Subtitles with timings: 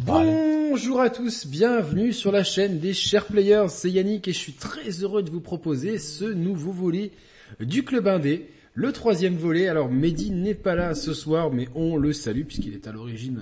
[0.00, 4.52] Bonjour à tous, bienvenue sur la chaîne des chers players, c'est Yannick et je suis
[4.54, 7.12] très heureux de vous proposer ce nouveau volet
[7.60, 8.48] du Club Indé.
[8.80, 12.74] Le troisième volet, alors Mehdi n'est pas là ce soir, mais on le salue puisqu'il
[12.74, 13.40] est à l'origine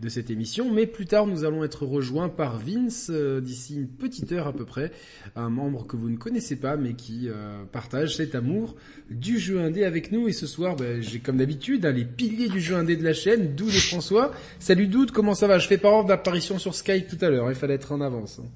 [0.00, 0.72] de, cette émission.
[0.72, 4.52] Mais plus tard, nous allons être rejoints par Vince euh, d'ici une petite heure à
[4.52, 4.92] peu près,
[5.34, 8.76] un membre que vous ne connaissez pas, mais qui euh, partage cet amour
[9.10, 10.28] du jeu indé avec nous.
[10.28, 13.14] Et ce soir, ben, j'ai comme d'habitude hein, les piliers du jeu indé de la
[13.14, 14.30] chaîne, Doud et François.
[14.60, 15.58] Salut Doud, comment ça va?
[15.58, 18.38] Je fais pas ordre d'apparition sur Skype tout à l'heure, il fallait être en avance.
[18.38, 18.46] Hein.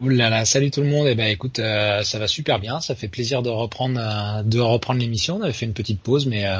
[0.00, 1.06] Oulala, salut tout le monde.
[1.08, 2.80] Eh ben écoute, euh, ça va super bien.
[2.80, 5.36] Ça fait plaisir de reprendre euh, de reprendre l'émission.
[5.36, 6.58] On avait fait une petite pause, mais euh,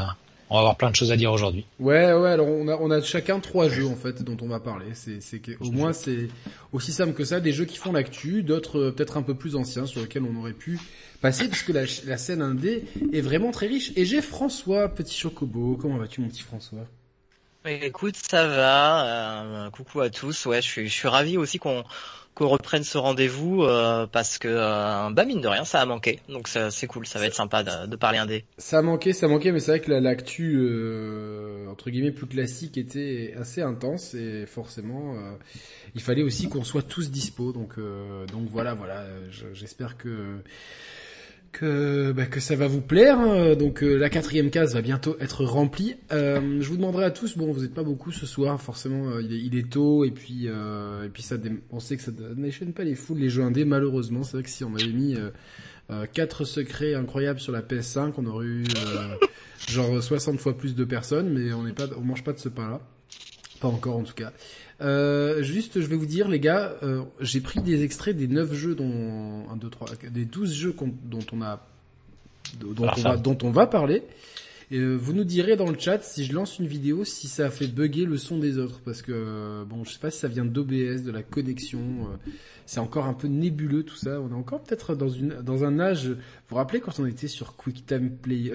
[0.51, 1.67] on va avoir plein de choses à dire aujourd'hui.
[1.81, 2.31] Ouais, ouais.
[2.31, 4.87] Alors on a on a chacun trois jeux en fait dont on va parler.
[4.95, 6.29] C'est c'est au moins c'est
[6.73, 7.41] aussi simple que ça.
[7.41, 10.53] Des jeux qui font l'actu, d'autres peut-être un peu plus anciens sur lesquels on aurait
[10.53, 10.79] pu
[11.21, 13.93] passer puisque la, la scène indé est vraiment très riche.
[13.97, 15.77] Et j'ai François, petit chocobo.
[15.81, 16.87] Comment vas-tu mon petit François?
[17.67, 19.71] Écoute, ça va.
[19.73, 20.45] coucou à tous.
[20.47, 21.83] Ouais, je suis je suis ravi aussi qu'on
[22.35, 26.19] qu'on reprenne ce rendez-vous euh, parce que euh, bah mine de rien ça a manqué
[26.29, 28.45] donc c'est cool ça va être sympa de, de, parler indé.
[28.59, 32.27] Ça a manqué ça a manqué mais c'est vrai que l'actu euh, entre guillemets plus
[32.27, 35.37] classique était assez intense et forcément euh,
[35.95, 39.07] il fallait aussi qu'on soit tous dispo donc donc voilà voilà
[39.53, 40.39] j'espère que
[41.55, 43.19] que, bah, que ça va vous plaire.
[43.19, 43.55] Hein.
[43.55, 45.97] Donc euh, la quatrième case va bientôt être remplie.
[46.13, 49.23] Euh, je vous demanderai à tous, bon vous n'êtes pas beaucoup ce soir, forcément euh,
[49.23, 51.37] il, est, tôt et puis et puis ça
[51.71, 54.23] on sait que ça n'échaîne pas les foules les jeux indés malheureusement.
[54.25, 55.17] C'est vrai que si on avait mis
[56.13, 58.65] quatre secrets incroyables sur la PS5, on aurait eu
[59.69, 62.49] genre 60 fois plus de personnes, mais on n'est pas on mange pas de ce
[62.49, 62.81] pain là.
[63.65, 64.31] Pas encore en tout cas.
[64.83, 68.53] Euh, juste, je vais vous dire, les gars, euh, j'ai pris des extraits des 9
[68.53, 71.67] jeux dont, 1, 2, 3, des 12 jeux dont on a,
[72.61, 74.03] dont, on va, dont on va parler.
[74.71, 77.47] Et euh, vous nous direz dans le chat si je lance une vidéo si ça
[77.47, 80.29] a fait bugger le son des autres parce que bon je sais pas si ça
[80.29, 82.09] vient d'OBS de la connexion
[82.65, 85.81] c'est encore un peu nébuleux tout ça on est encore peut-être dans une dans un
[85.81, 86.17] âge vous
[86.49, 88.53] vous rappelez quand on était sur QuickTime Play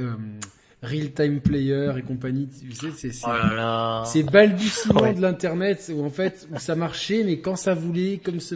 [0.82, 6.48] real-time player et compagnie, tu sais, c'est c'est oh balbutiement de l'internet où en fait
[6.52, 8.56] où ça marchait mais quand ça voulait comme ce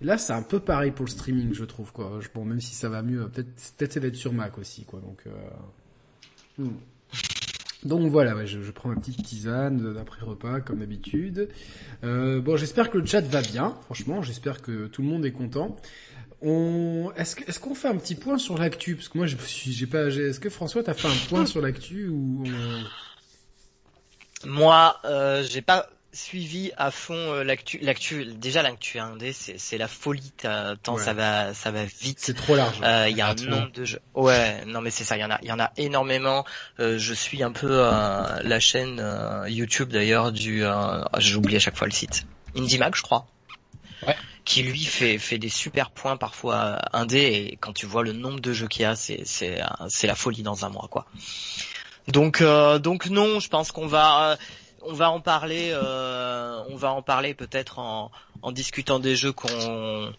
[0.00, 2.20] là c'est un peu pareil pour le streaming je trouve quoi.
[2.34, 5.00] Bon même si ça va mieux peut-être peut-être ça va être sur Mac aussi quoi
[5.00, 6.62] donc euh...
[6.62, 6.76] Hmm.
[7.84, 11.48] Donc voilà, ouais, je, je, prends ma petite tisane d'après repas comme d'habitude.
[12.02, 13.76] Euh, bon, j'espère que le chat va bien.
[13.84, 15.76] Franchement, j'espère que tout le monde est content.
[16.40, 17.10] On...
[17.16, 18.94] Est-ce est qu'on fait un petit point sur l'actu?
[18.94, 20.06] Parce que moi, je suis, j'ai pas.
[20.06, 22.44] Est-ce que François, t'as fait un point sur l'actu ou
[24.44, 27.78] Moi, euh, j'ai pas suivi à fond euh, l'actu.
[27.78, 30.32] L'actu, déjà l'actu indé, c'est, c'est la folie.
[30.82, 32.18] Tant ça va, ça va vite.
[32.20, 32.78] C'est trop large.
[32.82, 34.00] Euh, il y a un nombre de jeux.
[34.14, 35.16] Ouais, non mais c'est ça.
[35.16, 36.44] Il y en a, il y en a énormément.
[36.78, 39.02] Euh, je suis un peu euh, la chaîne
[39.48, 40.62] YouTube d'ailleurs du.
[41.18, 42.26] J'oublie à chaque fois le site.
[42.56, 43.26] IndieMag, je crois.
[44.06, 44.16] Ouais
[44.48, 47.18] qui lui fait des super points parfois indé
[47.52, 50.14] et quand tu vois le nombre de jeux qu'il y a, c'est c'est c'est la
[50.14, 51.04] folie dans un mois quoi.
[52.08, 54.38] Donc euh, donc non, je pense qu'on va
[54.80, 58.10] on va en parler euh, on va en parler peut-être en
[58.40, 60.14] en discutant des jeux qu'on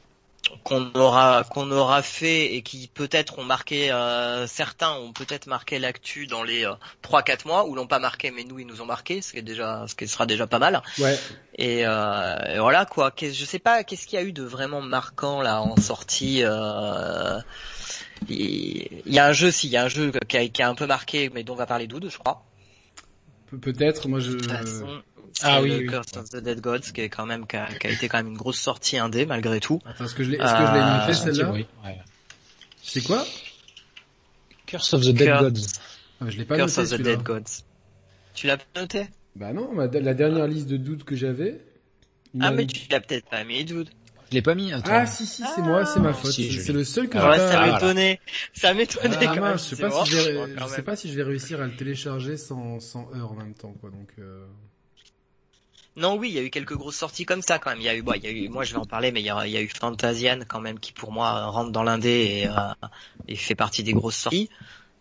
[0.64, 5.80] qu'on aura qu'on aura fait et qui peut-être ont marqué euh, certains ont peut-être marqué
[5.80, 8.68] l'actu dans les euh, trois 4 quatre mois ou l'ont pas marqué mais nous ils
[8.68, 10.82] nous ont marqué ce qui est déjà ce qui sera déjà pas mal.
[10.98, 11.18] Ouais.
[11.56, 13.14] Et, euh, et voilà quoi.
[13.20, 17.40] Je sais pas qu'est-ce qu'il y a eu de vraiment marquant là en sortie euh,
[18.28, 20.70] il y a un jeu si il y a un jeu qui a, qui a
[20.70, 22.44] un peu marqué mais dont on va parler d'où je crois.
[23.62, 24.38] Peut-être moi je
[25.44, 27.92] ah oui, Curse of the Dead Gods, qui est quand même qui a, qui a,
[27.92, 29.80] été quand même une grosse sortie indé malgré tout.
[29.86, 31.66] Attends, est-ce que je l'ai, est-ce que je l'ai euh, noté celle-là oui.
[31.86, 31.98] ouais.
[32.82, 33.26] C'est quoi
[34.66, 35.68] Curse of the Dead Gods.
[36.22, 36.94] Ah, je l'ai pas Curse noté.
[36.94, 37.64] of the Dead Gods.
[38.34, 41.62] Tu l'as pas noté Bah non, la dernière liste de doutes que j'avais.
[42.40, 43.90] Ah mais tu l'as peut-être pas mis, doute.
[44.30, 44.72] Je l'ai pas mis.
[44.72, 44.92] Attends.
[44.92, 46.32] Ah si si c'est moi, c'est ma faute.
[46.32, 47.52] Si, c'est le seul que ah, j'ai ouais, pas.
[47.52, 48.20] Ça m'étonnait,
[48.54, 49.18] ça m'étonnait.
[49.22, 49.58] Ah, quand même.
[49.58, 51.76] je sais pas si je vais, je sais pas si je vais réussir à le
[51.76, 54.10] télécharger sans sans heure en même temps quoi donc.
[54.20, 54.46] Euh...
[55.98, 57.80] Non, oui, il y a eu quelques grosses sorties comme ça quand même.
[57.80, 59.20] Il y a eu, bon, il y a eu, moi je vais en parler, mais
[59.22, 61.84] il y a, il y a eu Fantasian quand même qui pour moi rentre dans
[61.84, 62.88] l'indé et, euh,
[63.28, 64.50] et fait partie des grosses sorties.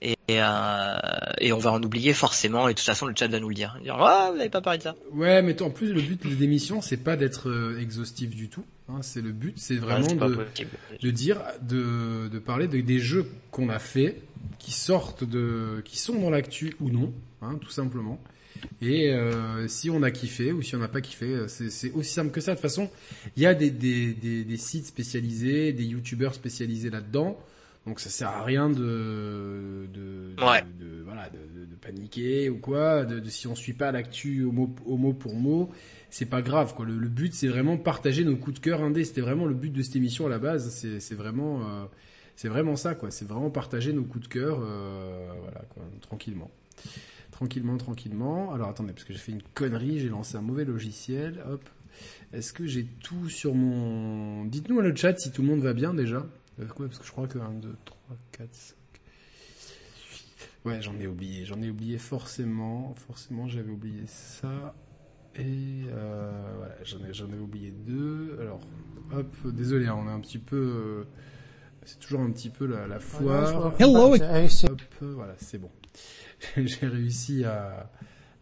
[0.00, 0.96] Et, euh,
[1.40, 2.68] et on va en oublier forcément.
[2.68, 3.76] Et de toute façon, le chat va nous le dire.
[3.82, 4.94] Dire, oh, vous n'avez pas parlé de ça.
[5.12, 8.64] Ouais, mais en plus, le but de l'émission, c'est pas d'être euh, exhaustif du tout.
[8.88, 10.46] Hein, c'est le but, c'est vraiment de,
[11.02, 14.22] de dire, de, de parler de, des jeux qu'on a fait,
[14.58, 17.12] qui sortent de, qui sont dans l'actu ou non,
[17.42, 18.20] hein, tout simplement.
[18.82, 22.12] Et euh, si on a kiffé ou si on n'a pas kiffé, euh, c'est aussi
[22.12, 22.52] simple que ça.
[22.52, 22.90] De toute façon,
[23.36, 27.38] il y a des, des, des, des sites spécialisés, des youtubeurs spécialisés là-dedans.
[27.86, 30.62] Donc ça sert à rien de de, Ouais.
[30.78, 31.38] de, de- voilà de,
[31.80, 33.04] paniquer ou quoi.
[33.04, 35.70] De, de- si on suit pas l'actu au mot, au mot pour mot,
[36.10, 36.84] c'est pas grave quoi.
[36.84, 39.04] Le, le but c'est vraiment partager nos coups de cœur indé.
[39.04, 40.68] C'était vraiment le but de cette émission à la base.
[40.70, 41.84] C'est c'est vraiment euh,
[42.36, 43.10] c'est vraiment ça quoi.
[43.10, 44.58] C'est vraiment partager nos coups de cœur.
[44.60, 46.50] euh, voilà quoi, tranquillement.
[47.38, 48.52] Tranquillement, tranquillement.
[48.52, 51.40] Alors attendez, parce que j'ai fait une connerie, j'ai lancé un mauvais logiciel.
[51.48, 51.62] Hop.
[52.32, 54.44] Est-ce que j'ai tout sur mon...
[54.44, 56.26] Dites-nous le chat si tout le monde va bien déjà.
[56.58, 58.76] Euh, quoi, parce que je crois que 1, 2, 3, 4, 5...
[60.64, 61.44] Ouais, j'en ai oublié.
[61.44, 62.92] J'en ai oublié forcément.
[63.06, 64.74] Forcément, j'avais oublié ça.
[65.36, 68.36] Et euh, voilà, j'en ai, j'en ai oublié deux.
[68.40, 68.58] Alors,
[69.12, 70.56] hop, désolé, hein, on est un petit peu...
[70.56, 71.04] euh,
[71.84, 73.74] c'est toujours un petit peu la, la foire.
[73.78, 74.16] Hello.
[74.16, 75.70] Hop, voilà, c'est bon.
[76.56, 77.90] J'ai réussi à,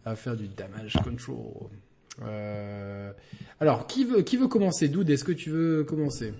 [0.05, 1.69] à faire du damage control.
[2.23, 3.11] Euh,
[3.59, 4.87] alors, qui veut, qui veut commencer?
[4.87, 6.33] Doud, est-ce que tu veux commencer?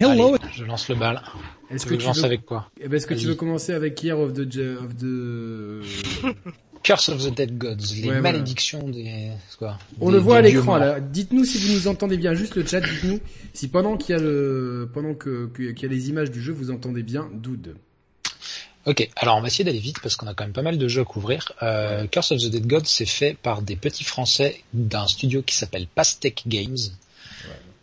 [0.00, 0.36] Hello.
[0.52, 1.22] je lance le bal.
[1.70, 2.68] Est-ce que tu veux, avec quoi?
[2.80, 6.34] Eh ben, est-ce que tu veux commencer avec Year of the, Je- of the...
[6.82, 8.20] Curse of the Dead Gods, les Ouais, voilà.
[8.20, 9.78] malédictions des quoi?
[10.00, 11.00] On des- le voit à l'écran là.
[11.00, 12.34] Dites-nous si vous nous entendez bien.
[12.34, 13.20] Juste le chat, dites-nous
[13.54, 16.52] si pendant qu'il y a le, pendant que- qu'il y a les images du jeu,
[16.52, 17.76] vous entendez bien Doud.
[18.86, 20.88] Ok, alors on va essayer d'aller vite parce qu'on a quand même pas mal de
[20.88, 21.52] jeux à couvrir.
[21.62, 25.54] Euh, Curse of the Dead Gods, c'est fait par des petits Français d'un studio qui
[25.54, 26.76] s'appelle Pastec Games,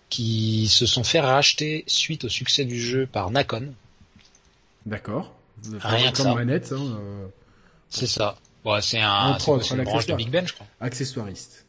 [0.10, 3.74] qui se sont fait racheter suite au succès du jeu par Nacon.
[4.86, 5.34] D'accord.
[5.80, 6.36] Rien que ça.
[6.36, 7.28] manette, hein, euh,
[7.90, 8.38] C'est ça.
[8.64, 10.14] Bon, c'est un, Entre c'est quoi, autres, c'est une branche de.
[10.14, 10.68] Big Ben, je crois.
[10.80, 11.66] accessoiriste.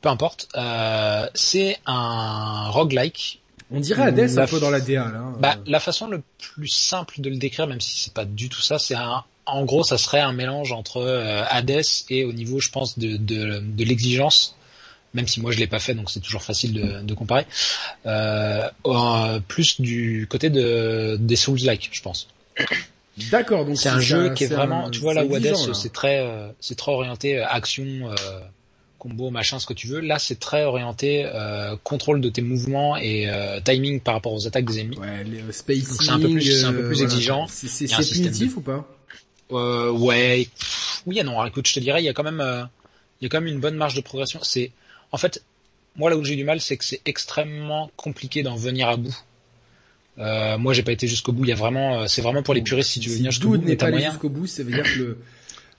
[0.00, 0.48] Peu importe.
[0.56, 3.40] Euh, c'est un roguelike
[3.74, 5.18] On dirait Hades un peu dans la DA là.
[5.18, 5.34] hein.
[5.40, 8.60] Bah, la façon le plus simple de le décrire, même si c'est pas du tout
[8.62, 12.60] ça, c'est un, en gros, ça serait un mélange entre euh, Hades et au niveau,
[12.60, 14.56] je pense, de, de, de l'exigence,
[15.12, 17.46] même si moi je l'ai pas fait, donc c'est toujours facile de, de comparer,
[18.06, 22.28] euh, euh, plus du côté de, des Souls-like, je pense.
[23.30, 25.92] D'accord, donc C'est un jeu qui est vraiment, un- tu vois là où Hades, c'est
[25.92, 28.14] très, euh, c'est très orienté action, euh,
[29.04, 30.00] combo, machin, ce que tu veux.
[30.00, 34.46] Là, c'est très orienté euh, contrôle de tes mouvements et euh, timing par rapport aux
[34.46, 34.96] attaques des ennemis.
[34.98, 37.12] Ouais, les euh, spacing, Donc c'est un peu plus- un peu euh, plus voilà.
[37.12, 37.46] exigeant.
[37.48, 38.88] C'est c'est- c'est punitif de- ou pas?
[39.52, 41.32] Euh, ouais, pff, oui et non.
[41.32, 42.64] Alors, écoute, je te dirais, il y a quand même, euh,
[43.20, 44.40] il y a quand même une bonne marge de progression.
[44.42, 44.72] C'est,
[45.12, 45.44] en fait,
[45.96, 49.16] moi là où j'ai du mal, c'est que c'est extrêmement compliqué d'en venir à bout.
[50.18, 51.44] Euh, moi, j'ai pas été jusqu'au bout.
[51.44, 53.58] Il y a vraiment, c'est vraiment pour les puristes si tu veux venir jusqu'au bout.
[53.58, 54.10] N'est pas allé moyen.
[54.12, 55.18] jusqu'au bout, ça veut dire que le,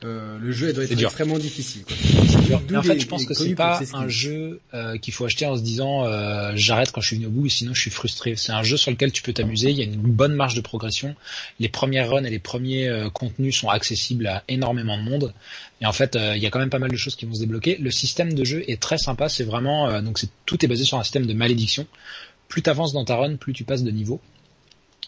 [0.06, 1.08] euh, le jeu doit être dur.
[1.08, 1.84] extrêmement difficile.
[1.84, 2.78] Quoi.
[2.78, 5.62] En fait, je pense que c'est pas un jeu euh, qu'il faut acheter en se
[5.62, 8.36] disant euh, j'arrête quand je suis venu au bout et sinon je suis frustré.
[8.36, 9.72] C'est un jeu sur lequel tu peux t'amuser.
[9.72, 11.16] Il y a une bonne marge de progression.
[11.60, 15.34] Les premières runs et les premiers euh, contenus sont accessibles à énormément de monde.
[15.82, 17.34] Et en fait, euh, il y a quand même pas mal de choses qui vont
[17.34, 17.78] se débloquer.
[17.78, 19.30] Le système de jeu est très sympa.
[19.30, 21.86] C'est vraiment euh, donc c'est tout est basé sur un système de malédiction.
[22.48, 24.22] Plus tu avances dans ta run, plus tu passes de niveau.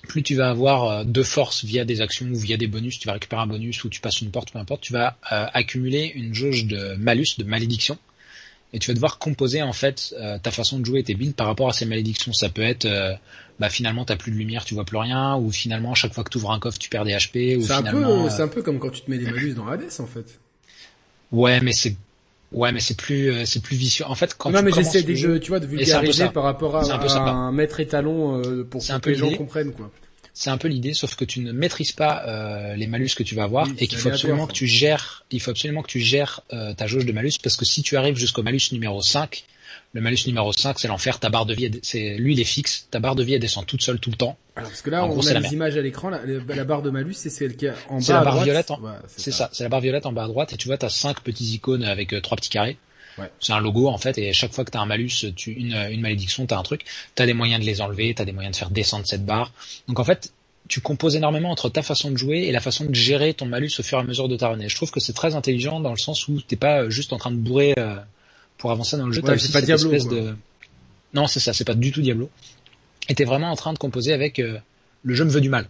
[0.08, 3.08] Plus tu vas avoir euh, de force via des actions ou via des bonus, tu
[3.08, 6.12] vas récupérer un bonus ou tu passes une porte, peu importe, tu vas euh, accumuler
[6.16, 7.98] une jauge de malus, de malédiction,
[8.74, 11.48] et tu vas devoir composer en fait euh, ta façon de jouer tes builds par
[11.48, 12.34] rapport à ces malédictions.
[12.34, 13.14] Ça peut être, euh,
[13.60, 16.30] bah finalement t'as plus de lumière, tu vois plus rien, ou finalement chaque fois que
[16.30, 18.62] tu ouvres un coffre tu perds des HP, ou C'est un peu, c'est un peu
[18.62, 20.40] comme quand tu te mets des malus dans Hades en fait.
[21.32, 21.96] ouais mais c'est,
[22.52, 24.06] ouais mais c'est plus, euh, c'est plus vicieux.
[24.06, 26.76] En fait quand non tu mais j'essaie des jeux, tu vois, de vulgariser par rapport
[26.76, 29.92] à, un peu maître étalon euh, pour, un que peu les gens comprennent quoi.
[30.40, 33.34] C'est un peu l'idée, sauf que tu ne maîtrises pas euh, les malus que tu
[33.34, 36.00] vas avoir Oui, et qu'il faut absolument que tu gères, il faut absolument que tu
[36.00, 39.46] gères euh, ta jauge de malus parce que si tu arrives jusqu'au malus numéro 5,
[39.94, 42.88] le malus numéro 5 c'est l'enfer, ta barre de vie, c'est lui il est fixe,
[42.92, 44.38] ta barre de vie elle descend toute seule tout le temps.
[44.56, 46.82] Alors, parce que là, En on gros, a les images à l'écran, la, la barre
[46.82, 48.46] de malus, c'est celle qui est en bas C'est la à barre droite.
[48.46, 48.96] violette, hein.
[49.08, 51.22] C'est ça, c'est la barre violette en bas à droite et tu vois t'as cinq
[51.22, 52.78] petits icônes avec euh, trois petits carrés.
[53.18, 53.32] Ouais.
[53.40, 56.02] C'est un logo en fait et chaque fois que t'as un malus, tu une, une
[56.02, 58.70] malédiction, t'as un truc, t'as des moyens de les enlever, t'as des moyens de faire
[58.70, 59.52] descendre cette barre.
[59.88, 60.32] Donc en fait,
[60.68, 63.72] tu composes énormément entre ta façon de jouer et la façon de gérer ton malus
[63.80, 64.60] au fur et à mesure de ta run.
[64.60, 67.14] Et je trouve que c'est très intelligent dans le sens où t'es pas euh, juste
[67.14, 67.96] en train de bourrer euh,
[68.58, 69.22] pour avancer dans le jeu.
[69.22, 70.36] Ouais, T'as c'est aussi pas cette Diablo, de
[71.14, 72.30] non, c'est ça, c'est pas du tout Diablo.
[73.10, 74.60] Et t'es vraiment en train de composer avec euh,
[75.04, 75.68] le jeu me veut du mal.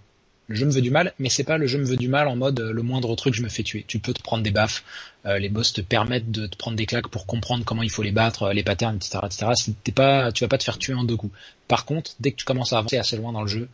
[0.47, 2.27] Le jeu me veut du mal, mais c'est pas le jeu me veut du mal
[2.27, 3.83] en mode euh, le moindre truc je me fais tuer.
[3.87, 4.83] Tu peux te prendre des baffes,
[5.25, 8.01] euh, les boss te permettent de te prendre des claques pour comprendre comment il faut
[8.01, 9.73] les battre, les patterns, etc., etc.
[9.83, 11.33] T'es pas, tu vas pas te faire tuer en deux coups.
[11.67, 13.69] Par contre, dès que tu commences à avancer assez loin dans le jeu,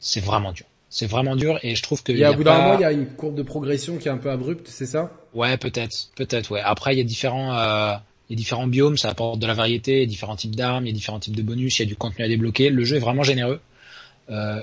[0.00, 0.66] c'est vraiment dur.
[0.90, 2.74] C'est vraiment dur et je trouve que Il y a, au bout d'un pas- moment,
[2.74, 5.12] il y a une courbe de progression qui est un peu abrupte, c'est ça?
[5.34, 6.60] Ouais, peut-être, peut-être, ouais.
[6.60, 7.94] Après, il y a différents, euh,
[8.28, 10.56] il y a différents biomes, ça apporte de la variété, il y a différents types
[10.56, 12.70] d'armes, il y a différents types de bonus, il y a du contenu à débloquer.
[12.70, 13.60] Le jeu est vraiment généreux.
[14.30, 14.60] Euh,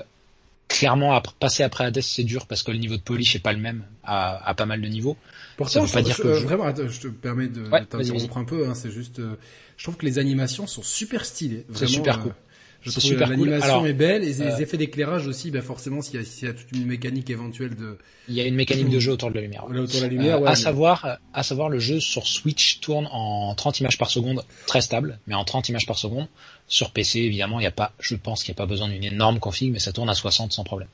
[0.68, 3.52] clairement, après, passer après Hades, c'est dur parce que le niveau de polish est pas
[3.54, 5.16] le même à, à pas mal de niveaux.
[5.56, 7.80] Pourtant, veut je- pas dire je- que euh, vraiment, attends, je te permets de Ouais,
[7.80, 8.68] de t'interrompre un peu.
[8.68, 9.36] Hein, c'est juste, euh,
[9.78, 11.64] je trouve que les animations sont super stylées.
[11.74, 12.32] C'est super euh, cool.
[12.80, 13.48] Je trouve super cool.
[13.48, 16.54] l'animation est belle et les euh, effets d'éclairage aussi, ben forcément s'il y, a- y
[16.54, 19.40] toute une mécanique éventuelle de Il y a une mécanique de jeu autour de la
[19.40, 19.66] lumière.
[19.68, 20.36] là autour de la lumière.
[20.36, 23.98] Euh, ouais, à mais- savoir, à savoir, le jeu sur Switch tourne en 30 images
[23.98, 26.28] par seconde, très stable, mais en 30 images par seconde.
[26.68, 29.04] Sur PC, évidemment, il n'y a pas, je pense qu'il n'y a pas besoin d'une
[29.04, 30.88] énorme config, mais ça tourne à 60 sans problème.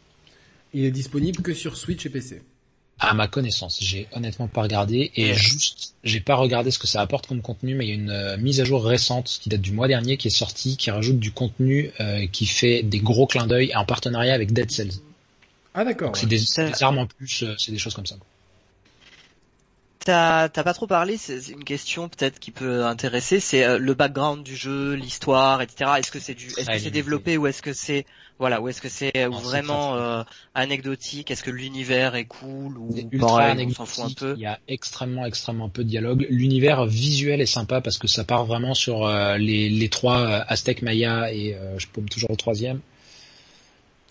[0.73, 2.43] Il est disponible que sur Switch et PC.
[3.01, 5.35] À ma connaissance, j'ai honnêtement pas regardé et Ouais.
[5.35, 8.11] juste, j'ai pas regardé ce que ça apporte comme contenu, mais il y a une
[8.11, 11.19] euh, mise à jour récente qui date du mois dernier qui est sortie, qui rajoute
[11.19, 15.01] du contenu euh, qui fait des gros clins d'œil en partenariat avec Dead Cells.
[15.75, 16.09] Ah d'accord.
[16.09, 18.15] Donc c'est des, armes en plus, euh, c'est des choses comme ça.
[20.05, 23.95] T'as t'as pas trop parlé, c'est une question peut-être qui peut intéresser, c'est euh, le
[23.95, 25.93] background du jeu, l'histoire, etc.
[25.99, 28.05] Est-ce que c'est du, est-ce que c'est développé ou est-ce que c'est,
[28.38, 30.23] voilà, ou est-ce que c'est euh, vraiment euh,
[30.55, 31.31] anecdotique?
[31.31, 34.35] Est-ce que l'univers est cool ou ultra pareil, on s'en fout un anecdotique, peu?
[34.37, 36.26] Il y a extrêmement extrêmement peu de dialogue.
[36.31, 40.41] L'univers visuel est sympa parce que ça part vraiment sur euh, les, les trois euh,
[40.49, 42.81] Aztèques, Maya et euh, je paume toujours le troisième.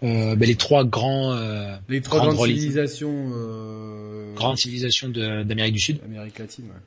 [0.04, 4.34] Euh, ben, les trois grands euh, Les trois grandes grandes civilisations euh...
[4.36, 6.00] grandes civilisations de- d'Amérique du Sud.
[6.04, 6.66] Amérique latine.
[6.66, 6.82] Ouais.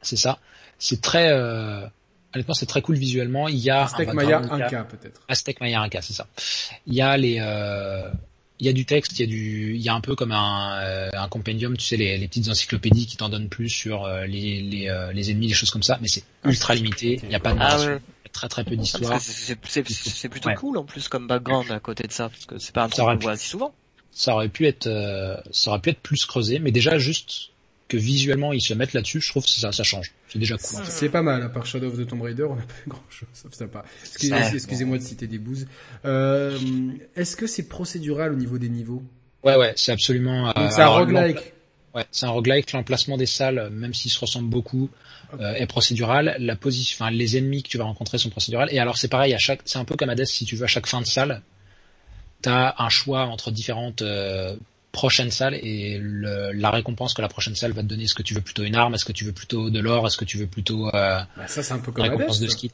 [0.00, 0.38] C'est ça.
[0.78, 1.86] C'est très euh,
[2.34, 3.48] honnêtement c'est très cool visuellement.
[3.48, 5.22] Il y a Aztec un Maya background, Inca peut-être.
[5.28, 6.26] Aztec Maya Inca, c'est ça.
[6.86, 8.08] Il y a les euh,
[8.60, 10.32] il y a du texte, il y a du il y a un peu comme
[10.32, 14.04] un, euh, un compendium, tu sais les, les petites encyclopédies qui t'en donnent plus sur
[14.04, 17.30] euh, les les, euh, les ennemis, les choses comme ça, mais c'est ultra limité, il
[17.30, 18.00] y a pas de Ah narration, ouais.
[18.24, 19.20] il y a très très peu d'histoire.
[19.20, 19.54] c'est-
[20.28, 20.54] plutôt Ouais.
[20.56, 23.04] cool en plus comme background à côté de ça, parce que c'est pas un truc
[23.04, 23.72] qu'on voit si souvent.
[24.10, 27.50] Ça aurait pu être euh, ça aurait pu être plus creusé, mais déjà juste
[27.88, 30.12] que visuellement ils se mettent là-dessus, je trouve que ça ça change.
[30.28, 30.80] C'est déjà cool.
[30.84, 33.04] C'est pas mal, à part Shadow of the Tomb Raider, on n'a pas eu grand
[33.08, 33.84] chose, sauf sympa.
[34.04, 34.54] Excusez-.
[34.54, 35.66] Excusez-moi de citer des bouses.
[36.04, 36.58] Euh,
[37.16, 39.02] Est-ce que c'est procédural au niveau des niveaux?
[39.42, 41.54] Ouais ouais, c'est absolument euh, c'est un roguelike.
[41.94, 42.72] Ouais, c'est un roguelike.
[42.72, 44.90] L'emplacement des salles, même s'ils se ressemblent beaucoup,
[45.40, 46.36] euh, est procédural.
[46.38, 48.68] La position, enfin, les ennemis que tu vas rencontrer sont procédurales.
[48.70, 50.68] Et alors, c'est pareil à chaque, c'est un peu comme Hades, si tu veux, à
[50.68, 51.42] chaque fin de salle,
[52.42, 54.02] t'as un choix entre différentes
[54.92, 58.04] prochaines salles et le- la récompense que la prochaine salle va te donner.
[58.04, 58.94] Est-ce que tu veux plutôt une arme?
[58.94, 60.06] Est-ce que tu veux plutôt de l'or?
[60.06, 60.90] Est-ce que tu veux plutôt euh,
[61.36, 62.44] Bah, ça c'est un peu une comme récompense Hades.
[62.46, 62.70] de ski?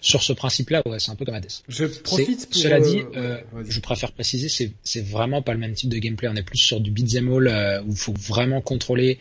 [0.00, 1.46] Sur ce principe-là, ouais, c'est un peu comme Hades.
[1.68, 2.60] Je profite pour...
[2.60, 5.88] Cela dit, euh, euh, ouais, je préfère préciser, c'est c'est vraiment pas le même type
[5.90, 6.28] de gameplay.
[6.28, 9.18] On est plus sur du beat'em all euh, où il faut vraiment contrôler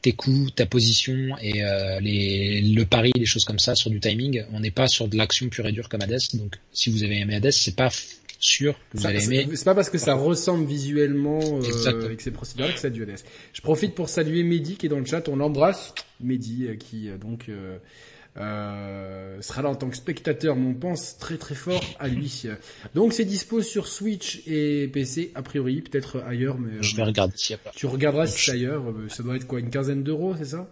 [0.00, 4.00] tes coups, ta position et euh, les, le pari, les choses comme ça sur du
[4.00, 4.44] timing.
[4.52, 6.18] On n'est pas sur de l'action pure et dure comme Hades.
[6.34, 7.88] Donc, si vous avez aimé Hades, c'est pas
[8.42, 9.56] sûr que vous Ça- allez c'est- aimer.
[9.56, 13.18] C'est pas parce que ça ressemble visuellement euh, avec ses procédures que ça du Hades.
[13.52, 15.28] Je profite pour saluer Mehdi qui est dans le chat.
[15.28, 15.94] On l'embrasse.
[16.20, 17.78] Mehdi euh, qui euh, donc euh,
[18.38, 22.44] euh, sera là en tant que spectateur, mais on pense très très fort à lui.
[22.94, 27.34] Donc c'est dispo sur Switch et PC a priori, peut-être ailleurs, mais Je vais regarder
[27.36, 27.70] s'il y a pas.
[27.74, 28.84] tu regarderas si c'est ailleurs.
[29.08, 30.68] Ça doit être quoi, une quinzaine d'euros, c'est ça?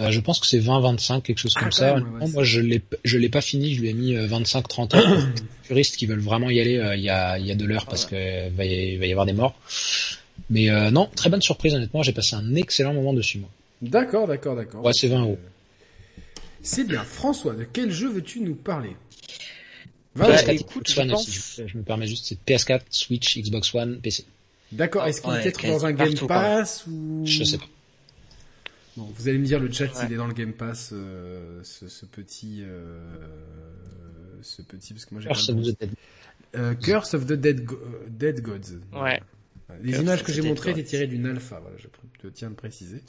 [0.00, 1.94] Euh, je pense que c'est 20-25, quelque chose Ah, comme ça.
[1.94, 3.74] ouais, ouais, moi, je l'ai, je l'ai pas fini.
[3.74, 5.16] Je lui ai mis euh, 25-30 heures.
[5.36, 7.64] Les puristes qui veulent vraiment y aller, euh, il y a, il y a de
[7.64, 9.54] l'heure parce que euh, va y, il va y avoir des morts.
[10.50, 12.02] Mais euh, non, très bonne surprise honnêtement.
[12.02, 13.38] J'ai passé un excellent moment dessus.
[13.38, 13.48] Moi.
[13.82, 14.84] D'accord, d'accord, d'accord.
[14.84, 15.38] Ouais, c'est 20 euros.
[16.62, 17.04] C'est bien.
[17.04, 18.96] François, de quel jeu veux-tu nous parler?
[20.16, 20.56] Bah, Va, PS4, vas-y.
[20.56, 24.24] écoute, je pense- aussi, je, je me permets juste, c'est PS4, Switch, Xbox One, PC.
[24.72, 26.14] D'accord, est-ce qu'il Ouais, est peut-être dans un Game.
[26.26, 27.22] Pass ou...
[27.26, 27.66] Je sais pas.
[28.96, 29.90] Bon, vous allez me dire le chat Ouais.
[29.94, 32.98] s'il est dans le Game Pass, euh, ce, ce petit, euh,
[34.42, 35.90] ce petit, parce que moi j'ai pas Curse of the Dead.
[36.56, 38.78] Euh, Curse of the Dead, Go- euh, Dead Gods.
[38.92, 39.20] Ouais.
[39.82, 41.88] Les Curse images que the j'ai montrées étaient tirées d'une alpha, voilà, je
[42.22, 43.00] te tiens à le préciser.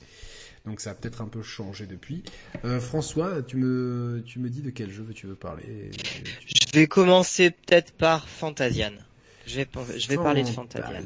[0.65, 2.23] Donc ça a peut-être un peu changé depuis.
[2.63, 6.23] Euh, François, tu me, tu me dis de quel jeu tu veux parler Tu-
[6.73, 8.93] Je vais commencer peut-être par Fantasian.
[9.47, 11.01] Je vais, je vais parler de Fantasian.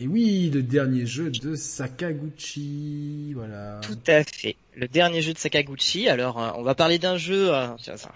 [0.00, 3.80] Et oui, le dernier jeu de Sakaguchi, voilà.
[3.82, 4.56] Tout à fait.
[4.74, 6.08] Le dernier jeu de Sakaguchi.
[6.08, 7.54] Alors, euh, on va parler d'un jeu.
[7.54, 8.10] euh, tiens, ça,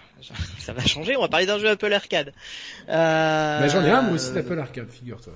[0.58, 1.16] ça va changer.
[1.16, 2.32] On va parler d'un jeu Apple Arcade.
[2.88, 5.34] Euh, Bah, j'en ai un moi aussi d'Apple Arcade, figure-toi.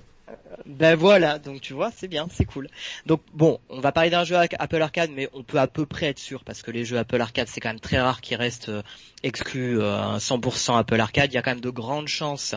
[0.67, 2.69] Ben voilà, donc tu vois, c'est bien, c'est cool.
[3.05, 6.07] Donc bon, on va parler d'un jeu Apple Arcade, mais on peut à peu près
[6.07, 8.71] être sûr parce que les jeux Apple Arcade, c'est quand même très rare qu'ils restent
[8.71, 8.83] euh,
[9.23, 11.33] exclus euh, 100% Apple Arcade.
[11.33, 12.55] Il y a quand même de grandes chances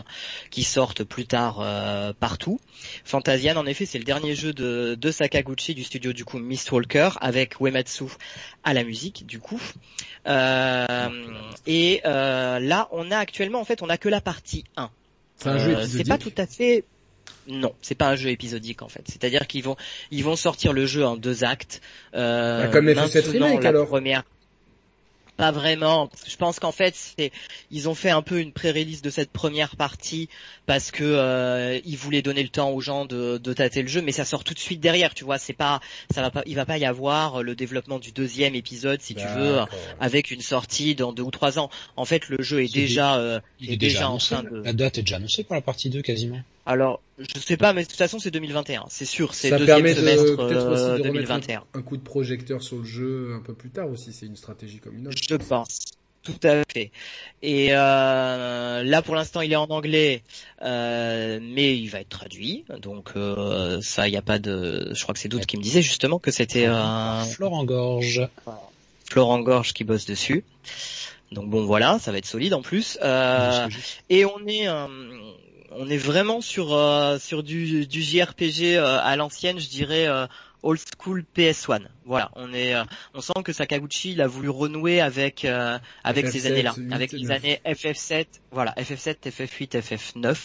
[0.50, 2.60] qu'ils sortent plus tard euh, partout.
[3.04, 7.10] Fantasian, en effet, c'est le dernier jeu de, de Sakaguchi du studio du coup Mistwalker
[7.20, 8.04] avec Uematsu
[8.64, 9.60] à la musique du coup.
[10.26, 11.08] Euh,
[11.66, 14.90] et euh, là, on a actuellement, en fait, on a que la partie 1.
[15.36, 15.86] C'est un jeu Euh.
[15.86, 16.84] C'est pas tout à fait.
[17.48, 19.02] Non, c'est pas un jeu épisodique en fait.
[19.06, 19.76] C'est-à-dire qu'ils vont
[20.10, 21.80] ils vont sortir le jeu en deux actes.
[22.14, 23.88] Euh, Bah, comme FF7 maintenant, Remake, la alors.
[23.88, 24.22] Première.
[25.38, 26.10] Pas vraiment.
[26.26, 27.30] Je pense qu'en fait, c'est
[27.70, 30.28] ils ont fait un peu une pré-release de cette première partie
[30.66, 34.02] parce que euh, ils voulaient donner le temps aux gens de, de tâter le jeu,
[34.02, 35.14] mais ça sort tout de suite derrière.
[35.14, 35.80] Tu vois, c'est pas,
[36.12, 39.26] ça va pas, il va pas y avoir le développement du deuxième épisode, si tu
[39.36, 39.60] veux,
[40.00, 41.70] avec une sortie dans deux ou trois ans.
[41.94, 44.62] En fait, le jeu est, déjà, euh, il est, déjà, en train de.
[44.64, 46.40] La date est déjà annoncée pour la partie 2 quasiment.
[46.68, 48.84] Alors, je sais pas, mais de toute façon, c'est 2021.
[48.90, 51.64] C'est sûr, c'est deuxième semestre de, 2021.
[51.72, 54.12] Un, coup de projecteur sur le jeu un peu plus tard aussi.
[54.12, 55.16] C'est une stratégie comme une autre.
[55.18, 55.78] Je pense.
[56.22, 56.90] Tout à fait.
[57.40, 60.22] Et euh, là, pour l'instant, il est en anglais,
[60.60, 62.66] euh, mais il va être traduit.
[62.82, 64.92] Donc euh, ça, il n'y a pas de.
[64.92, 67.24] Je crois que c'est d'autres qui me disait justement que c'était un.
[67.24, 68.28] Florent Gorge.
[69.06, 70.44] Florent Gorge qui bosse dessus.
[71.32, 72.98] Donc bon, voilà, ça va être solide en plus.
[73.02, 73.68] Euh,
[74.10, 74.66] et on est
[75.78, 80.26] on est vraiment sur euh, sur du, du JRPG euh, à l'ancienne, je dirais euh,
[80.62, 81.82] old school PS1.
[82.04, 82.74] Voilà, on est
[83.14, 85.46] on sent que Sakaguchi il a voulu renouer avec
[86.04, 90.38] avec ces années-là, avec les années FF7, voilà, FF7, FF8,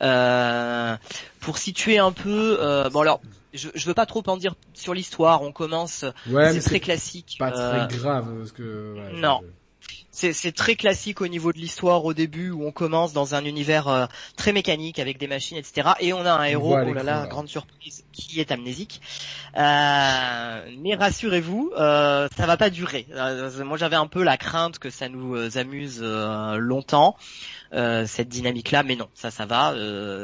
[0.00, 0.98] FF9.
[1.40, 2.58] pour situer un peu
[2.92, 3.20] bon alors
[3.54, 7.36] je, je veux pas trop en dire sur l'histoire, on commence c'est très classique.
[7.38, 9.40] Pas très grave parce que non
[10.18, 13.88] c'est très classique au niveau de l'histoire au début où on commence dans un univers
[13.88, 14.06] euh,
[14.36, 15.90] très mécanique avec des machines, etc.
[16.00, 19.00] Et on a un héros, oh là là, grande surprise, qui est amnésique.
[19.56, 23.06] Euh, mais rassurez-vous, euh, ça va pas durer.
[23.12, 27.16] Euh, moi j'avais un peu la crainte que ça nous amuse longtemps.
[27.72, 29.74] cette dynamique-là, mais non, ça, ça va,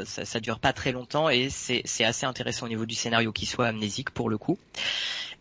[0.04, 3.46] ça, ça dure pas très longtemps et c'est assez intéressant au niveau du scénario qui
[3.46, 4.58] soit amnésique pour le coup.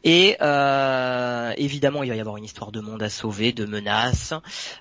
[0.04, 4.34] Et euh, évidemment, il va y avoir une histoire de monde à sauver, de menaces.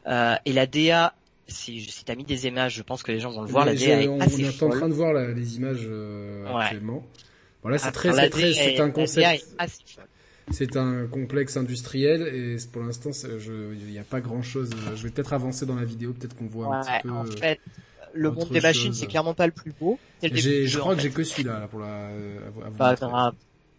[0.06, 1.14] Euh, et la DA,
[1.46, 3.64] si, si tu as mis des images, je pense que les gens vont le voir.
[3.64, 7.04] La DA est on, assez on est en train de voir les images euh, actuellement.
[7.62, 9.46] Bon c'est très, c'est très, c'est un concept.
[10.50, 14.70] C'est un complexe industriel et pour l'instant, il n'y a pas grand chose.
[14.96, 17.10] Je vais peut-être avancer dans la vidéo, peut-être qu'on voit un petit peu.
[17.10, 17.60] En fait,
[18.12, 20.00] le monde des machines, c'est clairement pas le plus beau.
[20.20, 22.10] je crois que j'ai que celui-là pour la.
[22.76, 23.34] pas grave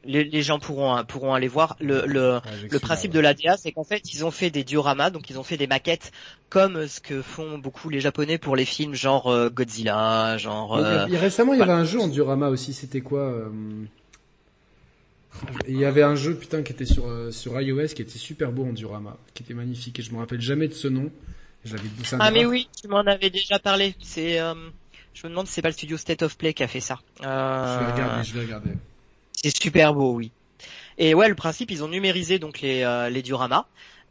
[0.05, 1.75] les, les, gens pourront pourront aller voir.
[1.79, 5.29] Le, le, le principe de l'ADA, c'est qu'en fait, ils ont fait des dioramas, donc
[5.29, 6.11] ils ont fait des maquettes
[6.49, 10.75] comme ce que font beaucoup les Japonais pour les films genre euh, Godzilla, genre.
[10.75, 11.05] Euh...
[11.05, 12.73] récemment, il y avait un jeu en diorama aussi.
[12.73, 13.49] C'était quoi euh,
[15.67, 18.65] Il y avait un jeu putain qui était sur sur iOS qui était super beau
[18.65, 21.11] en diorama, qui était magnifique et je me rappelle jamais de ce nom.
[21.65, 21.87] J'avais
[22.19, 23.95] ah mais oui, tu m'en avais déjà parlé.
[24.01, 24.39] C'est
[25.13, 26.99] je me demande si c'est pas le studio State of Play qui a fait ça.
[27.19, 28.71] Je vais regarder, je vais regarder.
[29.33, 30.31] C'est super beau, oui.
[30.97, 33.65] Et ouais, le principe, ils ont numérisé donc les, euh, les dioramas.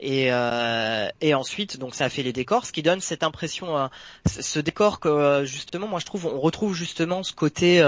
[0.04, 3.78] Et, euh, et ensuite, donc ça a fait les décors, ce qui donne cette impression,
[3.78, 3.86] euh,
[4.26, 7.80] ce décor que justement, moi je trouve, on retrouve justement ce côté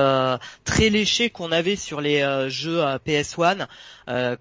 [0.62, 2.20] très léché qu'on avait sur les
[2.50, 3.66] jeux PS1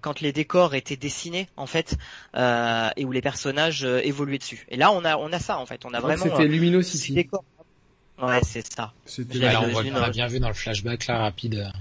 [0.00, 1.96] quand les décors étaient dessinés en fait
[2.36, 4.66] et où les personnages évoluaient dessus.
[4.68, 6.22] Et là, on a on a ça en fait, on a vraiment.
[6.22, 7.12] C'était Luminosity.
[7.12, 7.42] Décor.
[8.22, 8.92] Ouais, c'est ça.
[9.04, 9.48] C'était.
[9.48, 11.72] on, a bien vu dans le flashback là rapide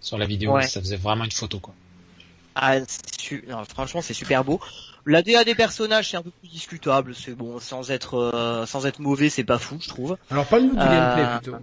[0.00, 0.60] sur la vidéo.
[0.62, 1.74] Ça faisait vraiment une photo, quoi.
[2.54, 2.78] Ah,
[3.68, 4.60] franchement, c'est super beau.
[5.06, 7.14] La DA des personnages, c'est un peu plus discutable.
[7.14, 10.16] C'est bon, sans être euh, sans être mauvais, c'est pas fou, je trouve.
[10.30, 11.56] Alors, parle-nous du gameplay euh, plutôt.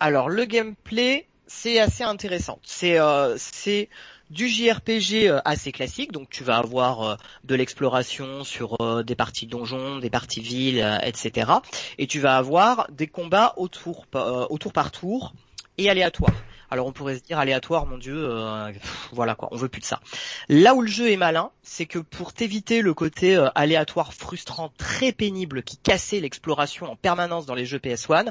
[0.00, 2.58] Alors, le gameplay, c'est assez intéressant.
[2.64, 3.88] C'est euh, c'est
[4.30, 10.08] du JRPG assez classique, donc tu vas avoir de l'exploration sur des parties donjons, des
[10.08, 11.50] parties villes, etc.
[11.98, 15.34] Et tu vas avoir des combats au tour, au tour par tour
[15.78, 16.34] et aléatoires.
[16.72, 18.72] Alors on pourrait se dire aléatoire, mon dieu, euh,
[19.12, 20.00] voilà quoi, on veut plus de ça.
[20.48, 24.72] Là où le jeu est malin, c'est que pour t'éviter le côté euh, aléatoire, frustrant,
[24.78, 28.30] très pénible qui cassait l'exploration en permanence dans les jeux PS1,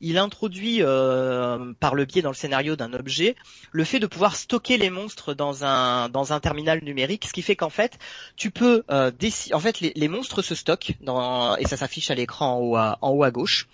[0.00, 3.34] il introduit euh, par le biais dans le scénario d'un objet
[3.72, 7.42] le fait de pouvoir stocker les monstres dans un dans un terminal numérique, ce qui
[7.42, 7.98] fait qu'en fait
[8.36, 13.10] tu peux en fait les, monstres se stockent dans, et ça s'affiche à l'écran en
[13.10, 13.68] haut à gauche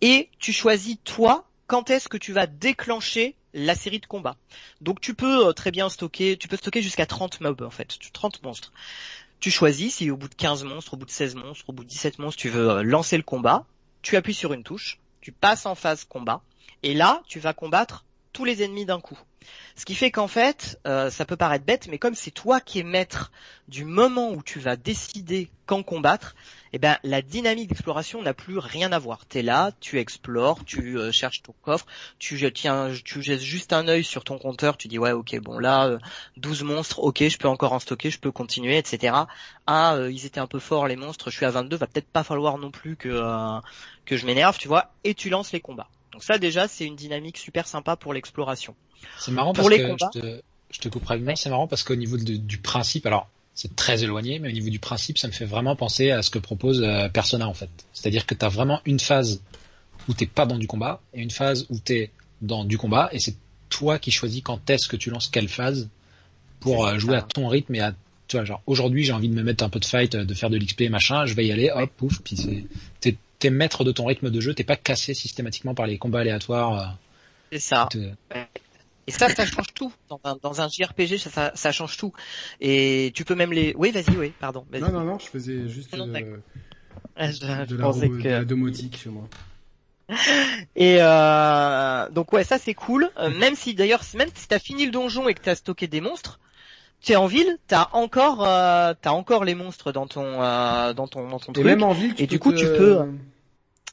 [0.00, 4.36] et tu choisis toi quand est-ce que tu vas déclencher la série de combats.
[4.82, 7.96] Donc tu peux euh, très bien stocker, tu peux stocker jusqu'à 30 mobs en fait,
[8.12, 8.74] 30 monstres.
[9.40, 11.84] Tu choisis si au bout de 15 monstres, au bout de 16 monstres, au bout
[11.84, 13.64] de 17 monstres, tu veux euh, lancer le combat,
[14.02, 16.42] tu appuies sur une touche, tu passes en phase combat,
[16.82, 18.04] et là, tu vas combattre
[18.34, 19.18] tous les ennemis d'un coup.
[19.76, 22.78] Ce qui fait qu'en fait, euh, ça peut paraître bête, mais comme c'est toi qui
[22.78, 23.32] es maître
[23.68, 26.34] du moment où tu vas décider quand combattre,
[26.72, 29.24] eh ben la dynamique d'exploration n'a plus rien à voir.
[29.26, 31.86] T'es là, tu explores, tu euh, cherches ton coffre,
[32.18, 35.98] tu jettes juste un œil sur ton compteur, tu dis ouais ok bon là
[36.36, 39.16] 12 euh, monstres, ok je peux encore en stocker, je peux continuer, etc.
[39.66, 42.24] Ah ils étaient un peu forts les monstres, je suis à 22, va peut-être pas
[42.24, 43.60] falloir non plus que
[44.10, 45.88] je m'énerve, tu vois, et tu lances les combats.
[46.12, 48.74] Donc ça déjà c'est une dynamique super sympa pour l'exploration.
[49.18, 52.58] C'est marrant parce que je te, je te couperai c'est marrant parce qu'au niveau du
[52.58, 56.10] principe, alors c'est très éloigné, mais au niveau du principe, ça me fait vraiment penser
[56.10, 57.70] à ce que propose euh, Persona en fait.
[57.92, 59.42] C'est-à-dire que tu as vraiment une phase
[60.08, 63.18] où t'es pas dans du combat et une phase où t'es dans du combat et
[63.18, 63.36] c'est
[63.68, 65.88] toi qui choisis quand est-ce que tu lances quelle phase
[66.60, 67.94] pour euh, jouer à ton rythme et à
[68.26, 70.50] tu vois genre aujourd'hui j'ai envie de me mettre un peu de fight, de faire
[70.50, 72.36] de l'XP machin, je vais y aller, hop pouf, puis
[73.00, 76.20] c'est t'es, maître de ton rythme de jeu, t'es pas cassé systématiquement par les combats
[76.20, 76.78] aléatoires.
[76.78, 76.92] Euh,
[77.52, 77.88] c'est ça.
[79.06, 79.92] Et ça, ça change tout.
[80.08, 82.12] Dans un, dans un JRPG, ça, ça, ça, change tout.
[82.60, 83.74] Et tu peux même les.
[83.76, 84.64] Oui, vas-y, oui, pardon.
[84.70, 86.06] Vas non, non, non, je faisais juste euh,
[87.16, 88.44] de, la, que...
[88.44, 89.28] domotique chez moi.
[90.76, 93.10] Et euh, donc ouais, ça c'est cool.
[93.18, 96.00] Euh, même si d'ailleurs, même si t'as fini le donjon et que t'as stocké des
[96.00, 96.38] monstres,
[97.00, 101.08] tu es en ville, t'as encore, euh, t'as encore les monstres dans ton, euh, dans
[101.08, 101.64] ton, dans ton truc.
[101.64, 103.00] Même en ville, tu et du coup, tu peux.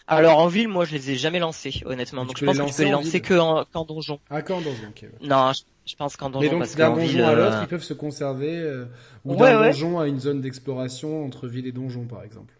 [0.09, 2.25] Alors en ville, moi je les ai jamais lancés, honnêtement.
[2.25, 4.19] Donc je pense que tu peux les lancer que en, qu'en donjon.
[4.29, 5.09] Ah qu'en donjon, ok.
[5.21, 5.51] Non,
[5.85, 6.59] je, pense qu'en donjon.
[6.59, 8.85] Mais donc d'un donjon à l'autre, ils peuvent se conserver,
[9.23, 12.53] ou d'un donjon à une zone d'exploration entre ville et donjon, par exemple.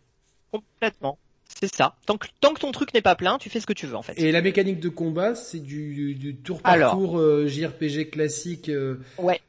[0.52, 1.18] Complètement.
[1.60, 1.96] C'est ça.
[2.06, 3.96] Tant que, tant que ton truc n'est pas plein, tu fais ce que tu veux
[3.96, 4.14] en fait.
[4.18, 8.70] Et la mécanique de combat, c'est du, du, tour par tour euh, JRPG classique.
[8.70, 9.42] Euh, ouais.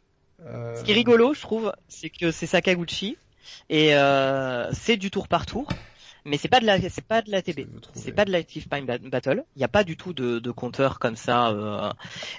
[0.44, 0.74] Euh...
[0.76, 3.16] Ce qui est rigolo, je trouve, c'est que c'est Sakaguchi
[3.68, 5.68] et euh, c'est du tour par tour
[6.24, 8.86] mais c'est pas de la c'est pas de la TB c'est pas de l'active time
[8.86, 9.44] battle.
[9.56, 11.90] Il n'y a pas du tout de, de compteur comme ça euh,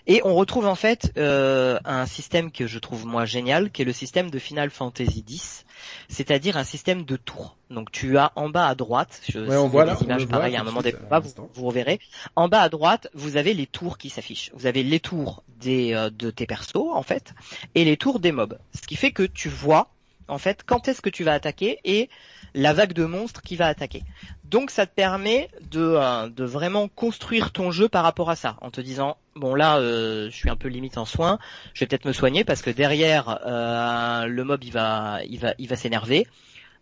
[0.07, 3.85] et on retrouve en fait euh, un système que je trouve moi génial qui est
[3.85, 5.65] le système de Final Fantasy X
[6.09, 7.57] c'est-à-dire un système de tours.
[7.69, 10.61] Donc tu as en bas à droite je ouais, on voit là, images pareil à
[10.61, 11.99] un moment des vous, vous reverrez.
[12.35, 14.51] En bas à droite vous avez les tours qui s'affichent.
[14.53, 17.33] Vous avez les tours des euh, de tes persos en fait
[17.75, 18.57] et les tours des mobs.
[18.75, 19.89] Ce qui fait que tu vois
[20.31, 22.09] en fait quand est-ce que tu vas attaquer et
[22.53, 24.03] la vague de monstres qui va attaquer.
[24.45, 28.71] Donc ça te permet de, euh, vraiment construire ton jeu par rapport à ça, en
[28.71, 31.37] te disant bon là euh, je suis un peu limite en soins,
[31.73, 35.53] je vais peut-être me soigner parce que derrière euh, le mob il va il va
[35.59, 36.25] il va s'énerver.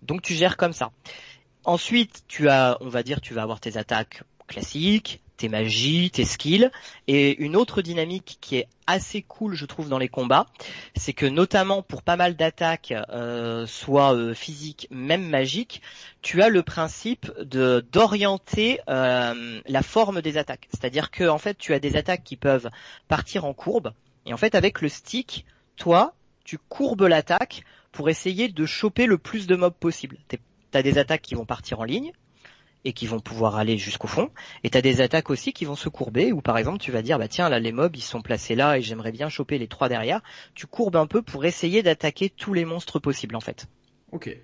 [0.03, 0.91] Donc tu gères comme ça.
[1.65, 6.25] Ensuite tu as on va dire tu vas avoir tes attaques classiques, tes magies, tes
[6.25, 6.69] skills.
[7.07, 10.45] Et une autre dynamique qui est assez cool, je trouve, dans les combats,
[10.95, 15.81] c'est que notamment pour pas mal d'attaques, euh, soit euh, physiques, même magiques,
[16.21, 20.67] tu as le principe de d'orienter euh, la forme des attaques.
[20.71, 22.69] C'est-à-dire que en fait, tu as des attaques qui peuvent
[23.07, 23.93] partir en courbe.
[24.25, 25.45] Et en fait, avec le stick,
[25.77, 30.17] toi, tu courbes l'attaque pour essayer de choper le plus de mobs possible.
[30.71, 32.11] T'as des attaques qui vont partir en ligne,
[32.85, 34.29] et qui vont pouvoir aller jusqu'au fond.
[34.63, 37.19] Et t'as des attaques aussi qui vont se courber, où par exemple tu vas dire
[37.19, 39.89] bah tiens là les mobs ils sont placés là et j'aimerais bien choper les trois
[39.89, 40.21] derrière.
[40.55, 43.67] Tu courbes un peu pour essayer d'attaquer tous les monstres possibles en fait.
[44.11, 44.35] Ok.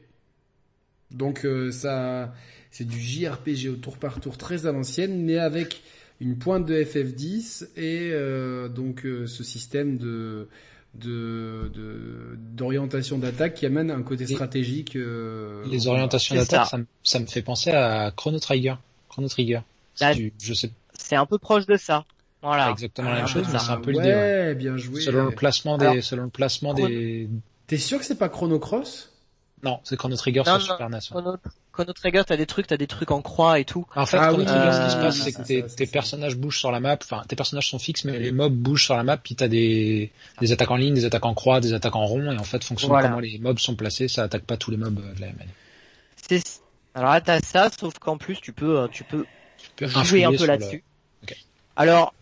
[1.11, 2.33] Donc euh, ça
[2.71, 5.81] c'est du JRPG au tour par tour très à l'ancienne, mais avec
[6.19, 10.49] une pointe de FF10 et euh, donc euh, ce système de
[10.99, 14.95] de d'orientation d'attaque qui amène un côté stratégique.
[14.95, 16.77] Euh, les orientations d'attaque, ça.
[17.03, 18.75] ça, me fait penser à Chrono Trigger.
[19.09, 19.61] Chrono Trigger.
[19.99, 20.71] Je sais.
[20.93, 22.05] C'est un peu proche de ça.
[22.41, 22.69] Voilà.
[22.69, 24.13] exactement la même chose, mais c'est un peu ouais, l'idée.
[24.13, 25.01] Ouais, bien joué.
[25.01, 27.29] Selon le placement des, selon le placement des.
[27.67, 29.11] T'es sûr que c'est pas Chrono Cross?
[29.63, 30.99] Non, c'est Chrono Trigger sur Super NES.
[31.09, 31.37] Chrono
[31.83, 33.85] Trigger, t'as des trucs, t'as des trucs en croix et tout.
[33.95, 36.71] En fait, ah, Chrono Trigger, ce qui se passe, c'est que tes, personnages bougent sur
[36.71, 39.35] la map, enfin, tes personnages sont fixes, mais les mobs bougent sur la map, puis
[39.35, 42.37] t'as des, des attaques en ligne, des attaques en croix, des attaques en rond, et
[42.37, 44.99] en fait, fonction de comment les mobs sont placés, ça attaque pas tous les mobs
[44.99, 45.47] euh, de la MN.
[46.27, 46.41] C'est,
[46.93, 49.25] alors là, t'as ça, sauf qu'en plus, tu peux, euh, tu peux,
[49.81, 50.83] jouer un peu là-dessus.
[51.75, 52.13] Alors,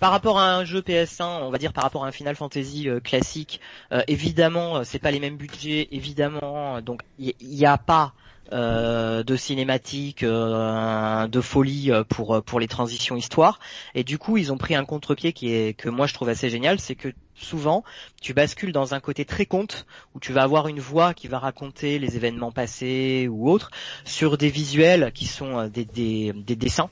[0.00, 2.88] par rapport à un jeu PS1, on va dire par rapport à un Final Fantasy
[2.88, 3.60] euh, classique,
[4.06, 8.12] évidemment, c'est pas les mêmes budgets, évidemment, donc il n'y a pas
[8.52, 13.58] euh, de cinématiques, euh, de folie euh, pour pour les transitions histoire.
[13.94, 16.48] Et du coup, ils ont pris un contre-pied qui est que moi je trouve assez
[16.48, 17.84] génial, c'est que souvent
[18.20, 21.38] tu bascules dans un côté très conte où tu vas avoir une voix qui va
[21.38, 23.70] raconter les événements passés ou autres
[24.04, 26.90] sur des visuels qui sont des, des, des dessins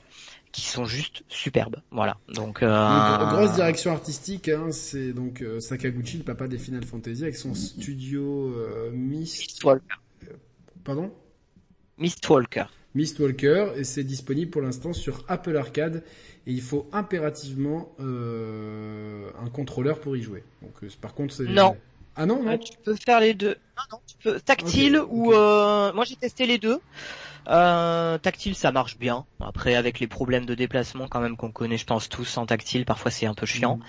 [0.51, 1.77] qui sont juste superbes.
[1.91, 2.17] Voilà.
[2.33, 3.29] Donc, euh...
[3.29, 8.53] grosse direction artistique, hein, c'est donc Sakaguchi, le papa des Final Fantasy, avec son studio
[8.55, 9.63] euh, Mist.
[10.83, 11.11] Pardon?
[11.97, 12.65] Mistwalker.
[12.95, 16.03] Mistwalker, et c'est disponible pour l'instant sur Apple Arcade,
[16.45, 20.43] et il faut impérativement euh, un contrôleur pour y jouer.
[20.61, 21.43] Donc euh, par contre, c'est...
[21.43, 21.75] Non.
[22.19, 22.57] Ah non, non.
[22.57, 23.55] tu peux faire les deux.
[23.77, 26.79] Non, non, tu peux tactile ou euh, moi j'ai testé les deux.
[27.47, 29.25] Euh, tactile, ça marche bien.
[29.39, 32.85] Après, avec les problèmes de déplacement quand même qu'on connaît, je pense tous en tactile,
[32.85, 33.77] parfois c'est un peu chiant.
[33.77, 33.81] Mm.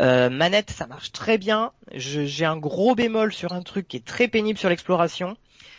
[0.00, 1.72] Euh, manette, ça marche très bien.
[1.92, 5.36] J'ai un gros bémol sur un truc qui est très pénible sur l'exploration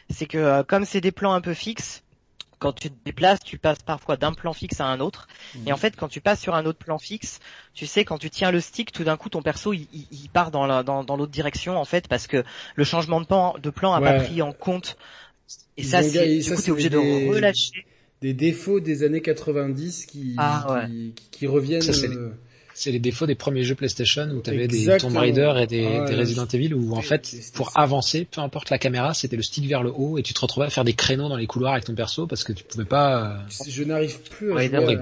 [0.09, 2.03] c'est que euh, comme c'est des plans un peu fixes,
[2.59, 5.27] quand tu te déplaces, tu passes parfois d'un plan fixe à un autre.
[5.65, 7.39] Et en fait, quand tu passes sur un autre plan fixe,
[7.73, 10.51] tu sais, quand tu tiens le stick, tout d'un coup, ton perso, il, il, part
[10.51, 12.43] dans la, dans, dans l'autre direction, en fait, parce que
[12.75, 14.97] le changement de plan, de plan a pas pris en compte.
[15.77, 16.97] Et ça, c'est, du coup, t'es obligé de
[17.29, 17.85] relâcher.
[18.21, 21.81] Des défauts des années 90 qui, ah, qui, qui, reviennent.
[21.89, 22.31] Euh,
[22.79, 25.85] c'est les défauts des premiers jeux PlayStation où tu avais des Tomb Raider et des,
[25.85, 29.67] ah, Resident Evil où en fait pour avancer, peu importe la caméra, c'était le stick
[29.67, 31.85] vers le haut et tu te retrouvais à faire des créneaux dans les couloirs avec
[31.85, 33.33] ton perso parce que tu pouvais pas.
[33.33, 33.37] Euh,
[33.67, 34.97] Je n'arrive plus à jouer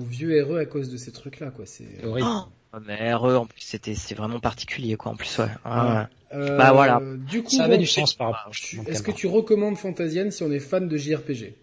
[0.00, 1.66] au vieux RE à cause de ces trucs là quoi.
[1.66, 2.28] C'est horrible.
[2.30, 5.46] Oh, mais RE en plus c'était c'est vraiment particulier quoi en plus ouais.
[5.64, 7.00] Ah, euh, bah voilà.
[7.30, 8.52] Du coup, ça avait du sens par rapport.
[8.88, 11.54] Est-ce que tu recommandes Fantasian si on est fan de JRPG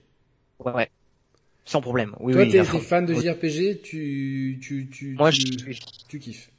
[0.59, 0.89] Ouais.
[1.65, 2.15] Sans problème.
[2.19, 6.49] Oui, Toi, oui, t'es fan de JRPG, tu, tu, tu, Moi, tu, je, tu kiffes.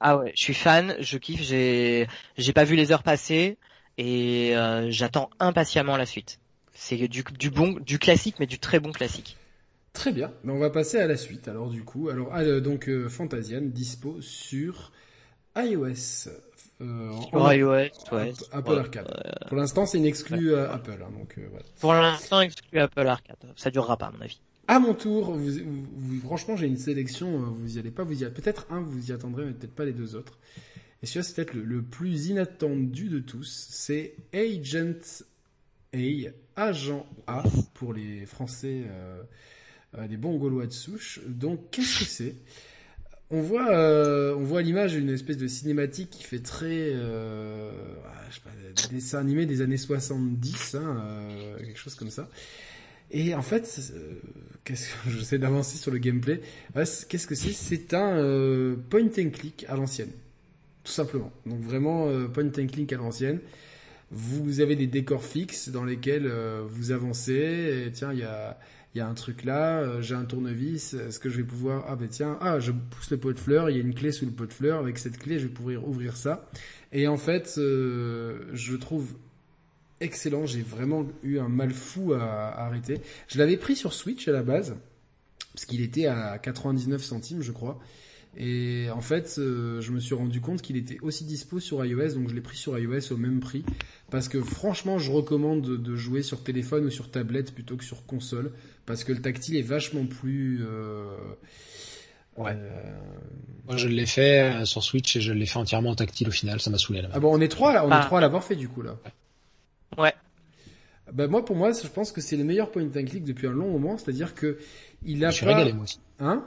[0.00, 2.06] Ah ouais, je suis fan, je kiffe, j'ai,
[2.38, 3.58] j'ai pas vu les heures passer
[3.98, 6.40] et euh, j'attends impatiemment la suite.
[6.72, 9.36] C'est du, du bon, du classique, mais du très bon classique.
[9.92, 10.32] Très bien.
[10.44, 11.48] on va passer à la suite.
[11.48, 14.92] Alors du coup, alors ah, donc euh, Fantasian dispo sur
[15.56, 16.28] iOS.
[16.80, 18.32] Euh, sur iOS, ouais.
[18.52, 19.46] Apple Arcade.
[19.48, 21.64] Pour l'instant, c'est une exclue euh, Apple, hein, donc euh, voilà.
[21.78, 23.36] Pour l'instant, exclu Apple Arcade.
[23.56, 24.40] Ça durera pas, à mon avis.
[24.66, 25.50] À mon tour, vous,
[25.94, 27.38] vous, franchement, j'ai une sélection.
[27.38, 29.92] Vous y allez pas, vous y peut-être un, vous y attendrez, mais peut-être pas les
[29.92, 30.38] deux autres.
[31.02, 33.68] Et celui-là, c'est peut-être le, plus inattendu de tous.
[33.70, 35.24] C'est Agent
[35.94, 37.42] A, Agent A
[37.74, 41.20] pour les Français, euh, des bons Gaulois de souche.
[41.26, 42.36] Donc, qu'est-ce que c'est?
[43.30, 47.70] On voit, euh, on voit à l'image une espèce de cinématique qui fait très, euh,
[48.04, 48.50] ah, je sais pas,
[48.92, 52.28] dessin animé des années 70, hein, euh, quelque chose comme ça.
[53.12, 53.92] Et en fait,
[54.64, 56.40] qu'est-ce que j'essaie d'avancer sur le gameplay
[56.74, 57.52] Qu'est-ce que c'est?
[57.52, 60.10] C'est un point and click à l'ancienne,
[60.82, 61.32] tout simplement.
[61.46, 63.38] Donc vraiment point and click à l'ancienne.
[64.12, 66.28] Vous avez des décors fixes dans lesquels
[66.68, 67.90] vous avancez.
[67.92, 68.58] Tiens, il y a
[68.94, 71.84] il y a un truc là, euh, j'ai un tournevis, est-ce que je vais pouvoir,
[71.88, 74.10] ah ben tiens, ah je pousse le pot de fleurs, il y a une clé
[74.10, 76.50] sous le pot de fleurs, avec cette clé je vais pouvoir ouvrir ça.
[76.92, 79.14] Et en fait, euh, je trouve
[80.00, 83.00] excellent, j'ai vraiment eu un mal fou à, arrêter.
[83.28, 84.74] Je l'avais pris sur Switch à la base,
[85.52, 87.78] parce qu'il était à 99 centimes je crois.
[88.36, 92.14] Et en fait, euh, je me suis rendu compte qu'il était aussi dispo sur iOS,
[92.14, 93.64] donc je l'ai pris sur iOS au même prix.
[94.10, 98.06] Parce que franchement, je recommande de jouer sur téléphone ou sur tablette plutôt que sur
[98.06, 98.52] console
[98.90, 100.60] parce que le tactile est vachement plus.
[100.62, 101.16] Euh,
[102.36, 102.52] ouais.
[102.54, 102.68] Euh,
[103.66, 106.32] Moi, je l'ai fait euh, sur Switch et je l'ai fait entièrement en tactile au
[106.32, 106.60] final.
[106.60, 107.08] Ça m'a saoulé là.
[107.12, 108.04] Ah bon, on est trois là, on est ah.
[108.04, 108.96] trois à l'avoir fait du coup là.
[109.96, 110.12] Ouais.
[111.12, 113.52] Bah moi, pour moi, je pense que c'est le meilleur point and click depuis un
[113.52, 113.96] long moment.
[113.96, 114.58] C'est-à-dire que
[115.04, 115.30] il a.
[115.30, 116.00] Je me suis régalé moi aussi.
[116.18, 116.44] Hein?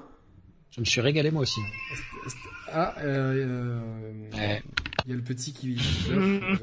[0.71, 1.62] Je me suis régalé moi aussi.
[2.71, 3.79] Ah, euh,
[4.34, 4.63] ouais.
[5.06, 5.77] il y a le petit qui,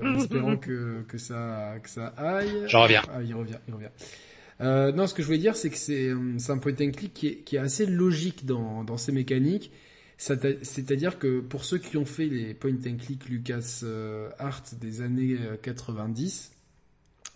[0.02, 2.64] en espérant que que ça que ça aille.
[2.66, 3.02] Je reviens.
[3.08, 3.90] Ah, il revient, il revient.
[4.60, 7.14] Euh, non, ce que je voulais dire, c'est que c'est euh, un point and click
[7.14, 9.72] qui est, qui est assez logique dans, dans ses mécaniques.
[10.18, 15.00] C'est-à-dire que pour ceux qui ont fait les point and click Lucas euh, Art des
[15.00, 16.52] années 90,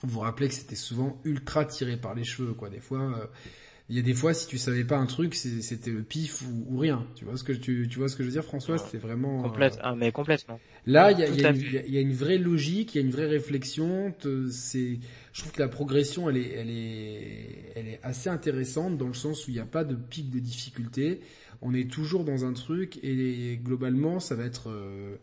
[0.02, 2.68] vous vous rappelez que c'était souvent ultra tiré par les cheveux, quoi.
[2.68, 3.30] Des fois,
[3.90, 6.78] il y a des fois, si tu savais pas un truc, c'était le pif ou,
[6.78, 7.06] rien.
[7.16, 8.78] Tu vois ce que tu, tu vois ce que je veux dire, François?
[8.78, 10.58] C'était vraiment complète, ah, mais complètement.
[10.86, 13.12] Là, il y a, y, a y a, une vraie logique, il y a une
[13.12, 14.14] vraie réflexion.
[14.50, 15.00] C'est,
[15.34, 19.14] je trouve que la progression, elle est, elle est, elle est assez intéressante dans le
[19.14, 21.20] sens où il n'y a pas de pic de difficulté.
[21.60, 25.16] On est toujours dans un truc et globalement, ça va être euh,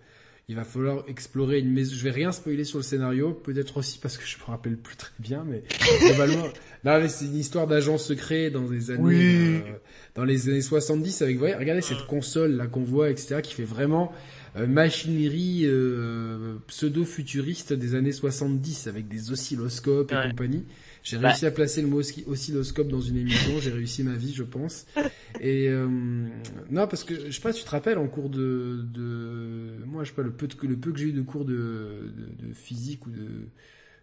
[0.49, 1.95] il va falloir explorer une maison.
[1.95, 4.97] Je vais rien spoiler sur le scénario, peut-être aussi parce que je me rappelle plus
[4.97, 5.63] très bien, mais
[6.05, 6.49] globalement,
[6.83, 9.77] là, c'est une histoire d'agent secret dans des années, euh,
[10.13, 13.63] dans les années 70 avec, voyez, regardez cette console là qu'on voit, etc., qui fait
[13.63, 14.11] vraiment
[14.55, 20.65] machinerie euh, pseudo-futuriste des années 70 avec des oscilloscopes et compagnie.
[21.03, 21.29] J'ai bah.
[21.29, 24.85] réussi à placer le mot oscilloscope dans une émission, j'ai réussi ma vie, je pense.
[25.39, 25.87] Et euh,
[26.69, 30.09] non, parce que je sais pas, tu te rappelles en cours de, de moi, je
[30.09, 32.53] sais pas le peu de, le peu que j'ai eu de cours de, de, de,
[32.53, 33.27] physique ou de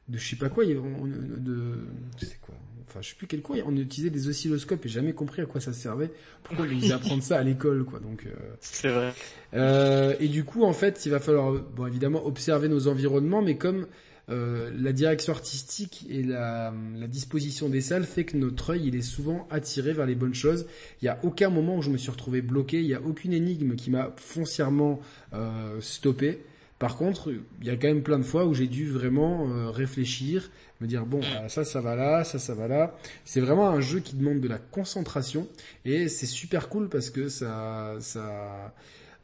[0.09, 1.85] de je sais pas quoi, on, de
[2.17, 2.55] c'est quoi?
[2.89, 5.61] Enfin, je sais plus quel cours, on utilisait des oscilloscopes et jamais compris à quoi
[5.61, 6.11] ça servait.
[6.43, 9.13] Pourquoi ils faisaient apprendre ça à l'école, quoi Donc euh, c'est vrai.
[9.55, 13.57] Euh, et du coup, en fait, il va falloir, bon, évidemment, observer nos environnements, mais
[13.57, 13.87] comme
[14.31, 18.95] euh, la direction artistique et la, la, disposition des salles fait que notre œil il
[18.95, 20.67] est souvent attiré vers les bonnes choses.
[21.01, 23.33] Il n'y a aucun moment où je me suis retrouvé bloqué, il n'y a aucune
[23.33, 25.01] énigme qui m'a foncièrement
[25.33, 26.41] euh, stoppé.
[26.79, 29.71] Par contre, il y a quand même plein de fois où j'ai dû vraiment euh,
[29.71, 32.97] réfléchir, me dire bon ça ça va là, ça ça va là.
[33.25, 35.49] C'est vraiment un jeu qui demande de la concentration
[35.85, 38.73] et c'est super cool parce que ça ça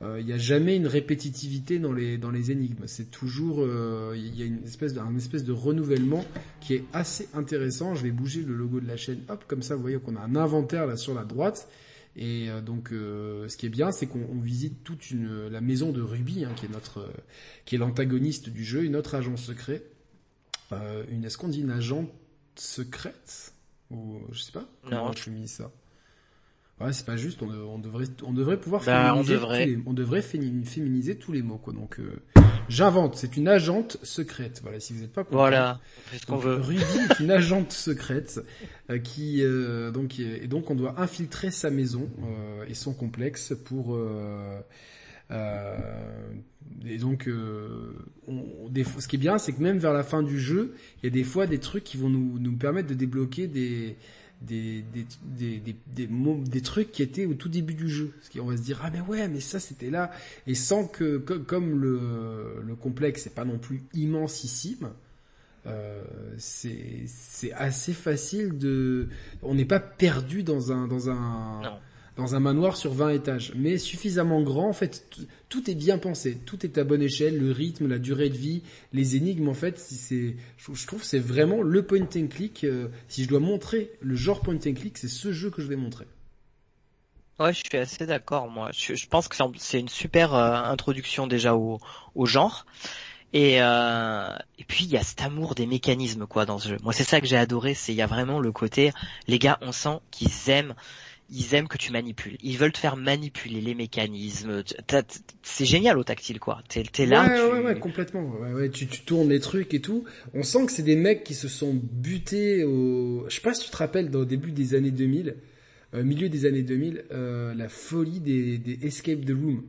[0.03, 2.87] euh, il n'y a jamais une répétitivité dans les dans les énigmes.
[2.87, 6.25] C'est toujours euh, il y a une espèce de, un espèce de renouvellement
[6.61, 7.95] qui est assez intéressant.
[7.95, 10.21] Je vais bouger le logo de la chaîne, hop, comme ça vous voyez qu'on a
[10.21, 11.69] un inventaire là sur la droite.
[12.17, 16.01] Et euh, donc, ce qui est bien, c'est qu'on visite toute une la maison de
[16.01, 17.11] Ruby, hein, qui est notre,
[17.65, 19.83] qui est l'antagoniste du jeu, une autre agent secret.
[21.11, 22.11] une, est-ce qu'on dit une agente
[22.57, 23.53] secrète
[23.91, 25.71] ou je sais pas comment je mis ça.
[26.81, 27.41] Ouais, c'est pas juste.
[27.43, 29.65] On, devrait, on devrait pouvoir bah, féminiser, on devrait.
[29.65, 31.73] Tous les, on devrait féminiser tous les mots, quoi.
[31.73, 32.21] Donc, euh,
[32.69, 33.17] j'invente.
[33.17, 34.61] C'est une agente secrète.
[34.63, 35.37] Voilà, si vous n'êtes pas content.
[35.37, 35.81] Voilà,
[36.13, 36.57] ce qu'on veut.
[36.57, 38.41] Ruby est une agente secrète
[38.91, 43.55] euh, qui, euh, donc, et donc, on doit infiltrer sa maison euh, et son complexe
[43.65, 43.95] pour.
[43.95, 44.61] Euh,
[46.85, 47.31] et donc,
[48.27, 51.07] on, des, ce qui est bien, c'est que même vers la fin du jeu, il
[51.07, 53.97] y a des fois des trucs qui vont nous, nous permettre de débloquer des
[54.47, 58.13] des, des, des, des, des, trucs qui étaient au tout début du jeu.
[58.19, 60.11] Parce qu'on va se dire, ah mais ouais, mais ça c'était là.
[60.47, 64.91] Et sans que, comme le, le complexe n'est pas non plus immensissime,
[65.67, 66.03] euh,
[66.37, 67.07] c'est
[67.55, 69.09] assez facile de...
[69.43, 70.87] On n'est pas perdu dans un...
[70.87, 71.63] Dans un
[72.17, 74.69] dans un manoir sur 20 étages, mais suffisamment grand.
[74.69, 75.05] En fait,
[75.49, 78.63] tout est bien pensé, tout est à bonne échelle, le rythme, la durée de vie,
[78.93, 79.49] les énigmes.
[79.49, 82.65] En fait, c'est, je trouve, c'est vraiment le point and click.
[82.65, 85.67] Euh, si je dois montrer le genre point and click, c'est ce jeu que je
[85.67, 86.07] vais montrer.
[87.41, 88.49] Ouais, je suis assez d'accord.
[88.49, 91.81] Moi, je, pense que c'est une super euh, introduction déjà au,
[92.15, 92.65] au genre.
[93.33, 94.29] Et, euh,
[94.61, 96.77] et puis il y a cet amour des mécanismes quoi dans ce jeu.
[96.85, 98.93] Moi c'est ça que j'ai adoré, c'est il y a vraiment le côté
[99.27, 100.77] les gars on sent qu'ils aiment
[101.31, 102.37] ils aiment que tu manipules.
[102.43, 104.63] Ils veulent te faire manipuler les mécanismes.
[105.43, 106.63] C'est génial au tactile, quoi.
[106.69, 107.27] T'es es là.
[107.27, 108.29] Ouais, ouais, ouais, complètement.
[108.41, 110.05] Ouais, ouais, tu, tu tournes les trucs et tout.
[110.35, 113.25] On sent que c'est des mecs qui se sont butés au.
[113.29, 115.37] Je sais pas si tu te rappelles, dans le début des années 2000,
[115.95, 119.65] euh, milieu des années 2000, euh, la folie des, des Escape the Room.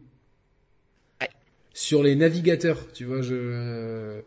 [1.22, 1.30] Ouais.
[1.74, 4.22] Sur les navigateurs, tu vois, je.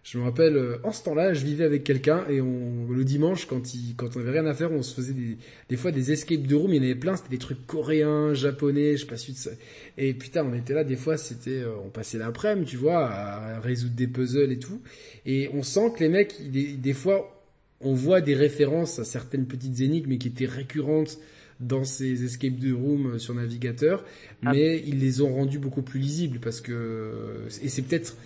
[0.00, 3.04] Euh, je me rappelle, euh, en ce temps-là, je vivais avec quelqu'un et on, le
[3.04, 5.36] dimanche, quand, il, quand on avait rien à faire, on se faisait des,
[5.68, 6.72] des fois des escape de room.
[6.72, 9.50] Il y en avait plein, c'était des trucs coréens, japonais, je sais pas si ça.
[9.98, 13.60] Et putain, on était là, des fois, c'était, euh, on passait l'après-midi, tu vois, à
[13.60, 14.80] résoudre des puzzles et tout.
[15.26, 17.36] Et on sent que les mecs, des, des fois,
[17.80, 21.18] on voit des références à certaines petites énigmes qui étaient récurrentes
[21.60, 24.04] dans ces escape de room sur navigateur,
[24.44, 24.52] ah.
[24.52, 28.16] mais ils les ont rendus beaucoup plus lisibles parce que et c'est peut-être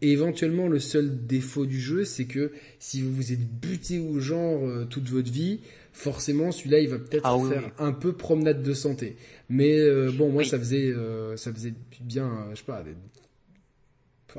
[0.00, 4.20] et éventuellement, le seul défaut du jeu, c'est que si vous vous êtes buté au
[4.20, 5.60] genre euh, toute votre vie,
[5.92, 9.16] forcément, celui-là, il va peut-être ah faire un peu promenade de santé.
[9.48, 12.84] Mais euh, bon, moi, ça faisait, euh, ça faisait bien, je sais pas,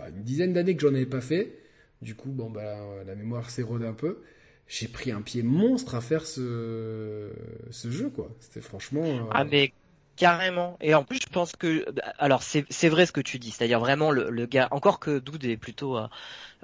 [0.08, 1.60] une dizaine d'années que j'en avais pas fait.
[2.02, 4.19] Du coup, bon, bah, la mémoire s'érode un peu.
[4.67, 7.32] J'ai pris un pied monstre à faire ce,
[7.72, 8.34] ce jeu, quoi.
[8.39, 9.28] C'était franchement.
[9.32, 9.74] Ah, mais
[10.19, 10.77] Carrément.
[10.82, 11.86] Et en plus, je pense que,
[12.17, 15.45] alors c'est vrai ce que tu dis, c'est-à-dire vraiment le, le, gars, encore que Doud
[15.45, 16.08] est plutôt, euh,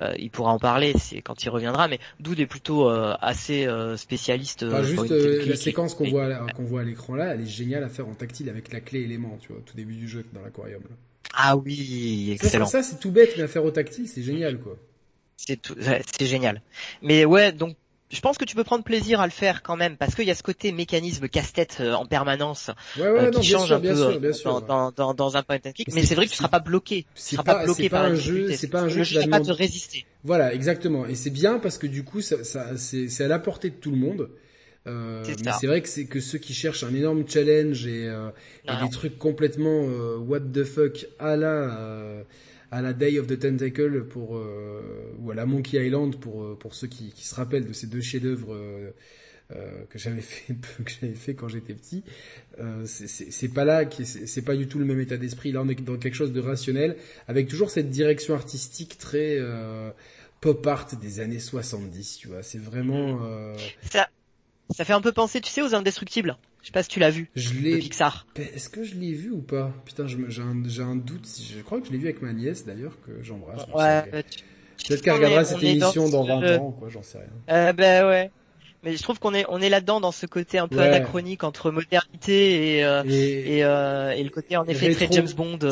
[0.02, 3.66] euh il pourra en parler c'est quand il reviendra, mais Doud est plutôt euh, assez
[3.66, 4.64] euh, spécialiste.
[4.64, 7.88] Enfin, juste la séquence qu'on voit qu'on voit à l'écran là, elle est géniale à
[7.88, 10.42] faire en tactile avec la clé élément, tu vois, au tout début du jeu dans
[10.42, 10.84] l'aquarium.
[11.34, 12.66] Ah oui, excellent.
[12.66, 14.76] Ça, ça c'est tout bête, mais à faire au tactile, c'est génial quoi.
[15.38, 15.60] C'est
[16.20, 16.62] c'est génial.
[17.02, 17.78] Mais ouais, donc
[18.12, 20.32] je pense que tu peux prendre plaisir à le faire quand même parce qu'il y
[20.32, 24.32] a ce côté mécanisme casse-tête euh, en permanence euh, qui change un peu euh,
[24.68, 25.94] dans, dans, dans, un point and click.
[25.94, 27.06] Mais c'est vrai que tu seras pas bloqué.
[27.16, 28.52] Tu seras pas, bloqué par un jeu.
[28.54, 30.06] C'est pas un jeu pas te résister.
[30.24, 31.06] Voilà, exactement.
[31.06, 33.92] Et c'est bien parce que du coup, ça, ça c'est à la portée de tout
[33.92, 34.30] le monde.
[34.88, 38.30] Euh, mais c'est vrai que c'est que ceux qui cherchent un énorme challenge et, euh,
[38.66, 42.24] et des trucs complètement euh, what the fuck à la
[42.72, 46.58] à la Day of the Tentacle pour euh, ou à la Monkey Island pour euh,
[46.60, 48.92] pour ceux qui, se rappellent de ces deux chefs-d'œuvre euh,
[49.52, 52.04] euh que j'avais fait que j'avais fait quand j'étais petit.
[52.60, 55.52] Euh, c'est pas là, c'est pas du tout le même état d'esprit.
[55.52, 56.98] Là, on est dans quelque chose de rationnel,
[57.28, 59.40] avec toujours cette direction artistique très
[60.42, 62.18] pop art des années 70.
[62.18, 63.20] Tu vois, c'est vraiment.
[63.92, 64.10] Ça,
[64.72, 66.38] ça fait un peu penser, tu sais, aux Indestructibles.
[66.66, 67.30] Je sais pas si tu l'as vu.
[67.36, 67.78] Je l'ai.
[67.78, 68.26] Pixar.
[68.38, 69.72] Est-ce que je l'ai vu ou pas?
[69.86, 71.30] Putain, j'ai un, un, doute.
[71.40, 73.68] Je crois que je l'ai vu avec ma nièce d'ailleurs que j'embrasse.
[73.72, 74.24] Ouais.
[74.88, 76.90] Peut-être qu'elle regardera cette émission dans, 20 ans, quoi.
[76.90, 77.28] J'en sais rien.
[77.56, 78.32] Euh, ben ouais.
[78.86, 81.72] Mais je trouve qu'on est on est là-dedans dans ce côté un peu anachronique entre
[81.72, 85.72] modernité et euh, et, euh, et, le côté en effet très James Bond euh,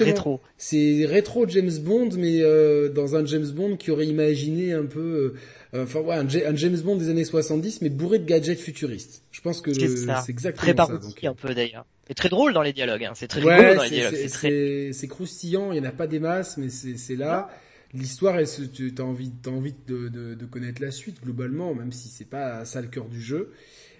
[0.00, 0.40] rétro.
[0.56, 5.34] C'est rétro James Bond mais euh, dans un James Bond qui aurait imaginé un peu
[5.74, 9.24] euh, enfin ouais, un, James Bond des années 70 mais bourré de gadgets futuristes.
[9.30, 9.82] Je pense que c'est
[10.30, 11.12] exactement très ça.
[11.14, 11.84] Très un peu d'ailleurs.
[12.08, 13.04] Et très drôle dans les dialogues.
[13.04, 13.12] Hein.
[13.14, 14.14] C'est très drôle dans les dialogues.
[14.26, 15.06] C'est très...
[15.06, 15.72] croustillant.
[15.72, 17.50] Il n'y en a pas des masses, mais c'est là.
[17.94, 18.38] L'histoire,
[18.74, 22.28] tu as envie, as envie de, de, de, connaître la suite globalement, même si c'est
[22.28, 23.52] pas ça le cœur du jeu.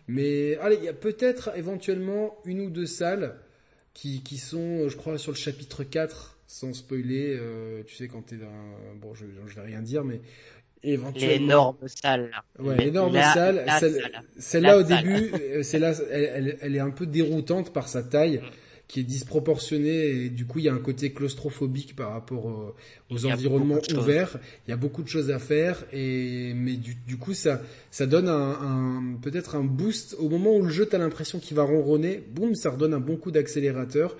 [0.08, 3.36] Mais allez, il y a peut-être éventuellement une ou deux salles
[3.94, 8.22] qui, qui sont, je crois, sur le chapitre 4, sans spoiler, euh, tu sais, quand
[8.22, 8.96] t'es dans...
[9.00, 10.20] Bon, je, je vais rien dire, mais
[10.82, 11.38] éventuellement...
[11.38, 12.30] L'énorme salle.
[12.58, 13.64] Ouais, l'énorme salle.
[13.80, 14.22] Celle-.
[14.38, 15.02] Celle-là, au salle.
[15.02, 18.50] début, euh, celle-là, elle, elle, elle est un peu déroutante par sa taille, Mm.
[18.88, 22.74] Qui est disproportionnée, et du coup, il y a un côté claustrophobique par rapport au-
[23.10, 24.38] aux environnements ouverts.
[24.66, 27.60] Il y a beaucoup de choses à faire, et mais du, du coup, ça,
[27.90, 31.54] ça donne un, un- peut-être un boost au moment où le jeu, t'as l'impression qu'il
[31.56, 32.22] va ronronner.
[32.34, 34.16] Boum, ça redonne un bon coup d'accélérateur.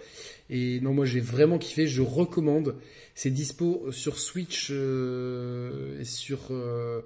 [0.51, 1.87] Et non, moi, j'ai vraiment kiffé.
[1.87, 2.75] Je recommande.
[3.15, 7.01] C'est dispo sur Switch euh, et sur euh,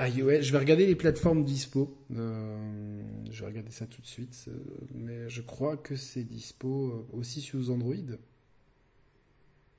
[0.00, 0.42] iOS.
[0.42, 1.96] Je vais regarder les plateformes dispo.
[2.16, 4.44] Euh, je vais regarder ça tout de suite.
[4.48, 4.52] euh,
[4.94, 7.94] mais je crois que c'est dispo euh, aussi sous Android.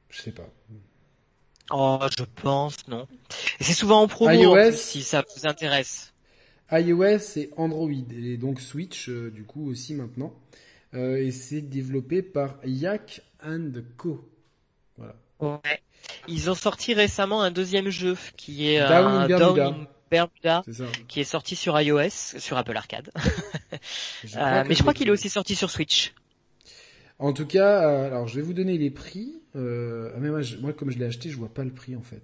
[0.10, 0.50] Je sais pas.
[1.72, 3.08] Oh, je pense, non.
[3.60, 4.50] Et c'est souvent en promo, iOS.
[4.50, 6.14] en plus, si ça vous intéresse.
[6.72, 7.90] iOS et Android.
[8.12, 10.34] Et donc Switch, euh, du coup, aussi maintenant.
[10.94, 14.30] Euh, et c'est développé par Yak and Co.
[14.98, 15.16] Voilà.
[15.40, 15.80] Ouais.
[16.28, 19.70] Ils ont sorti récemment un deuxième jeu qui est Down un in Bermuda.
[19.70, 20.62] Down in Bermuda,
[21.08, 23.10] qui est sorti sur iOS, sur Apple Arcade.
[24.24, 26.14] Je Euh, mais je crois qu'il est aussi sorti sur Switch.
[27.18, 29.42] En tout cas, euh, alors je vais vous donner les prix.
[29.56, 32.02] Euh, mais moi, je- moi, comme je l'ai acheté, je vois pas le prix en
[32.02, 32.22] fait.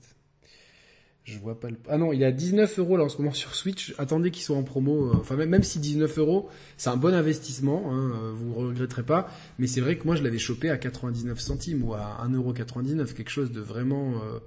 [1.24, 1.78] Je vois pas le.
[1.90, 3.94] Ah non, il est à 19 euros là en ce moment sur Switch.
[3.98, 5.14] Attendez qu'il soit en promo.
[5.16, 7.92] Enfin même, même si 19 euros, c'est un bon investissement.
[7.92, 9.30] Hein, vous regretterez pas.
[9.60, 13.30] Mais c'est vrai que moi je l'avais chopé à 99 centimes ou à 1,99€, quelque
[13.30, 14.40] chose de vraiment euh,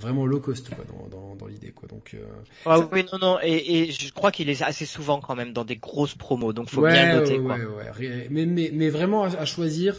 [0.00, 1.88] vraiment low cost quoi dans dans, dans l'idée quoi.
[1.88, 2.26] Donc euh,
[2.64, 5.52] Ah Ça- oui, non, non, et, et je crois qu'il est assez souvent quand même
[5.52, 7.58] dans des grosses promos, donc faut ouais, bien le noter, ouais, quoi.
[7.58, 9.96] ouais, ouais, rien- Mais, mais, mais vraiment à, à choisir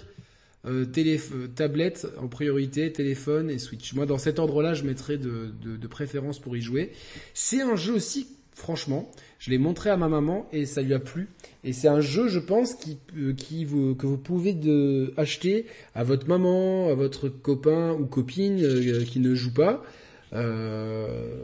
[0.68, 3.94] euh, télé- euh, tablette en priorité, téléphone et Switch.
[3.94, 6.94] Moi, dans cet ordre-là, je mettrais de, de, de préférence pour y jouer.
[7.36, 11.00] C'est un jeu aussi, franchement, je l'ai montré à ma maman et ça lui a
[11.00, 11.30] plu.
[11.64, 15.66] Et c'est un jeu, je pense, qui, euh, qui vous, que vous pouvez de, acheter
[15.96, 19.84] à votre maman, à votre copain ou copine euh, qui ne joue pas.
[20.32, 21.44] Euh,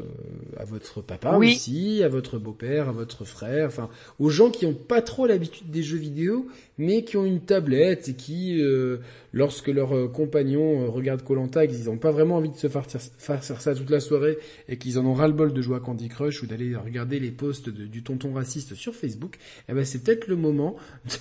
[0.57, 1.55] à votre papa Oui.
[1.55, 3.89] aussi, à votre beau-père, à votre frère, enfin
[4.19, 6.47] aux gens qui n'ont pas trop l'habitude des jeux vidéo,
[6.77, 8.97] mais qui ont une tablette et qui, euh,
[9.33, 12.67] lorsque leurs euh, compagnons euh, regardent Colanta et qu'ils n'ont pas vraiment envie de se
[12.67, 16.09] faire, faire ça toute la soirée et qu'ils en ont ras-le-bol de jouer à Candy
[16.09, 19.37] Crush ou d'aller regarder les posts du tonton raciste sur Facebook,
[19.69, 20.75] eh ben c'est peut-être le moment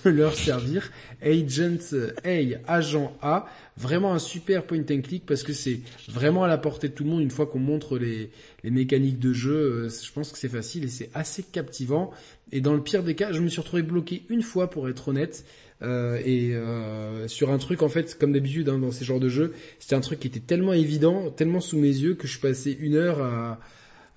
[0.05, 0.91] de leur servir
[1.23, 1.79] Agent
[2.25, 3.47] A, Agent A,
[3.77, 7.05] vraiment un super point and click parce que c'est vraiment à la portée de tout
[7.05, 8.31] le monde une fois qu'on montre les,
[8.65, 12.13] mécaniques de jeu, je pense que c'est facile et c'est assez captivant.
[12.53, 15.09] Et dans le pire des cas, je me suis retrouvé bloqué une fois pour être
[15.09, 15.45] honnête.
[15.83, 19.29] euh, et euh, sur un truc en fait comme d'habitude hein, dans ces genres de
[19.29, 22.73] jeux c'était un truc qui était tellement évident tellement sous mes yeux que je passais
[22.73, 23.59] une heure à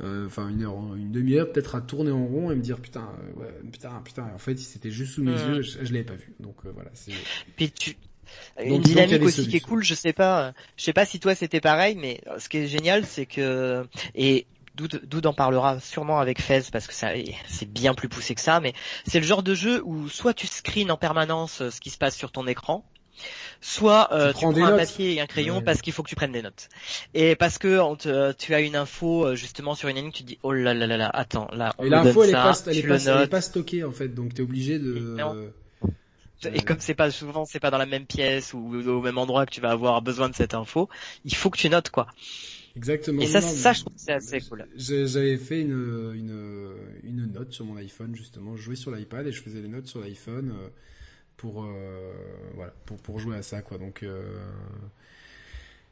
[0.03, 3.09] euh, enfin une heure une demi-heure peut-être à tourner en rond et me dire putain
[3.37, 5.39] euh, ouais, putain putain en fait c'était juste sous mes Mhm.
[5.41, 7.91] yeux je, je l'avais pas vu donc euh, voilà c'est Puis tu...
[7.91, 7.97] donc,
[8.65, 11.61] Une dynamique aussi qui est cool, je sais pas, je sais pas si toi c'était
[11.61, 14.47] pareil, mais ce qui est génial, c'est que et
[14.77, 17.09] Doud Doud en parlera sûrement avec Fez parce que ça
[17.47, 18.73] c'est bien plus poussé que ça, mais
[19.05, 21.97] c'est le genre de jeu où soit tu screens en permanence euh, ce qui se
[21.97, 22.85] passe sur ton écran,
[23.61, 24.77] soit euh, Tu tu, prends un notes.
[24.77, 25.63] papier et un crayon Ouais.
[25.63, 26.69] parce qu'il faut que tu prennes des notes.
[27.15, 30.23] Et parce que on te- tu as une info euh, justement sur une ligne, tu
[30.23, 32.29] te dis oh là là là là, attends là, on et me l'info donne elle
[32.29, 34.33] est ça, pas elle est tu pas, le elle est pas stockée en fait donc
[34.35, 35.49] t'es obligé de Non.
[36.53, 39.47] Et comme c'est pas souvent, c'est pas dans la même pièce ou au même endroit
[39.47, 40.87] que tu vas avoir besoin de cette info,
[41.25, 42.05] il faut que tu notes quoi.
[42.77, 44.65] Exactement Et ça, Non, ça, je trouve que c'est assez cool.
[44.77, 46.71] J'avais fait une, une,
[47.03, 48.55] une note sur mon iPhone justement.
[48.55, 50.67] Je jouais sur l'iPad et je faisais les notes sur l'iPhone euh,
[51.35, 51.67] pour euh,
[52.55, 53.77] voilà pour pour jouer à ça quoi.
[53.77, 54.21] Donc euh,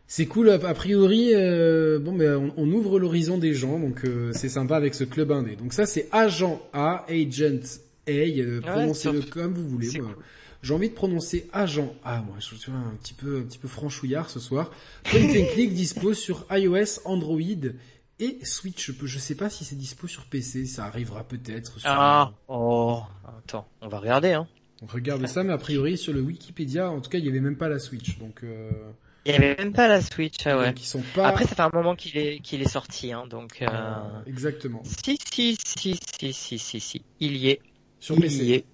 [0.07, 0.49] c'est cool.
[0.49, 4.75] A priori, euh, bon mais on, on ouvre l'horizon des gens donc euh, c'est sympa
[4.75, 5.55] avec ce club indé.
[5.55, 8.11] Donc ça c'est Agent A, Agent A.
[8.11, 9.89] euh, Prononcez-le comme vous voulez.
[9.89, 10.13] C'est moi.
[10.13, 10.23] cool.
[10.65, 12.21] J'ai envie de prononcer Agent A.
[12.21, 14.71] Moi, je suis un petit peu un petit peu franchouillard ce soir.
[15.03, 17.39] Point and click dispo sur iOS, Android
[18.19, 18.91] et Switch.
[19.03, 20.65] Je, sais pas si c'est dispo sur PC.
[20.65, 21.79] Ça arrivera peut-être.
[21.79, 22.99] sur- Ah, oh,
[23.37, 24.47] attends, on va regarder hein.
[24.81, 27.41] On regarde ça, mais a priori sur le Wikipédia, en tout cas, il y avait
[27.41, 28.17] même pas la Switch.
[28.17, 28.71] Donc, euh,
[29.27, 30.67] Il y avait même pas la Switch, ah ouais.
[30.69, 31.27] donc ils sont pas.
[31.27, 33.61] Après, ça fait un moment qu'il est qu'il est sorti, hein, donc.
[33.61, 33.67] Euh...
[33.69, 34.81] Euh, exactement.
[34.83, 37.61] Si si si si si si si, il y est,
[37.99, 38.43] Sur il PC.
[38.45, 38.65] y est,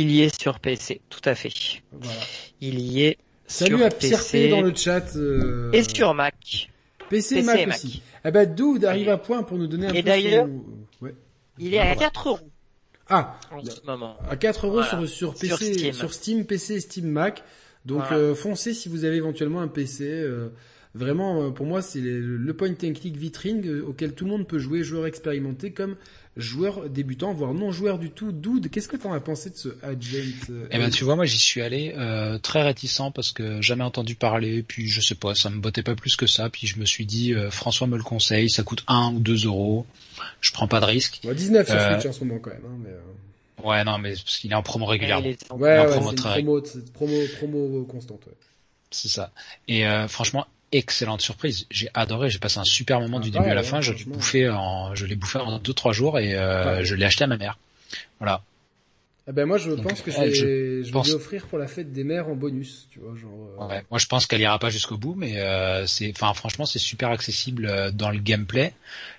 [0.00, 1.52] il y est sur PC, tout à fait.
[1.92, 2.20] Voilà.
[2.60, 5.16] Il y est Salut sur à Pierre P PC dans le chat.
[5.16, 6.70] euh, et sur Mac.
[7.08, 7.76] PC, PC Mac, et Mac.
[7.76, 8.02] aussi.
[8.24, 11.04] Eh ben, Dude arrive à point pour nous donner un Et peu d'ailleurs- son...
[11.04, 11.14] Ouais.
[11.58, 12.38] Il est à 4 euros
[13.08, 14.16] Ah, en ce moment.
[14.28, 14.88] à 4 euros Voilà.
[15.06, 15.92] sur, sur Sur PC, Steam.
[15.92, 17.42] sur Steam, PC et Steam Mac.
[17.84, 18.16] Donc Voilà.
[18.16, 20.04] euh, foncez si vous avez éventuellement un PC.
[20.08, 20.48] euh,
[20.96, 24.84] Vraiment, pour moi, c'est le point and click vitrine auquel tout le monde peut jouer,
[24.84, 25.96] joueur expérimenté comme
[26.36, 28.32] joueur débutant, voire non joueur du tout.
[28.32, 31.38] Dude, qu'est-ce que t'en as pensé de ce agent Eh ben, tu vois, moi, j'y
[31.38, 35.50] suis allé euh, très réticent parce que jamais entendu parler, puis je sais pas, ça
[35.50, 38.02] me bottait pas plus que ça, puis je me suis dit, euh, François me le
[38.02, 39.86] conseille, ça coûte 1 ou 2 euros,
[40.40, 41.20] je prends pas de risque.
[41.24, 42.62] Ouais, 19 sur euh, Switch en ce moment quand même.
[42.64, 43.68] Hein, mais, euh.
[43.68, 45.26] Ouais, non, mais parce qu'il est en promo régulièrement.
[45.26, 46.60] Ouais, ouais, ouais promo, promo,
[46.92, 48.26] promo, promo constante.
[48.26, 48.34] Ouais.
[48.90, 49.32] C'est ça.
[49.68, 50.46] Et franchement,
[50.76, 51.66] excellente surprise.
[51.70, 53.80] J'ai adoré, j'ai passé un super moment du ah, début à la fin.
[53.80, 57.04] Je l'ai bouffé en, je l'ai bouffé en deux trois jours et euh, je l'ai
[57.04, 57.58] acheté à ma mère.
[58.18, 58.42] Voilà.
[59.26, 61.92] Ah ben moi je pense que je vais, je, vais lui offrir pour la fête
[61.92, 63.48] des mères en bonus, tu vois, genre.
[63.58, 63.66] Euh.
[63.68, 66.78] Ouais, moi je pense qu'elle ira pas jusqu'au bout, mais euh, c'est, enfin franchement c'est
[66.78, 68.74] super accessible euh, dans le gameplay.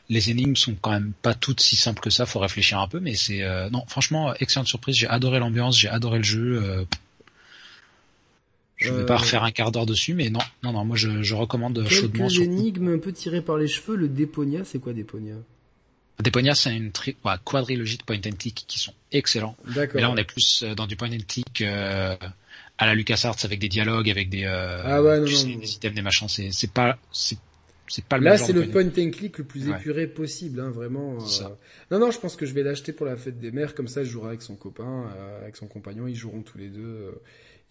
[0.09, 2.99] Les énigmes sont quand même pas toutes si simples que ça, faut réfléchir un peu,
[2.99, 3.41] mais c'est
[3.71, 4.95] non franchement excellente surprise.
[4.95, 6.85] J'ai adoré l'ambiance, j'ai adoré le jeu.
[8.77, 11.21] Je vais pas euh, refaire un quart d'heure dessus, mais non, non, non, moi je,
[11.21, 12.27] je recommande Quelques chaudement.
[12.27, 13.95] Quelques énigmes un peu tirées par les cheveux.
[13.95, 15.35] Le Deponia, c'est quoi Deponia?
[16.21, 19.55] Deponia, c'est une tri ouais, quadrilogie de point and click qui sont excellents.
[19.67, 19.95] D'accord.
[19.95, 22.15] Mais là, on est plus euh, dans du point and click euh,
[22.77, 25.95] à la LucasArts avec des dialogues, avec des, euh, ah ouais, non, non, des items,
[25.95, 26.27] des machins.
[26.29, 27.37] C'est, c'est pas, c'est,
[27.87, 31.17] c'est pas le Là, c'est le point and click le plus épuré possible, hein, vraiment.
[31.17, 31.49] Euh...
[31.91, 34.03] Non, non, je pense que je vais l'acheter pour la fête des mères, comme ça,
[34.03, 37.11] je jouerai avec son copain, euh, avec son compagnon, ils joueront tous les deux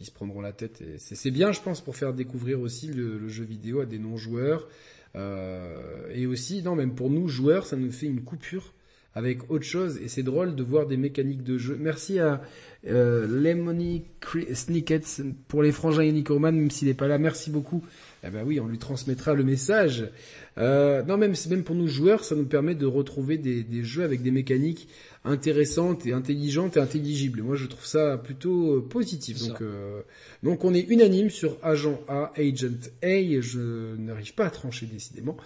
[0.00, 0.82] ils se prendront la tête.
[0.82, 4.68] Et c'est bien, je pense, pour faire découvrir aussi le, jeu vidéo à des non-joueurs.
[5.16, 8.72] Euh, et aussi, non, même pour nous joueurs, ça nous fait une coupure
[9.14, 9.98] avec autre chose.
[10.02, 11.76] Et c'est drôle de voir des mécaniques de jeu.
[11.78, 12.42] Merci à
[12.86, 14.04] euh, Lemony
[14.52, 17.18] Snickets pour les frangins et Nicoman, même s'il n'est pas là.
[17.18, 17.84] Merci beaucoup.
[18.26, 20.08] Eh ben oui, on lui transmettra le message.
[20.56, 24.02] Euh, non, même même pour nous joueurs, ça nous permet de retrouver des, des jeux
[24.02, 24.88] avec des mécaniques
[25.24, 27.42] intéressante et intelligente et intelligible.
[27.42, 29.46] moi, je trouve ça plutôt euh, positif.
[29.46, 30.02] Donc, euh,
[30.42, 33.40] donc, on est unanime sur Agent A, Agent A.
[33.40, 35.36] Je n'arrive pas à trancher décidément.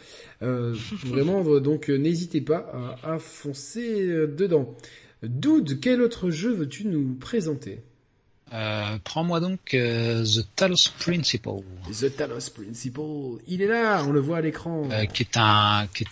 [0.43, 0.75] Euh,
[1.07, 4.77] vraiment, donc, n'hésitez pas à, à foncer dedans.
[5.23, 7.81] Dude, quel autre jeu veux-tu nous présenter?
[8.53, 11.63] Euh, Prends-moi donc The Talos Principle.
[11.93, 14.89] The Talos Principle, il est là, on le voit à l'écran.
[14.91, 16.09] Euh, qui est un, qui est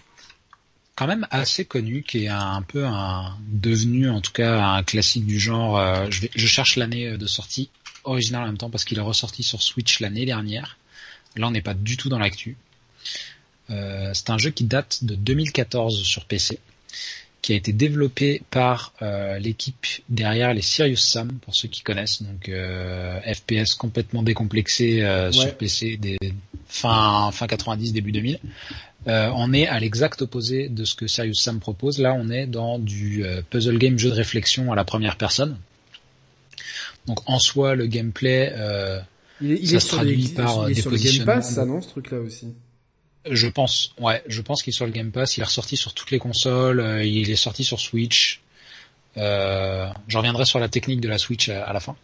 [0.96, 5.26] quand même assez connu, qui est un peu un devenu en tout cas un classique
[5.26, 5.78] du genre.
[5.78, 7.68] Euh, je, vais, je, cherche l'année euh, de sortie
[8.04, 10.78] originale en même temps parce qu'il est ressorti sur Switch l'année dernière.
[11.36, 12.56] Là, on n'est pas du tout dans l'actu.
[13.68, 16.58] Euh, c'est un jeu qui date de 2014 sur PC,
[17.46, 22.20] qui a été développé par euh, l'équipe derrière les Serious Sam, pour ceux qui connaissent,
[22.20, 26.18] donc euh, FPS complètement décomplexé sur PC des
[26.66, 28.40] fin fin 90 début 2000.
[29.08, 31.98] Euh, on est à l'exact opposé de ce que Serious Sam propose.
[32.00, 35.56] Là, on est dans du euh, puzzle game, jeu de réflexion à la première personne.
[37.06, 38.98] Donc en soi, le gameplay, euh,
[39.40, 41.34] il ça se traduit par des positionnements.
[41.34, 42.48] Game Pass, ça non, ce truc-là aussi?
[43.30, 45.36] Je pense, ouais, je pense qu'il est sur le Game Pass.
[45.36, 47.02] Il est ressorti sur toutes les consoles.
[47.04, 48.40] il est sorti sur Switch.
[49.16, 51.96] Euh, je reviendrai sur la technique de la Switch à, la fin.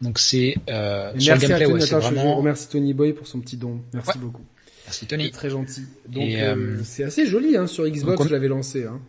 [0.00, 2.32] Donc c'est euh, sur le gameplay, ouais, c'est vraiment.
[2.32, 3.80] Je remercie Tony Boy pour son petit don.
[3.92, 4.44] Merci beaucoup.
[4.86, 5.30] Merci Tony.
[5.30, 5.82] Très gentil.
[6.08, 8.84] Donc euh, euh, c'est assez joli hein, sur Xbox, je l'avais lancé.
[8.84, 9.00] Hein.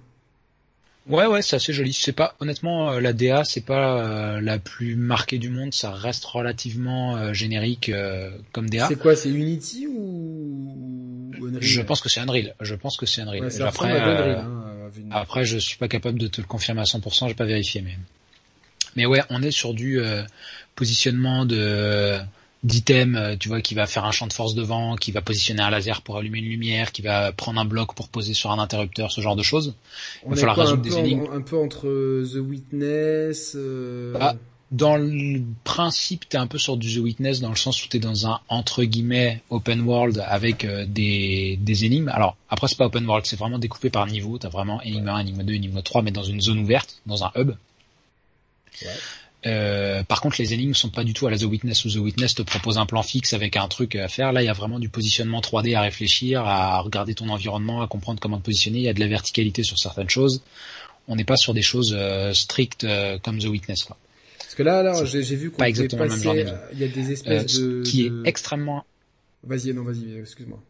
[1.07, 1.91] Ouais ouais, c'est assez joli.
[1.93, 6.25] C'est pas honnêtement euh, la DA, c'est pas la plus marquée du monde, ça reste
[6.25, 7.91] relativement générique
[8.51, 8.87] comme DA.
[8.87, 10.52] C'est quoi, c'est Unity ou,
[11.59, 12.55] Je pense que c'est Unreal.
[12.61, 13.49] Je pense que c'est Unreal.
[13.61, 17.33] après, Unreal, hein, après, je suis pas capable de te le confirmer à 100%, j'ai
[17.33, 17.97] pas vérifié, mais
[18.95, 19.99] mais ouais, on est sur du
[20.75, 22.19] positionnement de
[22.63, 25.61] d'item, euh, tu vois, qui va faire un champ de force devant, qui va positionner
[25.61, 28.59] un laser pour allumer une lumière, qui va prendre un bloc pour poser sur un
[28.59, 29.75] interrupteur, ce genre de choses.
[30.23, 31.27] Il va falloir résoudre des énigmes.
[31.33, 33.53] un peu entre euh, The Witness.
[33.55, 34.15] Euh...
[34.19, 34.35] Ah,
[34.73, 37.99] dans le principe, t'es un peu sur du The Witness dans le sens où t'es
[37.99, 42.09] dans un entre guillemets open world avec euh, des, des énigmes.
[42.09, 44.39] Alors après c'est pas open world, c'est vraiment découpé par niveau.
[44.39, 47.31] T'as vraiment énigme 1, énigme 2, énigme 3, mais dans une zone ouverte, dans un
[47.35, 47.51] hub.
[48.81, 48.89] Ouais.
[49.45, 51.97] Euh, par contre, les énigmes sont pas du tout à la The Witness où The
[51.97, 54.31] Witness te propose un plan fixe avec un truc à faire.
[54.31, 57.87] Là, il y a vraiment du positionnement 3D à réfléchir, à regarder ton environnement, à
[57.87, 58.79] comprendre comment te positionner.
[58.79, 60.41] Il y a de la verticalité sur certaines choses.
[61.07, 63.83] On n'est pas sur des choses euh, strictes euh, comme The Witness.
[63.83, 63.97] Quoi.
[64.53, 67.81] Parce que là, là, j'ai vu qu'on exactement passer, Il y a des espèces de
[67.81, 68.85] qui est extrêmement.
[69.43, 70.61] Vas-y, non, vas-y, excuse-moi.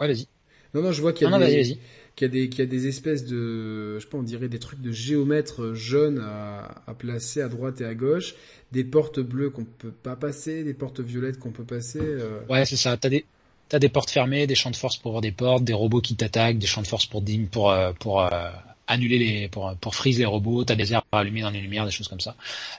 [0.00, 0.26] Ouais, vas-y.
[0.74, 1.78] Non, non, je vois qu'il y a des
[2.20, 4.90] y des y a des espèces de je sais pas on dirait des trucs de
[4.90, 8.34] géomètres jaunes à, à placer à droite et à gauche
[8.70, 12.38] des portes bleues qu'on peut pas passer des portes violettes qu'on peut passer euh.
[12.48, 13.24] ouais c'est ça t'as des
[13.68, 16.14] t'as des portes fermées des champs de force pour avoir des portes des robots qui
[16.14, 18.50] t'attaquent des champs de force pour pour euh, pour euh,
[18.86, 22.08] annuler les pour freeze les robots t'as des airs allumés dans les lumières des choses
[22.08, 22.36] comme ça.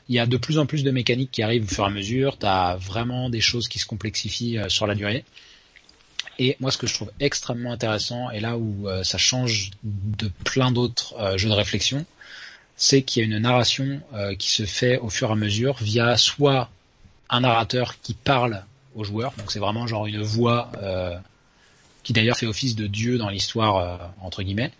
[0.09, 1.89] Il y a de plus en plus de mécaniques qui arrivent au fur et à
[1.89, 2.37] mesure.
[2.37, 5.23] T'as vraiment des choses qui se complexifient sur la durée.
[6.37, 10.29] Et moi, ce que je trouve extrêmement intéressant, et là où euh, ça change de
[10.43, 12.05] plein d'autres euh, jeux de réflexion,
[12.75, 15.77] c'est qu'il y a une narration euh, qui se fait au fur et à mesure
[15.81, 16.69] via soit
[17.29, 20.71] un narrateur qui parle aux joueurs, donc c'est vraiment genre une voix
[22.03, 24.71] qui d'ailleurs fait office de dieu dans l'histoire entre guillemets,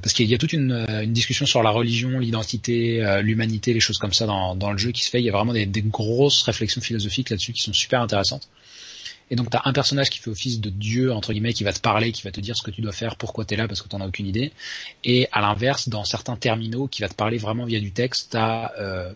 [0.00, 3.98] parce qu'il y a toute une, une, discussion sur la religion, l'identité, l'humanité, les choses
[3.98, 5.20] comme ça dans, le jeu qui se fait.
[5.20, 8.48] Il y a vraiment des, des grosses réflexions philosophiques là-dessus qui sont super intéressantes.
[9.30, 11.72] Et donc tu as un personnage qui fait office de dieu entre guillemets qui va
[11.72, 13.66] te parler, qui va te dire ce que tu dois faire, pourquoi tu es là
[13.66, 14.52] parce que tu as aucune idée.
[15.04, 18.36] Et à l'inverse, dans certains terminaux qui va te parler vraiment via du texte, tu
[18.36, 19.12] as euh,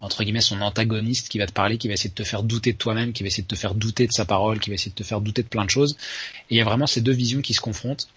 [0.00, 2.72] entre guillemets son antagoniste qui va te parler, qui va essayer de te faire douter
[2.72, 4.90] de toi-même, qui va essayer de te faire douter de sa parole, qui va essayer
[4.90, 5.96] de te faire douter de plein de choses.
[6.50, 8.08] Et il y a vraiment ces deux visions qui se confrontent.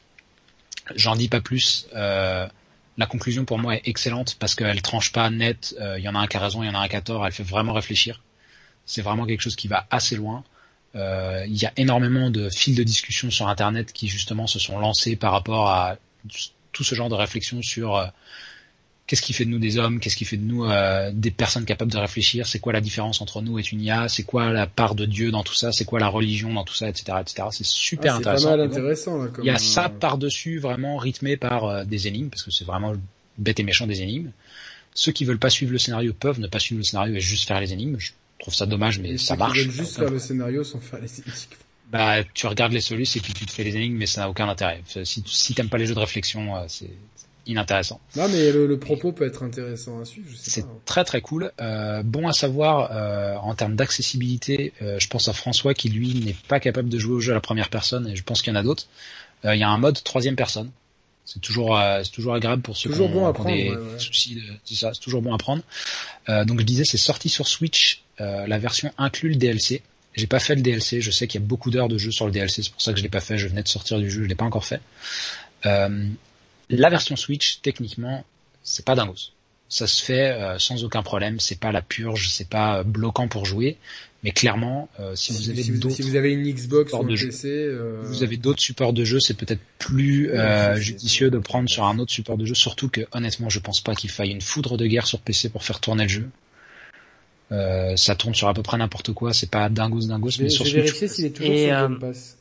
[0.95, 1.87] J'en dis pas plus.
[1.95, 2.47] Euh,
[2.97, 5.75] la conclusion pour moi est excellente parce qu'elle tranche pas net.
[5.79, 6.95] Euh, il y en a un qui a raison, il y en a un qui
[6.95, 7.25] a tort.
[7.25, 8.21] Elle fait vraiment réfléchir.
[8.85, 10.43] C'est vraiment quelque chose qui va assez loin.
[10.95, 14.79] Euh, il y a énormément de fils de discussion sur Internet qui justement se sont
[14.79, 15.97] lancés par rapport à
[16.71, 18.07] tout ce genre de réflexion sur euh,
[19.07, 21.65] qu'est-ce qui fait de nous des hommes, qu'est-ce qui fait de nous euh, des personnes
[21.65, 24.67] capables de réfléchir, c'est quoi la différence entre nous et une IA, c'est quoi la
[24.67, 27.47] part de Dieu dans tout ça, c'est quoi la religion dans tout ça, etc., etc.
[27.51, 28.49] C'est super ah, intéressant.
[28.49, 32.29] Pas mal intéressant là, Il y a ça par dessus vraiment rythmé par des énigmes
[32.29, 32.93] parce que c'est vraiment
[33.37, 34.31] bête et méchant des énigmes.
[34.93, 37.47] Ceux qui veulent pas suivre le scénario peuvent ne pas suivre le scénario et juste
[37.47, 37.97] faire les énigmes.
[37.99, 39.57] Je trouve ça dommage, mais ça marche.
[39.57, 41.31] juste faire le scénario sans faire les énigmes.
[41.91, 44.29] Bah, tu regardes les solutions et puis tu te fais les énigmes, mais ça n'a
[44.29, 44.81] aucun intérêt.
[45.03, 46.89] Si, si t'aimes pas les jeux de réflexion, euh, c'est
[47.47, 47.99] inintéressant.
[48.15, 50.29] Non, mais le, propos peut être intéressant à suivre.
[50.35, 51.51] C'est très très cool.
[51.59, 54.73] Euh, bon à savoir euh, en termes d'accessibilité.
[54.81, 57.35] Euh, je pense à François qui lui n'est pas capable de jouer au jeu à
[57.35, 58.87] la première personne, et je pense qu'il y en a d'autres.
[59.45, 60.71] Euh, il y a un mode troisième personne.
[61.27, 64.41] C'est toujours, euh, c'est toujours agréable pour ceux toujours qui ont, bon des soucis.
[64.63, 65.61] C'est ça, c'est toujours bon à prendre.
[66.29, 68.01] Euh, donc je disais, c'est sorti sur Switch.
[68.21, 69.81] Euh, la version inclut le DLC.
[70.15, 71.01] J'ai pas fait le DLC.
[71.01, 72.63] Je sais qu'il y a beaucoup d'heures de jeu sur le DLC.
[72.63, 73.37] C'est pour ça que je l'ai pas fait.
[73.37, 74.23] Je venais de sortir du jeu.
[74.23, 74.79] Je l'ai pas encore fait.
[75.65, 76.07] Euh,
[76.69, 78.25] la version Switch, techniquement,
[78.63, 79.31] c'est pas dingos.
[79.69, 81.39] Ça se fait euh, sans aucun problème.
[81.39, 82.29] C'est pas la purge.
[82.29, 83.77] C'est pas bloquant pour jouer.
[84.23, 87.47] Mais clairement, euh, si, vous avez si, si vous avez une Xbox ou un PC,
[87.47, 88.01] euh...
[88.03, 91.99] vous avez d'autres supports de jeu, c'est peut-être plus euh, judicieux de prendre sur un
[91.99, 92.55] autre support de jeu.
[92.55, 95.63] Surtout que honnêtement, je pense pas qu'il faille une foudre de guerre sur PC pour
[95.63, 96.29] faire tourner le jeu.
[97.51, 99.33] Euh, ça tourne sur à peu près n'importe quoi.
[99.33, 100.75] C'est pas dingos dingos, mais sur Switch.
[100.75, 102.36] vérifier s'il est toujours sur Game euh, Pass.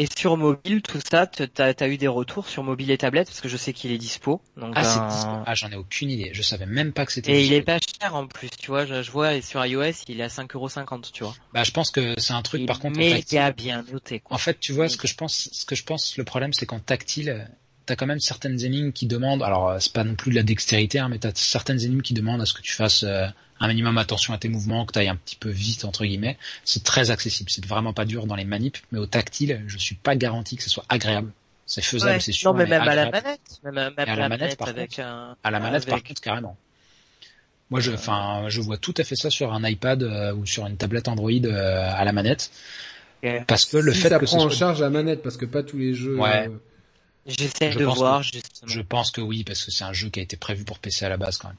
[0.00, 3.28] Et sur mobile, tout ça, t'as as eu des retours sur mobile et tablette?
[3.28, 4.40] Parce que je sais qu'il est dispo.
[4.56, 5.42] Donc ah, c'est dispo.
[5.44, 6.30] Ah, j'en ai aucune idée.
[6.32, 7.32] Je savais même pas que c'était.
[7.32, 8.86] Et il est pas cher en plus, tu vois.
[8.86, 11.34] Je, je vois sur iOS, il est à 5,50€, tu vois.
[11.52, 12.96] Bah, je pense que c'est un truc, par contre.
[12.98, 14.20] Méga bien noté.
[14.20, 14.36] Quoi.
[14.36, 16.64] En fait, tu vois, ce que je pense, ce que je pense, le problème, c'est
[16.64, 17.46] qu'en tactile,
[17.90, 19.42] t'as quand même certaines énigmes qui demandent.
[19.42, 22.40] Alors, c'est pas non plus de la dextérité, hein, mais t'as certaines énigmes qui demandent
[22.40, 23.02] à ce que tu fasses.
[23.02, 23.26] Euh,
[23.62, 26.38] un minimum attention à tes mouvements, que tu ailles un petit peu vite entre guillemets.
[26.64, 29.96] C'est très accessible, c'est vraiment pas dur dans les manips, mais au tactile, je suis
[29.96, 31.30] pas garanti que ce soit agréable.
[31.66, 32.52] C'est faisable, c'est sûr.
[32.52, 35.36] Non, mais, même à la manette, même, à, la manette, par avec contre, un...
[35.42, 36.56] à la manette par contre carrément.
[37.68, 40.66] Moi, je, enfin, je vois tout à fait ça sur un iPad euh, ou sur
[40.66, 42.50] une tablette Android euh, à la manette,
[43.46, 45.44] parce que le si fait ça que prend ce en charge la manette, parce que
[45.44, 46.16] pas tous les jeux.
[46.16, 46.48] Ouais.
[46.48, 46.56] Euh...
[47.26, 48.72] J'essaie Je de voir, que- justement.
[48.72, 51.04] Je pense que oui, parce que c'est un jeu qui a été prévu pour PC
[51.04, 51.56] à la base quand même.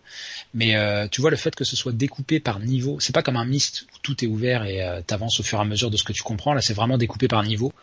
[0.53, 3.37] Mais euh, tu vois le fait que ce soit découpé par niveau, c'est pas comme
[3.37, 5.97] un Myst où tout est ouvert et euh, t'avances au fur et à mesure de
[5.97, 6.53] ce que tu comprends.
[6.53, 7.73] Là, c'est vraiment découpé par niveau.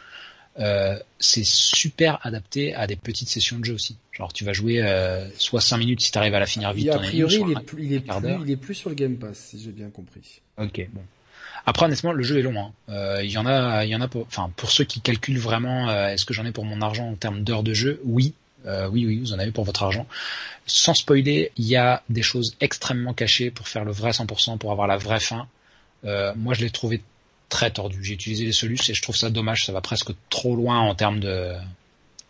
[0.58, 3.96] Euh, c'est super adapté à des petites sessions de jeu aussi.
[4.12, 6.86] Genre tu vas jouer euh, soit 5 minutes si t'arrives à la finir vite.
[6.88, 8.40] Et a priori, il est, plus, il, est quart plus, d'heure.
[8.44, 10.40] il est plus sur le Game Pass, si j'ai bien compris.
[10.58, 11.02] Ok, bon.
[11.68, 12.58] Après, honnêtement, le jeu est long.
[12.58, 12.72] hein.
[12.88, 15.38] Euh, Il y en a, il y en a pour, enfin, pour ceux qui calculent
[15.38, 18.32] vraiment, euh, est-ce que j'en ai pour mon argent en termes d'heures de jeu Oui,
[18.66, 20.06] Euh, oui, oui, vous en avez pour votre argent.
[20.66, 24.72] Sans spoiler, il y a des choses extrêmement cachées pour faire le vrai 100%, pour
[24.72, 25.46] avoir la vraie fin.
[26.04, 27.02] Euh, moi, je l'ai trouvé
[27.50, 28.02] très tordu.
[28.04, 29.60] J'ai utilisé les solutions et je trouve ça dommage.
[29.66, 31.54] Ça va presque trop loin en termes de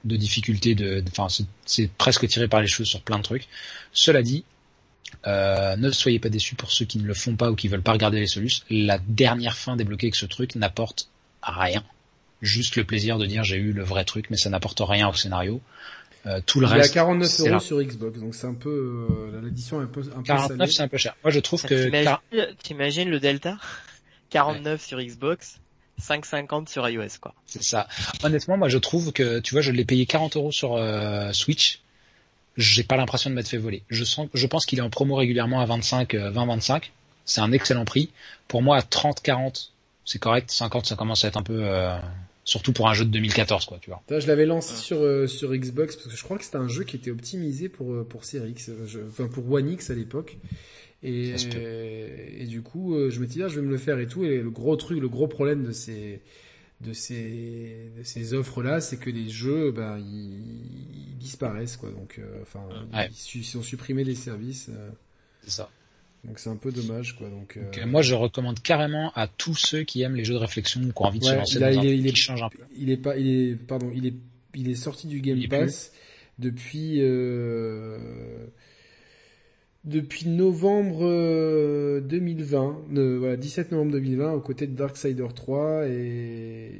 [0.04, 0.74] de difficulté.
[0.74, 1.28] De, enfin,
[1.66, 3.48] c'est presque tiré par les cheveux sur plein de trucs.
[3.92, 4.44] Cela dit,
[5.26, 7.82] euh, ne soyez pas déçus pour ceux qui ne le font pas ou qui veulent
[7.82, 8.64] pas regarder les solutions.
[8.70, 11.08] La dernière fin débloquée avec ce truc n'apporte
[11.42, 11.82] rien.
[12.42, 15.14] Juste le plaisir de dire j'ai eu le vrai truc, mais ça n'apporte rien au
[15.14, 15.60] scénario.
[16.26, 17.60] Euh, tout le Il est à reste, 49 c'est euros là.
[17.60, 20.72] sur Xbox, donc c'est un peu euh, l'édition est un peu un peu 49 salée.
[20.72, 21.16] c'est un peu cher.
[21.24, 22.22] Moi je trouve que T'imagines, car-
[22.62, 23.56] t'imagines le Delta?
[24.30, 25.58] 49 sur Xbox,
[26.02, 27.34] 5,50 sur iOS, quoi.
[27.46, 27.88] c'est ça.
[28.22, 31.80] Honnêtement, moi je trouve que tu vois, je l'ai payé 40 euros sur euh, Switch.
[32.58, 33.82] J'ai pas l'impression de m'être fait voler.
[33.88, 36.92] Je sens, je pense qu'il est en promo régulièrement à 25, euh, 20, 25.
[37.24, 38.10] C'est un excellent prix.
[38.48, 39.72] Pour moi, à 30, 40,
[40.04, 40.50] c'est correct.
[40.50, 41.96] 50, ça commence à être un peu, euh,
[42.44, 44.02] surtout pour un jeu de 2014, quoi, tu vois.
[44.10, 46.84] Je l'avais lancé sur euh, sur Xbox parce que je crois que c'était un jeu
[46.84, 49.94] qui était optimisé pour euh, pour Series X, euh, je- enfin pour One X à
[49.94, 50.36] l'époque.
[51.04, 51.34] Et,
[52.42, 54.24] et du coup, euh, je me dis ah, je vais me le faire et tout.
[54.24, 56.20] Et le gros truc, le gros problème de ces
[56.80, 60.40] de ces de ces offres là, c'est que les jeux ben ils,
[61.12, 61.90] ils disparaissent quoi.
[61.90, 62.60] Donc euh, enfin
[62.94, 63.08] Ouais.
[63.34, 64.68] ils, ils ont supprimé les services.
[64.70, 64.90] euh,
[65.42, 65.70] C'est ça.
[66.24, 67.28] donc c'est un peu dommage quoi.
[67.30, 70.38] Donc, euh, Donc, moi, je recommande carrément à tous ceux qui aiment les jeux de
[70.38, 72.42] réflexion ou qui ont envie de se lancer là, dans il un il est- change
[72.42, 72.58] un peu.
[72.76, 74.14] il est pas il est pardon, il est
[74.54, 75.58] il est sorti du Game est plus.
[75.58, 75.92] Pass
[76.38, 77.98] depuis euh,
[79.88, 86.70] depuis novembre euh, 2020, euh, voilà, 17 novembre 2020, aux côtés de Darksider 3 et,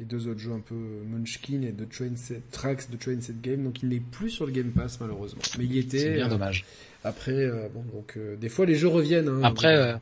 [0.00, 3.40] et deux autres jeux un peu Munchkin et de Train Set, Tracks de Train Set
[3.40, 3.64] Game.
[3.64, 5.40] Donc il n'est plus sur le Game Pass malheureusement.
[5.58, 5.98] Mais il y était.
[5.98, 6.64] C'est bien euh, dommage.
[7.04, 9.28] Après, euh, bon, donc euh, des fois les jeux reviennent.
[9.28, 9.40] hein.
[9.42, 9.94] Après, euh,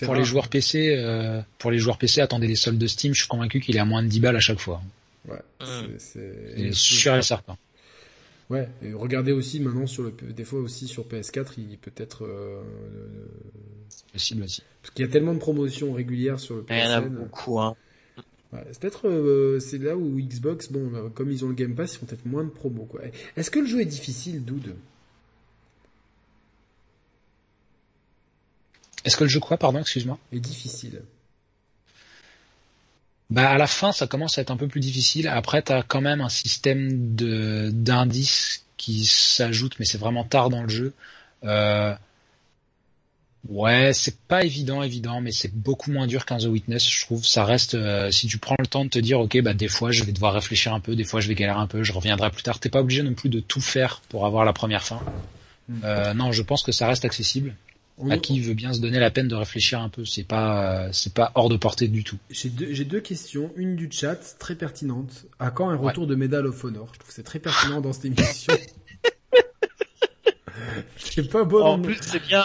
[0.00, 0.18] pour rare.
[0.18, 3.14] les joueurs PC, euh, pour les joueurs PC, attendez les soldes de Steam.
[3.14, 4.80] Je suis convaincu qu'il est à moins de 10 balles à chaque fois.
[5.28, 5.64] Ouais, Mm.
[5.98, 7.56] c'est- sûr et certain.
[8.50, 12.24] Ouais, et regardez aussi maintenant sur le, des fois aussi sur PS4, il peut être
[12.24, 13.26] euh, euh,
[13.90, 14.62] C'est possible aussi.
[14.80, 17.60] parce qu'il y a tellement de promotions régulières sur le Il y en a beaucoup,
[17.60, 17.76] hein.
[18.54, 21.74] Ouais, c'est peut-être euh, c'est là où Xbox, bon, euh, comme ils ont le Game
[21.74, 23.02] Pass, ils font peut-être moins de promos quoi.
[23.36, 24.74] Est-ce que le jeu est difficile, Dude?
[29.04, 30.18] Est-ce que le jeu quoi, pardon, excuse-moi?
[30.32, 31.02] Est difficile.
[33.30, 35.28] Bah à la fin, ça commence à être un peu plus difficile.
[35.28, 40.62] Après, t'as quand même un système de d'indices qui s'ajoute, mais c'est vraiment tard dans
[40.62, 40.94] le jeu.
[41.44, 41.94] Euh...
[43.48, 47.24] Ouais, c'est pas évident, évident, mais c'est beaucoup moins dur qu'un The Witness, je trouve.
[47.24, 49.90] Ça reste, euh, si tu prends le temps de te dire, ok, bah des fois
[49.90, 52.30] je vais devoir réfléchir un peu, des fois je vais galérer un peu, je reviendrai
[52.30, 52.58] plus tard.
[52.60, 55.00] T'es pas obligé non plus de tout faire pour avoir la première fin.
[55.68, 55.80] Mm.
[55.84, 57.54] Euh, non, je pense que ça reste accessible.
[58.00, 60.86] On- À qui veut bien se donner la peine de réfléchir un peu, c'est pas,
[60.86, 62.16] euh, c'est pas hors de portée du tout.
[62.30, 65.26] J'ai deux, j'ai deux questions, une du chat très pertinente.
[65.38, 66.90] À quand un retour de Medal of Honor?
[66.92, 68.54] Je trouve que c'est très pertinent dans cette émission.
[70.96, 71.62] C'est pas bon.
[71.64, 72.44] En plus, c'est bien.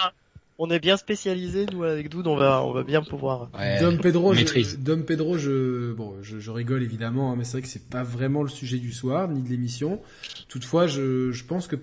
[0.60, 3.50] On est bien spécialisé, nous, avec Doud, on va, on va bien pouvoir.
[3.58, 4.80] Ouais, Dom Pedro, je, maîtrise.
[4.80, 8.04] Dom Pedro, je, bon, je, je rigole évidemment, hein, mais c'est vrai que c'est pas
[8.04, 10.00] vraiment le sujet du soir ni de l'émission.
[10.50, 11.76] Toutefois, je, je pense que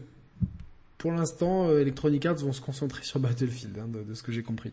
[1.01, 4.33] pour l'instant, euh, Electronic Arts vont se concentrer sur Battlefield, hein, de, de ce que
[4.33, 4.71] j'ai compris.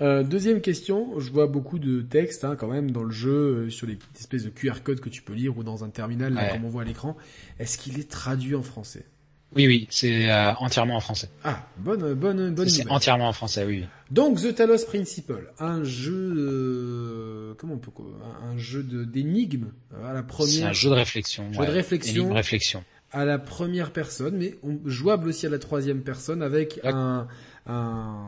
[0.00, 3.70] Euh, deuxième question, je vois beaucoup de textes hein, quand même dans le jeu euh,
[3.70, 6.42] sur les espèces de QR codes que tu peux lire ou dans un terminal, là,
[6.44, 6.50] Ouais.
[6.52, 7.16] comme on voit à l'écran.
[7.58, 9.04] Est-ce qu'il est traduit en français?
[9.56, 11.28] Oui, oui, c'est euh, entièrement en français.
[11.44, 13.84] Ah, bonne, bonne, bonne C'est entièrement en français, oui.
[14.10, 17.90] Donc The Talos Principle, un jeu, euh, comment on peut,
[18.42, 19.70] un, jeu d'énigmes
[20.04, 21.52] à la C'est première, un jeu de réflexion.
[21.52, 21.66] Jeu ouais.
[21.66, 22.14] de réflexion.
[22.14, 22.84] Énigme réflexion.
[23.14, 26.94] À la première personne, mais on, jouable aussi à la troisième personne avec D'accord.
[26.98, 27.28] un,
[27.66, 28.26] un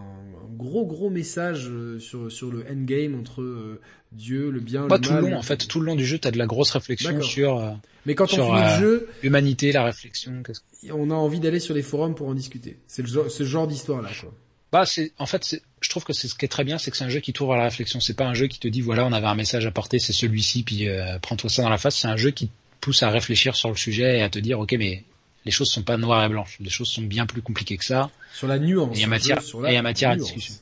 [0.56, 3.80] gros gros message euh, sur sur le endgame entre euh,
[4.12, 5.24] Dieu, le bien, Pas le tout mal.
[5.24, 7.58] le long, en fait, tout le long du jeu, t'as de la grosse réflexion sur
[7.58, 7.72] euh,
[8.06, 10.42] Mais quand sur, on finit euh, le jeu, l'humanité, la réflexion.
[10.42, 10.52] que-
[10.92, 12.78] on a envie d'aller sur les forums pour en discuter.
[12.86, 14.32] C'est le genre, ce genre d'histoire là, quoi.
[14.72, 16.90] Bah, c'est, en fait, c'est, je trouve que c'est ce qui est très bien, c'est
[16.90, 18.00] que c'est un jeu qui t'ouvre à la réflexion.
[18.00, 20.12] C'est pas un jeu qui te dit, voilà, on avait un message à porter, c'est
[20.12, 21.96] celui-ci, puis euh, prends-toi ça dans la face.
[21.96, 24.72] C'est un jeu qui pousse à réfléchir sur le sujet et à te dire, ok,
[24.78, 25.02] mais
[25.44, 26.56] les choses sont pas noires et blanches.
[26.60, 28.10] Les choses sont bien plus compliquées que ça.
[28.34, 28.90] Sur la nuance.
[28.96, 30.32] Et il y a le matière- sur et la il y a matière à nuance.
[30.34, 30.54] discussion.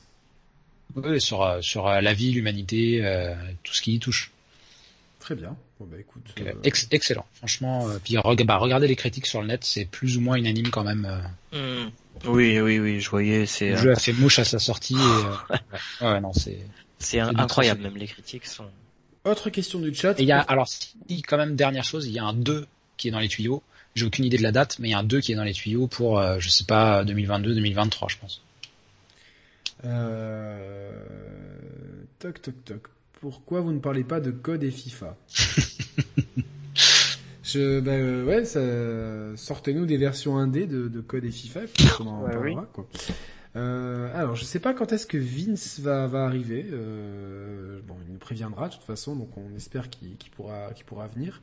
[0.95, 4.31] Oui, sur euh, sur euh, la vie, l'humanité, euh, tout ce qui y touche.
[5.19, 5.55] Très bien.
[5.79, 6.23] Bon bah écoute.
[6.37, 7.89] Donc, euh, ex- excellent, franchement.
[7.89, 10.83] euh, puis bah, regardez les critiques sur le net, c'est plus ou moins unanime quand
[10.83, 11.05] même.
[11.53, 11.85] euh.
[11.85, 11.89] Hmm.
[12.27, 14.93] Oui, oui, oui, je voyais, c'est, Le jeu a fait mouche à sa sortie.
[14.93, 15.35] Et, euh,
[16.01, 16.07] ouais.
[16.13, 16.59] ouais, non, c'est.
[16.99, 18.69] c'est incroyable, même les critiques sont.
[19.25, 20.19] Autre question du chat.
[20.19, 22.67] Et il y a, alors, si, quand même, dernière chose, il y a un 2
[22.97, 23.63] qui est dans les tuyaux.
[23.95, 25.43] J'ai aucune idée de la date, mais il y a un 2 qui est dans
[25.43, 28.41] les tuyaux pour, euh, je sais pas, 2022, 2023, je pense.
[29.83, 30.91] Euh...
[32.19, 32.87] Toc toc toc.
[33.19, 35.15] Pourquoi vous ne parlez pas de code et FIFA
[37.43, 39.37] Je, ben euh, ouais, ça...
[39.37, 42.67] sortez-nous des versions indé de, de code et FIFA, et puis on en Ouais, parlera,
[42.73, 42.87] quoi.
[43.55, 46.65] Euh, alors, je sais pas quand est-ce que Vince va, va arriver.
[46.71, 51.41] Euh, bon, il nous préviendra de toute façon, donc on espère qu'il pourra, venir.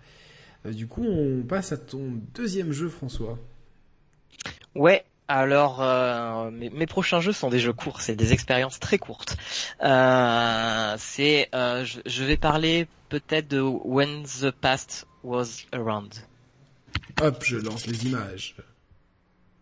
[0.66, 3.38] Euh, du coup, on passe à ton deuxième jeu, François.
[4.74, 5.04] Ouais.
[5.28, 5.80] Alors,
[6.50, 9.38] mes, mes prochains jeux sont des jeux courts, c'est des expériences très courtes.
[9.80, 9.88] C'est,
[11.52, 16.16] je, je vais parler peut-être de When the Past Was Around.
[17.22, 18.56] Hop, je lance les images.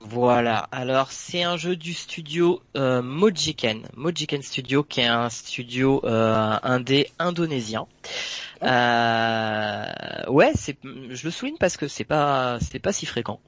[0.03, 0.66] Voilà.
[0.72, 6.59] Alors c'est un jeu du studio euh, Mojiken, Mojiken Studio, qui est un studio euh,
[6.62, 7.86] indé indonésien.
[8.62, 9.84] Euh,
[10.28, 13.40] ouais, c'est, je le souligne parce que c'est pas, c'est pas si fréquent.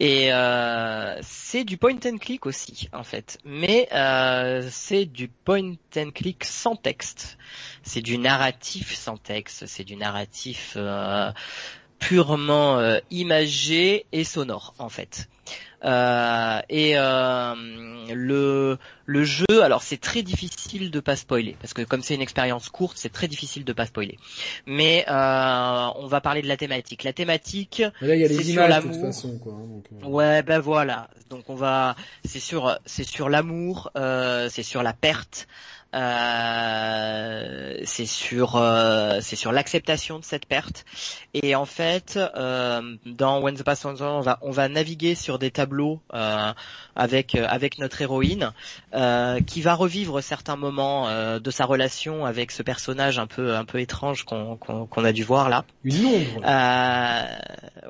[0.00, 3.38] Et euh, c'est du point and click aussi, en fait.
[3.44, 7.38] Mais euh, c'est du point and click sans texte.
[7.82, 9.66] C'est du narratif sans texte.
[9.66, 10.74] C'est du narratif.
[10.76, 11.32] euh,
[12.00, 15.28] purement euh, imagé et sonore en fait.
[15.82, 17.54] Euh, et euh,
[18.12, 18.76] le
[19.06, 22.68] le jeu, alors c'est très difficile de pas spoiler parce que comme c'est une expérience
[22.68, 24.18] courte, c'est très difficile de pas spoiler.
[24.66, 27.02] Mais euh, on va parler de la thématique.
[27.02, 28.92] La thématique, Là, il y a c'est les sur images de l'amour.
[28.92, 29.52] toute façon, quoi.
[29.52, 31.08] donc, Ouais, ben voilà.
[31.30, 35.48] Donc on va, c'est sur, c'est sur l'amour, euh, c'est sur la perte,
[35.94, 40.84] euh, c'est sur, euh, c'est sur l'acceptation de cette perte.
[41.34, 45.38] Et en fait, euh, dans When the Past Was On, va, on va naviguer sur
[45.38, 46.52] des tableaux euh,
[46.94, 48.52] avec euh, avec notre héroïne,
[48.94, 53.54] euh, qui va revivre certains moments euh, de sa relation avec ce personnage un peu
[53.54, 55.64] un peu étrange qu'on qu'on qu'on a dû voir là.
[55.84, 56.42] Une ombre.
[56.44, 57.22] Euh,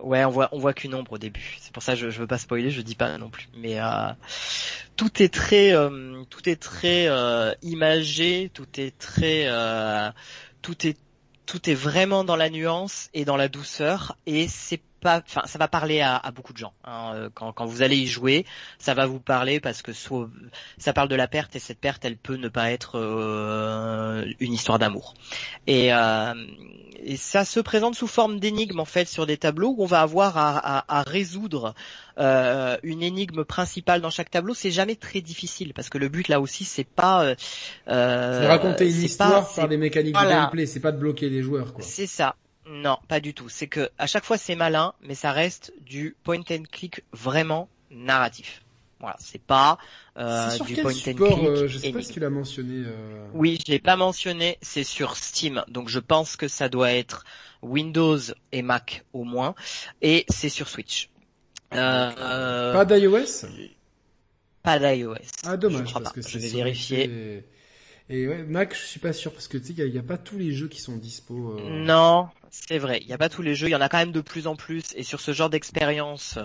[0.03, 1.57] ouais, on voit, on voit qu'une ombre au début.
[1.61, 3.48] C'est pour ça que je, je veux pas spoiler, je dis pas non plus.
[3.57, 4.12] Mais euh,
[4.96, 7.55] tout est très, euh, tout est très euh,
[8.53, 10.11] tout est très, euh,
[10.62, 10.99] tout est,
[11.47, 14.16] tout est vraiment dans la nuance et dans la douceur.
[14.26, 16.72] Et c'est pas, enfin, ça va parler à, à beaucoup de gens.
[16.84, 17.12] hein.
[17.14, 18.46] Euh, Quand, quand vous allez y jouer,
[18.78, 20.28] ça va vous parler parce que soit,
[20.78, 24.53] ça parle de la perte et cette perte, elle peut ne pas être euh, une
[24.53, 25.14] histoire d'amour.
[25.66, 26.34] Et, euh,
[27.03, 30.03] et ça se présente sous forme d'énigmes en fait sur des tableaux où on va
[30.03, 31.74] avoir à, à- à résoudre
[32.18, 34.53] euh, une énigme principale dans chaque tableau.
[34.55, 37.34] C'est jamais très difficile parce que le but là aussi c'est pas
[37.86, 40.28] c'est raconter une histoire pas- par des mécaniques voilà.
[40.30, 42.36] de gameplay, c'est pas de bloquer les joueurs, c'est ça.
[42.71, 43.49] Non, pas du tout.
[43.49, 47.68] C'est que à chaque fois c'est malin, mais ça reste du point and click vraiment
[47.91, 48.62] narratif.
[49.01, 49.79] Voilà, c'est pas
[50.18, 51.21] euh, sur du quel point and click.
[51.25, 52.85] euh, Je sais pas si tu l'as mentionné.
[52.87, 56.93] euh, Oui, je l'ai pas mentionné, c'est sur Steam, donc je pense que ça doit
[56.93, 57.25] être
[57.62, 58.18] Windows
[58.53, 59.55] et Mac au moins,
[60.03, 61.09] et c'est sur Switch.
[61.71, 63.47] Pas d'iOS?
[64.62, 65.16] Pas d'iOS.
[65.45, 66.21] Ah dommage je crois parce pas.
[66.21, 67.11] que Je c'est vais vérifier.
[68.13, 70.51] Et Mac, je suis pas sûr parce que tu sais, il a- pas tous les
[70.53, 71.53] jeux qui sont dispo.
[71.57, 72.99] euh, Non, c'est vrai.
[73.03, 73.69] Il n'y a pas tous les jeux.
[73.69, 74.83] Il y en a quand même de plus en plus.
[74.97, 76.37] Et sur ce genre d'expérience,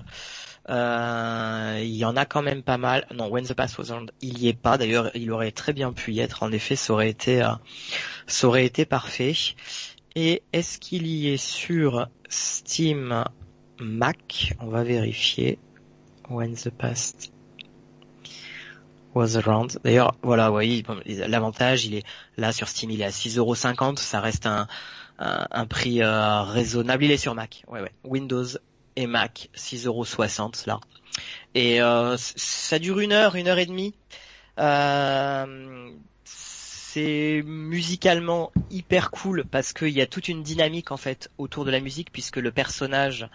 [0.70, 3.08] euh, il y en a quand même pas mal.
[3.16, 4.78] Non, When the Past Was On, il y est pas.
[4.78, 6.44] D'ailleurs, il aurait très bien pu y être.
[6.44, 7.50] En effet, ça aurait été, euh,
[8.28, 9.34] ça aurait été parfait.
[10.16, 13.24] Et est-ce qu'il y est sur Steam
[13.80, 14.54] Mac?
[14.60, 15.58] On va vérifier.
[16.30, 17.32] When the Past
[19.16, 19.80] was around.
[19.84, 20.60] D'ailleurs, voilà, bon,
[21.28, 22.04] l'avantage, il est
[22.38, 24.68] là sur Steam, il est à 6,50€, ça reste un,
[25.68, 27.06] prix euh, raisonnable.
[27.06, 27.64] Il est sur Mac.
[28.04, 28.46] Windows
[28.96, 30.80] et Mac, 6,60€ là.
[31.56, 33.96] Et euh, ça dure une heure, une heure et demie.
[34.60, 35.90] Euh,
[36.96, 41.72] c'est musicalement hyper cool parce qu'il y a toute une dynamique en fait autour de
[41.72, 43.28] la musique puisque le personnage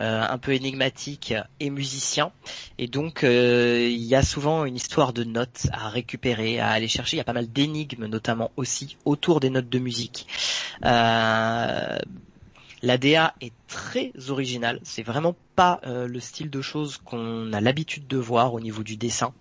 [0.00, 2.32] euh, un peu énigmatique est musicien
[2.78, 6.88] et donc euh, il y a souvent une histoire de notes à récupérer, à aller
[6.88, 7.16] chercher.
[7.16, 10.26] Il y a pas mal d'énigmes notamment aussi autour des notes de musique.
[10.86, 11.98] Euh,
[12.80, 14.80] la DA est très originale.
[14.84, 18.82] C'est vraiment pas euh, le style de choses qu'on a l'habitude de voir au niveau
[18.82, 19.34] du dessin.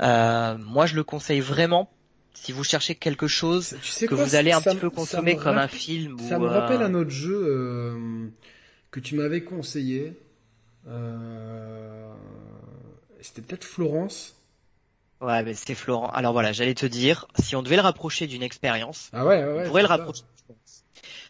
[0.00, 1.90] Moi, je le conseille vraiment
[2.34, 4.80] si vous cherchez quelque chose ça- tu sais que quoi, vous allez un ça petit
[4.80, 6.18] peu consommer me comme un film.
[6.20, 8.28] Ça ou, me euh, rappelle un autre jeu euh,
[8.90, 10.18] que tu m'avais conseillé.
[10.88, 12.12] Euh,
[13.20, 14.34] C'était peut-être Florence.
[15.20, 16.08] Ouais, mais c'est Florent.
[16.08, 19.62] Alors voilà, j'allais te dire, si on devait le rapprocher d'une expérience, Ah ouais, ouais,
[19.62, 19.96] on pourrait le ça.
[19.96, 20.22] rapprocher.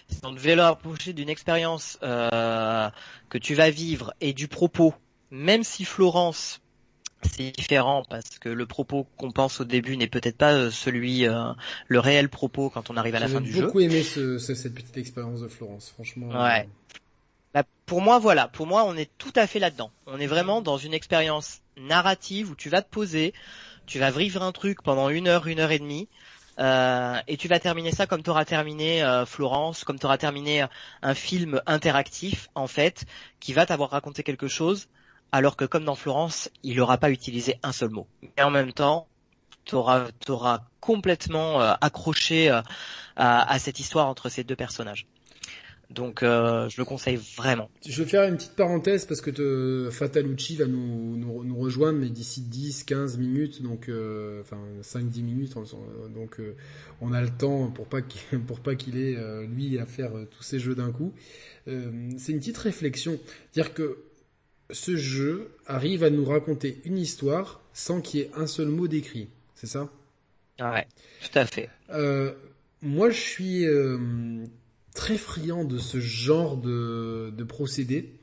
[0.08, 2.88] Si on devait le rapprocher d'une expérience euh,
[3.28, 4.94] que tu vas vivre et du propos,
[5.30, 6.61] même si Florence
[7.24, 11.26] c'est différent parce que le propos qu'on pense au début n'est peut-être pas euh, celui,
[11.26, 11.52] euh,
[11.88, 13.66] le réel propos quand on arrive à la fin du jeu.
[13.66, 16.26] beaucoup aimé ce, ce- cette petite expérience de Florence, franchement.
[16.28, 16.68] Ouais.
[17.54, 19.92] Bah, pour moi, voilà, pour moi, on est tout à fait là-dedans.
[20.06, 23.34] On est vraiment dans une expérience narrative où tu vas te poser,
[23.86, 26.08] tu vas vivre un truc pendant une heure, une heure et demie,
[26.60, 30.18] euh, et tu vas terminer ça comme tu auras terminé euh, Florence, comme tu auras
[30.18, 30.66] terminé euh,
[31.02, 33.04] un film interactif, en fait,
[33.40, 34.88] qui va t'avoir raconté quelque chose,
[35.32, 38.06] alors que comme dans Florence, il n'aura pas utilisé un seul mot.
[38.36, 39.08] Et en même temps,
[39.64, 40.08] tu auras,
[40.80, 42.60] complètement euh, accroché euh,
[43.16, 45.06] à, à cette histoire entre ces deux personnages.
[45.90, 47.70] Donc euh, je le conseille vraiment.
[47.86, 51.98] Je vais faire une petite parenthèse parce que te, Fatalucci va nous, nous, nous rejoindre
[51.98, 56.40] mais d'ici 10, 15 minutes, donc euh, enfin 5-10 minutes, on- donc
[57.00, 59.16] on a le temps pour pas qu'il, pour pas qu'il ait
[59.46, 61.12] lui à faire tous ces jeux d'un coup.
[61.66, 63.18] C'est une petite réflexion,
[63.52, 63.98] dire que
[64.72, 68.88] ce jeu arrive à nous raconter une histoire sans qu'il y ait un seul mot
[68.88, 69.90] décrit, c'est ça?
[70.60, 70.86] Ouais,
[71.20, 71.70] tout à fait.
[71.90, 72.32] euh,
[72.82, 74.44] moi, je suis euh,
[74.94, 78.14] très friand de ce genre de, de procédé,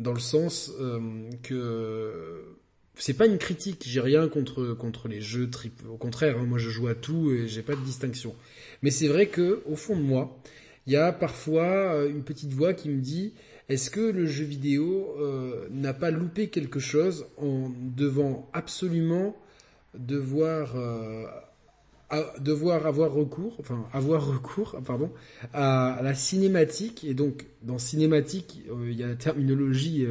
[0.00, 2.56] dans le sens euh, que
[2.96, 3.84] c'est pas une critique.
[3.86, 5.82] J'ai rien contre contre les jeux trip.
[5.88, 8.34] Au contraire, hein, moi je joue à tout et j'ai pas de distinction.
[8.82, 10.38] Mais c'est vrai que au fond de moi,
[10.86, 13.34] il y a parfois une petite voix qui me dit
[13.68, 19.36] est-ce que le jeu vidéo euh, n'a pas loupé quelque chose en devant absolument
[19.94, 21.24] devoir euh,
[22.38, 25.10] devoir avoir recours, enfin avoir recours, pardon,
[25.52, 30.06] à, la cinématique et donc dans cinématique euh, il y a la terminologie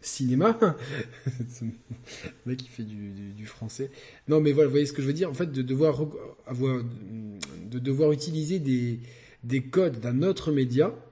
[0.00, 0.58] cinéma,
[1.60, 1.70] le
[2.44, 3.90] mec qui fait du, du, français.
[4.26, 6.04] Non mais voilà, vous voyez ce que je veux dire en fait de devoir
[6.46, 6.82] avoir
[7.70, 8.98] de devoir utiliser des
[9.44, 11.05] des codes d'un autre média euh,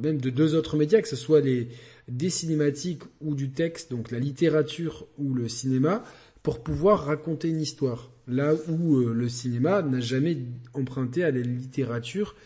[0.00, 1.68] même de deux autres médias, que ce soit les,
[2.08, 6.04] des cinématiques ou du texte, donc la littérature ou le cinéma,
[6.42, 8.10] pour pouvoir raconter une histoire.
[8.28, 10.38] Là où euh, le cinéma n'a jamais
[10.74, 12.36] emprunté à la littérature,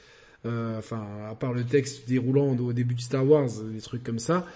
[0.45, 4.19] euh, enfin, à part le texte déroulant au début de Star Wars, des trucs comme
[4.19, 4.47] ça,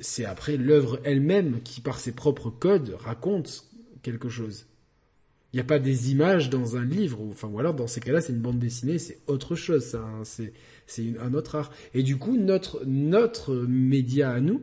[0.00, 3.66] c'est après l'œuvre elle-même qui, par ses propres codes, raconte
[4.02, 4.66] quelque chose.
[5.52, 8.00] Il n'y a pas des images dans un livre, ou, enfin, ou alors dans ces
[8.00, 10.52] cas-là, c'est une bande dessinée, c'est autre chose, c'est,
[10.86, 11.70] c'est un autre art.
[11.92, 14.62] Et du coup, notre notre média à nous,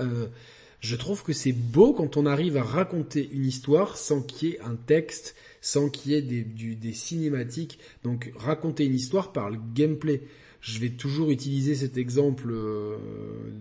[0.00, 0.26] euh,
[0.80, 4.52] je trouve que c'est beau quand on arrive à raconter une histoire sans qu'il y
[4.52, 7.78] ait un texte, sans qu'il y ait des, des cinématiques.
[8.04, 10.22] Donc raconter une histoire par le gameplay.
[10.60, 12.96] Je vais toujours utiliser cet exemple euh,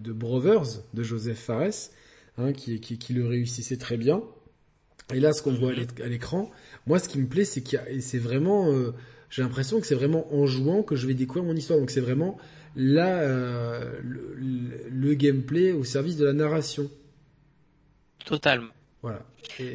[0.04, 1.90] de Brothers de Joseph Fares,
[2.38, 4.24] hein, qui, qui, qui, le réussissait très bien.
[5.14, 6.50] Et là, ce qu'on voit à l'écran,
[6.88, 8.94] moi, ce qui me plaît, c'est qu'il y a, c'est vraiment euh,
[9.30, 11.80] j'ai l'impression que c'est vraiment en jouant que je vais découvrir mon histoire.
[11.80, 12.38] Donc c'est vraiment
[12.76, 16.90] là euh, le, gameplay au service de la narration.
[18.26, 18.72] Totalement.
[19.02, 19.22] Voilà.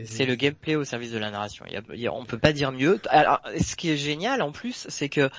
[0.05, 1.65] C'est le gameplay au service de la narration.
[1.69, 3.01] Il y a, on peut pas dire mieux.
[3.11, 5.31] Alors, ce qui est génial en plus, c'est que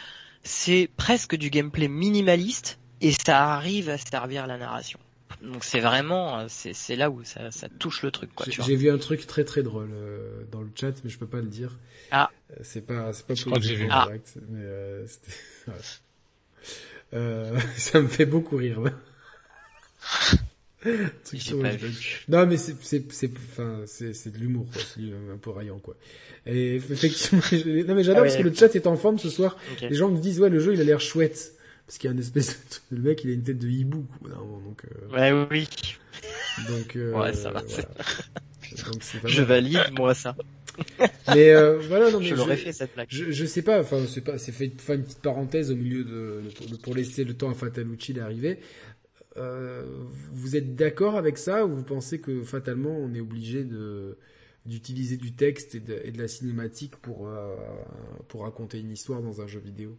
[0.43, 4.99] c'est presque du gameplay minimaliste et ça arrive à servir la narration.
[5.41, 8.29] Donc c'est vraiment, c'est là où ça, ça, touche le truc.
[8.47, 11.41] J'ai vu un truc très très drôle euh, dans le chat, mais je peux pas
[11.41, 11.77] le dire.
[12.11, 12.29] Ah.
[12.51, 13.87] Euh, c'est pas, c'est pas je crois que j'ai vu.
[13.89, 14.07] Ah.
[14.49, 15.05] mais euh,
[17.13, 18.81] euh, ça me fait beaucoup rire.
[22.27, 25.01] non mais c'est c'est c'est enfin c'est c'est de l'humour quoi c'est
[25.31, 25.95] un peu raillant quoi
[26.47, 27.43] et effectivement
[27.87, 30.09] non mais j'adore ah parce que le chat est en forme ce soir les gens
[30.09, 31.53] me disent ouais le jeu il a l'air chouette
[31.91, 32.57] parce qu'il y a une espèce
[32.89, 32.95] de...
[32.95, 35.09] le mec il a une tête de hibou quoi, donc euh...
[35.13, 35.69] ouais oui.
[36.69, 37.61] donc euh, ouais ça va
[39.25, 40.37] je valide moi ça.
[41.27, 43.07] Mais euh, voilà non mais je, l'aurais fait cette blague.
[43.09, 46.43] je, je sais pas enfin c'est pas c'est fait une petite parenthèse au milieu de,
[46.77, 48.59] pour laisser le temps à Fatalucci d'arriver.
[49.35, 54.17] Vous êtes d'accord avec ça ou vous pensez que fatalement on est obligé de
[54.65, 57.29] d'utiliser du texte et de, et de la cinématique pour
[58.29, 59.97] pour raconter une histoire dans un jeu vidéo?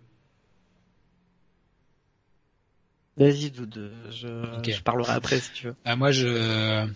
[3.16, 4.28] Vas-y, Doud, je,
[4.66, 5.74] je parlerai après si tu veux.
[5.84, 6.86] Ah, moi, je,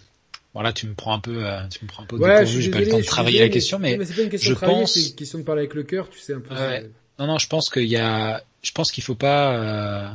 [0.54, 2.16] voilà, tu me prends un peu, euh, tu me prends un peu.
[2.16, 4.54] Ouais, j'ai pas le temps de travailler la question, mais, mais c'est pas une question
[4.54, 4.94] je pense.
[4.94, 6.54] C'est une question de parler avec le cœur, tu sais un peu.
[6.54, 6.88] Ouais.
[7.18, 10.08] Non, non, je pense qu'il y a, je pense qu'il faut pas, euh...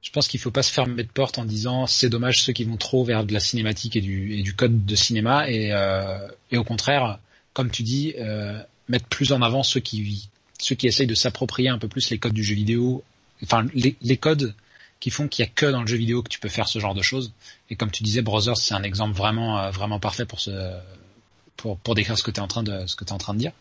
[0.00, 2.64] je pense qu'il faut pas se fermer de porte en disant c'est dommage ceux qui
[2.64, 6.26] vont trop vers de la cinématique et du, et du code de cinéma et, euh...
[6.50, 7.18] et au contraire,
[7.52, 10.28] comme tu dis, euh, mettre plus en avant ceux qui,
[10.58, 13.02] ceux qui essayent de s'approprier un peu plus les codes du jeu vidéo,
[13.42, 14.54] enfin les, les codes
[15.04, 16.78] qui font qu'il y a que dans le jeu vidéo que tu peux faire ce
[16.78, 17.34] genre de choses.
[17.68, 20.78] Et comme tu disais, Brothers, c'est un exemple vraiment euh, vraiment parfait pour ce
[21.58, 23.52] pour, décrire ce que tu es en train de dire.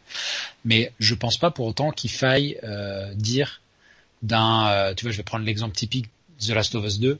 [0.63, 3.59] Mais je pense pas pour autant qu'il faille euh, dire
[4.21, 6.05] d'un euh, tu vois, je vais prendre l'exemple typique
[6.39, 7.19] The Last of Us 2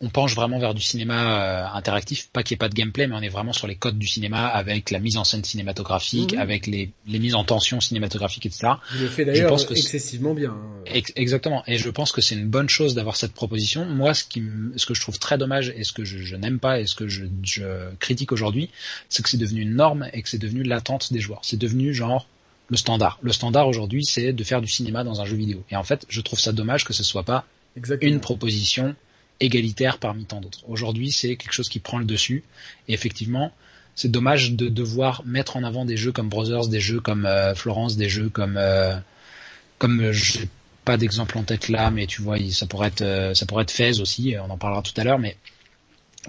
[0.00, 3.06] on penche vraiment vers du cinéma euh, interactif, pas qu'il n'y ait pas de gameplay,
[3.06, 6.34] mais on est vraiment sur les codes du cinéma avec la mise en scène cinématographique,
[6.34, 6.40] mhm.
[6.40, 8.74] avec les, les, mises en tension cinématographiques, etc.
[8.94, 10.50] Il le fait d'ailleurs excessivement bien.
[10.50, 11.00] Hein.
[11.16, 11.62] exactement.
[11.66, 13.86] Et je pense que c'est une bonne chose d'avoir cette proposition.
[13.86, 14.42] Moi, ce, qui,
[14.76, 16.94] ce que je trouve très dommage et ce que je, je n'aime pas et ce
[16.94, 17.64] que je, je
[17.98, 18.68] critique aujourd'hui,
[19.08, 21.40] c'est que c'est devenu une norme et que c'est devenu l'attente des joueurs.
[21.42, 22.26] C'est devenu genre
[22.68, 23.18] le standard.
[23.22, 25.62] Le standard aujourd'hui, c'est de faire du cinéma dans un jeu vidéo.
[25.70, 28.12] Et en fait, je trouve ça dommage que ce soit pas Exactement.
[28.12, 28.94] une proposition
[29.40, 30.60] égalitaire parmi tant d'autres.
[30.68, 32.44] Aujourd'hui, c'est quelque chose qui prend le dessus.
[32.88, 33.52] Et effectivement,
[33.94, 37.54] c'est dommage de devoir mettre en avant des jeux comme Brothers, des jeux comme euh,
[37.54, 38.96] Florence, des jeux comme euh,
[39.78, 40.48] comme euh, j'ai
[40.84, 44.00] pas d'exemple en tête là, mais tu vois, ça pourrait être ça pourrait être Fez
[44.00, 44.36] aussi.
[44.40, 45.36] On en parlera tout à l'heure, mais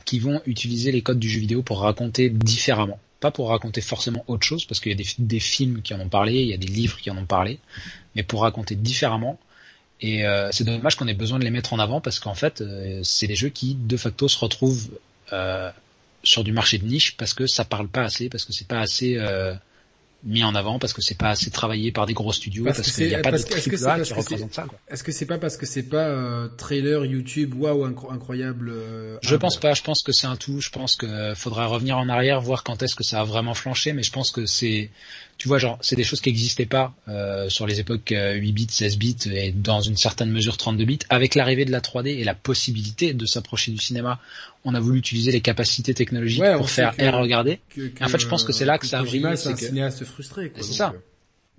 [0.06, 3.00] qui vont utiliser les codes du jeu vidéo pour raconter différemment.
[3.20, 6.10] Pas pour raconter forcément autre chose, parce qu'il y a des films qui en ont
[6.10, 7.60] parlé, il y a des livres qui en ont parlé,
[8.16, 9.40] mais pour raconter différemment
[10.00, 12.62] et euh, c'est dommage qu'on ait besoin de les mettre en avant parce qu'en fait,
[12.62, 14.90] euh, c'est des jeux qui de facto se retrouvent
[15.34, 15.72] euh,
[16.24, 18.80] sur du marché de niche parce que ça parle pas assez, parce que c'est pas
[18.80, 19.18] assez
[20.24, 23.08] mis en avant parce que c'est pas assez travaillé par des gros studios parce, qu'il
[23.08, 24.66] n'y a pas de triple A qui représente ça.
[24.90, 29.36] Est-ce que c'est pas parce que c'est pas euh, trailer YouTube waouh incroyable euh, Je
[29.36, 29.74] pense pas.
[29.74, 30.60] Je pense que c'est un tout.
[30.60, 33.94] Je pense que faudra revenir en arrière voir quand est-ce que ça a vraiment flanché.
[33.94, 34.90] Mais je pense que c'est
[35.38, 38.68] tu vois, genre, c'est des choses qui n'existaient pas euh, sur les époques 8 bits,
[38.70, 41.00] 16 bits et dans une certaine mesure 32 bits.
[41.10, 44.20] Avec l'arrivée de la 3D et la possibilité de s'approcher du cinéma,
[44.66, 47.60] on a voulu utiliser les capacités technologiques pour faire et regarder.
[48.02, 49.36] en fait, je pense que c'est là que, ça a brillé.
[49.36, 50.52] C'est un cinéaste frustré.
[50.56, 50.94] C'est ça.
[50.96, 51.00] Euh.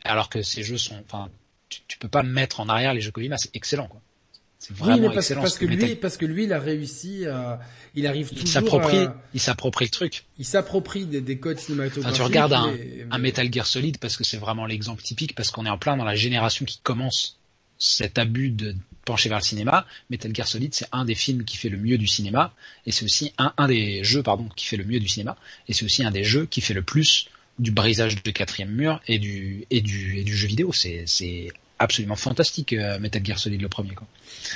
[0.05, 1.29] Alors que ces jeux sont, enfin,
[1.69, 4.01] tu, tu, peux pas mettre en arrière les jeux Kojima, c'est excellent, quoi.
[4.59, 5.43] C'est vraiment parce, excellent.
[5.43, 7.61] Parce que lui, parce que lui, il a réussi à,
[7.95, 10.25] il arrive il s'approprie, il s'approprie le truc.
[10.39, 12.17] Il s'approprie des, des, codes cinématographiques.
[12.17, 12.73] tu regardes un,
[13.11, 15.97] un Metal Gear Solid parce que c'est vraiment l'exemple typique parce qu'on est en plein
[15.97, 17.39] dans la génération qui commence
[17.79, 19.87] cet abus de pencher vers le cinéma.
[20.11, 22.53] Metal Gear Solid, c'est un des films qui fait le mieux du cinéma
[22.85, 25.37] et c'est aussi un, un des jeux, pardon, qui fait le mieux du cinéma
[25.69, 27.29] et c'est aussi un des jeux qui fait le plus
[27.59, 30.73] du brisage de quatrième mur et du et du et du jeu vidéo.
[30.73, 31.49] C'est c'est
[31.79, 34.07] absolument fantastique euh, Metal Gear Solid le premier quoi.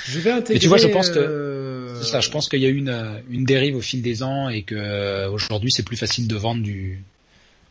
[0.05, 0.53] Je vais intégrer.
[0.55, 2.19] Mais tu vois, je pense que euh, ça.
[2.19, 4.75] Je pense qu'il y a eu une une dérive au fil des ans et que
[4.75, 7.03] euh, aujourd'hui c'est plus facile de vendre du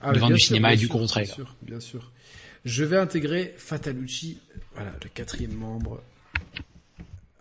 [0.01, 2.11] ah, de vendre du cinéma et du court Bien sûr, bien sûr.
[2.65, 4.39] Je vais intégrer Fatalucci,
[4.75, 6.03] voilà le quatrième membre.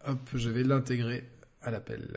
[0.06, 1.24] Hop, je vais l'intégrer
[1.62, 2.08] à l'appel.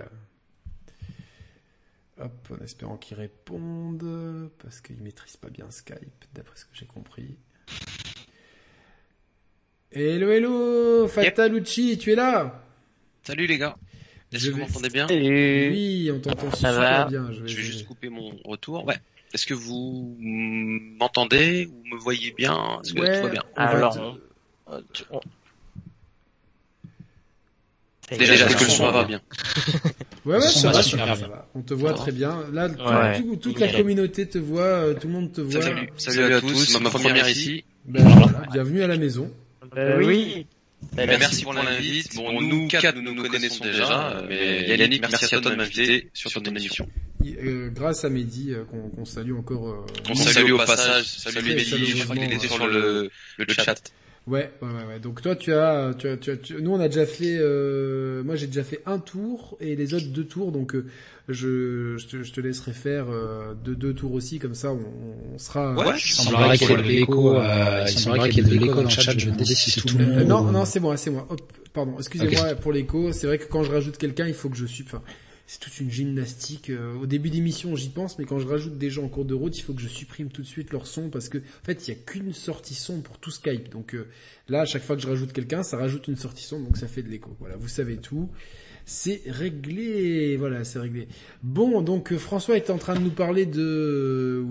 [2.18, 6.86] Hop, en espérant qu'il réponde, parce qu'il maîtrise pas bien Skype, d'après ce que j'ai
[6.86, 7.36] compris.
[9.96, 12.60] Hello, hello, Fatalucci, tu es là
[13.22, 13.76] Salut les gars.
[14.32, 17.30] Est-ce que vous m'entendez bien Oui, on t'entend super bien.
[17.30, 17.48] Je vais...
[17.48, 18.84] je vais, juste couper mon retour.
[18.84, 18.96] Ouais.
[19.32, 22.80] Est-ce que vous m'entendez ou me voyez bien?
[22.82, 23.42] Est-ce que ouais, tout va bien?
[23.54, 24.18] Alors,
[28.18, 29.20] Déjà, est-ce que le son va bien?
[30.24, 31.48] Ouais, ouais, ça va, ça va, ça va.
[31.54, 32.44] On te voit très bien.
[32.50, 33.20] Là, ouais.
[33.20, 35.60] tout, toute la communauté te voit, euh, tout le monde te voit.
[35.60, 37.62] Salut, salut à tous, ma première ici.
[37.84, 39.30] Ben, voilà, bienvenue à la maison.
[39.76, 40.46] Euh, oui.
[40.92, 42.14] Ben, merci pour l'invite.
[42.14, 46.30] Bon, nous quatre, nous nous connaissons déjà, mais Yannick, merci à toi de m'inviter sur
[46.32, 46.86] ton émission.
[47.24, 49.68] Euh, grâce à Mehdi, euh, qu'on salue encore.
[49.68, 51.06] Euh, on salue au passage.
[51.06, 53.92] Salut Mehdi, je crois qu'il était sur le, le chat.
[54.26, 57.04] Ouais, ouais, ouais, Donc toi, tu as, tu as, tu as, nous on a déjà
[57.04, 60.86] fait, euh, moi j'ai déjà fait un tour et les autres deux tours, donc euh,
[61.28, 64.80] je, je te, je te laisserai faire euh, deux, deux tours aussi, comme ça on,
[65.34, 65.74] on sera.
[65.74, 68.64] Ouais, il semblerait qu'il y ait de l'écho, euh, il semblerait qu'il y ait de
[68.64, 69.12] l'écho dans le chat.
[69.12, 70.26] Je me demandais si c'est tout le monde.
[70.26, 71.26] Non, non, c'est moi, c'est moi.
[71.28, 71.42] Hop,
[71.74, 73.12] pardon, excusez-moi pour l'écho.
[73.12, 75.02] C'est vrai que quand je rajoute quelqu'un, il faut que je suis, enfin,
[75.46, 76.70] c'est toute une gymnastique.
[76.70, 79.34] Euh, au début d'émission, j'y pense, mais quand je rajoute des gens en cours de
[79.34, 81.86] route, il faut que je supprime tout de suite leur son parce que, en fait,
[81.86, 83.68] il y a qu'une sortie son pour tout Skype.
[83.70, 84.06] Donc euh,
[84.48, 86.88] là, à chaque fois que je rajoute quelqu'un, ça rajoute une sortie son, donc ça
[86.88, 87.36] fait de l'écho.
[87.40, 88.30] Voilà, vous savez tout.
[88.86, 91.08] C'est réglé, voilà, c'est réglé.
[91.42, 94.44] Bon, donc euh, François est en train de nous parler de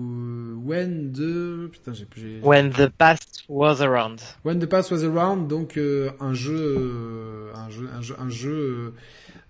[0.64, 4.20] When the putain, j'ai When the past was around.
[4.44, 8.94] When the past was around, donc un jeu, un jeu, un jeu, un jeu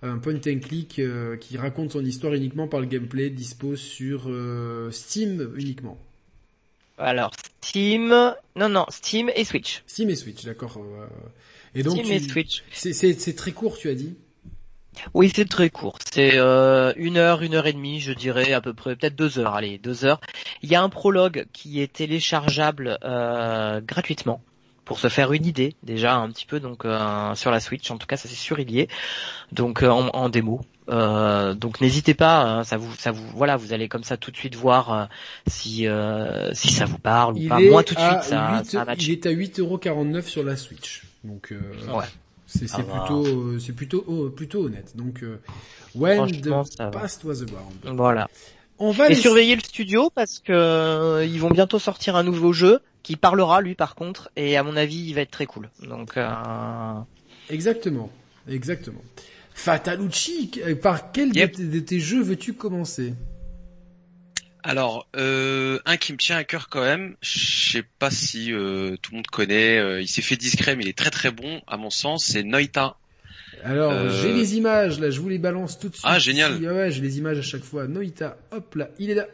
[0.01, 4.23] un point and click euh, qui raconte son histoire uniquement par le gameplay, dispose sur
[4.27, 5.97] euh, Steam uniquement.
[6.97, 7.31] Alors
[7.61, 8.09] Steam,
[8.55, 9.83] non non, Steam et Switch.
[9.87, 10.77] Steam et Switch, d'accord.
[10.77, 11.07] Euh,
[11.73, 12.63] et donc Steam et Switch.
[12.71, 14.15] C'est très court, tu as dit?
[15.13, 15.97] Oui, c'est très court.
[16.09, 19.39] C'est euh, une heure, une heure et demie, je dirais à peu près, peut-être deux
[19.39, 19.55] heures.
[19.55, 20.21] Allez, deux heures.
[20.61, 24.41] Il y a un prologue qui est téléchargeable euh, gratuitement
[24.85, 27.89] pour se faire une idée déjà un petit peu donc euh, sur la Switch.
[27.91, 28.87] En tout cas ça c'est sûr il y est.
[29.51, 30.61] Donc euh, en, en, démo.
[30.87, 34.29] Euh, donc n'hésitez pas hein, ça vous ça vous voilà vous allez comme ça tout
[34.29, 35.05] de suite voir euh,
[35.47, 37.59] si euh, si ça vous parle ou pas.
[37.59, 41.03] Moi tout de suite ça, 8, ça il est à 8,49€ sur la Switch.
[41.23, 42.05] Donc ouais.
[42.45, 44.95] c'est c'est plutôt c'est plutôt oh, plutôt honnête.
[44.95, 45.25] Donc
[45.95, 48.29] when the past was around voilà.
[48.77, 52.81] On va et surveiller le studio parce que ils vont bientôt sortir un nouveau jeu
[53.05, 55.69] qui parlera lui par contre et à mon avis il va être très cool.
[55.87, 56.25] Donc euh...
[57.51, 58.11] exactement,
[58.49, 59.01] exactement.
[59.53, 63.13] Fatalucci, euh, par quel de, tes jeux veux-tu commencer?
[64.63, 68.97] Alors, euh, un qui me tient à cœur quand même, je sais pas si euh,
[68.99, 71.61] tout le monde connaît, euh, il s'est fait discret mais il est très très bon
[71.67, 72.97] à mon sens, c'est Noita.
[73.63, 76.05] Alors, j'ai les images là, je vous les balance tout de suite.
[76.07, 76.55] Ah, génial.
[76.57, 77.87] ouais, j'ai les images à chaque fois.
[77.87, 79.27] Noita, hop là, il est là.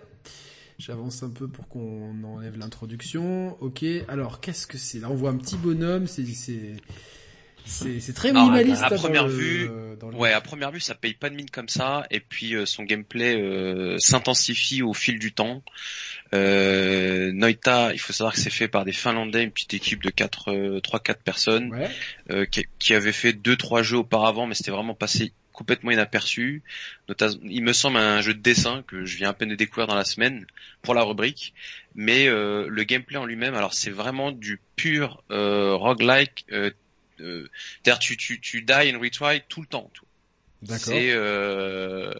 [0.82, 3.56] J'avance un peu pour qu'on enlève l'introduction.
[3.62, 5.00] Ok, alors qu'est-ce que c'est?
[5.00, 6.08] Là, on voit un petit bonhomme.
[6.08, 6.26] C'est
[7.66, 8.82] c'est très minimaliste.
[8.82, 9.70] À, hein, première vue,
[10.14, 12.08] ouais, à première vue, ça paye pas de mine comme ça.
[12.10, 15.62] Et puis euh, son gameplay euh, s'intensifie au fil du temps.
[16.34, 20.10] Euh, Noita, il faut savoir que c'est fait par des Finlandais, une petite équipe de
[20.10, 21.90] 4, 3-4 personnes, ouais.
[22.32, 26.64] euh, qui, qui, avait fait deux trois jeux auparavant, mais c'était vraiment passé complètement inaperçu.
[27.44, 29.96] Il me semble un jeu de dessin que je viens à peine de découvrir dans
[29.96, 30.46] la semaine
[30.82, 31.54] pour la rubrique,
[31.94, 36.46] mais euh, le gameplay en lui-même, alors c'est vraiment du pur euh, roguelike.
[36.52, 36.72] Euh,
[37.20, 37.48] euh,
[38.00, 39.92] tu, tu, tu die and retry tout le temps.
[39.94, 40.06] Tout.
[40.78, 42.14] C'est euh,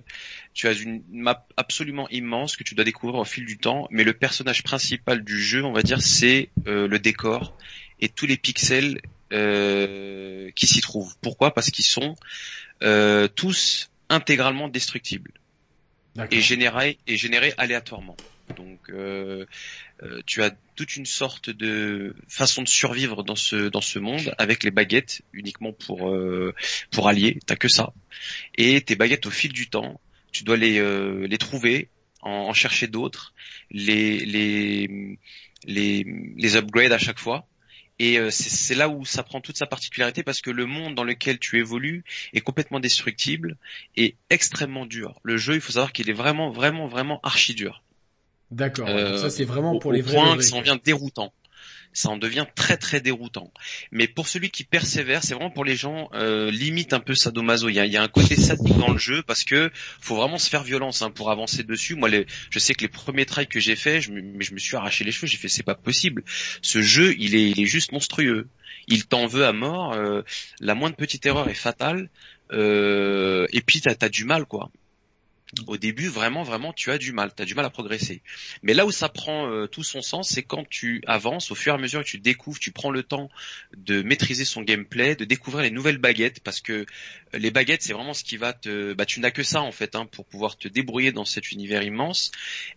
[0.54, 4.04] tu as une map absolument immense que tu dois découvrir au fil du temps, mais
[4.04, 7.58] le personnage principal du jeu, on va dire, c'est euh, le décor
[8.00, 9.00] et tous les pixels
[9.32, 11.16] euh, qui s'y trouvent.
[11.22, 11.54] Pourquoi?
[11.54, 12.16] Parce qu'ils sont
[12.84, 15.32] euh, tous intégralement destructibles
[16.30, 18.18] et générés et générés aléatoirement.
[18.58, 19.46] Donc euh,
[20.04, 24.34] euh, tu as toute une sorte de façon de survivre dans ce dans ce monde
[24.38, 26.54] avec les baguettes uniquement pour euh,
[26.92, 27.40] pour allier.
[27.46, 27.94] T'as que ça.
[28.56, 30.02] Et tes baguettes au fil du temps,
[30.32, 31.90] tu dois les euh, les trouver,
[32.22, 33.34] en, en chercher d'autres,
[33.70, 35.18] les les
[35.64, 36.06] les
[36.36, 37.48] les upgrade à chaque fois
[38.02, 41.04] et euh, c'est là où ça prend toute sa particularité parce que le monde dans
[41.04, 42.04] lequel tu évolues
[42.34, 43.58] est complètement destructible
[43.96, 45.20] et extrêmement dur.
[45.22, 47.84] Le jeu, il faut savoir qu'il est vraiment, vraiment, vraiment archi dur.
[48.50, 48.90] D'accord.
[48.90, 50.16] Euh, ça c'est vraiment pour les vrais.
[50.16, 51.32] Point que ça en vient déroutant
[51.94, 53.52] ça en devient très très déroutant.
[53.92, 57.70] Mais pour celui qui persévère, c'est vraiment pour les gens euh, limite un peu sadomaso.
[57.70, 60.16] Il y a, il y a un côté sadique dans le jeu parce que faut
[60.16, 61.96] vraiment se faire violence hein, pour avancer dessus.
[61.96, 62.10] Moi,
[62.50, 65.04] je sais que les premiers trails que j'ai fait, je me, je me suis arraché
[65.04, 65.28] les cheveux.
[65.28, 66.24] J'ai fait c'est pas possible.
[66.62, 68.48] Ce jeu, il est, juste monstrueux.
[68.88, 69.94] Il t'en veut à mort.
[69.94, 70.22] Euh,
[70.60, 72.10] la moindre petite erreur est fatale.
[72.52, 74.72] Euh, et puis t'as as du mal quoi
[75.68, 78.22] au début, vraiment, vraiment, tu as du mal, tu as du mal à progresser.
[78.64, 81.74] Mais là où ça prend euh, tout son sens, c'est quand tu avances, au fur
[81.74, 83.30] et à mesure que tu découvres, tu prends le temps
[83.76, 86.86] de maîtriser son gameplay, de découvrir les nouvelles baguettes, parce que euh,
[87.34, 88.94] les baguettes, c'est vraiment ce qui va te...
[88.94, 91.84] Bah, tu n'as que ça, en fait, hein, pour pouvoir te débrouiller dans cet univers
[91.84, 92.32] immense.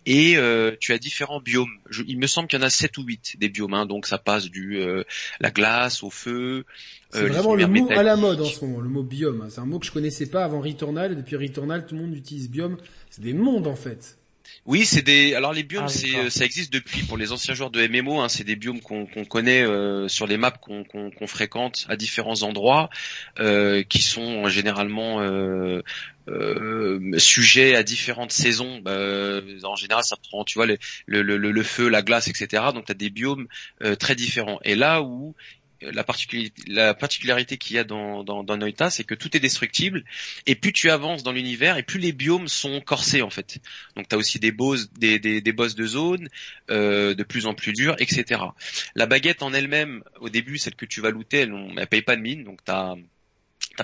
[0.06, 1.78] Et euh, tu as différents biomes.
[2.06, 4.18] il me semble qu'il y en a 7 ou 8 des biomes, hein, donc ça
[4.18, 4.80] passe du
[5.40, 6.64] la glace au feu,
[7.14, 9.46] c'est euh, vraiment le mot à la mode en ce moment, le mot biome.
[9.48, 12.16] C'est un mot que je connaissais pas avant Returnal, et depuis Returnal, tout le monde
[12.16, 12.76] utilise biome.
[13.08, 14.18] C'est des mondes en fait.
[14.66, 15.34] Oui, c'est des.
[15.34, 18.20] Alors les biomes, ah, c'est euh, ça existe depuis pour les anciens joueurs de MMO.
[18.20, 22.90] Hein, c'est des biomes qu'on connaît euh, sur les maps qu'on fréquente à différents endroits,
[23.88, 25.20] qui sont généralement
[27.16, 28.80] sujets à différentes saisons.
[28.80, 32.64] Bah, en général, ça prend, tu vois, le, le, le, feu, la glace, etc.
[32.74, 33.46] Donc, tu as des biomes
[34.00, 34.58] très différents.
[34.64, 35.36] Et là où
[35.80, 40.04] la, particularité, qu'il y a dans, Noita, c'est que tout est destructible,
[40.46, 43.58] et plus tu avances dans l'univers, et plus les biomes sont corsés en fait.
[43.96, 46.28] Donc tu as aussi des boss, des, boss de zone,
[46.70, 48.40] euh, de plus en plus durs, etc.
[48.94, 52.16] La baguette en elle-même, au début, celle que tu vas looter, elle, elle paye pas
[52.16, 52.94] de mine, donc t'as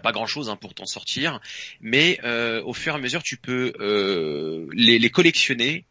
[0.03, 1.41] pas grand chose hein, pour t'en sortir,
[1.81, 5.85] mais euh, au fur et à mesure tu peux euh, les collectionner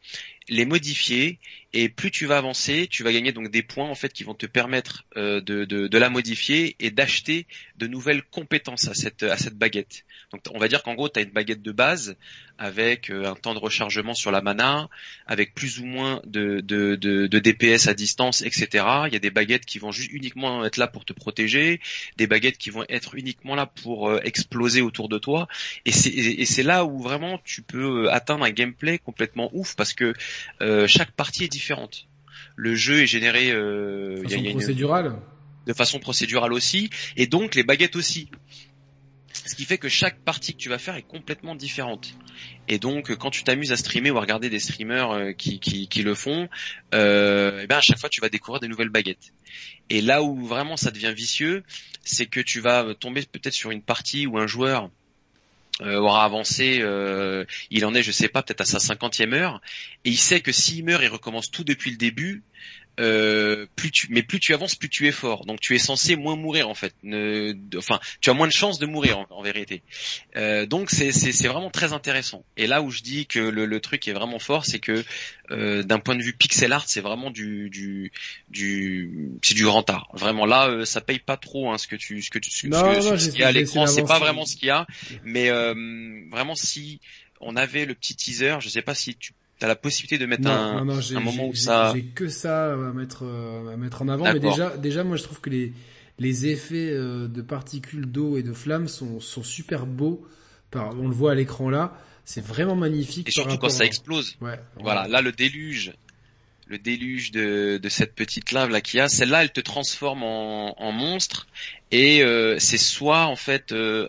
[0.50, 1.40] les modifier
[1.72, 4.34] et plus tu vas avancer, tu vas gagner donc des points en fait qui vont
[4.34, 7.46] te permettre euh, de, de, la modifier et d'acheter
[7.78, 10.04] de nouvelles compétences à cette à cette baguette.
[10.32, 12.16] Donc on va dire qu'en gros tu as une baguette de base
[12.58, 14.90] avec euh, un temps de rechargement sur la mana,
[15.28, 18.86] avec plus ou moins de, de, DPS à distance, etc.
[19.08, 21.80] Il y a des baguettes qui vont juste uniquement être là pour te protéger,
[22.18, 25.48] des baguettes qui vont être uniquement là pour euh, exploser autour de toi.
[25.86, 30.14] Et c'est là où vraiment tu peux atteindre un gameplay complètement ouf parce que
[30.88, 31.59] chaque partie est différente.
[32.56, 35.16] Le jeu est généré euh, de façon procédurale.
[35.66, 38.30] de façon procédurale aussi, et donc les baguettes aussi.
[39.32, 42.16] Ce qui fait que chaque partie que tu vas faire est complètement différente.
[42.68, 46.04] Et donc, quand tu t'amuses à streamer ou à regarder des streamers euh, qui, qui,
[46.04, 46.50] le font,
[46.94, 49.34] euh, et ben à chaque fois tu vas découvrir des nouvelles baguettes.
[49.90, 51.64] Et là où vraiment ça devient vicieux,
[52.04, 54.90] c'est que tu vas tomber peut-être sur une partie où un joueur
[55.82, 59.62] aura avancé, euh, il en est, je sais pas, peut-être à sa cinquantième heure,
[60.06, 62.44] et il sait que s'il meurt, il recommence tout depuis le début,
[63.00, 65.46] euh, plus tu, mais plus tu avances, plus tu es fort.
[65.46, 66.94] Donc tu es censé moins mourir en fait.
[67.04, 69.82] Ne, enfin, tu as moins de chances de mourir en, vérité.
[70.36, 72.44] Euh, donc c'est, c'est, vraiment très intéressant.
[72.58, 75.04] Et là où je dis que le, le truc est vraiment fort, c'est que
[75.52, 78.12] euh, d'un point de vue pixel art, c'est vraiment du, du,
[78.50, 80.08] du, c'est du grand art.
[80.14, 82.68] Vraiment là, euh, ça paye pas trop hein, ce que tu, ce que tu, ce,
[82.68, 84.86] ce, qu'il y a à l'écran, c'est pas vraiment ce qu'il y a.
[85.24, 85.74] Mais euh,
[86.30, 87.00] vraiment si
[87.42, 90.48] on avait le petit teaser, je sais pas si tu t'as la possibilité de mettre
[90.48, 91.92] un, un moment où ça.
[91.94, 95.42] J'ai que ça à mettre à mettre en avant, mais déjà déjà moi je trouve
[95.42, 95.74] que les
[96.18, 100.26] les effets euh, de particules d'eau et de flammes sont sont super beaux.
[100.72, 103.28] Par, on le voit à l'écran là, c'est vraiment magnifique.
[103.28, 104.38] Et surtout quand ça explose.
[104.42, 104.60] Ouais.
[104.80, 105.94] Voilà, là le déluge
[106.70, 110.22] le déluge de, de cette petite lave là qu'il y a, celle-là elle te transforme
[110.22, 111.48] en, en monstre.
[111.92, 114.08] Et euh, c'est soit en fait euh,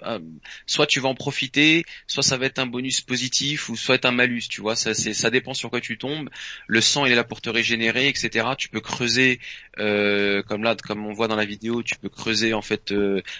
[0.67, 4.11] soit tu vas en profiter soit ça va être un bonus positif ou soit un
[4.11, 4.77] malus tu vois.
[4.77, 6.29] Ça ça dépend sur quoi tu tombes.
[6.67, 9.41] Le sang il est là pour te régénérer etc tu peux creuser
[9.79, 12.93] euh, comme là comme on voit dans la vidéo tu peux creuser en fait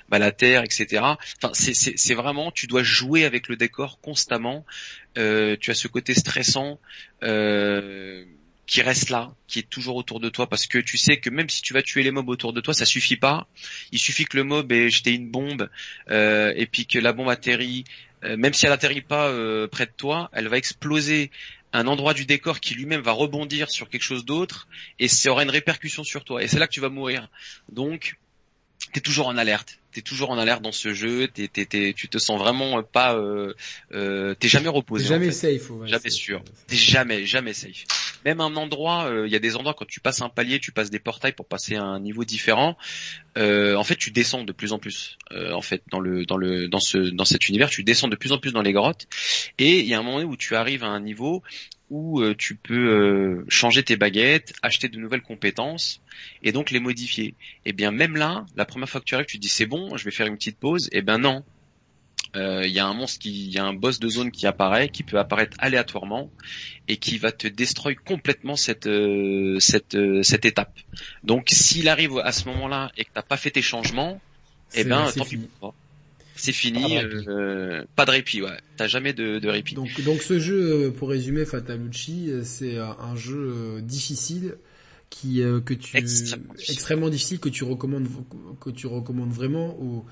[0.09, 4.65] bah, la terre etc enfin c'est vraiment tu dois jouer avec le décor constamment.
[5.15, 6.81] Tu as ce côté stressant
[7.23, 8.25] euh,
[8.71, 11.49] qui reste là, qui est toujours autour de toi, parce que tu sais que même
[11.51, 13.49] si tu vas tuer les mobs autour de toi, ça suffit pas.
[13.91, 15.69] Il suffit que le mob ait jeté une bombe
[16.09, 17.83] euh, et puis que la bombe atterrit,
[18.23, 21.33] euh, même si elle atterrit pas euh, près de toi, elle va exploser
[21.73, 24.69] un endroit du décor qui lui-même va rebondir sur quelque chose d'autre
[25.01, 26.41] et ça aura une répercussion sur toi.
[26.41, 27.29] Et c'est là que tu vas mourir.
[27.73, 28.19] Donc,
[28.93, 32.19] t'es toujours en alerte t'es toujours en alerte dans ce jeu, t'es, t'es, tu te
[32.19, 33.55] sens vraiment pas, euh,
[33.93, 35.07] euh, t'es jamais reposé.
[35.07, 36.43] jamais safe, jamais sûr.
[36.67, 37.85] T'es jamais, jamais safe.
[38.25, 40.73] Même un endroit, euh, il y a des endroits quand tu passes un palier, tu
[40.73, 42.77] passes des portails pour passer à un niveau différent.
[43.39, 45.17] Euh, en fait, tu descends de plus en plus.
[45.33, 48.17] Euh, en fait, dans le, dans le, dans ce, dans cet univers, tu descends de
[48.17, 49.07] plus en plus dans les grottes.
[49.59, 51.43] Et il y a un moment où tu arrives à un niveau
[51.89, 56.01] où tu peux changer tes baguettes, acheter de nouvelles compétences
[56.45, 57.35] et donc les modifier.
[57.65, 59.67] Et eh bien même là, la première fois que tu arrives, tu te dis c'est
[59.67, 60.87] bon, je vais faire une petite pause.
[60.93, 61.43] Et eh ben non,
[62.37, 64.47] euh, il y a un monstre qui, il y a un boss de zone qui
[64.47, 66.31] apparaît, qui peut apparaître aléatoirement
[66.89, 68.89] et qui va te destroy complètement cette
[69.59, 70.79] cette cette étape.
[71.25, 74.21] Donc s'il arrive à ce moment-là et que t'as pas fait tes changements,
[74.75, 75.41] eh ben tant pis
[76.41, 78.57] c'est fini, euh, pas de répit, ouais.
[78.77, 79.75] T'as jamais de, de, répit.
[79.75, 84.57] Donc, donc ce jeu, euh, pour résumer, Fatalucci, euh, c'est un jeu difficile
[85.11, 87.41] qui que tu extrêmement difficile.
[87.41, 88.07] que tu recommandes
[88.61, 90.07] que tu recommandes vraiment aux,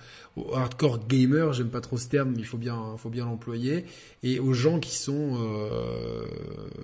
[0.55, 3.85] hardcore gamers j'aime pas trop ce terme mais il faut bien faut bien l'employer
[4.23, 5.39] et aux gens qui sont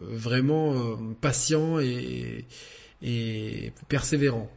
[0.03, 2.47] vraiment patients et,
[3.03, 4.51] et persévérants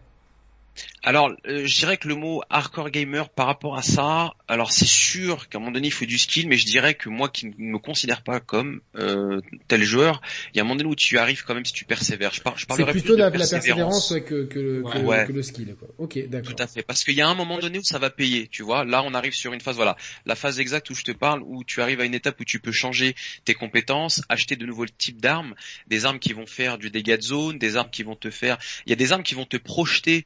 [1.04, 4.88] alors, euh, je dirais que le mot hardcore gamer par rapport à ça, alors c'est
[4.88, 7.48] sûr qu'à un moment donné il faut du skill, mais je dirais que moi qui
[7.48, 10.22] ne me considère pas comme euh, tel joueur,
[10.54, 12.34] il y a un moment donné où tu arrives quand même si tu persévères.
[12.34, 15.76] Je, par, je plutôt de la, persévérance, que, que, que, le skill.
[15.80, 15.88] Quoi.
[15.98, 16.54] Ok, d'accord.
[16.54, 18.48] Tout à fait, parce qu'il y a un moment donné où ça va payer.
[18.48, 19.95] Tu vois, là on arrive sur une phase, voilà,
[20.26, 22.60] la phase exacte où je te parle, où tu arrives à une étape où tu
[22.60, 25.56] peux changer tes compétences, acheter de nouveaux types d'armes,
[25.88, 28.58] des armes qui vont faire du dégât de zone, des armes qui vont te faire,
[28.86, 30.26] il y a des armes qui vont te projeter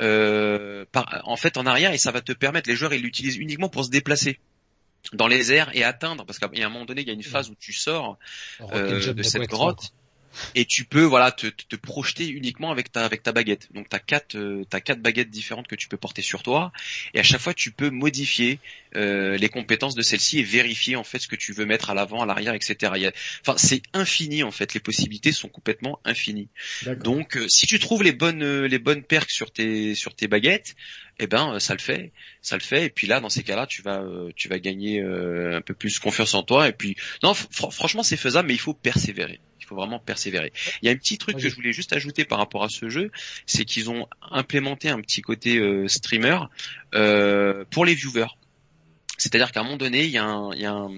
[0.00, 0.84] euh,
[1.24, 3.84] en fait en arrière et ça va te permettre, les joueurs ils l'utilisent uniquement pour
[3.84, 4.38] se déplacer
[5.12, 7.50] dans les airs et atteindre, parce qu'à un moment donné il y a une phase
[7.50, 8.18] où tu sors
[8.72, 9.92] euh, de cette grotte
[10.54, 13.68] et tu peux voilà te, te, projeter uniquement avec ta avec ta baguette.
[13.72, 16.72] Donc t'as quatre euh, t'as quatre baguettes différentes que tu peux porter sur toi
[17.14, 18.58] et à chaque fois tu peux modifier
[18.96, 21.94] euh, les compétences de celle-ci et vérifier en fait ce que tu veux mettre à
[21.94, 23.12] l'avant, à l'arrière, etc.
[23.40, 26.48] enfin c'est infini en fait, les possibilités sont complètement infinies.
[27.04, 30.26] Donc euh, si tu trouves les bonnes euh, les bonnes perks sur tes sur tes
[30.26, 30.74] baguettes,
[31.22, 32.86] eh ben ça le fait, ça le fait.
[32.86, 34.02] Et puis là, dans ces cas-là, tu vas
[34.36, 36.68] tu vas gagner un peu plus confiance en toi.
[36.68, 39.40] Et puis non, franchement, c'est faisable, mais il faut persévérer
[39.70, 40.52] faut vraiment persévérer.
[40.82, 42.88] Il y a un petit truc que je voulais juste ajouter par rapport à ce
[42.88, 43.10] jeu,
[43.46, 46.40] c'est qu'ils ont implémenté un petit côté euh, streamer
[46.94, 48.34] euh, pour les viewers.
[49.16, 50.90] C'est-à-dire qu'à un moment donné, il y a un, il y a un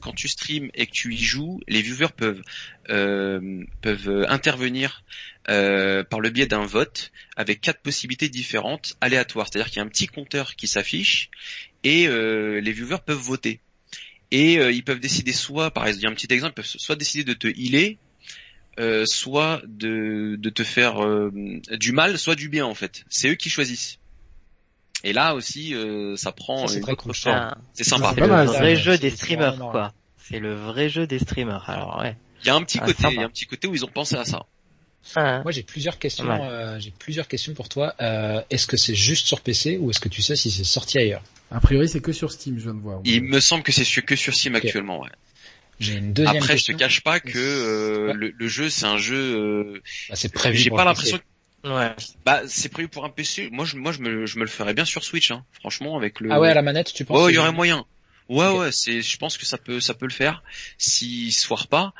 [0.00, 2.42] quand tu streams et que tu y joues, les viewers peuvent
[2.88, 5.04] euh, peuvent intervenir
[5.48, 9.48] euh, par le biais d'un vote avec quatre possibilités différentes aléatoires.
[9.50, 11.30] C'est-à-dire qu'il y a un petit compteur qui s'affiche
[11.84, 13.60] et euh, les viewers peuvent voter
[14.30, 16.96] et euh, ils peuvent décider soit, par exemple, il y a un petit exemple, soit
[16.96, 17.98] décider de te healer,
[19.04, 21.00] soit de, de te faire
[21.72, 23.04] du mal, soit du bien en fait.
[23.10, 23.98] C'est eux qui choisissent.
[25.04, 26.94] Et là aussi, euh, ça prend c'est très
[27.72, 28.12] C'est sympa.
[28.14, 29.92] C'est le vrai jeu des streamers, quoi.
[30.18, 31.68] C'est le vrai jeu des streamers.
[31.68, 32.16] Alors ouais.
[32.42, 33.84] Il y a un petit ah, côté, il y a un petit côté où ils
[33.84, 34.46] ont pensé à ça.
[35.16, 35.40] Ah.
[35.42, 36.26] Moi j'ai plusieurs questions.
[36.78, 37.94] j'ai plusieurs questions pour toi.
[38.50, 41.22] est-ce que c'est juste sur PC ou est-ce que tu sais si c'est sorti ailleurs?
[41.52, 43.00] A priori, c'est que sur Steam, je viens de voir.
[43.04, 45.08] Il me semble que c'est que sur Steam actuellement, ouais.
[45.80, 49.16] J'ai une deuxième Après, je te cache pas que euh, le, jeu, c'est un jeu.
[49.16, 50.58] Euh, bah, c'est prévu.
[50.58, 51.18] J'ai pas l'impression.
[51.64, 51.94] Ouais.
[52.24, 53.48] Bah, c'est prévu pour un PC.
[53.52, 55.44] Moi, je, moi, je me, je me le ferais bien sur Switch, hein.
[55.52, 56.32] Franchement, avec le.
[56.32, 57.84] Ah ouais, à la manette, tu penses Oh, il y aurait moyen.
[58.28, 60.42] Ouais, ouais, c'est, je pense que ça peut, ça peut le faire.
[60.78, 61.92] S'il se foire pas.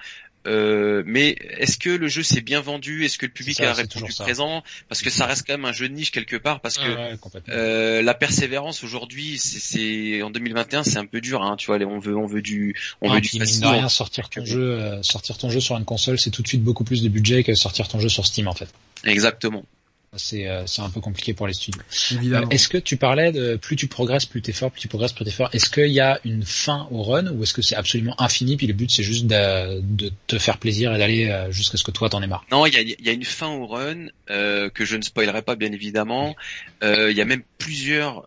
[0.46, 3.04] Euh, mais est-ce que le jeu s'est bien vendu?
[3.04, 4.62] Est-ce que le public a répondu présent?
[4.88, 6.60] Parce que ça reste quand même un jeu de niche quelque part.
[6.60, 7.18] Parce que
[7.50, 11.42] euh, la persévérance aujourd'hui, c'est en 2021, c'est un peu dur.
[11.42, 13.66] Hein, tu vois, on veut, on veut du, on veut du facile.
[13.66, 16.62] rien sortir ton jeu, euh, sortir ton jeu sur une console, c'est tout de suite
[16.62, 18.68] beaucoup plus de budget que sortir ton jeu sur Steam en fait.
[19.04, 19.64] Exactement.
[20.16, 21.82] c'est euh, c'est un peu compliqué pour les studios.
[22.12, 25.12] Euh, est-ce que tu parlais de plus tu progresses, plus t'es fort, plus tu progresses,
[25.12, 25.48] plus t'es fort.
[25.52, 28.66] Est-ce qu'il y a une fin au run ou est-ce que c'est absolument infini puis
[28.66, 31.90] le but c'est juste de, de, te faire plaisir et d'aller euh, jusqu'à ce que
[31.90, 32.44] toi t'en aies marre?
[32.50, 35.56] Non, il y a, y a une fin au run que je ne spoilerai pas
[35.56, 36.36] bien évidemment.
[36.82, 38.26] Il y a même plusieurs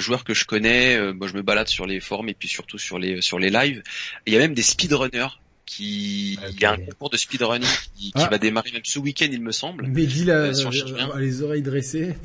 [0.00, 1.12] joueurs que je connais.
[1.12, 3.82] moi, je me balade sur les forums et puis surtout sur les sur les lives.
[4.26, 5.28] Il y a même des speedrunners
[5.70, 8.28] qui il y a un concours de speedrunning qui, qui ah.
[8.28, 9.86] va démarrer même ce week-end il me semble.
[9.86, 12.16] Mais dis la, euh, euh, les oreilles dressées.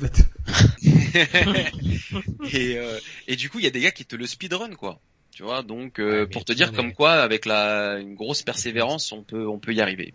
[2.52, 2.98] et, euh,
[3.28, 5.00] et du coup il y a des gars qui te le speedrun quoi.
[5.30, 9.22] Tu vois donc euh, pour te dire comme quoi avec la une grosse persévérance on
[9.22, 10.12] peut on peut y arriver.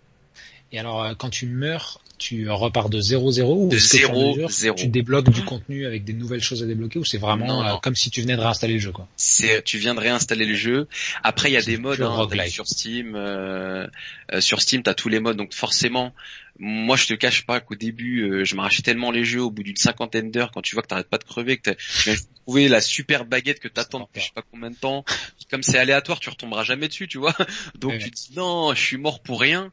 [0.73, 4.75] Et alors quand tu meurs tu repars de 0-0 ou de 0, 0.
[4.75, 7.95] tu débloques du contenu avec des nouvelles choses à débloquer ou c'est vraiment euh, comme
[7.95, 9.07] si tu venais de réinstaller le jeu quoi?
[9.15, 10.87] C'est tu viens de réinstaller le jeu.
[11.23, 13.87] Après il y a des modes hein, sur Steam euh,
[14.33, 16.13] euh, sur Steam tu as tous les modes donc forcément
[16.59, 19.77] moi je te cache pas qu'au début je m'arrachais tellement les jeux au bout d'une
[19.77, 22.11] cinquantaine d'heures quand tu vois que t'arrêtes pas de crever que tu
[22.51, 25.05] trouver la super baguette que t'attends depuis je sais pas combien de temps.
[25.49, 27.35] Comme c'est aléatoire tu retomberas jamais dessus tu vois.
[27.79, 29.71] Donc tu te dis non je suis mort pour rien.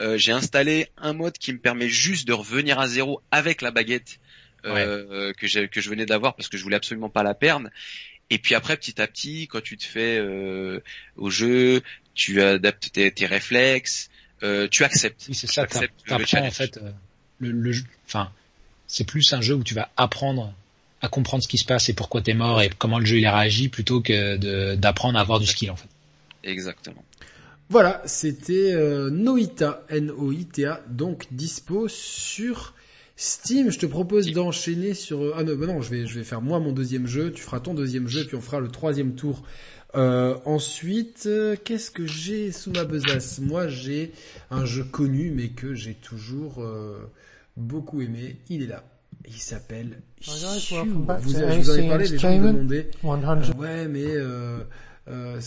[0.00, 3.72] Euh, j'ai installé un mode qui me permet juste de revenir à zéro avec la
[3.72, 4.20] baguette
[4.64, 7.68] euh, que j'ai que je venais d'avoir parce que je voulais absolument pas la perdre.
[8.30, 10.80] Et puis après petit à petit quand tu te fais euh,
[11.16, 11.82] au jeu
[12.14, 14.08] tu adaptes tes, tes réflexes
[14.42, 15.26] euh, tu acceptes.
[15.28, 15.66] Oui, c'est ça.
[15.66, 16.92] T'apprends en fait euh,
[17.40, 17.72] le, le,
[18.06, 18.32] enfin,
[18.86, 20.54] c'est plus un jeu où tu vas apprendre
[21.02, 23.26] à comprendre ce qui se passe et pourquoi t'es mort et comment le jeu il
[23.26, 25.88] a réagi plutôt que d'apprendre à avoir du skill en fait.
[26.44, 27.04] Exactement.
[27.68, 32.74] Voilà, c'était euh, Noita, N-O-I-T-A, donc dispo sur
[33.14, 33.70] Steam.
[33.70, 35.34] Je te propose d'enchaîner sur...
[35.36, 37.60] Ah non, bah non, je vais, je vais faire moi mon deuxième jeu, tu feras
[37.60, 39.44] ton deuxième jeu, puis on fera le troisième tour
[39.96, 43.40] euh, ensuite, euh, qu'est-ce que j'ai sous ma besace?
[43.40, 44.12] Moi, j'ai
[44.50, 47.10] un jeu connu, mais que j'ai toujours euh,
[47.56, 48.36] beaucoup aimé.
[48.48, 48.84] Il est là.
[49.26, 52.90] Il s'appelle Vous, vous en avez parlé, les gens me demandaient.
[53.58, 54.16] ouais, mais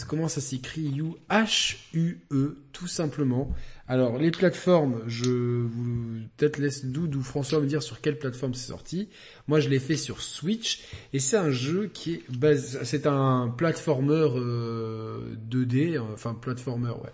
[0.07, 0.81] comment ça s'écrit?
[0.81, 3.53] You H-U-E, tout simplement.
[3.87, 8.53] Alors, les plateformes, je vous peut-être laisse Doud ou François me dire sur quelle plateforme
[8.53, 9.09] c'est sorti.
[9.47, 13.53] Moi, je l'ai fait sur Switch et c'est un jeu qui est basé, c'est un
[13.55, 14.27] platformer
[15.49, 17.11] 2D, euh, enfin platformer, ouais.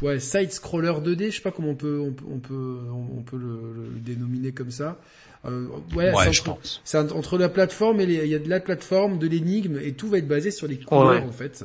[0.00, 4.00] Ouais, side scroller 2D, je sais pas comment on peut on, peut on peut le,
[4.00, 4.98] dénominer comme ça.
[5.44, 6.80] Euh, ouais, ouais je pense.
[6.84, 10.08] C'est entre la plateforme et il y a de la plateforme, de l'énigme et tout
[10.08, 11.64] va être basé sur les couleurs en fait.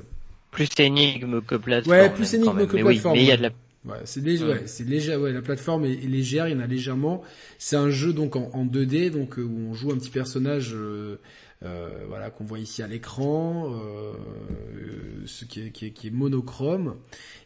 [0.52, 1.98] Plus énigme que plateforme.
[1.98, 3.16] Ouais, plus énigme que plateforme.
[3.16, 3.52] mais il y a de la
[3.88, 4.64] Ouais, c'est léger, ouais.
[4.66, 7.24] c'est léger, ouais, la plateforme est, légère, il y en a légèrement.
[7.58, 11.20] C'est un jeu donc en, 2D, donc euh, où on joue un petit personnage, euh,
[11.62, 14.14] voilà, qu'on voit ici à l'écran, euh,
[15.26, 16.98] ce qui est, monochrome,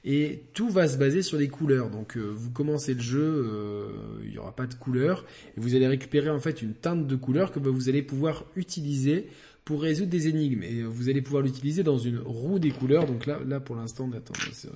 [0.03, 1.89] et tout va se baser sur les couleurs.
[1.89, 3.89] Donc vous commencez le jeu,
[4.23, 5.25] il n'y aura pas de couleurs,
[5.57, 9.27] et vous allez récupérer en fait une teinte de couleurs que vous allez pouvoir utiliser
[9.71, 10.63] pour résoudre des énigmes.
[10.63, 13.05] Et vous allez pouvoir l'utiliser dans une roue des couleurs.
[13.05, 14.09] Donc là, là pour l'instant,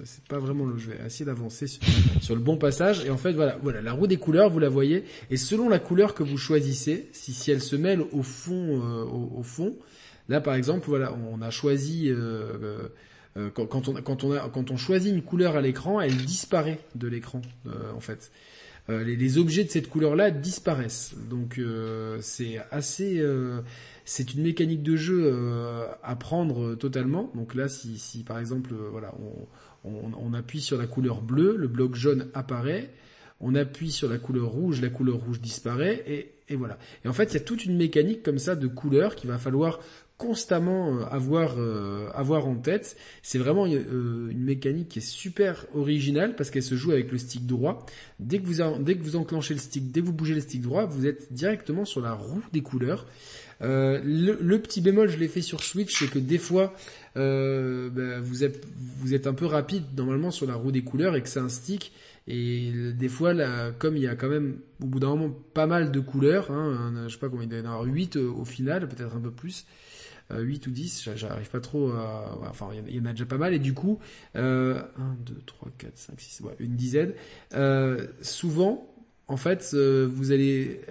[0.05, 0.77] c'est pas vraiment le.
[0.77, 1.67] Je vais essayer d'avancer
[2.21, 3.03] sur, le bon passage.
[3.03, 5.03] Et en fait, voilà, voilà, la roue des couleurs, vous la voyez.
[5.29, 9.03] Et selon la couleur que vous choisissez, si, si elle se mêle au fond, euh,
[9.03, 9.75] au, fond,
[10.29, 12.07] là par exemple, voilà, on a choisi.
[12.07, 12.87] Euh,
[13.35, 16.79] euh, quand, on, quand, on a, quand on choisit une couleur à l'écran, elle disparaît
[16.95, 17.41] de l'écran,
[17.93, 18.31] en fait.
[18.87, 21.15] Les, les, objets de cette couleur-là disparaissent.
[21.29, 21.59] Donc
[22.21, 23.19] c'est assez
[24.05, 27.31] c'est une mécanique de jeu euh, à prendre totalement.
[27.33, 29.13] Donc là, si, par exemple, euh, voilà,
[29.83, 32.91] on, appuie sur la couleur bleue, le bloc jaune apparaît.
[33.41, 36.77] On appuie sur la couleur rouge, la couleur rouge disparaît, et, voilà.
[37.03, 39.37] Et en fait, il y a toute une mécanique comme ça de couleurs qu'il va
[39.37, 39.79] falloir
[40.17, 42.95] constamment euh, avoir en tête.
[43.23, 47.45] C'est vraiment une mécanique qui est super originale parce qu'elle se joue avec le stick
[47.45, 47.85] droit.
[48.19, 51.33] Dès que vous enclenchez le stick, dès que vous bougez le stick droit, vous êtes
[51.33, 53.05] directement sur la roue des couleurs.
[53.61, 56.73] Euh, le, petit bémol, je l'ai fait sur Switch, c'est que des fois,
[57.17, 58.65] euh, ben, vous, êtes,
[58.99, 61.49] vous êtes un peu rapide normalement sur la roue des couleurs et que c'est un
[61.49, 61.91] stick.
[62.27, 65.67] Et des fois, là, comme il y a quand même au bout d'un moment pas
[65.67, 68.45] mal de couleurs, hein, je sais pas combien il y en a 8 euh, au
[68.45, 69.65] final, peut-être un peu plus.
[70.31, 72.39] 8 ou 10, j'arrive pas trop à...
[72.49, 73.99] Enfin, il y en a déjà pas mal, et du coup,
[74.35, 77.13] euh, 1, 2, 3, 4, 5, 6, ouais, une dizaine.
[77.53, 78.91] Euh, souvent,
[79.27, 80.81] en fait, vous allez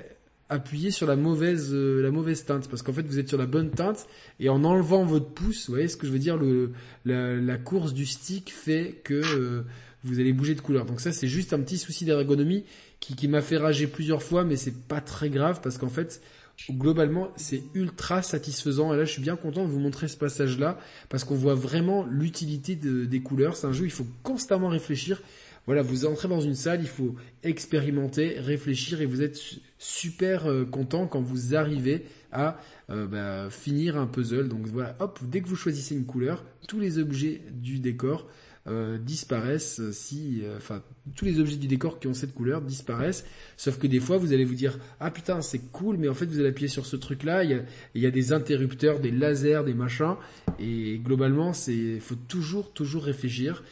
[0.55, 3.47] appuyer sur la mauvaise euh, la mauvaise teinte parce qu'en fait vous êtes sur la
[3.47, 4.07] bonne teinte
[4.41, 6.73] et en enlevant votre pouce, vous voyez ce que je veux dire le
[7.05, 9.63] la, course du stick fait que euh,
[10.05, 10.87] vous allez bouger de couleur.
[10.87, 12.65] Donc ça c'est juste un petit souci d'ergonomie
[13.01, 16.23] qui, qui m'a fait rager plusieurs fois mais c'est pas très grave parce qu'en fait
[16.71, 18.95] globalement, c'est ultra satisfaisant.
[18.95, 20.79] Et là, je suis bien content de vous montrer ce passage-là
[21.09, 23.57] parce qu'on voit vraiment l'utilité des couleurs.
[23.57, 25.21] C'est un jeu, il faut constamment réfléchir.
[25.67, 29.41] Voilà, vous entrez dans une salle, il faut expérimenter, réfléchir et vous êtes
[29.79, 32.59] super euh, content quand vous arrivez à
[32.91, 34.49] euh, bah, finir un puzzle.
[34.49, 38.29] Donc voilà, hop, dès que vous choisissez une couleur, tous les objets du décor
[38.67, 40.83] euh, disparaissent si, enfin,
[41.17, 43.25] tous les objets du décor qui ont cette couleur disparaissent.
[43.57, 46.27] Sauf que des fois, vous allez vous dire, ah putain, c'est cool, mais en fait,
[46.27, 47.43] vous allez appuyer sur ce truc-là.
[47.45, 47.63] Il y a,
[47.95, 50.17] il y a des interrupteurs, des lasers, des machins,
[50.59, 53.63] et globalement, c'est, faut toujours, toujours réfléchir.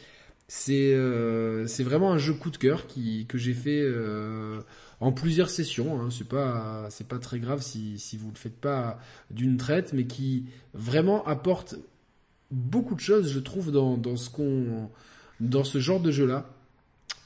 [0.55, 3.83] C'est, euh, c'est vraiment un jeu coup de cœur qui que j'ai fait
[4.99, 5.99] en plusieurs sessions.
[5.99, 6.09] Hein.
[6.11, 8.99] C'est pas, c'est pas très grave si si vous le faites pas
[9.31, 11.75] d'une traite, mais qui vraiment apporte
[12.51, 14.89] beaucoup de choses, je trouve, dans, dans ce qu'on,
[15.39, 16.45] dans ce genre de jeu-là.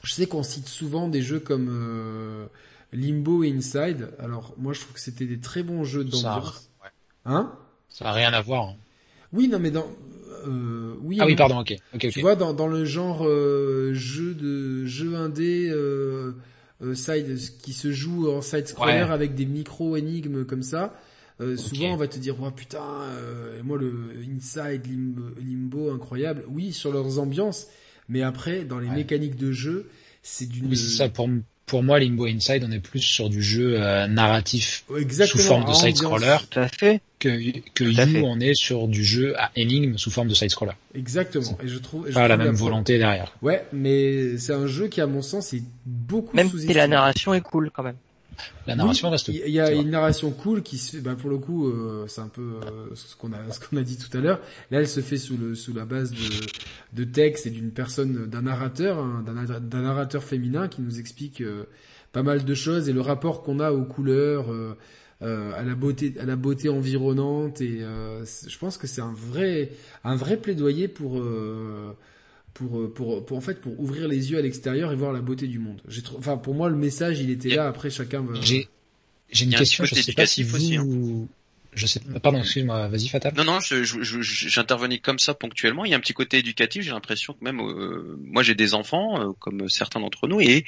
[0.02, 2.46] Je sais qu'on cite souvent des jeux comme euh,
[2.92, 4.10] Limbo et Inside.
[4.18, 6.70] Alors moi, je trouve que c'était des très bons jeux d'ambiance.
[6.82, 6.90] Ça,
[7.26, 7.52] Hein?
[7.90, 8.68] Ça a rien à voir.
[8.70, 8.76] Hein.
[9.34, 9.86] Oui, non, mais dans
[10.46, 11.18] euh, oui.
[11.20, 11.74] Ah oui, pardon, ok.
[11.94, 15.68] okay tu vois, dans, dans le genre euh, jeu de jeu indé.
[15.70, 16.32] Euh,
[16.80, 19.00] euh, side qui se joue en side scroller Ouais.
[19.00, 20.94] avec des micro énigmes comme ça.
[21.40, 21.56] Euh.
[21.56, 23.92] Souvent, on va te dire, oh putain, euh, moi le
[24.36, 26.44] Inside Limbo, Limbo, incroyable.
[26.48, 27.66] Oui, sur leurs ambiances,
[28.08, 28.94] mais après, dans les Ouais.
[28.94, 29.88] mécaniques de jeu,
[30.22, 30.66] c'est d'une.
[30.66, 31.08] Oui, c'est ça.
[31.08, 31.28] Pour,
[31.68, 35.42] pour moi, Limbo Inside, on est plus sur du jeu euh, narratif Exactement.
[35.42, 36.36] sous forme de side-scroller
[37.18, 37.28] que,
[37.74, 38.22] que You, fait.
[38.24, 40.72] on est sur du jeu à énigme sous forme de side-scroller.
[40.94, 41.58] Exactement.
[41.62, 42.06] Et je trouve.
[42.06, 43.32] et je Pas la même volonté derrière.
[43.42, 47.34] Ouais, mais c'est un jeu qui, à mon sens, est beaucoup Même si la narration
[47.34, 47.96] est cool quand même.
[48.66, 49.28] La narration Oui, reste.
[49.28, 52.20] Il y- a une narration cool qui se fait, bah pour le coup, euh, c'est
[52.20, 54.40] un peu euh, ce qu'on a ce qu'on a dit tout à l'heure.
[54.70, 56.50] Là, elle se fait sous le sous la base de
[56.92, 61.64] de texte et d'une personne, d'un narrateur, hein, d'un narrateur féminin qui nous explique euh,
[62.12, 64.46] pas mal de choses et le rapport qu'on a aux couleurs,
[65.20, 69.72] à la beauté à la beauté environnante et je pense que c'est un vrai
[70.04, 71.20] un vrai plaidoyer pour
[72.58, 75.20] pour, euh, pour, pour, en fait, pour ouvrir les yeux à l'extérieur et voir la
[75.20, 75.80] beauté du monde.
[75.88, 77.68] J'ai enfin, pour moi, le message, il était là.
[77.68, 78.34] Après, chacun va.
[78.40, 78.68] J'ai
[79.30, 79.84] j'ai une un question.
[79.84, 80.56] Je sais pas si vous.
[80.56, 81.28] aussi, hein.
[81.74, 82.00] Je sais.
[82.22, 82.88] Pardon, excuse-moi.
[82.88, 83.32] Vas-y, Fatal.
[83.36, 85.84] Non, non, j'intervenais comme ça ponctuellement.
[85.84, 86.82] Il y a un petit côté éducatif.
[86.82, 90.64] J'ai l'impression que même, euh, moi, j'ai des enfants, euh, comme certains d'entre nous, et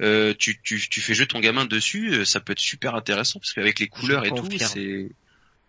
[0.00, 3.40] euh, tu, tu, tu fais jouer ton gamin dessus, euh, ça peut être super intéressant
[3.40, 5.10] parce qu'avec les couleurs et tout, c'est,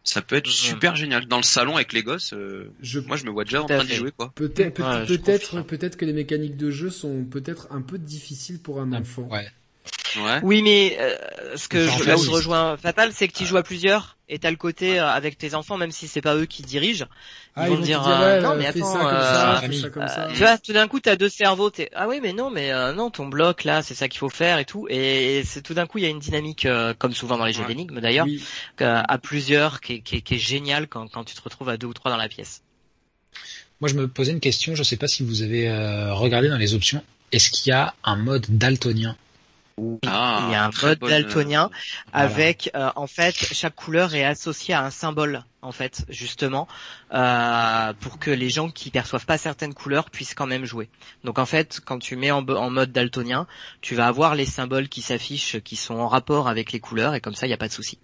[0.05, 1.25] ça peut être super génial.
[1.25, 3.83] Dans le salon avec les gosses, euh, Je, moi, je me vois déjà en train
[3.83, 4.31] d'y jouer, quoi.
[4.35, 5.65] peut-être, Ouais, peut-être, confirme.
[5.65, 9.27] peut-être que les mécaniques de jeu sont peut-être un peu difficiles pour un Ah, enfant.
[9.29, 9.47] Ouais.
[10.17, 10.39] Ouais.
[10.43, 13.57] Oui, mais euh, ce que je, là où je rejoins Fatal, c'est que tu joues
[13.57, 16.45] à plusieurs et t'as le côté euh, avec tes enfants, même si c'est pas eux
[16.45, 17.05] qui dirigent.
[17.55, 19.81] Ah, Ils vont te dire, euh, non, mais attends, ça comme ça, fais famille.
[19.81, 20.27] ça comme ça.
[20.33, 21.69] Tu vois, tout d'un coup, t'as deux cerveaux.
[21.69, 24.29] T'es ah oui, mais non, mais euh, non, ton bloc là, c'est ça qu'il faut
[24.29, 24.87] faire et tout.
[24.89, 27.53] Et, c'est tout d'un coup, il y a une dynamique, euh, comme souvent dans les
[27.53, 27.67] jeux Ouais.
[27.67, 28.41] d'énigmes d'ailleurs, Oui.
[28.81, 31.69] euh, à plusieurs, qui, est- qui, est- qui est génial quand, quand tu te retrouves
[31.69, 32.61] à deux ou trois dans la pièce.
[33.81, 34.75] Moi, je me posais une question.
[34.75, 37.03] Je sais pas si vous avez euh, regardé dans les options.
[37.33, 39.17] Est-ce qu'il y a un mode daltonien?
[40.07, 41.69] Ah, il y a un mode bonne, daltonien
[42.13, 42.29] Voilà.
[42.29, 46.67] avec, euh, en fait, chaque couleur est associée à un symbole, en fait, justement,
[47.13, 50.89] euh, pour que les gens qui perçoivent pas certaines couleurs puissent quand même jouer.
[51.23, 53.47] Donc en fait, quand tu mets en, mode daltonien,
[53.81, 57.19] tu vas avoir les symboles qui s'affichent, qui sont en rapport avec les couleurs, et
[57.21, 57.99] comme ça, il n'y a pas de souci.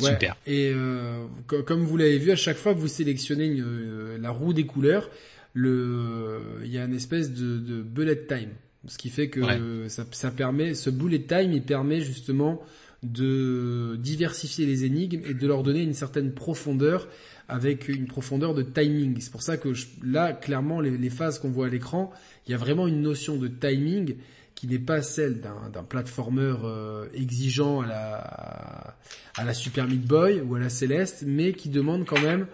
[0.00, 0.12] Ouais.
[0.12, 0.36] Super.
[0.46, 4.18] Et euh, co- comme vous l'avez vu, à chaque fois que vous sélectionnez une, euh,
[4.18, 5.10] la roue des couleurs,
[5.54, 8.50] le, il y a une espèce de, de bullet time,
[8.86, 9.88] ce qui fait que Ouais.
[9.88, 12.60] ça, ça permet, ce bullet time, il permet justement
[13.02, 17.08] de diversifier les énigmes et de leur donner une certaine profondeur
[17.48, 19.16] avec une profondeur de timing.
[19.20, 22.10] C'est pour ça que je- là, clairement, les, les phases qu'on voit à l'écran,
[22.46, 24.16] il y a vraiment une notion de timing
[24.54, 28.96] qui n'est pas celle d'un d'un platformer euh, exigeant à la,
[29.36, 32.46] à la Super Meat Boy ou à la Céleste, mais qui demande quand même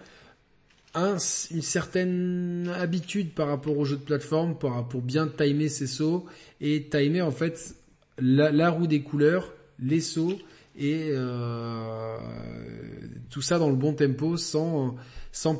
[0.95, 1.17] un,
[1.51, 6.25] une certaine habitude par rapport au jeu de plateforme pour, pour bien timer ses sauts
[6.61, 7.75] et timer en fait
[8.17, 10.37] la, roue des couleurs, les sauts
[10.77, 12.17] et euh,
[13.29, 14.95] tout ça dans le bon tempo sans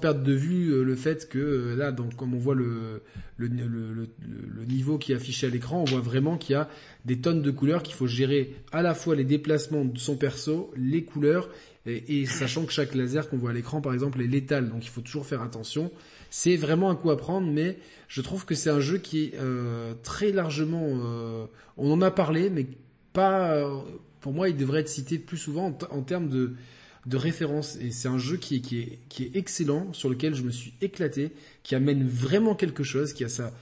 [0.02, 3.02] perdre de vue euh, le fait que euh, là donc comme on voit le,
[3.38, 6.70] le niveau qui est affiché à l'écran, on voit vraiment qu'il y a
[7.06, 10.72] des tonnes de couleurs qu'il faut gérer à la fois les déplacements de son perso,
[10.78, 11.50] les couleurs
[11.86, 14.90] et, sachant que chaque laser qu'on voit à l'écran par exemple est létal donc il
[14.90, 15.92] faut toujours faire attention.
[16.32, 19.34] C'est vraiment un coup à prendre mais je trouve que c'est un jeu qui est
[19.36, 21.46] euh, très largement euh,
[21.78, 22.66] on en a parlé mais
[23.14, 23.82] pas euh,
[24.20, 26.54] pour moi il devrait être cité plus souvent en, termes de
[27.06, 27.78] de référence.
[27.80, 30.50] Et c'est un jeu qui est, qui est qui est excellent sur lequel je me
[30.50, 33.54] suis éclaté qui amène vraiment quelque chose qui a ça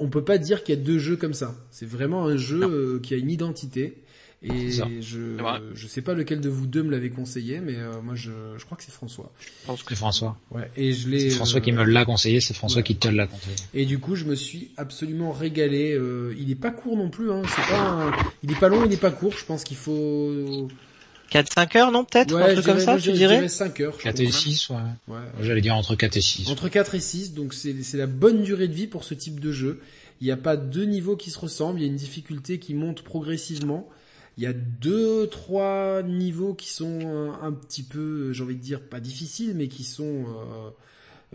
[0.00, 1.54] on peut pas dire qu'il y a deux jeux comme ça.
[1.70, 4.03] C'est vraiment un jeu qui a une identité
[4.44, 5.22] Et je
[5.74, 8.64] je sais pas lequel de vous deux me l'avait conseillé, mais euh, moi je, je
[8.64, 9.32] crois que c'est François.
[9.40, 10.36] Je pense que c'est François.
[10.50, 10.70] Ouais.
[10.76, 11.30] Et je l'ai.
[11.30, 13.56] C'est François qui me l'a conseillé, c'est François qui te l'a conseillé.
[13.72, 15.92] Et du coup, je me suis absolument régalé.
[15.92, 17.32] Euh, il est pas court non plus.
[17.32, 17.42] Hein.
[17.48, 18.12] C'est pas.
[18.42, 19.32] Il est pas long, il est pas court.
[19.36, 20.68] Je pense qu'il faut.
[21.32, 23.96] 4-5 heures, non peut-être Un truc comme ça, tu dirais 5 heures.
[23.98, 24.76] 4 et 6, ouais.
[25.08, 25.18] ouais.
[25.40, 26.48] J'allais dire entre 4 et 6.
[26.50, 29.50] Entre 4 et 6, donc c'est la bonne durée de vie pour ce type de
[29.50, 29.80] jeu.
[30.20, 32.74] Il n'y a pas deux niveaux qui se ressemblent, il y a une difficulté qui
[32.74, 33.88] monte progressivement.
[34.36, 38.80] Il y a deux, trois niveaux qui sont un, petit peu, j'ai envie de dire,
[38.82, 40.70] pas difficiles, mais qui sont euh,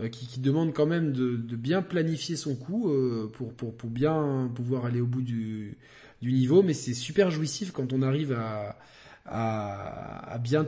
[0.04, 3.74] euh, qui, qui, demandent quand même de, de bien planifier son coup euh, pour, pour,
[3.74, 5.78] pour bien pouvoir aller au bout du,
[6.20, 6.62] du niveau.
[6.62, 8.78] Mais c'est super jouissif quand on arrive à,
[9.24, 10.66] à, à bien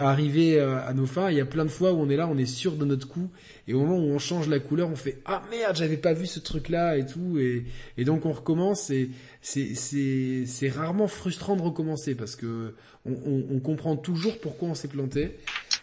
[0.00, 1.30] arriver euh, à nos fins.
[1.30, 3.08] Il y a plein de fois où on est là, on est sûr de notre
[3.08, 3.30] coup,
[3.66, 6.26] et au moment où on change la couleur, on fait ah merde, j'avais pas vu
[6.26, 7.64] ce truc là et tout, et,
[7.96, 8.90] et donc on recommence.
[8.90, 9.10] Et
[9.40, 12.74] c'est c'est c'est rarement frustrant de recommencer parce que
[13.06, 15.36] on, on, on comprend toujours pourquoi on s'est planté.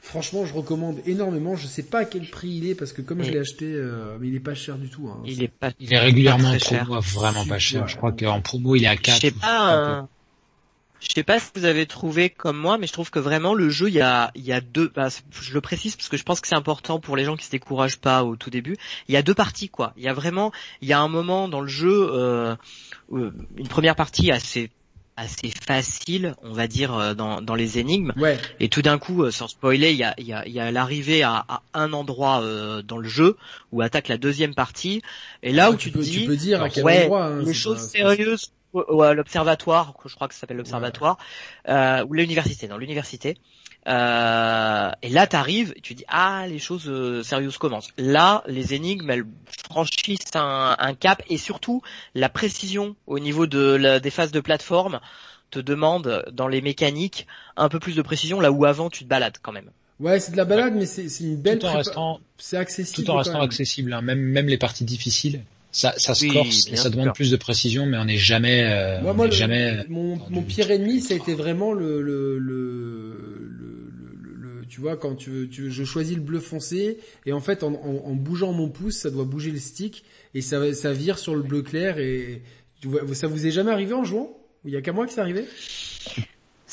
[0.06, 1.56] Franchement, je recommande énormément.
[1.56, 4.18] Je sais pas à quel prix il est parce que comme je l'ai acheté, euh,
[4.20, 5.10] mais il est pas cher du tout.
[5.10, 5.20] Hein.
[5.26, 5.72] Il est pas.
[5.80, 7.88] Il est régulièrement en promo, vraiment pas cher.
[7.88, 9.16] Je crois qu'en promo il est à 4.
[9.16, 10.08] Je sais pas.
[11.00, 13.70] Je sais pas si vous avez trouvé comme moi, mais je trouve que vraiment le
[13.70, 14.92] jeu, il y a, il y a deux.
[14.96, 17.46] Bah, je le précise parce que je pense que c'est important pour les gens qui
[17.46, 18.78] se découragent pas au tout début.
[19.08, 19.94] Il y a deux parties quoi.
[19.98, 20.52] Il y a vraiment,
[20.82, 22.56] il y a un moment dans le jeu, euh,
[23.12, 24.72] une première partie assez
[25.18, 28.12] assez facile, on va dire, euh, dans, dans les énigmes.
[28.18, 28.38] Ouais.
[28.60, 30.60] Et tout d'un coup, euh, sans spoiler, il y a, il y a, il y
[30.60, 33.38] a l'arrivée à, à, un endroit euh, dans le jeu
[33.72, 35.02] où attaque la deuxième partie.
[35.42, 37.42] Et là ah, où tu, peux, te dis, tu peux dire à quel endroit, hein,
[37.44, 41.18] les choses sérieuses ou l'observatoire, je crois que ça s'appelle l'observatoire,
[41.70, 43.38] euh, ou l'université, non, l'université.
[43.88, 47.92] Euh, et là, t'arrives, tu dis ah les choses euh, sérieuses commencent.
[47.98, 49.26] Là, les énigmes elles
[49.70, 51.84] franchissent un, un, cap et surtout
[52.16, 55.00] la précision au niveau de la, des phases de plateforme
[55.52, 57.28] te demande dans les mécaniques
[57.58, 59.70] un peu plus de précision là où avant tu te balades quand même.
[60.00, 61.60] Ouais, c'est de la balade, mais c'est une belle.
[61.60, 63.06] Tout en restant, c'est accessible.
[63.06, 64.02] Tout en restant accessible, hein.
[64.02, 65.42] même même les parties difficiles.
[65.76, 69.02] Ça, ça se corse et ça demande plus de précision, mais on n'est jamais, euh,
[69.02, 69.84] moi, moi, jamais.
[69.90, 73.18] Mon, mon pire ennemi, ça a été vraiment le, le, le,
[74.38, 77.74] le, tu vois, quand tu, tu, je choisis le bleu foncé et en fait, en,
[77.74, 81.36] en, en, bougeant mon pouce, ça doit bouger le stick et ça, ça vire sur
[81.36, 82.42] le bleu clair et
[82.80, 84.32] tu vois, ça vous est jamais arrivé en jouant?
[84.64, 85.44] Il y a qu'à moi que c'est arrivé?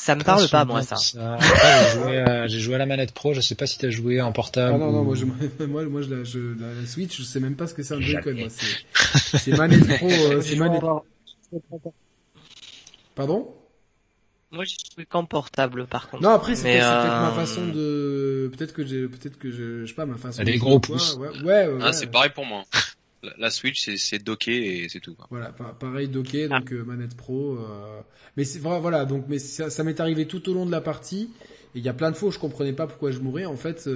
[0.03, 0.97] Ça me parle pas, moi, ça.
[0.97, 4.21] j'ai, joué à, j'ai joué à la manette pro, je sais pas si t'as joué
[4.21, 4.75] en portable.
[4.75, 5.25] Ah non, non, moi, je,
[5.65, 8.01] moi, moi, je, la, je, la, Switch, je sais même pas ce que c'est un
[8.01, 8.49] Joy-Con, moi.
[8.51, 10.83] C'est, c'est manette pro, euh, c'est manette...
[13.15, 13.55] Pardon?
[14.51, 16.25] Moi, j'ai joué qu'en portable, par contre.
[16.25, 19.87] Non, après, c'est, peut-être ma euh, façon de, peut-être que j'ai, peut-être que je, je
[19.87, 20.43] sais pas, ma façon.
[20.43, 21.15] Elle a des gros pouces.
[21.15, 22.65] Ouais, ouais, ouais, Ah, c'est pareil pour moi
[23.39, 25.15] la Switch c'est docké et c'est tout.
[25.15, 25.27] Quoi.
[25.31, 26.75] Voilà, pareil docké donc ah.
[26.75, 27.57] euh, manette pro.
[27.57, 28.01] Euh...
[28.37, 31.31] Mais c'est voilà donc mais ça, ça m'est arrivé tout au long de la partie.
[31.75, 33.47] Et il y a plein de fois où je comprenais pas pourquoi je mourais.
[33.47, 33.89] En fait,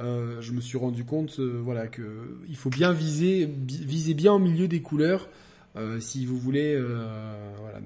[0.00, 2.02] euh, je me suis rendu compte euh, voilà que
[2.48, 5.28] il faut bien viser viser bien au milieu des couleurs.
[5.74, 7.80] Euh, si vous voulez, voilà,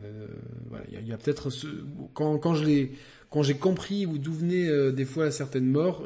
[0.68, 1.68] voilà, il y a, a peut-être ce...
[2.14, 2.92] quand quand je l'ai
[3.30, 6.04] quand j'ai compris d'où venaient des fois certaines morts,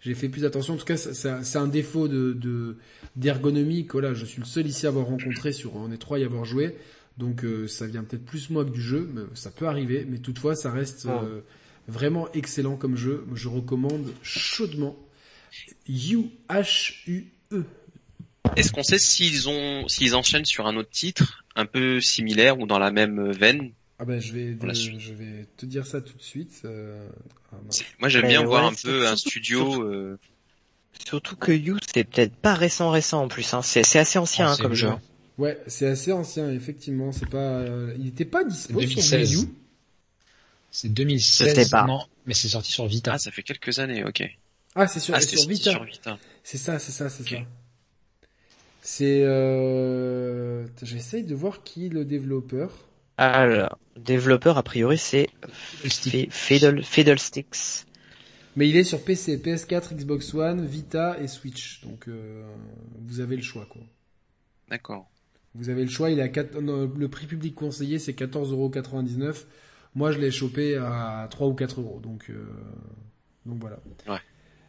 [0.00, 0.74] j'ai fait plus attention.
[0.74, 2.76] En tout cas, c'est un défaut de
[3.16, 6.18] d'ergonomie que là, je suis le seul ici à avoir rencontré sur on est trois
[6.18, 6.76] y avoir joué.
[7.18, 10.06] Donc euh, ça vient peut-être plus moi que du jeu, mais ça peut arriver.
[10.06, 11.22] Mais toutefois, ça reste ah.
[11.24, 11.40] euh,
[11.88, 13.24] vraiment excellent comme jeu.
[13.34, 14.96] Je recommande chaudement.
[15.88, 17.64] U H U E.
[18.56, 22.66] Est-ce qu'on sait s'ils ont s'ils enchaînent sur un autre titre un peu similaire ou
[22.66, 26.22] dans la même veine ah ben je vais je vais te dire ça tout de
[26.22, 26.62] suite.
[26.64, 27.08] Euh...
[27.52, 27.56] Ah,
[27.98, 29.82] moi j'aime bien voir un peu un studio.
[29.82, 30.18] Euh...
[31.06, 33.54] Surtout que You c'est peut-être pas récent récent en plus.
[33.54, 33.62] Hein.
[33.62, 34.90] C'est c'est assez ancien ah, hein, comme jeu.
[35.38, 37.12] Ouais, c'est assez ancien effectivement.
[37.12, 37.94] C'est pas, euh...
[37.98, 39.48] il était pas dispo sur Wii U.
[40.70, 41.70] C'est 2016.
[41.70, 41.86] Pas.
[41.86, 43.14] Non, mais c'est sorti sur Vita.
[43.14, 44.22] Ah, ça fait quelques années, ok.
[44.74, 45.70] Ah, c'est sur, ah, sur, Vita.
[45.70, 46.18] sur Vita.
[46.44, 47.36] C'est ça, c'est ça, c'est ça.
[48.82, 50.66] C'est, euh...
[50.82, 52.85] j'essaye de voir qui est le développeur.
[53.18, 57.86] Alors, développeur, a priori, c'est Fiddle, Fiddlesticks.
[58.56, 61.82] Mais il est sur PC, PS4, Xbox One, Vita et Switch.
[61.84, 62.42] Donc, euh,
[63.00, 63.82] vous avez le choix, quoi.
[64.68, 65.10] D'accord.
[65.54, 66.10] Vous avez le choix.
[66.10, 66.58] Il a 4...
[66.58, 69.44] le prix public conseillé, c'est 14,99€.
[69.94, 72.00] Moi, je l'ai chopé à 3 ou 4 euros.
[72.02, 72.46] Donc, euh...
[73.46, 73.78] donc voilà.
[74.08, 74.20] Ouais.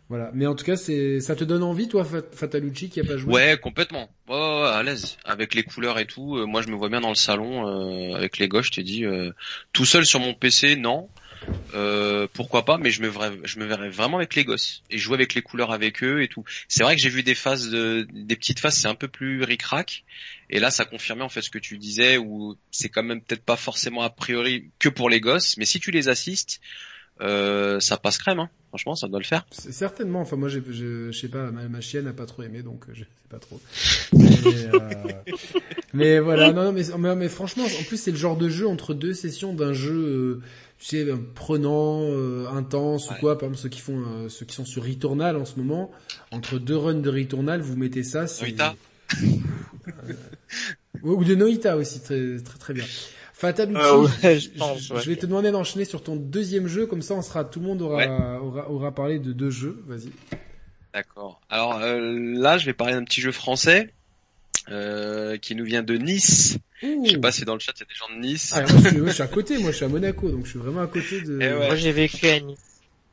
[0.09, 0.31] Voilà.
[0.33, 3.33] Mais en tout cas, c'est, ça te donne envie, toi, Fatalucci, qui a pas joué?
[3.33, 4.09] Ouais, complètement.
[4.29, 5.17] Oh, à l'aise.
[5.25, 6.37] Avec les couleurs et tout.
[6.37, 8.83] Euh, moi, je me vois bien dans le salon, euh, avec les gauches, je t'ai
[8.83, 9.31] dit, euh,
[9.73, 11.09] tout seul sur mon PC, non.
[11.73, 14.97] euh, pourquoi pas, mais je me verrais, je me verrais vraiment avec les gosses et
[14.97, 16.45] jouer avec les couleurs avec eux et tout.
[16.69, 19.43] C'est vrai que j'ai vu des phases, de, des petites phases, c'est un peu plus
[19.43, 20.05] ric-rac.
[20.49, 23.43] Et là, ça confirmait en fait ce que tu disais, où c'est quand même peut-être
[23.43, 26.61] pas forcément a priori que pour les gosses, mais si tu les assistes,
[27.21, 28.39] euh, ça passe crème.
[28.39, 28.49] Hein.
[28.69, 29.45] Franchement, ça doit le faire.
[29.51, 30.21] Certainement.
[30.21, 33.39] Enfin, moi, je, sais pas, ma, chienne n'a pas trop aimé, donc je sais pas
[33.39, 33.59] trop.
[34.13, 34.79] Mais, euh,
[35.93, 38.93] mais voilà, non, non mais, mais, franchement, en plus, c'est le genre de jeu entre
[38.93, 40.41] deux sessions d'un jeu, euh,
[40.79, 43.37] tu sais, prenant, euh, intense ou quoi.
[43.37, 45.91] Par exemple, ceux qui font, euh, ceux qui sont sur Returnal en ce moment,
[46.31, 48.25] entre deux runs de Returnal, vous mettez ça.
[48.41, 48.75] Noita.
[51.03, 52.85] ou de Noita aussi, très très très bien.
[53.37, 57.45] Fatalucci, euh, je, vais te demander d'enchaîner sur ton deuxième jeu, comme ça on sera,
[57.45, 59.83] tout le monde aura, aura, aura, parlé de deux jeux.
[59.85, 60.09] Vas-y.
[60.91, 61.39] D'accord.
[61.47, 63.93] Alors euh, là, je vais parler d'un petit jeu français
[64.71, 66.57] euh, qui nous vient de Nice.
[66.81, 68.53] Je sais pas si dans le chat il y a des gens de Nice.
[68.55, 70.49] Ah, moi, je suis, je suis, à côté, moi je suis à Monaco, donc je
[70.49, 71.37] suis vraiment à côté de.
[71.39, 72.57] Eh moi j'ai vécu à Nice.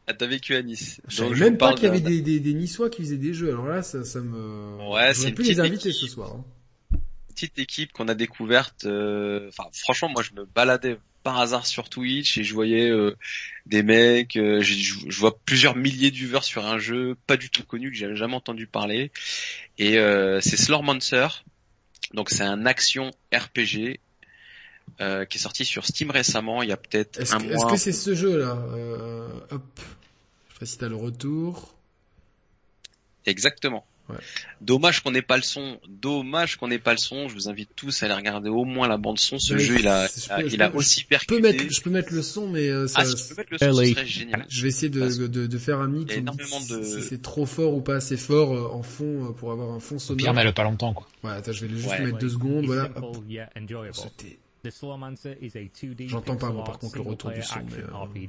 [0.06, 1.02] Ah, t'as vécu à Nice.
[1.06, 3.51] Je savais même pas qu'il y avait des, des, des, Niçois qui faisaient des jeux.
[3.51, 4.90] Alors là, ça, ça me.
[4.90, 6.32] Ouais, c'est plus les inviter ce soir.
[6.34, 6.44] Hein
[7.35, 8.85] petite équipe qu'on a découverte.
[8.85, 13.16] Euh, enfin, franchement, moi, je me baladais par hasard sur Twitch et je voyais euh,
[13.66, 14.36] des mecs.
[14.36, 17.97] Euh, je vois plusieurs milliers de viewers sur un jeu pas du tout connu que
[17.97, 19.11] j'avais jamais entendu parler.
[19.78, 19.94] Et
[20.40, 21.27] c'est Slormancer.
[22.12, 23.98] Donc c'est un action RPG
[24.98, 27.55] qui est sorti sur Steam récemment, il y a peut-être un mois.
[27.55, 28.52] Est-ce que c'est ce jeu-là
[29.51, 29.81] Hop,
[30.48, 31.74] je sais pas si t'as le retour.
[33.27, 33.86] Exactement.
[34.09, 34.16] Ouais.
[34.60, 35.78] Dommage qu'on n'ait pas le son.
[35.89, 37.28] Dommage qu'on n'ait pas le son.
[37.28, 39.39] Je vous invite tous à aller regarder au moins la bande son.
[39.39, 40.09] Ce jeu, il a,
[40.47, 41.36] il a aussi percuté.
[41.36, 43.40] Je peux mettre, je peux mettre le son, mais euh, ça, ah, si tu peux
[43.40, 44.47] mettre le son, ce serait génial.
[44.48, 46.14] Je vais essayer de, de, de faire un mix.
[46.14, 46.82] De...
[46.82, 49.81] Si c'est trop fort ou pas assez fort euh, en fond euh, pour avoir un
[49.81, 50.18] fond sonore.
[50.18, 51.09] Pierre, mais le pas longtemps, quoi.
[51.22, 52.01] Ouais, attends, je vais juste ouais.
[52.01, 52.66] mettre deux secondes.
[52.66, 52.90] Voilà.
[56.06, 57.60] J'entends pas, moi, par contre, le retour du son.
[58.14, 58.28] Mais,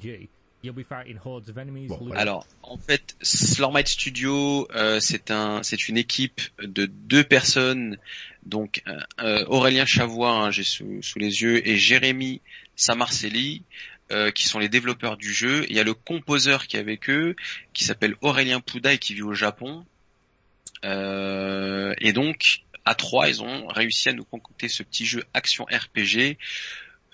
[2.15, 7.97] alors, en fait, Slormite Studio, euh, c'est un, c'est une équipe de deux personnes,
[8.45, 12.41] donc euh, euh Aurélien Chavois, hein, j'ai sous, sous, les yeux, et Jérémy
[12.75, 13.63] Samarcelli,
[14.11, 15.65] euh, qui sont les développeurs du jeu.
[15.69, 17.35] Il y a le composeur qui est avec eux,
[17.73, 19.85] qui s'appelle Aurélien Pouda et qui vit au Japon.
[20.83, 26.37] et donc, à trois, ils ont réussi à nous concocter ce petit jeu action RPG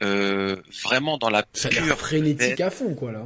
[0.01, 3.23] euh, vraiment dans la ça pure frénétique à fond quoi là.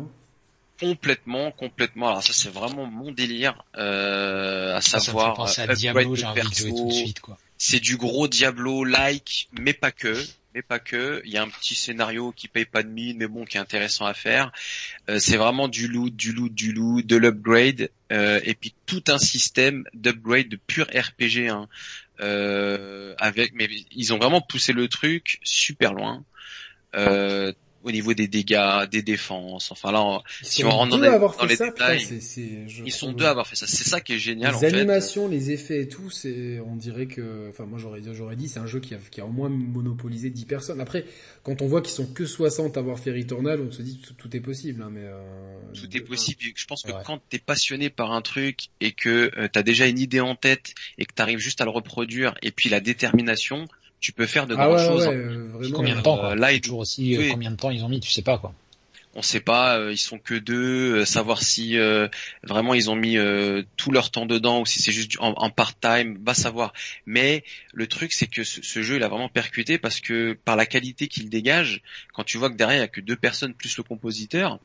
[0.80, 2.10] Complètement, complètement.
[2.10, 5.48] Alors ça c'est vraiment mon délire, euh, à savoir.
[5.48, 7.38] Ça à Diablo, j'ai envie de jouer tout de suite quoi.
[7.58, 10.16] C'est du gros Diablo-like, mais pas que
[10.56, 11.22] mais pas que.
[11.26, 13.60] Il y a un petit scénario qui paye pas de mine, mais bon, qui est
[13.60, 14.54] intéressant à faire.
[15.10, 19.04] Euh, c'est vraiment du loot, du loot, du loot, de l'upgrade, euh, et puis tout
[19.10, 21.50] un système d'upgrade de pur RPG.
[21.50, 21.68] Hein,
[22.22, 26.24] euh, avec, mais ils ont vraiment poussé le truc super loin.
[26.96, 27.52] Euh,
[27.86, 29.72] au niveau des dégâts, des défenses.
[29.72, 32.04] Enfin là, si on rentre dans, les, détails,
[32.84, 33.68] ils sont deux à avoir fait ça.
[33.68, 34.56] C'est ça qui est génial.
[34.60, 38.50] Les animations, les effets et tout, c'est, on dirait que, enfin moi j'aurais, j'aurais dit,
[38.50, 40.82] c'est un jeu qui a, qui a au moins monopolisé 10 personnes.
[40.82, 41.06] Après,
[41.44, 44.14] quand on voit qu'ils sont que 60 à avoir fait Returnal, on se dit tout,
[44.14, 44.82] tout est possible.
[44.82, 45.24] Hein, mais euh,
[45.76, 46.42] tout est possible.
[46.56, 49.86] Je pense que quand t'es passionné par un truc et que tu euh, t'as déjà
[49.86, 53.68] une idée en tête et que t'arrives juste à le reproduire et puis la détermination
[54.00, 55.08] tu peux faire de ah grandes choses.
[55.08, 57.90] Euh, combien de temps euh, Là, et toujours aussi euh, combien de temps ils ont
[57.90, 58.54] mis, tu sais pas quoi.
[59.18, 61.78] On sait pas, ils sont que deux, savoir si
[62.44, 63.18] vraiment ils ont mis
[63.78, 66.74] tout leur temps dedans ou si c'est juste en, part-time, va savoir.
[67.06, 70.66] Mais le truc c'est que ce, jeu il a vraiment percuté parce que par la
[70.66, 71.82] qualité qu'il dégage,
[72.14, 74.60] quand tu vois que derrière il y a que deux personnes plus le compositeur,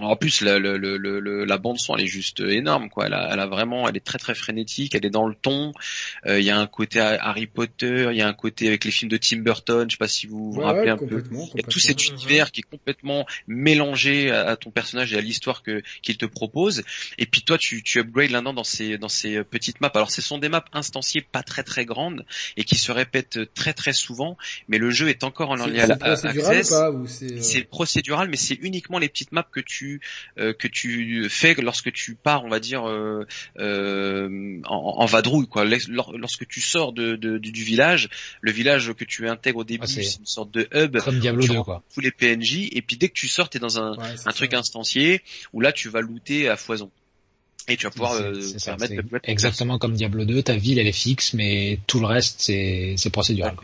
[0.00, 3.06] en plus, la, bande son, elle est juste énorme, quoi.
[3.06, 4.94] Elle a, elle a, vraiment, elle est très très frénétique.
[4.94, 5.72] Elle est dans le ton.
[6.26, 8.90] Euh, il y a un côté Harry Potter, il y a un côté avec les
[8.90, 9.90] films de Tim Burton.
[9.90, 11.22] Je sais pas si vous vous rappelez un peu.
[11.30, 15.20] Il y a tout cet univers qui est complètement mélangé à, ton personnage et à
[15.20, 16.84] l'histoire que qu'il te propose.
[17.18, 19.92] Et puis toi, tu, tu upgrades là-dedans dans ces dans ces petites maps.
[19.94, 22.24] Alors, ce sont des maps instanciées, pas très très grandes
[22.56, 24.38] et qui se répètent très très souvent.
[24.68, 26.72] Mais le jeu est encore en early access.
[27.40, 29.71] C'est procédural, mais c'est uniquement les petites maps que tu
[30.38, 33.26] euh, que tu fais lorsque tu pars, on va dire euh,
[33.58, 35.64] euh, en, vadrouille quoi.
[35.64, 38.08] Lorsque tu sors de, du village,
[38.40, 40.98] le village que tu intègres au début, ah, c'est une sorte de hub.
[40.98, 41.82] Comme Diablo 2 quoi.
[41.94, 45.22] Tous les PNJ et puis dès que tu sors, t'es dans un, un truc instancié
[45.52, 46.90] où là tu vas looter à foison.
[47.68, 48.20] Et tu vas pouvoir
[48.64, 52.40] permettre de Exactement comme Diablo 2, ta ville elle est fixe, mais tout le reste
[52.40, 53.54] c'est procédural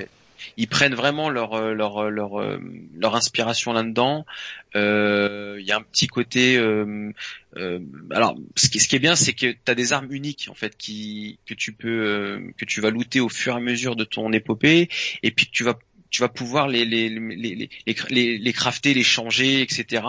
[0.57, 2.59] ils prennent vraiment leur euh, leur euh, leur euh,
[2.95, 4.25] leur inspiration là-dedans.
[4.75, 6.57] Il y a un petit côté.
[8.11, 10.55] alors, ce qui, ce qui est bien, c'est que tu as des armes uniques en
[10.55, 14.05] fait qui que tu peux que tu vas looter au fur et à mesure de
[14.05, 14.89] ton épopée,
[15.23, 15.79] et puis que tu vas
[16.11, 17.69] tu vas pouvoir les les, les
[18.11, 20.03] les, les, crafter, les changer, etc.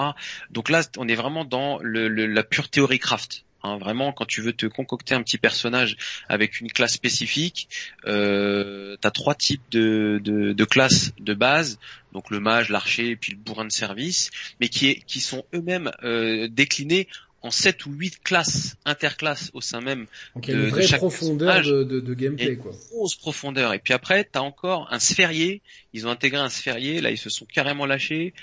[0.52, 3.46] Donc là, on est vraiment dans le, la pure théorie craft.
[3.64, 7.68] Hein, vraiment, quand tu veux te concocter un petit personnage avec une classe spécifique,
[8.06, 11.80] euh, tu as trois types de, de, de, classes de base,
[12.14, 15.44] donc le mage, l'archer et puis le bourrin de service, mais qui, est, qui sont
[15.54, 17.08] eux-mêmes euh, déclinés
[17.42, 20.98] en 7 ou 8 classes, interclasses au sein même Donc il y a une vraie
[20.98, 22.58] profondeur de, de, de, gameplay.
[22.58, 22.72] Quoi.
[22.72, 23.74] Une grosse profondeur.
[23.74, 25.62] Et puis après, tu as encore un sphérié.
[25.94, 27.00] Ils ont intégré un sphérié.
[27.00, 28.34] Là, ils se sont carrément lâchés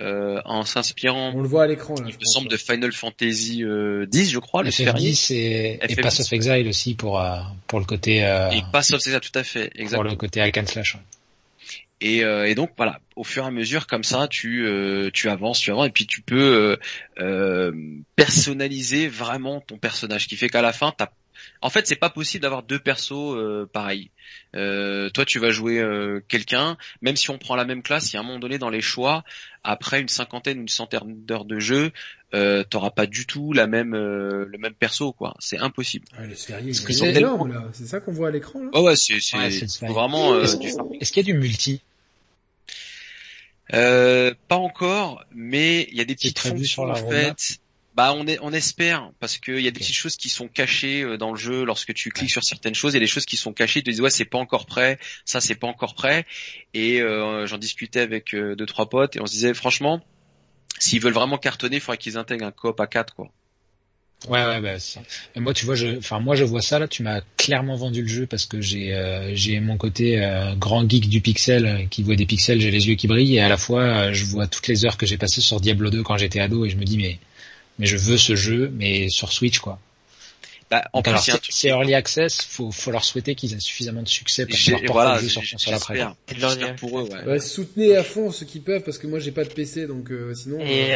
[0.00, 1.32] euh, en s'inspirant.
[1.34, 1.94] On le voit à l'écran.
[1.98, 4.62] Il me semble de Final Fantasy euh, 10, je crois.
[4.62, 5.10] Le sphérié.
[5.10, 8.24] 10 et, et Pass of Exile aussi pour euh, pour le côté.
[8.24, 9.70] Euh, et Pass of Exile, tout à fait.
[9.74, 10.02] Exactement.
[10.02, 10.96] Pour le côté hack and slash.
[12.00, 14.68] Et, euh, et, donc voilà, au fur et à mesure comme ça, tu
[15.14, 16.76] tu avances, tu avances, et puis tu peux
[17.20, 17.72] euh,
[18.16, 21.08] personnaliser vraiment ton personnage, qui fait qu'à la fin, t'as
[21.60, 23.36] en fait, c'est pas possible d'avoir deux persos
[23.72, 24.10] pareils.
[24.52, 25.84] toi, tu vas jouer
[26.28, 28.70] quelqu'un, même si on prend la même classe, il y a un moment donné dans
[28.70, 29.24] les choix,
[29.62, 31.92] après une cinquantaine, une centaine d'heures de jeu,
[32.34, 35.34] euh, t'auras pas du tout la même le même perso quoi.
[35.38, 36.06] C'est impossible.
[36.16, 37.64] Ah, c'est énorme là.
[37.72, 38.70] C'est ça qu'on voit à l'écran là?
[38.72, 40.40] Oh ouais, c'est c'est vraiment.
[40.40, 40.56] Est-ce
[41.12, 41.82] qu'il y a du multi?
[43.72, 47.58] Euh, pas encore, mais il y a des petites fonctions en fait.
[47.94, 51.02] Bah on, est, on espère parce qu'il y a des petites choses qui sont cachées
[51.02, 52.92] euh, dans le jeu lorsque tu cliques sur certaines choses.
[52.92, 53.82] Il y a des choses qui sont cachées.
[53.82, 56.26] Tu te dis ouais c'est pas encore prêt, ça c'est pas encore prêt.
[56.74, 60.04] Et euh, j'en discutais avec euh, deux trois potes et on se disait franchement
[60.78, 63.30] s'ils veulent vraiment cartonner, il faudrait qu'ils intègrent un coop à 4 quoi.
[64.28, 65.00] Ouais, ouais, bah, ça.
[65.36, 66.88] moi, tu vois, je, enfin, moi, je vois ça là.
[66.88, 70.88] Tu m'as clairement vendu le jeu parce que j'ai, euh, j'ai mon côté euh, grand
[70.88, 73.48] geek du pixel euh, qui voit des pixels, j'ai les yeux qui brillent et à
[73.50, 76.40] la fois, je vois toutes les heures que j'ai passées sur Diablo 2 quand j'étais
[76.40, 77.18] ado et je me dis mais,
[77.78, 79.78] mais je veux ce jeu, mais sur Switch quoi.
[80.70, 81.12] Bah, en plus,
[81.50, 85.14] c'est early access, faut, faut leur souhaiter qu'ils aient suffisamment de succès pour pouvoir porter
[85.14, 86.74] le jeu sur console après.
[86.78, 87.38] pour eux, ouais.
[87.38, 90.58] soutenez à fond ceux qui peuvent parce que moi j'ai pas de PC donc sinon.
[90.60, 90.94] Et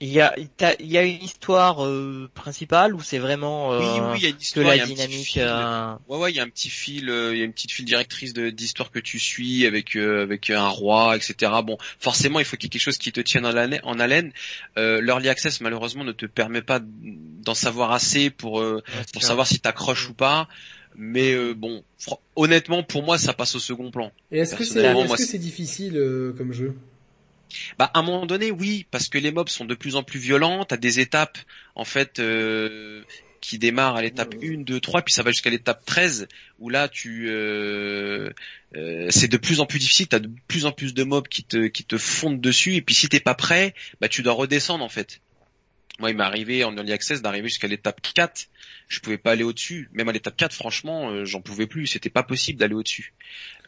[0.00, 0.32] il y a,
[0.78, 4.26] il y a une histoire euh, principale ou c'est vraiment euh, oui, oui, il y
[4.26, 5.36] a une histoire, que la dynamique.
[5.38, 5.94] Euh...
[6.08, 7.84] Ouais, ouais, il y a un petit fil, euh, il y a une petite file
[7.84, 11.50] directrice d'histoire que tu suis avec euh, avec un roi, etc.
[11.64, 13.80] Bon, forcément, il faut qu'il y ait quelque chose qui te tienne en haleine.
[13.82, 14.32] En haleine.
[14.76, 18.64] L'early access, malheureusement, ne te permet pas d'en savoir assez pour
[19.12, 20.48] pour savoir si t'accroches ou pas.
[20.94, 21.82] Mais bon,
[22.36, 24.12] honnêtement, pour moi, ça passe au second plan.
[24.30, 25.94] Et est-ce que c'est est -ce c'est difficile
[26.36, 26.76] comme jeu?
[27.78, 30.18] Bah à un moment donné oui parce que les mobs sont de plus en plus
[30.18, 31.38] violents, t'as des étapes
[31.74, 33.02] en fait euh,
[33.40, 36.88] qui démarrent à l'étape 1, 2, 3 puis ça va jusqu'à l'étape 13 où là
[36.88, 38.30] tu euh,
[38.76, 41.44] euh, c'est de plus en plus difficile, t'as de plus en plus de mobs qui
[41.44, 42.74] te qui te fondent dessus.
[42.74, 45.20] Et puis si t'es pas prêt, bah tu dois redescendre en fait.
[45.98, 48.46] Moi, il m'est arrivé en early access d'arriver jusqu'à l'étape 4.
[48.88, 49.88] Je pouvais pas aller au-dessus.
[49.92, 51.86] Même à l'étape 4, franchement, euh, j'en pouvais plus.
[51.86, 53.14] C'était pas possible d'aller au-dessus.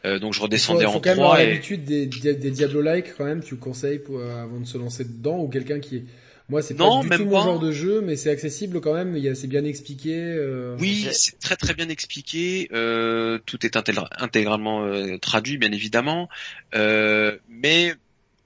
[0.05, 1.15] Euh, donc je redescendais faut, faut en quand 3.
[1.15, 3.43] Même avoir l'habitude des, des Diablo-like quand même.
[3.43, 6.03] Tu conseilles pour, euh, avant de se lancer dedans ou quelqu'un qui est
[6.51, 9.17] moi, c'est pas du tout mon genre de jeu, mais c'est accessible quand même.
[9.35, 10.15] C'est bien expliqué.
[10.17, 10.75] Euh...
[10.81, 12.67] Oui, c'est très très bien expliqué.
[12.73, 16.27] Euh, tout est intégralement euh, traduit, bien évidemment.
[16.75, 17.93] Euh, mais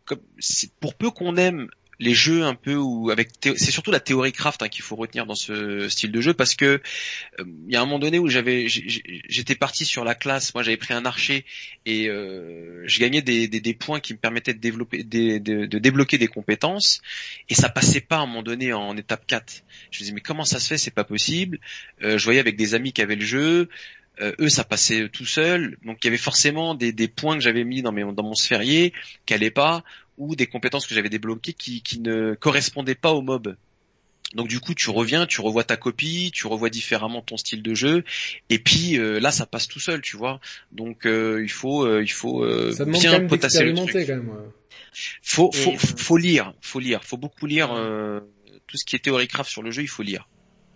[0.06, 0.20] comme,
[0.80, 1.68] pour peu qu'on aime
[2.00, 5.26] les jeux un peu où avec c'est surtout la théorie craft hein, qu'il faut retenir
[5.26, 6.82] dans ce style de jeu parce que
[7.40, 10.64] il euh, y a un moment donné où j'avais j'étais parti sur la classe moi
[10.64, 11.46] j'avais pris un archer
[11.86, 16.18] et euh, je gagnais des, des, points qui me permettaient de développer de, de, débloquer
[16.18, 17.02] des compétences
[17.50, 20.22] et ça passait pas à un moment donné en étape 4 je me disais mais
[20.22, 20.78] comment ça se fait?
[20.78, 21.60] C'est pas possible.
[22.02, 23.70] Euh, je voyais avec des amis qui avaient le jeu.
[24.40, 25.78] Eux ça passait tout seul.
[25.84, 28.34] Donc il y avait forcément des, des points que j'avais mis dans, mes, dans mon
[28.34, 28.94] sphérié
[29.26, 29.84] qui allaient pas
[30.18, 33.56] ou des compétences que j'avais débloquées qui, qui ne correspondaient pas au mob.
[34.34, 37.74] Donc du coup, tu reviens, tu revois ta copie, tu revois différemment ton style de
[37.74, 38.04] jeu,
[38.50, 40.40] et puis euh, là, ça passe tout seul, tu vois.
[40.72, 44.08] Donc euh, il faut, euh, il faut ça bien potasser le truc.
[44.08, 44.32] Quand même,
[45.22, 47.70] Faut, faut, faut lire, faut lire, faut beaucoup lire
[48.68, 50.28] tout ce qui est théorie craft sur le jeu, il faut lire.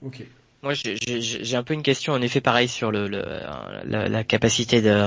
[0.01, 0.21] Ok.
[0.61, 3.23] Moi, j'ai un peu une question, en effet, pareil sur le, le
[3.85, 5.05] la, la, capacité de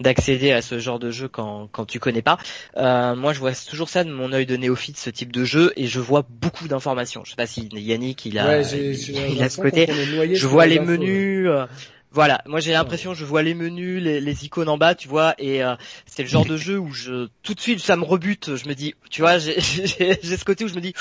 [0.00, 2.38] d'accéder à ce genre de jeu quand, quand tu connais pas.
[2.76, 5.72] Euh, moi, je vois toujours ça de mon œil de néophyte, ce type de jeu,
[5.76, 7.24] et je vois beaucoup d'informations.
[7.24, 9.86] Je sais pas si Yannick il a, il, a ce côté.
[10.34, 11.48] Je vois les menus.
[11.48, 11.66] Euh,
[12.10, 15.34] voilà, moi j'ai l'impression, je vois les menus, les, les, icônes en bas, tu vois,
[15.36, 15.74] et euh,
[16.06, 18.54] c'est le genre de jeu où je tout de suite ça me rebute.
[18.54, 20.94] Je me dis, tu vois, j'ai ce côté où je me dis,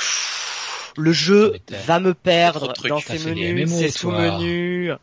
[0.97, 1.53] le jeu
[1.85, 4.93] va me perdre dans ces menus, ces sous-menus.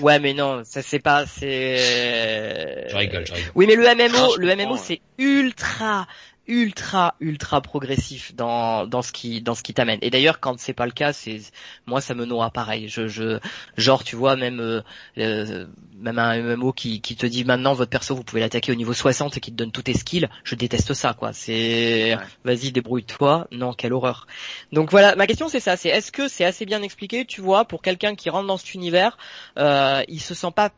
[0.00, 2.86] Ouais, mais non, ça c'est pas, c'est.
[2.88, 3.52] Je rigole, je rigole.
[3.54, 6.06] Oui, mais le MMO, le MMO, c'est ultra,
[6.48, 9.98] ultra ultra progressif dans dans ce qui dans ce qui t'amène.
[10.02, 11.40] Et d'ailleurs quand c'est pas le cas, c'est
[11.86, 12.88] moi ça me noie pareil.
[12.88, 13.38] Je je
[13.76, 14.82] genre tu vois même euh,
[15.18, 15.66] euh
[15.98, 18.92] même un MMO qui qui te dit maintenant votre perso vous pouvez l'attaquer au niveau
[18.92, 21.32] 60 et qui te donne tous tes skills, je déteste ça quoi.
[21.32, 23.48] C'est vas-y débrouille-toi.
[23.50, 24.26] Non, quelle horreur.
[24.72, 27.64] Donc voilà, ma question c'est ça, c'est est-ce que c'est assez bien expliqué, tu vois,
[27.64, 29.16] pour quelqu'un qui rentre dans cet univers,
[29.58, 30.70] euh, il se sent pas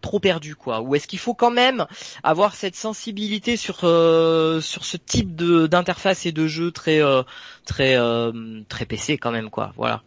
[0.00, 0.80] trop perdu quoi.
[0.80, 1.86] Ou est-ce qu'il faut quand même
[2.22, 7.22] avoir cette sensibilité sur euh, sur ce type de d'interface et de jeu très euh,
[7.64, 9.72] très euh, très PC quand même quoi.
[9.76, 10.02] Voilà.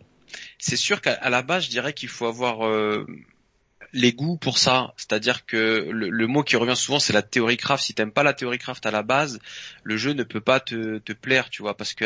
[0.58, 2.60] C'est sûr qu'à la base je dirais qu'il faut avoir
[3.92, 7.84] les goûts pour ça, c'est-à-dire que le, mot qui revient souvent c'est la théorie craft.
[7.84, 9.40] Si t'aimes pas la théorie craft à la base,
[9.84, 12.06] le jeu ne peut pas te, te plaire, tu vois, parce que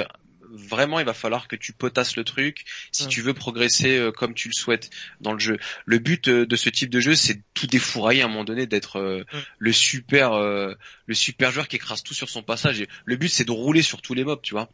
[0.54, 4.34] vraiment il va falloir que tu potasses le truc si tu veux progresser euh, comme
[4.34, 4.90] tu le souhaites
[5.20, 5.58] dans le jeu.
[5.86, 8.44] Le but euh, de ce type de jeu, c'est de tout défourailler à un moment
[8.44, 9.24] donné, d'être euh,
[9.58, 12.82] le super le super joueur qui écrase tout sur son passage.
[12.82, 14.70] Et le but, c'est de rouler sur tous les mobs, tu vois.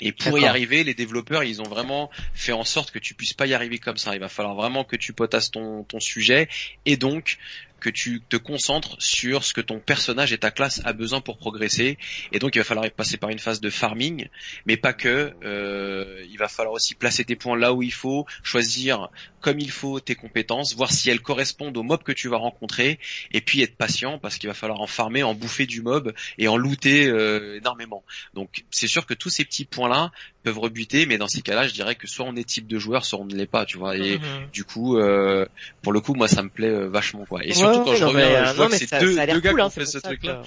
[0.00, 3.32] Et pour y arriver, les développeurs, ils ont vraiment fait en sorte que tu puisses
[3.32, 4.14] pas y arriver comme ça.
[4.14, 6.48] Il va falloir vraiment que tu potasses ton, ton sujet
[6.84, 7.38] et donc
[7.86, 11.38] que tu te concentres sur ce que ton personnage et ta classe a besoin pour
[11.38, 11.98] progresser.
[12.32, 14.28] Et donc il va falloir passer par une phase de farming,
[14.66, 15.32] mais pas que.
[15.44, 19.08] Euh, il va falloir aussi placer tes points là où il faut, choisir
[19.40, 22.98] comme il faut tes compétences, voir si elles correspondent au mob que tu vas rencontrer,
[23.30, 26.48] et puis être patient parce qu'il va falloir en farmer, en bouffer du mob et
[26.48, 28.02] en looter euh, énormément.
[28.34, 30.10] Donc c'est sûr que tous ces petits points-là
[30.46, 33.04] peuvent rebuter, mais dans ces cas-là, je dirais que soit on est type de joueur,
[33.04, 33.96] soit on ne l'est pas, tu vois.
[33.96, 34.46] Et mhm.
[34.52, 35.44] du coup, euh,
[35.82, 37.44] pour le coup, moi, ça me plaît euh, vachement, quoi.
[37.44, 39.70] Et surtout quand je reviens, je vois que c'est deux, deux gars qui ont hein,
[39.70, 40.42] fait ce truc-là.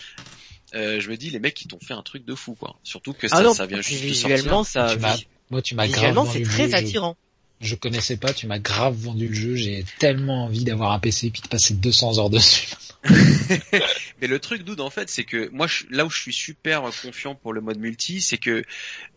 [0.73, 2.75] Euh, je me dis les mecs qui t'ont fait un truc de fou quoi.
[2.83, 4.95] Surtout que ah ça, ça vient juste visuellement, ça.
[5.49, 6.29] Moi tu m'as grave.
[6.31, 7.17] c'est très attirant
[7.61, 11.27] je connaissais pas, tu m'as grave vendu le jeu, j'ai tellement envie d'avoir un PC
[11.27, 12.69] et puis de passer 200 heures dessus.
[14.21, 17.35] Mais le truc d'où en fait, c'est que moi là où je suis super confiant
[17.35, 18.63] pour le mode multi, c'est que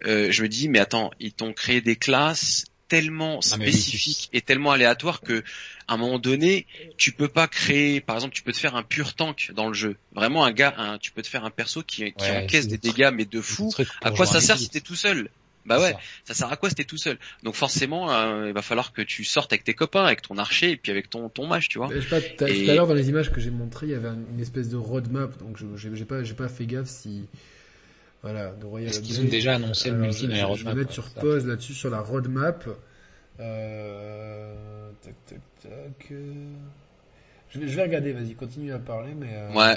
[0.06, 4.70] euh, je me dis mais attends, ils t'ont créé des classes tellement spécifiques et tellement
[4.70, 5.43] aléatoires que
[5.89, 6.66] à un moment donné,
[6.98, 9.73] tu peux pas créer, par exemple, tu peux te faire un pur tank dans le
[9.73, 9.97] jeu.
[10.14, 13.10] Vraiment un gars, un, tu peux te faire un perso qui, qui encaisse des dégâts
[13.12, 13.73] mais de fou.
[14.02, 15.31] À quoi ça sert si t'es tout seul?
[15.67, 15.95] Bah ouais,
[16.25, 16.35] ça.
[16.35, 17.19] sert à quoi si t'es tout seul?
[17.43, 20.71] Donc forcément, euh, il va falloir que tu sortes avec tes copains, avec ton archer
[20.71, 21.89] et puis avec ton ton mage, tu vois.
[21.93, 24.09] Je sais pas, tout à l'heure dans les images que j'ai montrées, il y avait
[24.09, 27.29] une espèce de roadmap, donc j'ai pas j'ai pas fait gaffe si
[28.23, 30.75] voilà, de Royal Est-ce qu'ils ont déjà annoncé le multi dans les roadmaps Je vais
[30.75, 32.69] mettre sur pause là-dessus sur la roadmap.
[33.41, 34.91] Euh...
[35.03, 36.09] Tac tac tac.
[36.13, 36.53] Euh.
[37.51, 39.35] Je vais, je vais regarder, vas-y, continue à parler, mais.
[39.35, 39.53] Euh...
[39.53, 39.77] Ouais.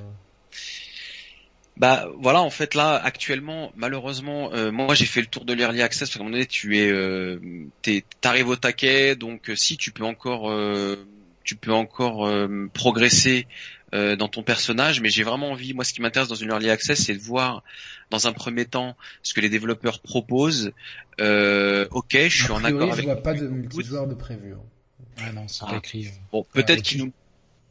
[1.77, 5.81] Bah voilà, en fait là actuellement, malheureusement, euh, moi j'ai fait le tour de l'early
[5.81, 7.37] access parce qu'à un moment donné tu es, euh,
[8.21, 11.05] t'arrives au taquet, donc euh, si tu peux encore, euh,
[11.43, 12.31] tu peux encore
[12.73, 13.47] progresser
[13.93, 17.03] dans ton personnage, mais j'ai vraiment envie, moi ce qui m'intéresse dans une early access,
[17.03, 17.63] c'est de voir
[18.09, 20.71] dans un premier temps ce que les développeurs proposent.
[21.19, 23.05] ok, je suis en accord avec.
[23.05, 24.53] Je vois pas de multijoueur de prévu.
[24.53, 24.59] Hein.
[25.17, 25.77] Ah non, c'est ah.
[25.77, 26.09] écrit.
[26.31, 27.13] Bon, peut-être qu'ils nous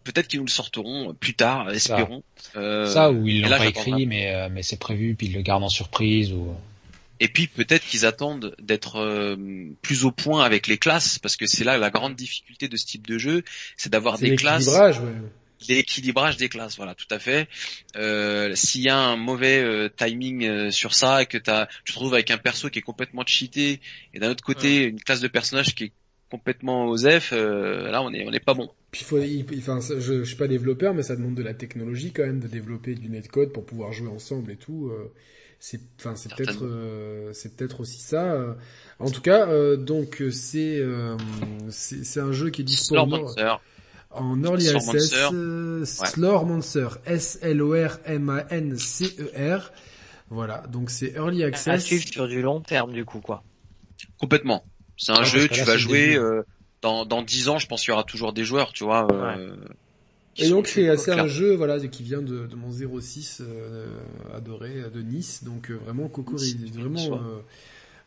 [0.05, 2.22] peut-être qu'ils nous le sortiront plus tard, espérons.
[2.36, 5.32] Ça, euh, ça ou ils l'ont pas écrit, mais euh, mais c'est prévu, puis ils
[5.32, 6.55] le gardent en surprise ou.
[7.20, 9.36] Et puis peut-être qu'ils attendent d'être euh,
[9.82, 12.85] plus au point avec les classes, parce que c'est là la grande difficulté de ce
[12.85, 13.43] type de jeu,
[13.76, 14.66] c'est d'avoir des classes.
[14.66, 15.12] L'équilibrage, ouais.
[15.68, 17.48] L'équilibrage des classes, voilà, tout à fait.
[17.97, 22.14] Euh, S'il y a un mauvais timing sur ça et que as, tu te retrouves
[22.14, 23.81] avec un perso qui est complètement cheaté
[24.12, 25.93] et d'un autre côté une classe de personnage qui est
[26.31, 28.70] complètement aux F, là on est on est pas bon.
[28.94, 29.18] Puis faut,
[29.58, 32.46] enfin, je, je suis pas développeur, mais ça demande de la technologie quand même de
[32.46, 34.88] développer du netcode pour pouvoir jouer ensemble et tout.
[34.88, 35.10] Euh.
[35.58, 38.34] c'est, enfin, c'est peut-être, euh, c'est peut-être aussi ça.
[38.34, 38.54] Euh.
[39.00, 40.80] En tout cas, donc c'est,
[41.70, 43.26] c'est, un jeu qui est disponible
[44.12, 45.12] en early access.
[45.84, 48.12] Slormancer, S-L-O-R-M-A-N-C-E-R.
[50.30, 51.74] Voilà, donc c'est early access.
[51.74, 53.42] À suivre sur du long terme du coup quoi.
[54.18, 54.64] Complètement.
[54.96, 56.16] C'est un jeu, tu vas jouer
[56.85, 59.09] dans dans dix ans, je pense qu'il y aura toujours des joueurs, tu vois.
[59.11, 59.56] Euh,
[60.36, 63.86] et donc c'est un jeu voilà qui vient de, de mon 06 euh,
[64.35, 67.19] adoré de Nice, donc euh, vraiment Coco vraiment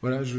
[0.02, 0.38] voilà, je,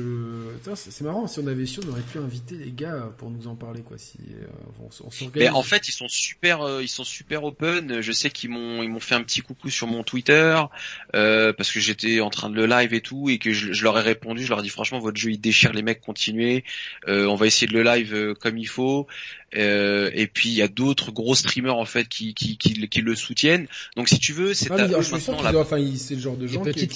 [0.76, 1.26] c'est marrant.
[1.26, 3.98] Si on avait su, on aurait pu inviter les gars pour nous en parler, quoi.
[3.98, 4.46] Si euh,
[4.80, 8.00] on, Mais en fait, ils sont super, euh, ils sont super open.
[8.00, 10.56] Je sais qu'ils m'ont, ils m'ont fait un petit coucou sur mon Twitter
[11.16, 13.98] euh, parce que j'étais en train de le live et tout et que je, leur
[13.98, 14.44] ai répondu.
[14.44, 16.62] Je leur ai dit franchement, votre jeu il déchire les mecs, continuez.
[17.08, 19.08] on va essayer de le live comme il faut.
[19.52, 23.66] et puis il y a d'autres gros streamers en fait qui qui, qui, le soutiennent.
[23.96, 24.98] Donc si tu veux, c'est ah, la...
[25.58, 26.88] enfin, c'est le genre de gens qui,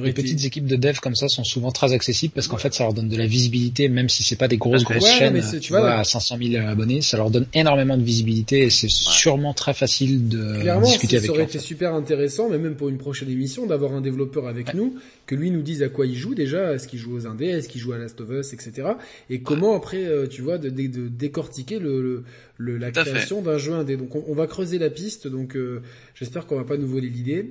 [0.00, 2.84] les petites équipes de dev comme ça sont souvent très accessibles parce qu'en fait ça
[2.84, 5.98] leur donne de la visibilité même si c'est pas des grosses grosses chaînes tu, vois,
[5.98, 10.28] à 500 000 abonnés ça leur donne énormément de visibilité et c'est sûrement très facile
[10.28, 11.32] de discuter avec eux.
[11.32, 14.74] ça aurait été super intéressant mais même pour une prochaine émission d'avoir un développeur avec
[14.74, 14.96] nous
[15.26, 17.68] que lui nous dise à quoi il joue déjà est-ce qu'il joue aux indés est-ce
[17.68, 18.92] qu'il joue à Last of Us etc
[19.30, 22.24] et comment après euh, tu vois de, de, décortiquer le,
[22.56, 23.96] le, la création d'un jeu indé.
[23.96, 25.82] Donc on, va creuser la piste donc euh,
[26.14, 27.50] j'espère qu'on va pas nous voler l'idée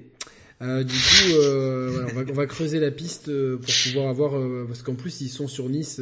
[0.61, 4.37] euh, du coup, euh, on, va, on, va, creuser la piste euh, pour pouvoir avoir,
[4.37, 6.01] euh, parce qu'en plus ils sont sur Nice.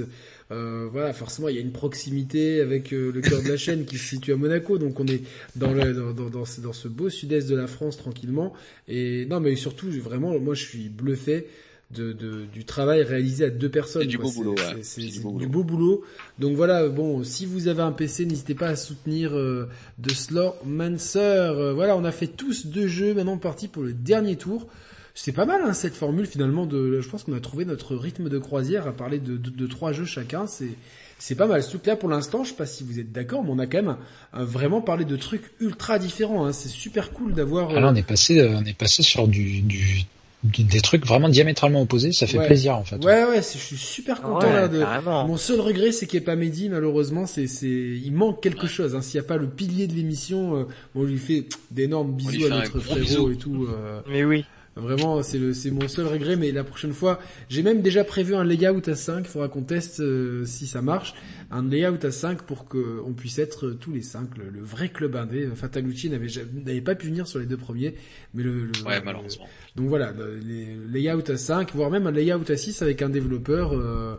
[0.50, 4.06] voilà, forcément, il y a une proximité avec le cœur de la chaîne qui se
[4.06, 5.22] situe à Monaco, donc on est
[5.56, 8.54] dans, le, dans, dans, dans, ce, dans ce beau sud-est de la France tranquillement.
[8.88, 11.48] Et non, mais surtout, vraiment, moi, je suis bluffé
[11.92, 14.06] de, de, du travail réalisé à deux personnes.
[14.06, 14.56] du beau boulot.
[14.84, 16.04] C'est du, beau boulot.
[16.38, 19.68] Donc voilà, bon, si vous avez un PC, n'hésitez pas à soutenir euh,
[20.02, 21.20] The Slowmancer.
[21.20, 23.14] Euh, voilà, on a fait tous deux jeux.
[23.14, 24.68] Maintenant, parti pour le dernier tour.
[25.16, 26.66] C'est pas mal hein, cette formule finalement.
[26.66, 29.68] De, je pense qu'on a trouvé notre rythme de croisière à parler de, de, de
[29.68, 30.46] trois jeux chacun.
[30.46, 30.70] C'est
[31.18, 31.62] c'est pas mal.
[31.64, 33.82] Surtout là, pour l'instant, je sais pas si vous êtes d'accord, mais on a quand
[33.82, 33.98] même
[34.32, 36.46] vraiment parlé de trucs ultra différents.
[36.46, 36.54] Hein.
[36.54, 37.72] C'est super cool d'avoir.
[37.72, 40.06] Alors, on est passé, on est passé sur du, du
[40.44, 43.04] des trucs vraiment diamétralement opposés, ça fait plaisir en fait.
[43.04, 44.80] Ouais ouais, je suis super content là de.
[45.28, 48.68] Mon seul regret c'est qu'il n'y ait pas Mehdi malheureusement, c'est c'est il manque quelque
[48.68, 48.96] chose.
[48.96, 49.02] Hein.
[49.02, 50.64] S'il n'y a pas le pilier de l'émission, euh,
[50.96, 53.68] on lui fait d'énormes bisous à notre frérot et tout.
[53.70, 54.02] Euh...
[54.08, 54.46] Mais oui.
[54.80, 57.20] Vraiment, c'est le, c'est mon seul regret, mais la prochaine fois,
[57.50, 60.82] j'ai même déjà prévu un layout à 5, il faudra qu'on teste euh, si ça
[60.82, 61.14] marche,
[61.52, 65.50] un layout à 5 pour qu'on puisse être tous les 5, le, vrai club indé.
[65.56, 66.28] Fatalucci n'avait,
[66.66, 67.96] n'avait pas pu venir sur les deux premiers,
[68.34, 69.48] mais le, le ouais, malheureusement.
[69.76, 73.74] donc voilà, les layout à 5, voire même un layout à 6 avec un développeur,
[73.74, 74.16] euh,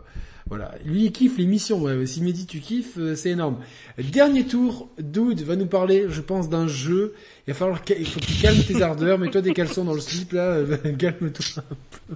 [0.47, 0.71] voilà.
[0.85, 1.81] Lui, il kiffe l'émission.
[1.81, 2.05] Ouais.
[2.05, 3.57] Si Mehdi, tu kiffes, euh, c'est énorme.
[3.97, 7.13] Dernier tour, Dude va nous parler, je pense, d'un jeu.
[7.47, 9.17] Il va falloir, il faut que tu calmes tes ardeurs.
[9.17, 10.57] Mets-toi des caleçons dans le slip, là.
[10.99, 11.75] Calme-toi un
[12.07, 12.15] peu.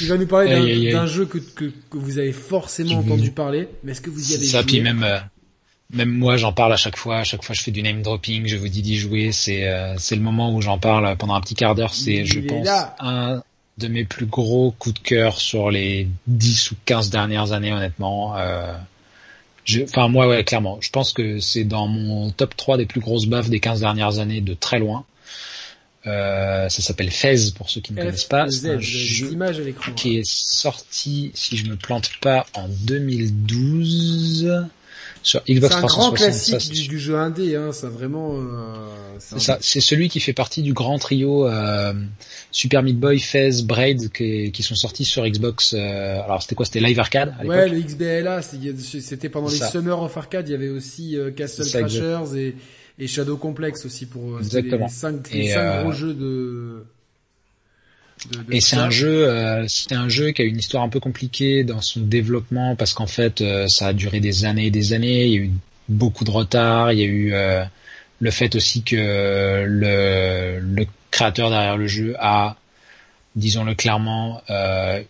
[0.00, 3.68] Il va nous parler d'un jeu que, que, que, vous avez forcément entendu parler.
[3.84, 5.18] Mais est-ce que vous y avez ça, joué puis même, euh,
[5.92, 7.18] même moi, j'en parle à chaque fois.
[7.18, 8.46] À chaque fois, je fais du name dropping.
[8.46, 9.32] Je vous dis d'y jouer.
[9.32, 11.94] C'est, euh, c'est le moment où j'en parle pendant un petit quart d'heure.
[11.94, 12.66] C'est, je pense,
[13.00, 13.42] un,
[13.78, 18.36] de mes plus gros coups de cœur sur les 10 ou 15 dernières années, honnêtement.
[18.36, 18.74] Euh,
[19.84, 20.78] enfin, moi, ouais, clairement.
[20.80, 24.18] Je pense que c'est dans mon top 3 des plus grosses baffes des 15 dernières
[24.18, 25.04] années de très loin.
[26.06, 28.50] Euh, ça s'appelle Fez pour ceux qui ne connaissent pas.
[28.50, 29.36] C'est un jeu
[29.96, 34.66] qui est sorti, si je me plante pas, en 2012
[35.22, 35.78] sur Xbox 360.
[35.78, 38.34] C'est un grand classique du, jeu indé, hein, ça vraiment.
[38.34, 41.92] Euh, c'est ça, celui qui fait partie du grand trio euh,
[42.50, 45.74] Super Meat Boy, Fez, Braid qui, qui, sont sortis sur Xbox.
[45.74, 50.00] Euh, alors c'était quoi C'était Live Arcade à Ouais, le XBLA, c'était pendant les Summer
[50.00, 50.48] of Arcade.
[50.48, 52.56] Il y avait aussi Castle Crashers et,
[52.98, 54.86] et, Shadow Complex aussi pour Exactement.
[54.86, 56.84] les cinq, les cinq gros jeux de
[58.50, 61.64] et c'est un jeu, euh, c'est un jeu qui a une histoire un peu compliquée
[61.64, 65.26] dans son développement parce qu'en fait, euh, ça a duré des années et des années.
[65.26, 65.50] Il y a eu
[65.88, 66.92] beaucoup de retard.
[66.92, 67.64] Il y a eu euh,
[68.20, 72.56] le fait aussi que le, le créateur derrière le jeu a,
[73.34, 74.42] disons-le clairement,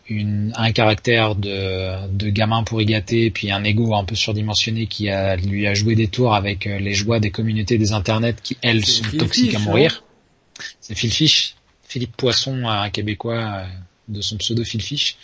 [0.09, 4.87] une, un caractère de, de gamin pour y gâter, puis un ego un peu surdimensionné
[4.87, 8.57] qui a, lui a joué des tours avec les joies des communautés des internets qui
[8.63, 10.03] elles sont toxiques à mourir.
[10.81, 11.55] C'est Phil Fish
[11.93, 13.65] Philippe Poisson, un Québécois euh,
[14.09, 15.17] de son pseudo Phil Fish.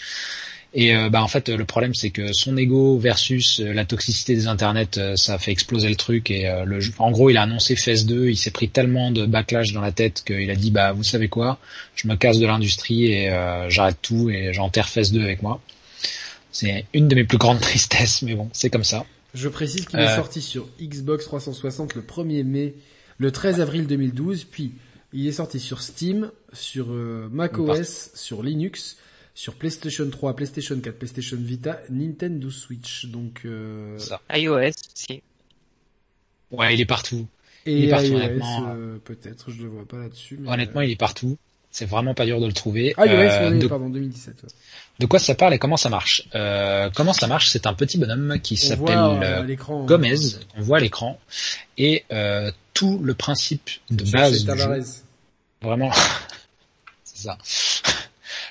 [0.75, 4.35] Et euh, bah en fait le problème c'est que son ego versus euh, la toxicité
[4.35, 7.75] des internets ça a fait exploser le truc et le en gros il a annoncé
[7.75, 10.93] FES 2, il s'est pris tellement de backlash dans la tête qu'il a dit bah
[10.93, 11.59] vous savez quoi,
[11.95, 13.31] je me casse de l'industrie et
[13.69, 15.63] j'arrête tout et j'enterre FES 2 avec moi.
[16.53, 19.07] C'est une de mes plus grandes tristesses mais bon, c'est comme ça.
[19.33, 22.75] Je précise qu'il est sorti sur Xbox 360 le 1er mai,
[23.17, 24.73] le 13 avril 2012 puis
[25.13, 28.99] il est sorti sur Steam, sur euh, macOS, sur Linux,
[29.35, 33.07] sur PlayStation 3, PlayStation 4, PlayStation Vita, Nintendo Switch.
[33.07, 33.99] Donc euh...
[34.35, 35.23] iOS aussi.
[36.51, 37.27] Ouais, il est partout.
[37.67, 40.41] Et il est partout, iOS, euh, peut-être, je le vois pas là-dessus.
[40.47, 41.37] Honnêtement, il est partout.
[41.71, 42.95] C'est vraiment pas dur de le trouver.
[42.97, 43.67] Ah, iOS, euh, de...
[43.67, 44.47] pardon, 2017.
[44.99, 46.25] De quoi ça parle et comment ça marche?
[46.35, 47.49] Euh, Comment ça marche?
[47.51, 49.57] C'est un petit bonhomme qui s'appelle euh,
[49.87, 50.17] Gomez.
[50.57, 51.21] On voit à l'écran
[51.77, 54.83] et euh, tout le principe de base du jeu,
[55.63, 55.93] vraiment,
[57.05, 57.39] c'est ça.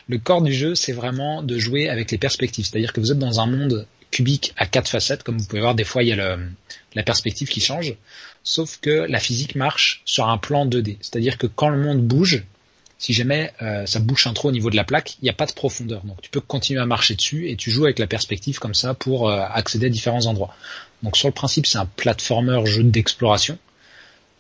[0.10, 2.66] Le corps du jeu, c'est vraiment de jouer avec les perspectives.
[2.66, 5.76] C'est-à-dire que vous êtes dans un monde cubique à quatre facettes, comme vous pouvez voir.
[5.76, 6.48] Des fois, il y a le,
[6.96, 7.94] la perspective qui change.
[8.42, 10.96] Sauf que la physique marche sur un plan 2D.
[11.02, 12.46] C'est-à-dire que quand le monde bouge,
[12.98, 15.34] si jamais euh, ça bouge un trop au niveau de la plaque, il n'y a
[15.34, 16.04] pas de profondeur.
[16.04, 18.94] Donc tu peux continuer à marcher dessus et tu joues avec la perspective comme ça
[18.94, 20.56] pour euh, accéder à différents endroits.
[21.04, 23.58] Donc sur le principe, c'est un platformer jeu d'exploration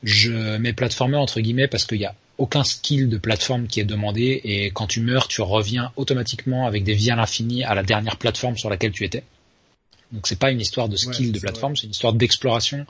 [0.03, 3.85] je mets platformer entre guillemets parce qu'il y a aucun skill de plateforme qui est
[3.85, 7.83] demandé et quand tu meurs, tu reviens automatiquement avec des vies à l'infini à la
[7.83, 9.23] dernière plateforme sur laquelle tu étais.
[10.11, 12.85] Donc c'est pas une histoire de skill de plateforme, c'est une histoire d'exploration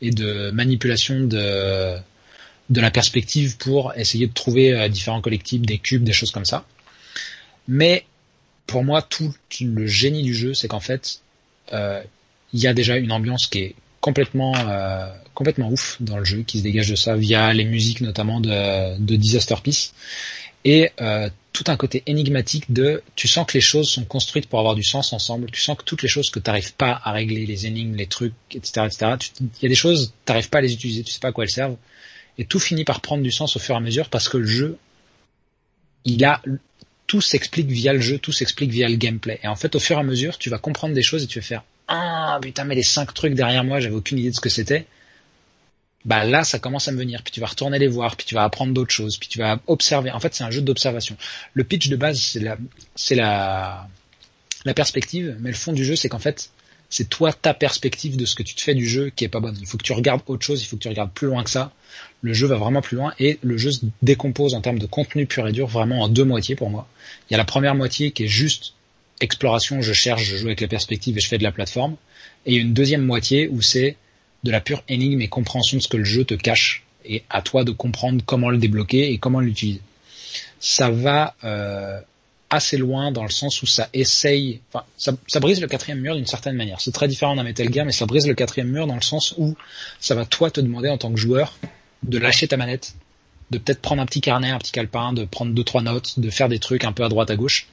[0.00, 1.96] et de manipulation de
[2.70, 6.44] de la perspective pour essayer de trouver euh, différents collectifs, des cubes, des choses comme
[6.44, 6.64] ça.
[7.68, 8.04] Mais
[8.66, 11.20] pour moi, tout le génie du jeu, c'est qu'en fait,
[11.72, 12.02] euh,
[12.52, 16.42] il y a déjà une ambiance qui est complètement euh, complètement ouf dans le jeu,
[16.42, 19.92] qui se dégage de ça via les musiques notamment de, de Disaster Peace
[20.64, 20.90] et
[21.54, 24.82] tout un côté énigmatique de tu sens que les choses sont construites pour avoir du
[24.82, 27.66] sens ensemble, tu sens que toutes les choses que tu n'arrives pas à régler, les
[27.66, 29.12] énigmes, les trucs, etc., etc.
[29.40, 31.32] Il y a des choses, tu n'arrives pas à les utiliser, tu sais pas à
[31.32, 31.76] quoi elles servent,
[32.38, 34.46] et tout finit par prendre du sens au fur et à mesure parce que le
[34.46, 34.78] jeu,
[36.04, 36.42] il a
[37.06, 39.38] tout s'explique via le jeu, tout s'explique via le gameplay.
[39.42, 41.38] Et en fait, au fur et à mesure, tu vas comprendre des choses et tu
[41.38, 44.40] vas faire ah putain mais les cinq trucs derrière moi, j'avais aucune idée de ce
[44.40, 44.86] que c'était.
[46.04, 47.22] Bah là, ça commence à me venir.
[47.22, 49.58] Puis tu vas retourner les voir, puis tu vas apprendre d'autres choses, puis tu vas
[49.66, 50.10] observer.
[50.10, 51.16] En fait, c'est un jeu d'observation.
[51.54, 52.58] Le pitch de base, c'est la,
[52.94, 53.88] c'est la,
[54.64, 56.50] la perspective, mais le fond du jeu, c'est qu'en fait,
[56.94, 59.40] c'est toi ta perspective de ce que tu te fais du jeu qui est pas
[59.40, 59.56] bonne.
[59.60, 61.50] Il faut que tu regardes autre chose, il faut que tu regardes plus loin que
[61.50, 61.72] ça.
[62.22, 65.26] Le jeu va vraiment plus loin et le jeu se décompose en termes de contenu
[65.26, 66.86] pur et dur vraiment en deux moitiés pour moi.
[67.28, 68.74] Il y a la première moitié qui est juste
[69.20, 71.96] exploration, je cherche, je joue avec la perspective et je fais de la plateforme.
[72.46, 73.96] Et une deuxième moitié où c'est
[74.44, 77.42] de la pure énigme et compréhension de ce que le jeu te cache et à
[77.42, 79.80] toi de comprendre comment le débloquer et comment l'utiliser.
[80.60, 81.98] Ça va euh,
[82.54, 86.16] assez loin dans le sens où ça essaye, enfin, ça, ça brise le quatrième mur
[86.16, 86.80] d'une certaine manière.
[86.80, 89.34] C'est très différent d'un Metal Gear, mais ça brise le quatrième mur dans le sens
[89.36, 89.56] où
[90.00, 91.56] ça va toi te demander en tant que joueur
[92.04, 92.94] de lâcher ta manette,
[93.50, 96.30] de peut-être prendre un petit carnet, un petit calepin, de prendre deux trois notes, de
[96.30, 97.66] faire des trucs un peu à droite à gauche.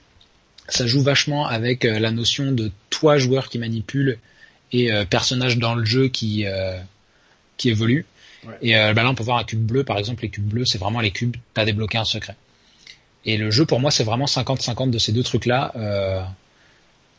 [0.68, 4.20] Ça joue vachement avec euh, la notion de toi joueur qui manipule
[4.72, 6.78] et euh, personnage dans le jeu qui euh,
[7.58, 8.06] qui évolue.
[8.64, 10.24] Et bah là on peut voir un cube bleu par exemple.
[10.24, 11.36] Les cubes bleus c'est vraiment les cubes.
[11.54, 12.36] T'as débloqué un secret.
[13.26, 15.74] Et le jeu pour moi c'est vraiment 50-50 de ces deux trucs là.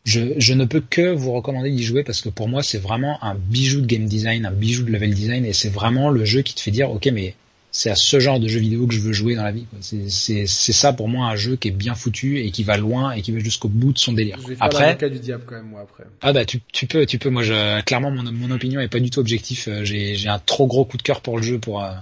[0.04, 3.22] Je, je, ne peux que vous recommander d'y jouer parce que pour moi c'est vraiment
[3.22, 6.42] un bijou de game design, un bijou de level design et c'est vraiment le jeu
[6.42, 7.36] qui te fait dire ok mais
[7.74, 9.64] c'est à ce genre de jeu vidéo que je veux jouer dans la vie.
[9.80, 13.22] C'est ça pour moi un jeu qui est bien foutu et qui va loin et
[13.22, 14.36] qui va jusqu'au bout de son délire.
[14.42, 16.04] Je vais faire après, du diable quand même moi après.
[16.20, 17.30] Ah bah tu, tu peux, tu peux.
[17.30, 19.68] Moi je, clairement mon, mon opinion est pas du tout objectif.
[19.68, 21.92] Euh, j'ai un trop gros coup de cœur pour le jeu pour euh,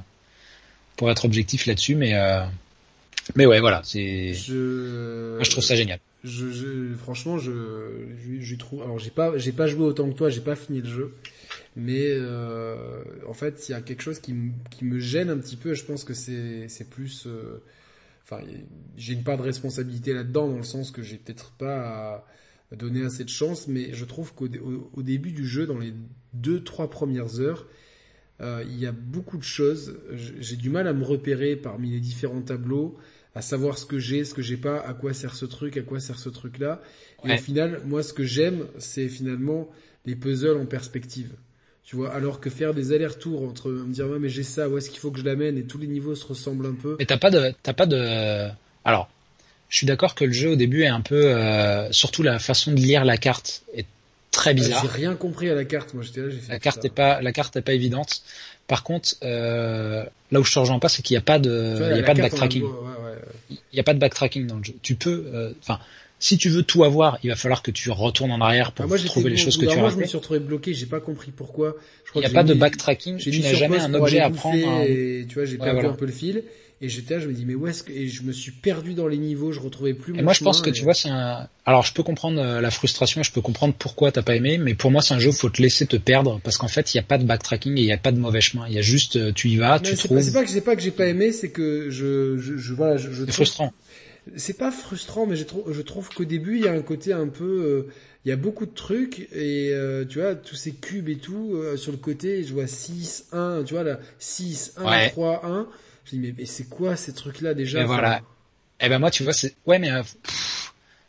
[0.96, 2.42] pour être objectif là-dessus, mais euh,
[3.36, 4.32] mais ouais voilà c'est.
[4.32, 5.38] Je...
[5.40, 7.52] je trouve ça génial je, je, franchement, je,
[8.16, 8.82] je, je trouve.
[8.82, 11.14] Alors, j'ai pas, j'ai pas joué autant que toi, j'ai pas fini le jeu,
[11.76, 14.34] mais euh, en fait, il y a quelque chose qui,
[14.70, 15.74] qui me gêne un petit peu.
[15.74, 17.26] Je pense que c'est, c'est plus.
[17.26, 17.62] Euh,
[18.24, 18.42] enfin,
[18.96, 22.26] j'ai une part de responsabilité là-dedans, dans le sens que j'ai peut-être pas
[22.70, 24.46] à, donner assez de chance, mais je trouve qu'au
[24.92, 25.94] au, début du jeu, dans les
[26.34, 27.66] deux, trois premières heures,
[28.40, 29.98] euh, il y a beaucoup de choses.
[30.12, 32.96] J'ai du mal à me repérer parmi les différents tableaux
[33.34, 35.82] à savoir ce que j'ai, ce que j'ai pas, à quoi sert ce truc, à
[35.82, 36.80] quoi sert ce truc-là.
[37.24, 39.68] Et au final, moi, ce que j'aime, c'est finalement
[40.06, 41.30] les puzzles en perspective.
[41.84, 44.78] Tu vois, alors que faire des allers-retours entre me dire ouais mais j'ai ça, où
[44.78, 46.96] est-ce qu'il faut que je l'amène et tous les niveaux se ressemblent un peu.
[47.00, 48.48] Mais t'as pas de, t'as pas de,
[48.84, 49.08] alors,
[49.68, 52.72] je suis d'accord que le jeu au début est un peu, euh, surtout la façon
[52.72, 53.86] de lire la carte est
[54.30, 54.82] très bizarre.
[54.82, 56.52] j'ai rien compris à la carte, moi j'étais là, j'ai fait.
[56.52, 58.22] La carte est pas, la carte est pas évidente.
[58.66, 61.90] Par contre, euh, là où je te rejoins pas, c'est qu'il n'y a pas de,
[61.90, 62.64] il y a pas de backtracking.
[63.50, 64.74] Il n'y a pas de backtracking dans le jeu.
[64.82, 65.78] Tu peux, euh, enfin,
[66.18, 69.30] si tu veux tout avoir, il va falloir que tu retournes en arrière pour trouver
[69.30, 69.76] les choses que tu as.
[69.76, 70.74] Moi, je me suis retrouvé bloqué.
[70.74, 71.76] J'ai pas compris pourquoi.
[72.14, 73.16] il n'y a pas de backtracking.
[73.16, 74.82] Tu n'as jamais un objet à prendre.
[74.82, 76.44] Et, tu vois, j'ai perdu un peu le fil.
[76.82, 78.94] Et j'étais là, je me dis mais où est-ce que et je me suis perdu
[78.94, 80.18] dans les niveaux, je retrouvais plus.
[80.18, 81.46] Et moi je pense que tu vois c'est un.
[81.66, 84.74] Alors je peux comprendre euh, la frustration, je peux comprendre pourquoi t'as pas aimé, mais
[84.74, 86.96] pour moi c'est un jeu où faut te laisser te perdre parce qu'en fait il
[86.96, 88.78] y a pas de backtracking et il y a pas de mauvais chemin, il y
[88.78, 90.22] a juste euh, tu y vas, tu trouves.
[90.22, 92.96] C'est pas que c'est pas que j'ai pas aimé, c'est que je je, je voilà
[92.96, 93.12] je.
[93.12, 93.74] je c'est frustrant.
[94.36, 97.12] C'est pas frustrant, mais je trouve je trouve qu'au début il y a un côté
[97.12, 97.92] un peu euh,
[98.24, 99.74] il y a beaucoup de trucs et
[100.08, 103.74] tu vois tous ces cubes et tout sur le côté je vois 6 1 tu
[103.74, 105.66] vois là 6 1 3 1
[106.04, 108.20] je dis mais, c'est quoi ces trucs là déjà Et voilà.
[108.80, 110.02] Eh ben moi tu vois c'est ouais mais euh,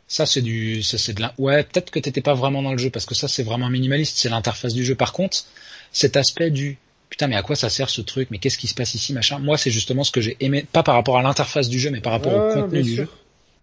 [0.06, 2.78] ça c'est du ça c'est de la ouais peut-être que t'étais pas vraiment dans le
[2.78, 4.94] jeu parce que ça c'est vraiment minimaliste c'est l'interface du jeu.
[4.94, 5.44] Par contre
[5.90, 6.78] cet aspect du
[7.08, 8.28] putain mais à quoi ça sert ce truc?
[8.30, 9.38] Mais qu'est-ce qui se passe ici machin?
[9.38, 12.00] Moi c'est justement ce que j'ai aimé pas par rapport à l'interface du jeu mais
[12.00, 13.08] par rapport au contenu du jeu.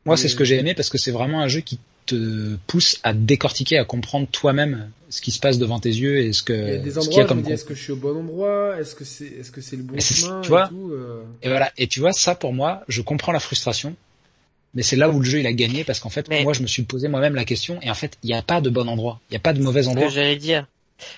[0.05, 2.99] Moi c'est ce que j'ai aimé parce que c'est vraiment un jeu qui te pousse
[3.03, 6.53] à décortiquer, à comprendre toi-même ce qui se passe devant tes yeux et ce que.
[6.53, 9.05] Il y a des endroits, comme est-ce que je suis au bon endroit, est-ce que
[9.05, 11.23] c'est, est-ce que c'est le bon chemin, tu vois, et, tout, euh...
[11.41, 11.71] et voilà.
[11.77, 13.95] Et tu vois, ça pour moi, je comprends la frustration,
[14.73, 16.67] mais c'est là où le jeu il a gagné parce qu'en fait, moi je me
[16.67, 19.19] suis posé moi-même la question et en fait, il n'y a pas de bon endroit,
[19.29, 20.09] il n'y a pas de mauvais endroit.
[20.09, 20.67] Ce que j'allais dire,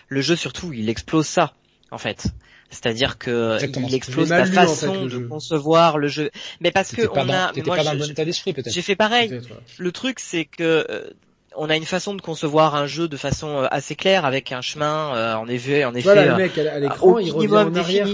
[0.07, 1.53] le jeu surtout, il explose ça,
[1.91, 2.27] en fait.
[2.71, 6.31] C'est-à-dire que il explose ta façon de concevoir le jeu.
[6.61, 8.73] Mais parce que on a, moi, pas dans le bon état d'esprit peut-être.
[8.73, 9.41] J'ai fait pareil.
[9.77, 11.09] Le truc c'est que euh,
[11.55, 14.61] on a une façon de concevoir un jeu de façon euh, assez claire avec un
[14.61, 18.07] chemin euh, en effet en effet voilà, le mec à l'écran il revient en arrière.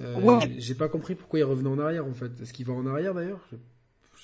[0.00, 2.30] euh, j'ai pas compris pourquoi il revenait en arrière en fait.
[2.42, 3.40] Est-ce qu'il va en arrière d'ailleurs?
[3.50, 3.56] Je...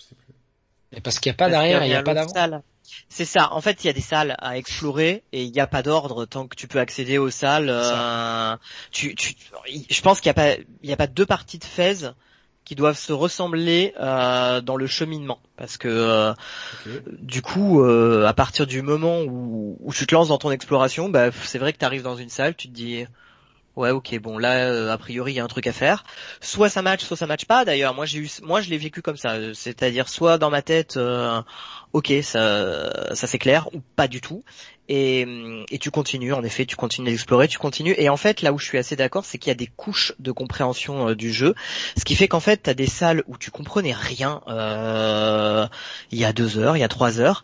[0.01, 1.01] sais plus.
[1.03, 2.63] Parce qu'il n'y a pas d'arrière il n'y a, pas d'avant
[3.09, 3.53] c'est ça.
[3.53, 6.25] En fait, il y a des salles à explorer et il n'y a pas d'ordre
[6.27, 7.69] tant que tu peux accéder aux salles.
[7.71, 8.57] Euh,
[8.91, 9.35] tu, tu,
[9.91, 12.11] je pense qu'il n'y a pas, il y a pas deux parties de Fez
[12.69, 16.35] qui doivent se ressembler euh, dans le cheminement parce que euh,
[17.19, 21.09] du coup euh, à partir du moment où, où, tu te lances dans ton exploration
[21.09, 23.07] bah c'est vrai que tu arrives dans une salle tu te dis
[23.79, 26.05] ouais ok bon là euh, a priori il y a un truc à faire.
[26.41, 27.65] Soit ça match soit ça match pas.
[27.65, 29.55] D'ailleurs moi j'ai eu moi je l'ai vécu comme ça.
[29.55, 31.41] C'est-à-dire soit dans ma tête euh,
[31.93, 34.45] ok ça ça c'est clair ou pas du tout.
[34.91, 35.27] Et,
[35.71, 37.95] et tu continues en effet tu continues d'explorer tu continues.
[37.99, 40.13] Et en fait là où je suis assez d'accord c'est qu'il y a des couches
[40.19, 41.55] de compréhension euh, du jeu.
[41.97, 44.41] Ce qui fait qu'en fait tu as des salles où tu comprenais rien
[46.11, 47.43] il y a deux heures il y a trois heures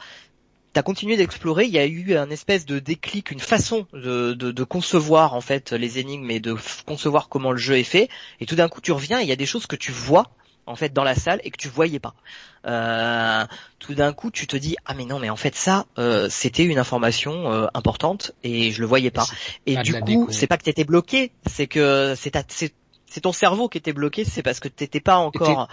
[0.74, 4.50] t'as continué d'explorer, il y a eu un espèce de déclic, une façon de, de,
[4.50, 8.10] de, concevoir en fait les énigmes et de concevoir comment le jeu est fait.
[8.40, 10.30] Et tout d'un coup, tu reviens, et il y a des choses que tu vois
[10.66, 12.14] en fait dans la salle et que tu voyais pas.
[12.66, 13.46] Euh,
[13.78, 16.64] tout d'un coup, tu te dis ah mais non mais en fait ça euh, c'était
[16.64, 19.26] une information euh, importante et je le voyais pas.
[19.66, 22.34] Et du coup, c'est pas que t'étais bloqué, c'est que c'est
[23.06, 25.68] c'est ton cerveau qui était bloqué, c'est parce que t'étais pas encore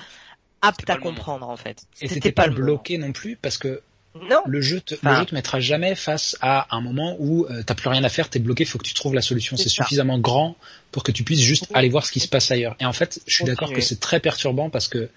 [0.61, 1.86] apte à comprendre en fait.
[2.02, 3.82] Et t'étais pas, pas bloqué non plus parce que
[4.29, 4.41] non.
[4.45, 7.75] Le jeu te, le jeu te mettra jamais face à un moment où euh, t'as
[7.75, 9.55] plus rien à faire, t'es bloqué, faut que tu trouves la solution.
[9.55, 10.57] C'est suffisamment grand
[10.91, 12.75] pour que tu puisses juste aller voir ce qui se passe ailleurs.
[12.79, 15.09] Et en fait, je suis d'accord que c'est très perturbant parce que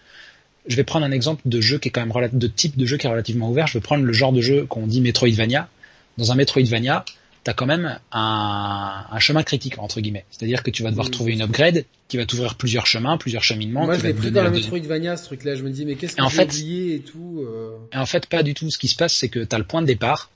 [0.66, 2.96] je vais prendre un exemple de jeu qui est quand même de type de jeu
[2.96, 3.66] qui est relativement ouvert.
[3.66, 5.68] Je vais prendre le genre de jeu qu'on dit Metroidvania.
[6.16, 7.04] Dans un Metroidvania,
[7.44, 10.24] t'as quand même un, un, chemin critique entre guillemets.
[10.30, 13.84] C'est-à-dire que tu vas devoir trouver une upgrade qui va t'ouvrir plusieurs chemins, plusieurs cheminements.
[13.84, 15.54] Moi, je l'ai pris dans la Metroidvania ce truc-là.
[15.54, 17.44] Je me dis mais qu'est-ce que j'ai oublié et tout.
[17.46, 17.76] Euh...
[17.92, 18.70] Et en fait, pas du tout.
[18.70, 20.30] Ce qui se passe, c'est que t'as le point de départ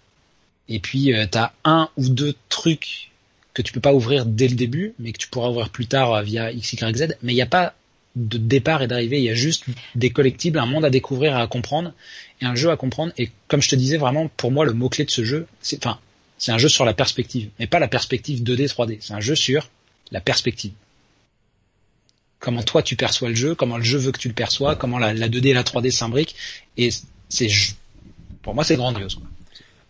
[0.68, 3.10] et puis euh, t'as un ou deux trucs
[3.54, 6.12] que tu peux pas ouvrir dès le début, mais que tu pourras ouvrir plus tard
[6.12, 7.16] euh, via X, Y, Z.
[7.22, 7.74] Mais il n'y a pas
[8.16, 9.18] de départ et d'arrivée.
[9.18, 9.64] Il y a juste
[9.94, 11.94] des collectibles, un monde à découvrir et à comprendre
[12.42, 13.12] et un jeu à comprendre.
[13.16, 15.84] Et comme je te disais, vraiment, pour moi, le mot clé de ce jeu, c'est,
[15.84, 15.98] enfin,
[16.38, 18.98] c'est un jeu sur la perspective, mais pas la perspective 2D, 3D.
[19.00, 19.68] C'est un jeu sur
[20.12, 20.72] la perspective.
[22.38, 24.98] Comment toi tu perçois le jeu, comment le jeu veut que tu le perçois, comment
[24.98, 26.36] la, 2D et la 3D s'imbriquent.
[26.76, 26.90] Et
[27.28, 27.48] c'est,
[28.42, 29.18] pour moi, c'est grandiose.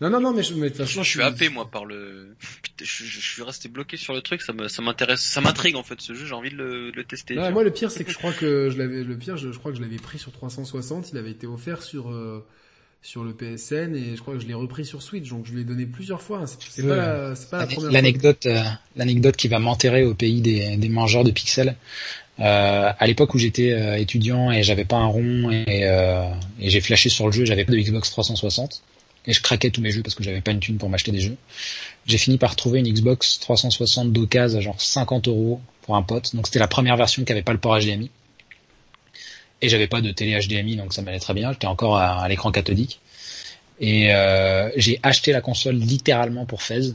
[0.00, 2.34] Non, non, non, mais, je, de toute façon, je suis happé moi par le.
[2.80, 4.40] Je, je, suis resté bloqué sur le truc.
[4.42, 6.24] Ça ça m'intéresse, ça m'intrigue en fait ce jeu.
[6.24, 7.34] J'ai envie de le, le tester.
[7.34, 9.76] moi, le pire, c'est que je crois que je l'avais, le pire, je, crois que
[9.76, 11.10] je l'avais pris sur 360.
[11.10, 12.10] Il avait été offert sur.
[12.10, 12.46] Euh,
[13.02, 15.62] sur le PSN et je crois que je l'ai repris sur Switch donc je lui
[15.62, 16.44] ai donné plusieurs fois.
[16.46, 18.62] C'est pas, la, pas la première L'anecdote, euh,
[18.96, 21.76] l'anecdote qui va m'enterrer au pays des, des mangeurs de pixels.
[22.40, 26.30] Euh, à l'époque où j'étais euh, étudiant et j'avais pas un rond et, euh,
[26.60, 28.82] et j'ai flashé sur le jeu, j'avais pas de Xbox 360
[29.26, 31.20] et je craquais tous mes jeux parce que j'avais pas une thune pour m'acheter des
[31.20, 31.36] jeux.
[32.06, 36.34] J'ai fini par trouver une Xbox 360 d'occasion à genre 50 euros pour un pote.
[36.36, 38.10] Donc c'était la première version qui avait pas le port HDMI
[39.60, 41.52] et j'avais pas de télé HDMI donc ça m'allait très bien.
[41.52, 43.00] J'étais encore à, l'écran cathodique
[43.80, 46.94] et euh, j'ai acheté la console littéralement pour Fez.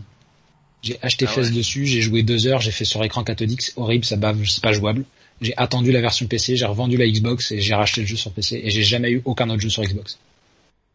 [0.81, 3.77] J'ai acheté ah Fez dessus, j'ai joué deux heures, j'ai fait sur écran cathodique, c'est
[3.77, 5.05] horrible, ça bave, c'est pas jouable.
[5.41, 8.31] J'ai attendu la version PC, j'ai revendu la Xbox et j'ai racheté le jeu sur
[8.31, 10.19] PC et j'ai jamais eu aucun autre jeu sur Xbox.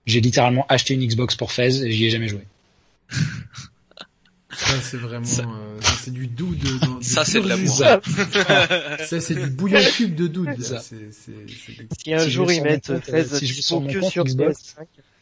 [0.07, 2.43] J'ai littéralement acheté une Xbox pour Fez et j'y ai jamais joué.
[4.51, 6.59] Ça c'est vraiment, euh, ça c'est du doud.
[6.81, 7.77] Dans, ça c'est de l'amour.
[7.77, 8.01] Ça,
[9.21, 10.49] c'est du bouillon cube de doud.
[11.99, 14.77] Si un jour ils mettent Fez, si je vais sur mon compte Xbox,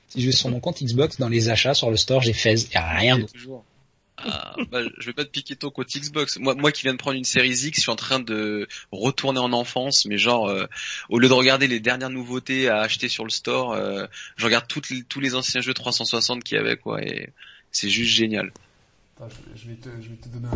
[0.09, 2.55] si je vais sur mon compte Xbox dans les achats sur le store, j'ai Fez,
[2.73, 3.33] y a rien d'autre.
[4.19, 6.39] Ah, bah, je vais pas te piquer ton compte Xbox.
[6.39, 9.41] Moi, moi qui viens de prendre une série X, je suis en train de retourner
[9.41, 10.67] en enfance, mais genre euh,
[11.11, 14.67] au lieu de regarder les dernières nouveautés à acheter sur le store, euh, je regarde
[14.69, 17.31] toutes tous les anciens jeux 360 qu'il y avait quoi, et
[17.73, 18.53] c'est juste génial
[19.55, 20.49] je, vais te, je vais te donner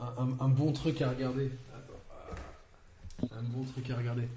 [0.00, 1.50] un, un, un bon truc à regarder.
[3.22, 4.28] Un bon truc à regarder.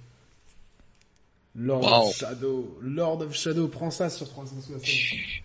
[1.56, 4.82] Lord of Shadow, Lord of Shadow, prends ça sur 360.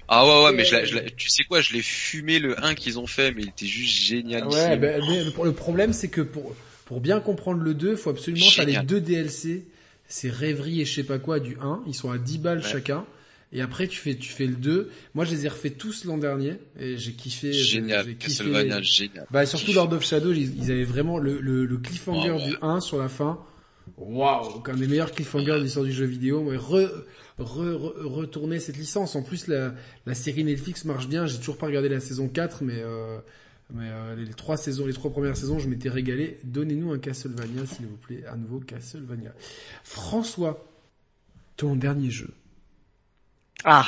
[0.09, 3.07] Ah ouais ouais, mais je tu sais quoi, je l'ai fumé le 1 qu'ils ont
[3.07, 4.49] fait, mais il était juste génial.
[4.49, 6.55] Ouais, ben, le, problème c'est que pour
[6.87, 9.67] pour bien comprendre le 2, faut absolument faire les deux DLC.
[10.11, 13.05] C'est rêverie et je sais pas quoi du 1, ils sont à 10 balles chacun.
[13.53, 14.91] Et après, tu fais, tu fais le 2.
[15.15, 16.55] Moi, je les ai refait tous l'an dernier.
[16.79, 17.53] Et j'ai kiffé.
[17.53, 18.05] Génial.
[18.07, 18.83] J'ai kiffé génial.
[19.31, 22.99] Bah, surtout Lord of Shadow, ils, avaient vraiment le, le, le cliffhanger du 1 sur
[22.99, 23.39] la fin.
[23.97, 26.45] Waouh, un des meilleurs cliffhangers de l'histoire du jeu vidéo.
[26.45, 26.91] Re,
[27.39, 29.17] re, retourner cette licence.
[29.17, 31.27] En plus, la, la série Netflix marche bien.
[31.27, 33.19] J'ai toujours pas regardé la saison 4, mais euh,
[33.75, 36.39] Mais euh, les trois saisons, les trois premières saisons, je m'étais régalé.
[36.45, 39.33] Donnez-nous un Castlevania, s'il vous plaît, un nouveau Castlevania.
[39.85, 40.65] François,
[41.57, 42.31] ton dernier jeu.
[43.65, 43.87] Ah,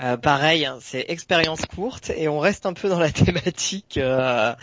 [0.00, 4.54] euh, pareil, hein, c'est expérience courte et on reste un peu dans la thématique euh,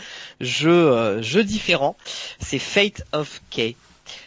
[0.41, 1.95] jeu euh, jeu différent.
[2.39, 3.75] C'est Fate of K.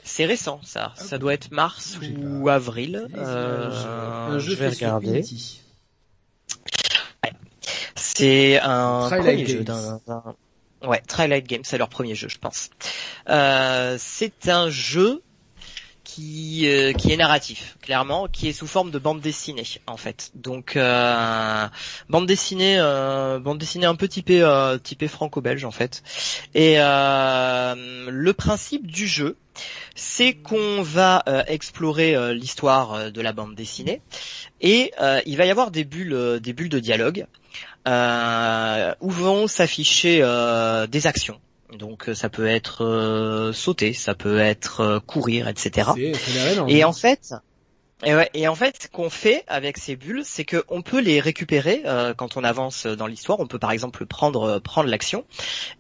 [0.05, 0.93] C'est récent, ça.
[0.97, 3.09] Ça doit être mars ou avril.
[3.17, 5.25] un jeu je vais regarder.
[7.97, 10.01] C'est un premier jeu d'un,
[10.85, 12.71] ouais, Twilight Games, c'est leur premier jeu, je pense.
[13.29, 15.23] Euh, c'est un jeu
[16.15, 20.31] qui euh, qui est narratif, clairement, qui est sous forme de bande dessinée en fait.
[20.35, 21.67] Donc euh,
[22.11, 24.43] bande dessinée, euh, bande dessinée un peu typée
[24.83, 26.03] typée franco-belge en fait.
[26.55, 29.37] Et le principe du jeu,
[29.95, 34.03] c'est qu'on va explorer l'histoire de la bande dessinée
[34.61, 34.93] et
[35.27, 37.27] il va y avoir des bulles des bulles de dialogue
[37.87, 40.19] où vont s'afficher
[40.91, 41.41] des actions
[41.79, 45.91] donc euh, ça peut être euh, sauter, ça peut être euh, courir, etc.
[46.69, 47.35] Et en fait,
[48.05, 51.21] et, ouais, et en fait, ce qu'on fait avec ces bulles, c'est qu'on peut les
[51.21, 53.39] récupérer euh, quand on avance dans l'histoire.
[53.39, 55.25] On peut par exemple prendre euh, prendre l'action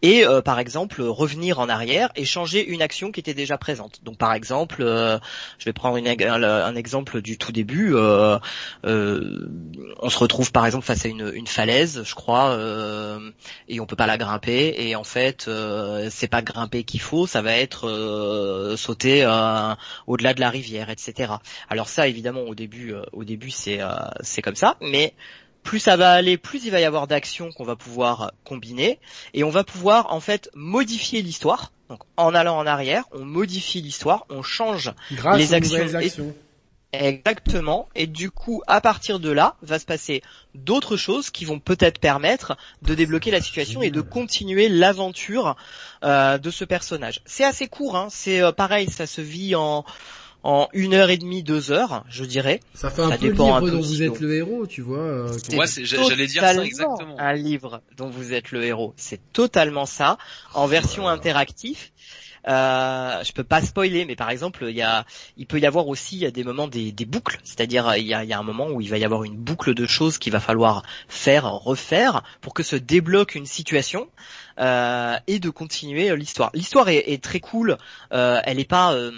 [0.02, 4.04] et euh, par exemple revenir en arrière et changer une action qui était déjà présente.
[4.04, 7.94] Donc par exemple, je vais prendre un, exemple du tout début.
[7.96, 8.40] on
[8.84, 12.56] se retrouve par exemple face à une, une falaise, je crois,
[13.68, 14.74] et on peut pas la grimper.
[14.78, 15.50] Et en fait,
[16.10, 19.26] c'est pas grimper qu'il faut, ça va être sauter
[20.06, 21.32] au-delà de la rivière, etc.
[21.68, 23.88] Alors ça évidemment au début, euh, au début c'est euh,
[24.20, 25.14] c'est comme ça, mais
[25.62, 29.00] plus ça va aller, plus il va y avoir d'actions qu'on va pouvoir combiner
[29.32, 31.72] et on va pouvoir en fait modifier l'histoire.
[31.88, 34.92] Donc en allant en arrière, on modifie l'histoire, on change
[35.36, 35.86] les actions.
[36.94, 37.88] Exactement.
[37.94, 40.20] Et du coup, à partir de là, va se passer
[40.54, 45.56] d'autres choses qui vont peut-être permettre de débloquer la situation et de continuer l'aventure
[46.04, 47.22] euh, de ce personnage.
[47.24, 47.96] C'est assez court.
[47.96, 48.08] Hein.
[48.10, 49.86] C'est pareil, ça se vit en
[50.42, 52.60] en une heure et demie, deux heures, je dirais.
[52.74, 54.98] Ça fait un peu le livre dont vous êtes le héros, tu vois.
[54.98, 57.16] Euh, Moi, j'allais dire ça exactement.
[57.18, 60.18] Un livre dont vous êtes le héros, c'est totalement ça,
[60.54, 61.90] en version interactive.
[62.48, 65.04] Euh, je peux pas spoiler, mais par exemple, il y a,
[65.36, 68.04] il peut y avoir aussi il y a des moments des, des boucles, c'est-à-dire il
[68.04, 69.86] y a, il y a un moment où il va y avoir une boucle de
[69.86, 74.08] choses qu'il va falloir faire, refaire pour que se débloque une situation
[74.58, 76.50] euh, et de continuer l'histoire.
[76.52, 77.78] L'histoire est, est, très cool,
[78.12, 79.12] euh, elle est pas euh,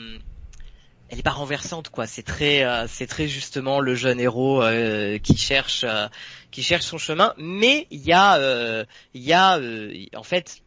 [1.15, 2.09] elle est pas renversante quoi.
[2.09, 6.09] C'est très, euh, c'est très justement le jeune héros euh, qui cherche, euh,
[6.51, 7.35] qui cherche son chemin.
[7.39, 8.85] Mais il y a,
[9.15, 9.61] il y a,
[10.17, 10.59] en fait,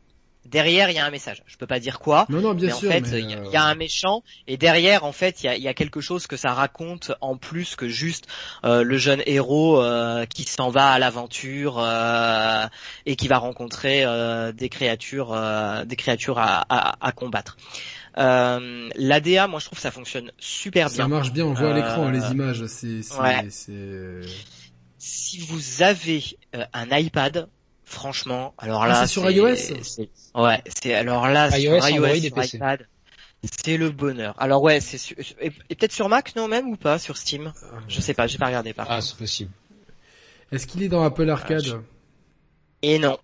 [0.46, 1.44] derrière il y a un message.
[1.48, 2.26] Je peux pas dire quoi.
[2.30, 2.90] Non non bien mais sûr.
[2.90, 5.68] En fait, il y, a un méchant et derrière en fait il y a, y
[5.68, 8.28] a, quelque chose que ça raconte en plus que juste
[8.64, 9.84] le jeune héros
[10.30, 11.86] qui s'en va à l'aventure
[13.06, 14.06] et qui va rencontrer
[14.54, 15.38] des créatures,
[15.86, 17.58] des créatures à, à, à combattre.
[18.18, 21.04] Euh, L'ADA, moi je trouve que ça fonctionne super bien.
[21.04, 22.66] Ça marche bien, on voit à l'écran les euh, images.
[22.66, 23.02] C'est,
[24.98, 26.24] Si vous avez
[26.56, 27.48] euh, un iPad,
[27.84, 29.56] franchement, alors ah, là, c'est sur iOS.
[30.36, 32.88] Ouais, c'est alors là sur iOS, iPad.
[33.44, 34.34] C'est le bonheur.
[34.40, 35.00] Alors ouais, c'est
[35.40, 37.54] et, peut-être sur Mac non même ou pas sur Steam?
[37.62, 38.88] Ah, je sais pas, j'ai pas regardé par.
[38.90, 39.52] Ah, c'est possible.
[40.52, 41.82] Est-ce qu'il est dans Apple Arcade?
[42.82, 43.20] Et non,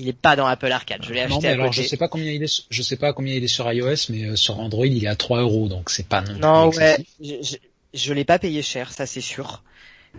[0.00, 1.02] il est pas dans Apple Arcade.
[1.04, 2.62] Je l'ai acheté à alors je sais pas combien il est.
[2.70, 5.16] Je sais pas combien il est sur iOS, mais euh, sur Android il est à
[5.16, 6.38] 3 euros, donc c'est pas non.
[6.38, 7.56] Non ouais, je,
[7.92, 9.62] je, l'ai pas payé cher, ça c'est sûr.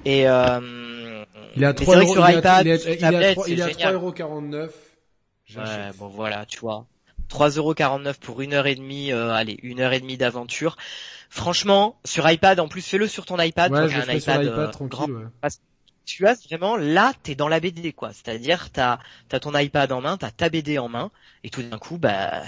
[0.06, 1.26] Et euh,
[1.56, 2.14] il est à 3 euros.
[2.14, 2.86] Sur iPad, il est,
[3.48, 4.72] il est à, euros 49.
[5.56, 5.64] Ouais,
[5.98, 6.86] bon voilà, tu vois.
[7.30, 10.78] 3,49€ pour une heure et demie, euh, allez, une heure et demie d'aventure.
[11.30, 13.72] Franchement, sur iPad, en plus, fais-le sur ton iPad.
[13.72, 15.50] Ouais, je un iPad, sur iPad euh, tranquille, grand, ouais
[16.06, 18.12] tu as vraiment là, t'es dans la BD quoi.
[18.14, 19.00] C'est-à-dire t'as
[19.32, 21.12] as ton iPad en main, t'as ta BD en main,
[21.44, 22.44] et tout d'un coup, bah,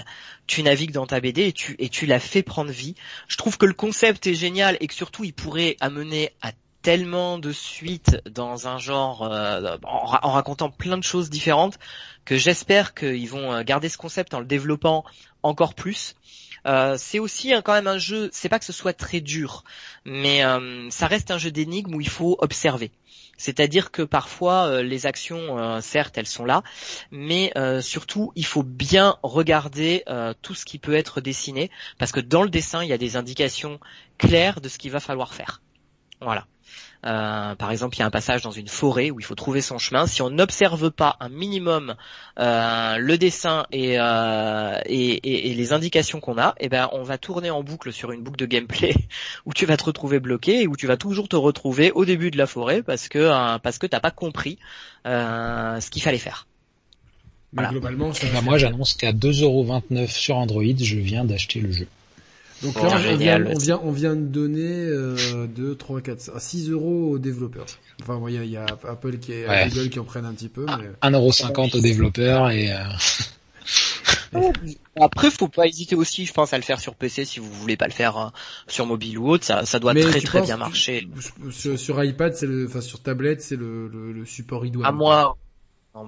[0.47, 2.95] tu navigues dans ta BD et tu et tu la fais prendre vie.
[3.27, 6.51] Je trouve que le concept est génial et que surtout il pourrait amener à
[6.84, 11.80] tellement de suites dans un genre euh, en, racontant plein de choses différentes
[12.25, 15.05] que j'espère qu'ils vont euh, garder ce concept en le développant
[15.41, 16.15] encore plus.
[16.65, 19.64] Euh, c'est aussi quand même un jeu, c'est pas que ce soit très dur,
[20.06, 20.44] mais
[20.90, 22.91] ça reste un jeu d'énigmes où il faut observer.
[23.38, 26.64] C'est-à-dire que parfois euh, les actions, euh, certes, elles sont là,
[27.11, 30.06] mais euh, surtout il faut bien regarder
[30.41, 33.15] tout ce qui peut être dessiné, parce que dans le dessin il y a des
[33.15, 33.80] indications
[34.18, 35.61] claires de ce qu'il va falloir faire.
[36.22, 36.45] Voilà.
[37.05, 39.61] Euh, par exemple, il y a un passage dans une forêt où il faut trouver
[39.61, 40.07] son chemin.
[40.07, 41.95] Si on n'observe pas un minimum
[42.39, 47.49] euh, le dessin euh, et, et, les indications qu'on a, eh ben on va tourner
[47.49, 48.93] en boucle sur une boucle de gameplay
[49.45, 52.31] où tu vas te retrouver bloqué et où tu vas toujours te retrouver au début
[52.31, 54.57] de la forêt parce que parce que t'as pas compris
[55.05, 56.47] ce qu'il fallait faire.
[57.53, 61.88] Mais globalement, ça bah, moi j'annonce qu'à 2,29€ sur Android, je viens d'acheter le jeu.
[62.64, 66.69] Donc là, on, vient, on, vient, on vient de donner euh, 2, 3, 4, 6
[66.72, 67.65] euros aux développeurs.
[68.02, 69.69] Enfin, il y, y, a Apple qui est, ouais.
[69.69, 70.65] Google qui en prennent un petit peu.
[70.65, 71.10] Mais...
[71.10, 72.72] 1,50€ aux développeurs et...
[72.72, 72.77] Euh...
[74.99, 77.77] Après, faut pas hésiter aussi, je pense, à le faire sur PC si vous voulez
[77.77, 78.31] pas le faire hein,
[78.68, 79.44] sur mobile ou autre.
[79.44, 81.07] Ça, ça doit Mais très très bien marcher.
[81.52, 84.88] Sur, sur iPad, c'est le, enfin sur tablette, c'est le, le, le, support idoine.
[84.88, 85.38] À moi,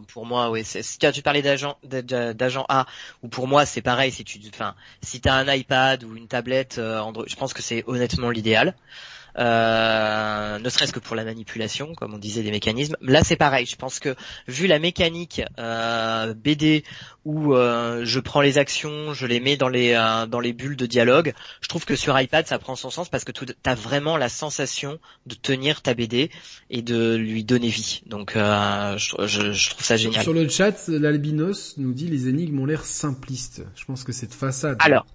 [0.08, 0.64] pour moi, oui.
[0.66, 2.86] Si tu parlais d'agent d'agent A,
[3.22, 4.12] ou pour moi c'est pareil.
[4.12, 7.62] Si tu, enfin, si t'as un iPad ou une tablette euh, Android, je pense que
[7.62, 8.76] c'est honnêtement l'idéal.
[9.38, 12.96] Euh, ne serait-ce que pour la manipulation, comme on disait des mécanismes.
[13.02, 13.66] Là, c'est pareil.
[13.66, 14.16] Je pense que
[14.48, 16.84] vu la mécanique euh, BD
[17.26, 20.76] où euh, je prends les actions, je les mets dans les euh, dans les bulles
[20.76, 23.76] de dialogue, je trouve que sur iPad, ça prend son sens parce que tu as
[23.76, 26.30] vraiment la sensation de tenir ta BD
[26.70, 28.04] et de lui donner vie.
[28.06, 30.24] Donc, euh, je, je, je, trouve ça génial.
[30.24, 33.64] Sur le chat, l'albinos nous dit les énigmes ont l'air simplistes.
[33.76, 34.78] Je pense que c'est de façade.
[34.80, 35.06] Alors.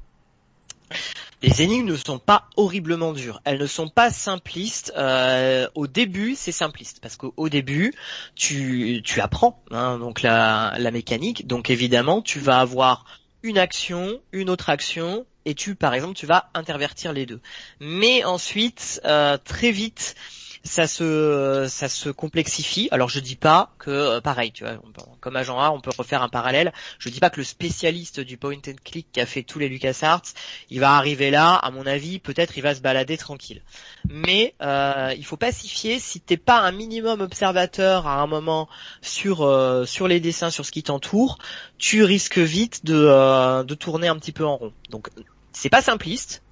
[1.43, 3.41] Les énigmes ne sont pas horriblement dures.
[3.45, 4.93] Elles ne sont pas simplistes.
[4.97, 7.95] Euh, au début, c'est simpliste parce qu'au début,
[8.35, 11.47] tu, apprends hein, donc la, la mécanique.
[11.47, 13.05] Donc évidemment, tu vas avoir
[13.43, 17.41] une action, une autre action, et tu, par exemple, tu vas intervertir les deux.
[17.81, 20.15] Mais ensuite, euh, très vite,
[20.62, 22.89] ça se ça se complexifie.
[22.91, 24.74] Alors je dis pas que euh, pareil, tu vois,
[25.20, 26.73] comme agent A, on peut refaire un parallèle.
[26.99, 29.69] Je dis pas que le spécialiste du point and click qui a fait tous les
[29.69, 30.23] LucasArts,
[30.69, 33.62] il va arriver là, à mon avis, peut-être il va se balader tranquille.
[34.09, 38.27] Mais euh, il faut pas s'y fier si t'es pas un minimum observateur à un
[38.27, 38.69] moment
[39.01, 41.39] sur euh, sur les dessins, sur ce qui t'entoure,
[41.78, 44.73] tu risques vite de euh, de tourner un petit peu en rond.
[44.91, 45.09] Donc
[45.53, 46.43] c'est pas simpliste,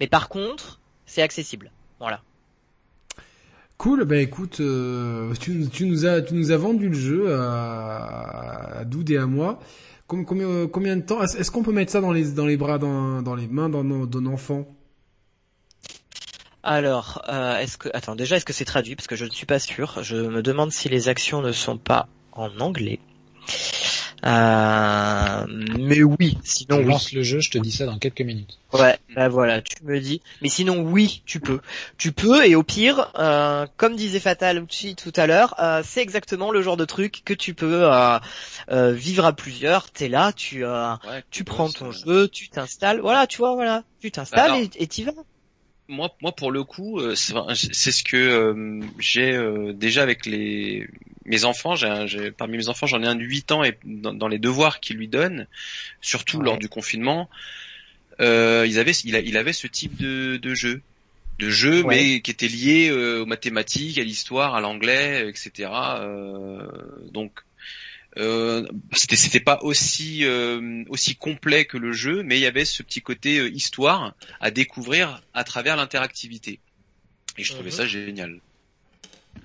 [0.00, 1.70] mais par contre, c'est accessible.
[2.00, 2.20] Voilà.
[3.76, 5.52] Cool, bah écoute, euh, tu,
[5.84, 9.58] nous as, tu nous as vendu le jeu à, à Doud et à moi.
[10.06, 13.22] Combien, combien de temps Est-ce qu'on peut mettre ça dans les, dans les bras, dans,
[13.22, 14.66] dans les mains d'un enfant?
[16.62, 18.96] Alors, euh, est-ce que attends déjà est-ce que c'est traduit?
[18.96, 20.02] Parce que je ne suis pas sûr.
[20.02, 23.00] Je me demande si les actions ne sont pas en anglais.
[24.26, 28.58] Euh, mais oui, sinon je lance le jeu, je te dis ça dans quelques minutes.
[28.72, 30.22] Ouais, bah voilà, tu me dis.
[30.40, 31.60] Mais sinon oui, tu peux.
[31.98, 34.64] Tu peux et au pire, euh, comme disait Fatal
[34.96, 38.18] tout à l'heure, euh, c'est exactement le genre de truc que tu peux euh,
[38.70, 39.90] euh vivre à plusieurs.
[39.90, 40.94] T'es là, tu euh,
[41.30, 43.00] tu prends ton jeu, tu t'installes.
[43.00, 45.12] Voilà, tu vois, voilà, tu t'installes et et t'y vas
[45.88, 49.38] moi, moi pour le coup, c'est ce que j'ai
[49.74, 50.88] déjà avec les
[51.24, 54.38] mes enfants, j'ai, parmi mes enfants, j'en ai un de 8 ans et dans, les
[54.38, 55.46] devoirs qu'ils lui donnent,
[56.00, 57.28] surtout lors du confinement,
[58.20, 60.82] euh, ils avaient, il, il, avait ce type de, de jeu,
[61.38, 65.70] de jeu, mais qui était lié euh, aux mathématiques, à l'histoire, à l'anglais, etc.
[65.72, 66.66] Euh,
[67.10, 67.40] donc
[68.16, 72.64] euh, c'était c'était pas aussi euh, aussi complet que le jeu, mais il y avait
[72.64, 76.60] ce petit côté euh, histoire à découvrir à travers l'interactivité.
[77.38, 77.76] Et je trouvais mhm.
[77.76, 78.40] ça génial.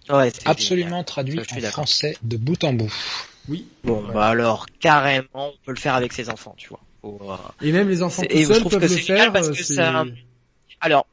[0.10, 2.94] Ouais, absolument traduit en français de bout en bout.
[3.48, 3.66] Oui.
[3.84, 6.82] Bon, bah alors carrément, on peut le faire avec ses enfants, tu vois.
[7.06, 9.32] Euh, et même les enfants tout seuls peuvent le faire.
[9.32, 10.06] Parce que ça...
[10.82, 11.08] Alors,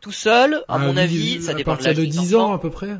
[0.00, 2.70] tout seul, à mon avis, ça dépend de À partir de 10 ans à peu
[2.70, 2.96] près.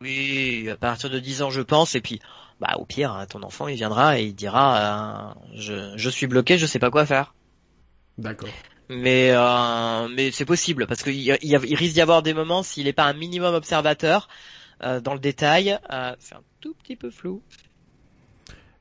[0.00, 1.94] Oui, à partir de 10 ans, je pense.
[1.94, 2.20] Et puis,
[2.60, 6.26] bah au pire, hein, ton enfant, il viendra et il dira, euh, je, je suis
[6.26, 7.34] bloqué, je sais pas quoi faire.
[8.16, 8.48] D'accord
[8.90, 12.84] mais euh, mais c'est possible parce qu'il y il risque d'y avoir des moments s'il
[12.84, 14.28] n'est pas un minimum observateur
[14.82, 17.42] euh, dans le détail, euh, c'est un tout petit peu flou.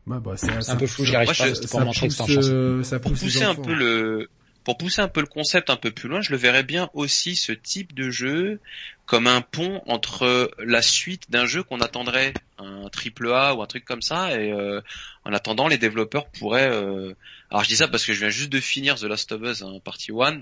[0.05, 3.19] Bah, bah, c'est un peu flou, j'y arrive pas, pour montrer que euh, ça pousse
[3.19, 4.29] pousser un peu le
[4.67, 7.37] pour pousser un peu le concept un peu plus loin, je le verrais bien aussi
[7.37, 8.59] ce type de jeu
[9.05, 13.65] comme un pont entre la suite d'un jeu qu'on attendrait, un triple A ou un
[13.65, 14.81] truc comme ça, et euh,
[15.23, 16.69] en attendant, les développeurs pourraient.
[16.69, 17.13] Euh...
[17.49, 19.61] Alors je dis ça parce que je viens juste de finir The Last of Us,
[19.61, 20.41] hein, partie 1,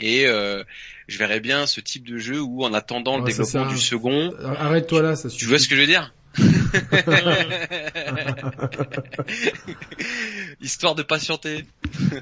[0.00, 0.64] et euh,
[1.06, 4.34] je verrais bien ce type de jeu où en attendant le développement du second.
[4.58, 5.44] Arrête-toi là, ça suffit.
[5.44, 6.12] Tu vois ce que je veux dire?
[10.60, 11.64] Histoire de patienter.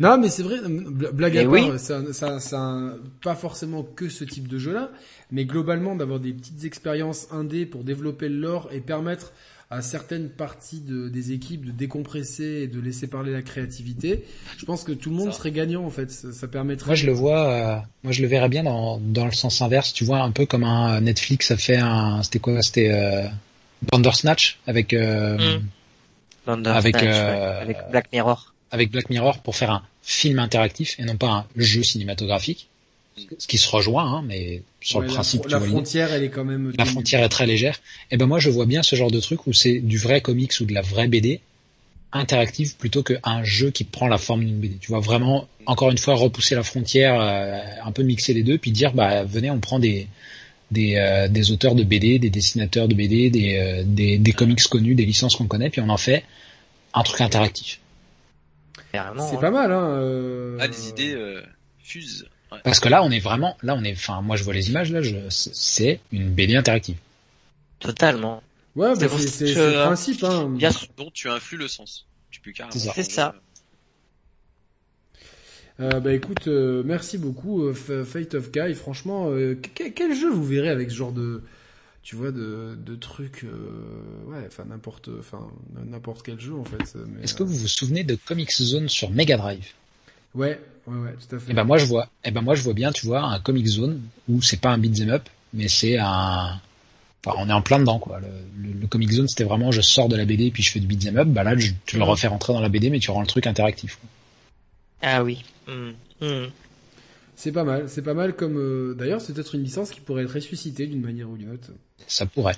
[0.01, 4.49] Non, mais c'est vrai, blague à part, ça, ça, ça, pas forcément que ce type
[4.49, 4.91] de jeu-là,
[5.31, 9.33] mais globalement d'avoir des petites expériences indées pour développer le lore et permettre
[9.71, 14.25] à certaines parties de, des équipes de décompresser et de laisser parler la créativité.
[14.59, 16.11] Je pense que tout le monde serait gagnant en fait.
[16.11, 16.89] Ça, permettrait.
[16.89, 19.93] Moi je le vois, euh, moi je le verrais bien dans, dans le sens inverse.
[19.93, 23.27] Tu vois un peu comme un Netflix a fait un, c'était quoi, c'était euh,
[23.83, 25.59] Bandersnatch avec euh,
[26.47, 26.67] mm.
[26.67, 28.55] avec, euh, avec Black Mirror.
[28.71, 32.69] Avec Black Mirror pour faire un film interactif et non pas un jeu cinématographique.
[33.39, 35.47] Ce qui se rejoint, hein, mais sur le principe.
[35.47, 36.73] La, la frontière, elle est quand même.
[36.77, 37.79] La frontière est très légère.
[38.11, 40.53] Et ben moi, je vois bien ce genre de truc où c'est du vrai comics
[40.61, 41.41] ou de la vraie BD
[42.15, 44.77] interactive plutôt qu'un jeu qui prend la forme d'une BD.
[44.81, 48.57] Tu vois vraiment, encore une fois, repousser la frontière, euh, un peu mixer les deux,
[48.57, 50.07] puis dire, bah venez, on prend des
[50.75, 54.63] des, euh, des auteurs de BD, des dessinateurs de BD, des, euh, des, des comics
[54.65, 56.25] connus, des licences qu'on connaît, puis on en fait
[56.93, 57.81] un truc interactif.
[58.93, 59.15] C'est hein.
[59.41, 60.59] pas mal, hein.
[60.61, 61.17] Ah, les idées
[61.83, 62.27] fusent.
[62.63, 64.93] Parce que là, on est vraiment, là, on est, enfin, moi, je vois les images,
[64.93, 66.97] là, je, c'est une BD interactive.
[67.81, 68.43] Totalement.
[68.77, 70.49] Ouais, bah, c'est le principe, hein.
[70.51, 72.07] Bien dont tu influes le sens.
[72.31, 72.73] Tu peux carrément.
[72.73, 73.35] C'est ça.
[75.81, 78.75] Euh, bah écoute, euh, merci beaucoup euh, Fate of Guy.
[78.75, 81.43] Franchement, euh, quel jeu vous verrez avec ce genre de,
[82.05, 83.45] tu vois, de, de trucs,
[84.27, 85.49] ouais, enfin n'importe, enfin
[85.87, 86.97] n'importe quel jeu en fait.
[87.23, 89.67] Est-ce que vous vous souvenez de Comic Zone sur Mega Drive?
[90.35, 91.49] Ouais, ouais, ouais, tout à fait.
[91.49, 93.23] Et eh ben moi je vois, et eh ben moi je vois bien, tu vois,
[93.23, 96.61] un Comic Zone où c'est pas un beat'em up, mais c'est un,
[97.25, 98.21] enfin on est en plein dedans quoi.
[98.21, 100.87] Le, le, Comic Zone c'était vraiment je sors de la BD puis je fais du
[100.87, 101.27] beat'em up.
[101.27, 103.97] Bah là tu le refais rentrer dans la BD mais tu rends le truc interactif.
[103.97, 104.09] Quoi.
[105.05, 105.45] Ah oui.
[105.67, 105.93] Hmm.
[106.21, 106.47] Hmm.
[107.37, 108.57] C'est pas mal, c'est pas mal comme...
[108.57, 111.71] Euh, d'ailleurs, c'est peut-être une licence qui pourrait être ressuscitée d'une manière ou d'une autre.
[112.07, 112.57] Ça pourrait.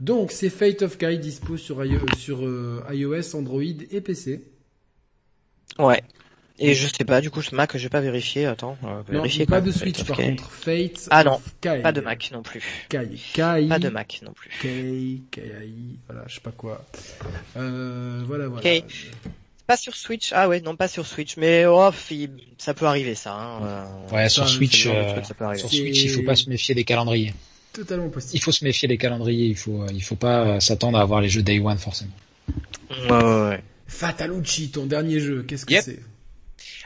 [0.00, 4.44] Donc, c'est Fate of Kai dispo sur, iOS, sur euh, iOS, Android et PC.
[5.78, 6.02] Ouais.
[6.58, 8.46] Et je sais pas, du coup, ce Mac, je vais pas vérifier.
[8.46, 10.50] Attends, euh, vérifier pas de Switch par contre.
[10.50, 11.08] Fate.
[11.10, 12.86] Ah non, pas de Mac non plus.
[12.88, 13.66] Kai, Kai.
[13.68, 14.50] Pas de Mac non plus.
[14.60, 15.72] Kai, Kai,
[16.06, 16.84] voilà, je sais pas quoi.
[17.56, 18.62] Euh, voilà, voilà.
[19.66, 20.32] Pas sur Switch.
[20.34, 21.90] Ah ouais, non pas sur Switch, mais oh,
[22.58, 23.34] ça peut arriver ça.
[23.34, 23.60] Hein.
[23.62, 25.22] Euh, ouais, sur Switch, euh,
[25.56, 27.32] sur Switch, il faut pas se méfier des calendriers.
[27.72, 28.34] Totalement possible.
[28.34, 29.46] Il faut se méfier des calendriers.
[29.46, 32.12] Il faut, il faut pas s'attendre à avoir les jeux Day One forcément.
[32.90, 33.62] Ouais, ouais, ouais.
[33.86, 36.00] Fatalucci, ton dernier jeu, qu'est-ce que c'est?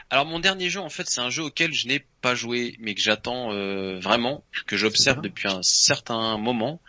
[0.08, 2.94] Alors mon dernier jeu en fait c'est un jeu auquel je n'ai pas joué mais
[2.94, 6.80] que j'attends euh, vraiment, que j'observe depuis un certain moment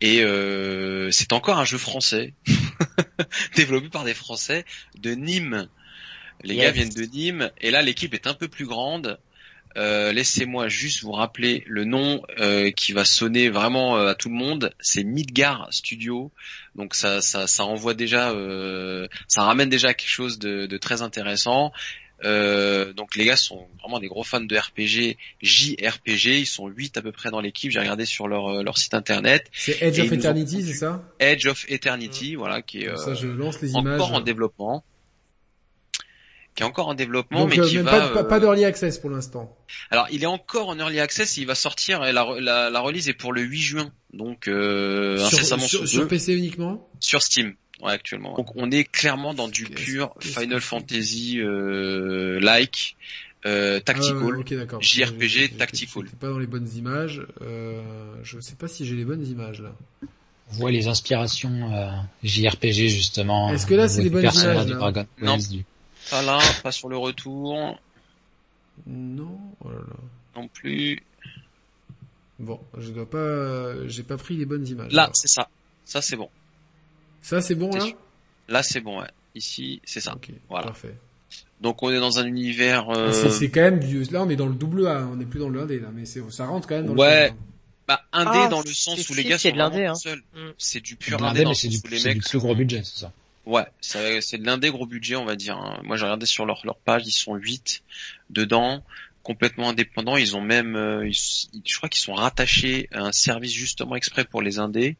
[0.00, 2.34] et euh, c'est encore un jeu français
[3.56, 4.64] développé par des Français
[4.98, 5.68] de Nîmes.
[6.42, 9.18] Les gars viennent de Nîmes et là l'équipe est un peu plus grande.
[9.76, 12.22] Euh, laissez-moi juste vous rappeler le nom
[12.76, 14.72] qui va sonner vraiment à tout le monde.
[14.80, 16.32] C'est Midgar Studio.
[16.76, 18.34] Donc ça, ça, ça envoie déjà,
[19.28, 21.72] ça ramène déjà quelque chose de, de très intéressant.
[22.24, 26.96] Euh, donc les gars sont vraiment des gros fans de RPG, JRPG, ils sont 8
[26.98, 29.46] à peu près dans l'équipe, j'ai regardé sur leur, euh, leur site internet.
[29.52, 31.02] C'est Edge of Eternity, c'est ça?
[31.18, 34.84] Edge of Eternity, voilà, qui est euh, je lance les encore en développement.
[36.54, 38.08] Qui est encore en développement, mais qui va...
[38.08, 39.56] Pas, pas, d'early access pour l'instant.
[39.90, 43.08] Alors il est encore en early access, il va sortir, et la, la, la release
[43.08, 46.90] est pour le 8 juin, donc euh, sur, incessamment sur, sur PC uniquement?
[46.98, 47.54] Sur Steam.
[47.82, 48.34] Ouais, actuellement.
[48.34, 52.96] Donc on est clairement dans du pur Final Fantasy euh, like.
[53.46, 56.04] Euh, tactical, ah, JRPG tactical.
[56.20, 57.22] pas dans les bonnes images.
[57.40, 57.80] Euh,
[58.22, 59.72] je sais pas si j'ai les bonnes images là.
[60.50, 61.90] On voit les inspirations euh,
[62.22, 63.50] JRPG justement.
[63.50, 65.38] Est-ce que là c'est les bonnes images là Non.
[66.10, 67.78] Pas là, pas sur le retour.
[68.86, 69.38] Non.
[69.64, 69.96] Oh là là.
[70.36, 71.02] Non plus.
[72.38, 74.92] Bon, je dois pas, j'ai pas pris les bonnes images.
[74.92, 75.48] Là, c'est ça.
[75.84, 76.28] Ça c'est bon.
[77.22, 77.86] Ça c'est bon là
[78.48, 79.08] Là c'est bon, ouais.
[79.34, 80.16] Ici c'est ça.
[80.48, 80.66] Voilà.
[80.66, 80.94] Parfait.
[81.60, 82.86] Donc on est dans un univers.
[82.88, 83.30] Ah, euh...
[83.30, 84.02] C'est quand même du.
[84.04, 86.04] Là on est dans le double A, on n'est plus dans le 1D là, mais
[86.04, 87.28] ça rentre quand même dans ouais.
[87.28, 87.30] le.
[87.32, 87.36] Ouais.
[87.86, 89.94] Bah indé ah, dans le sens où les gars sont de hein.
[89.96, 90.22] seuls.
[90.34, 90.50] Mm.
[90.58, 93.12] C'est du pur indé, mais c'est du, les mecs du plus gros budget, c'est ça.
[93.46, 95.56] Ouais, c'est de l'indé gros budget, on va dire.
[95.56, 95.80] Hein.
[95.82, 97.82] Moi j'ai regardé sur leur leur page, ils sont 8
[98.30, 98.84] dedans
[99.22, 100.16] complètement indépendants.
[100.16, 104.42] Ils ont même, euh, je crois qu'ils sont rattachés à un service justement exprès pour
[104.42, 104.96] les indés.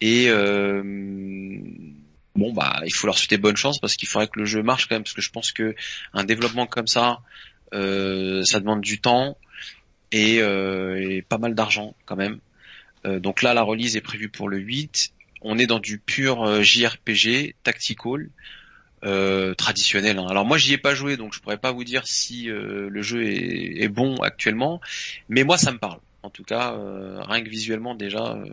[0.00, 0.82] Et euh,
[2.34, 4.86] bon bah, il faut leur souhaiter bonne chance parce qu'il faudrait que le jeu marche
[4.86, 5.74] quand même parce que je pense que
[6.14, 7.20] un développement comme ça,
[7.74, 9.36] euh, ça demande du temps
[10.12, 12.40] et, et pas mal d'argent quand même.
[13.04, 15.12] donc là, la release est prévue pour le 8.
[15.42, 18.28] On est dans du pur JRPG tactical
[19.04, 20.18] euh, traditionnel.
[20.18, 20.26] Hein.
[20.28, 23.02] Alors moi j'y ai pas joué donc je pourrais pas vous dire si euh, le
[23.02, 24.80] jeu est, est, bon actuellement,
[25.28, 26.00] mais moi ça me parle.
[26.22, 28.44] En tout cas, euh, rien que visuellement déjà, euh,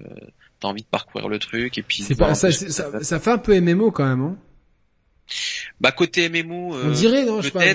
[0.59, 2.01] t'as envie de parcourir le truc et puis.
[2.01, 4.21] C'est pas ça, ça, ça, fait un peu MMO quand même.
[4.21, 4.37] Hein
[5.81, 6.75] bah côté MMO.
[6.75, 7.65] On dirait non, je sais pas.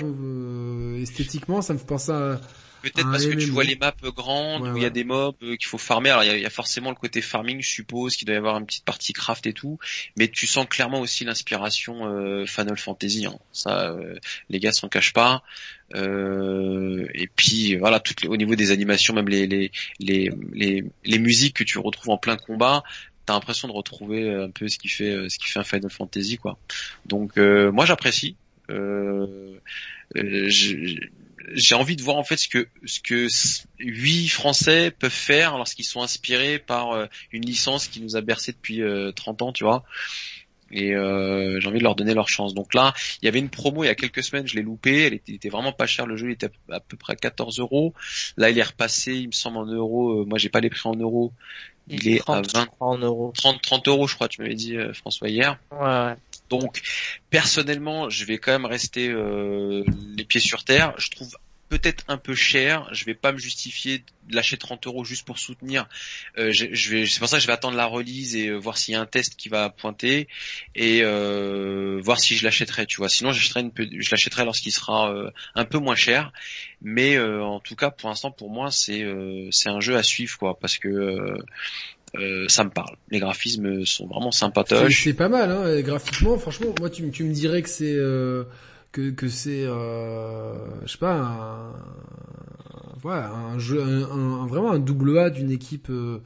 [0.99, 2.41] esthétiquement, ça me fait penser à
[2.83, 5.55] Peut-être parce que tu vois les maps grandes où il y a des mobs euh,
[5.55, 6.09] qu'il faut farmer.
[6.09, 8.65] Alors il y, a, forcément le côté farming, je suppose, qu'il doit y avoir une
[8.65, 9.79] petite partie craft et tout,
[10.17, 13.25] mais tu sens clairement aussi l'inspiration euh, Final Fantasy.
[13.25, 13.39] Hein.
[13.53, 14.19] Ça, euh,
[14.49, 15.43] les gars s'en cachent pas.
[15.95, 21.19] Euh, et puis voilà, toutes au niveau des animations, même les les, les les les
[21.19, 22.83] musiques que tu retrouves en plein combat,
[23.25, 26.37] t'as l'impression de retrouver un peu ce qui fait ce qui fait un Final Fantasy
[26.37, 26.57] quoi.
[27.05, 28.35] Donc moi j'apprécie.
[28.69, 29.59] Euh,
[31.51, 33.27] j'ai envie de voir en fait ce que ce que
[33.79, 38.51] huit Français peuvent faire lorsqu'ils sont inspirés par euh, une licence qui nous a bercé
[38.51, 38.81] depuis
[39.15, 39.83] 30 euh, ans, tu vois.
[40.71, 42.53] et euh, j'ai envie de leur donner leur chance.
[42.53, 45.03] Donc là, il y avait une promo il y a quelques semaines, je l'ai loupé,
[45.03, 47.93] elle était, vraiment pas chère, le jeu il était à, peu près 14 euros.
[48.37, 50.21] Là, il est repassé, il me semble en euros.
[50.21, 51.31] Euh, moi, j'ai pas les prix en euros.
[51.89, 53.33] Il, est à 20 en euros.
[53.35, 54.29] 30 30 euros, je crois.
[54.29, 55.59] Tu m'avais dit François hier.
[55.71, 56.13] Ouais.
[56.49, 56.81] Donc
[57.29, 60.93] personnellement, je vais quand même rester les pieds sur terre.
[60.97, 61.35] Je trouve
[61.73, 62.87] peut-être un peu cher.
[62.91, 65.87] Je vais pas me justifier de lâcher 30 euros juste pour soutenir.
[66.37, 68.77] Euh, je, vais, c'est pour ça que je vais attendre la release et euh, voir
[68.77, 70.27] s'il y a un test qui va pointer
[70.75, 72.85] et euh, voir si je l'achèterai.
[72.85, 73.09] Tu vois.
[73.09, 75.11] Sinon, je l'achèterai lorsqu'il sera
[75.55, 76.31] un peu moins cher.
[76.81, 79.03] Mais en tout cas, pour l'instant, pour moi, c'est
[79.51, 81.33] c'est un jeu à suivre, quoi, parce que
[82.47, 82.95] ça me parle.
[83.09, 85.03] Les graphismes sont vraiment sympatoches.
[85.03, 86.37] C'est pas mal, hein, graphiquement.
[86.37, 87.97] Franchement, moi, tu, tu me dirais que c'est
[88.93, 90.53] que, que c'est, euh,
[90.85, 91.73] je sais pas, un,
[93.01, 95.89] voilà, un jeu, un, vraiment un double A d'une équipe.
[95.89, 96.21] Euh,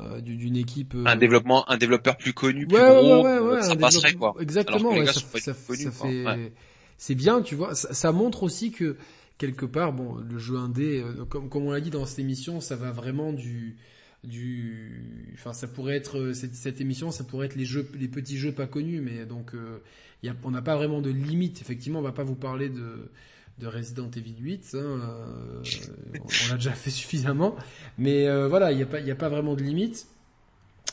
[0.00, 3.76] euh d'une équipe euh, un développement un développeur plus connu plus gros ouais, ouais, ça
[3.76, 6.52] passerait quoi exactement ça, fait
[6.96, 8.96] c'est bien tu vois ça, ça, montre aussi que
[9.38, 12.60] quelque part bon le jeu indé euh, comme comme on l'a dit dans cette émission
[12.60, 13.76] ça va vraiment du
[14.24, 18.38] du enfin ça pourrait être cette, cette émission ça pourrait être les jeux les petits
[18.38, 19.80] jeux pas connus mais donc euh,
[20.44, 21.60] on n'a pas vraiment de limite.
[21.60, 23.10] Effectivement, on va pas vous parler de,
[23.58, 24.70] de Resident Evil 8.
[24.74, 25.62] Hein, euh,
[26.14, 27.56] on, l'a déjà fait suffisamment.
[27.98, 30.06] Mais euh, voilà, il n'y a, pas, vraiment de limite.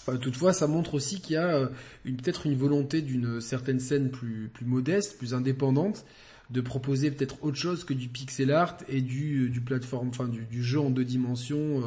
[0.10, 1.70] Euh, toutefois, ça montre aussi qu'il y a
[2.04, 6.06] peut-être une volonté d'une certaine scène plus, modeste, plus indépendante,
[6.50, 10.64] de proposer peut-être autre chose que du pixel art et du plateforme, enfin du, du
[10.64, 11.82] jeu en deux dimensions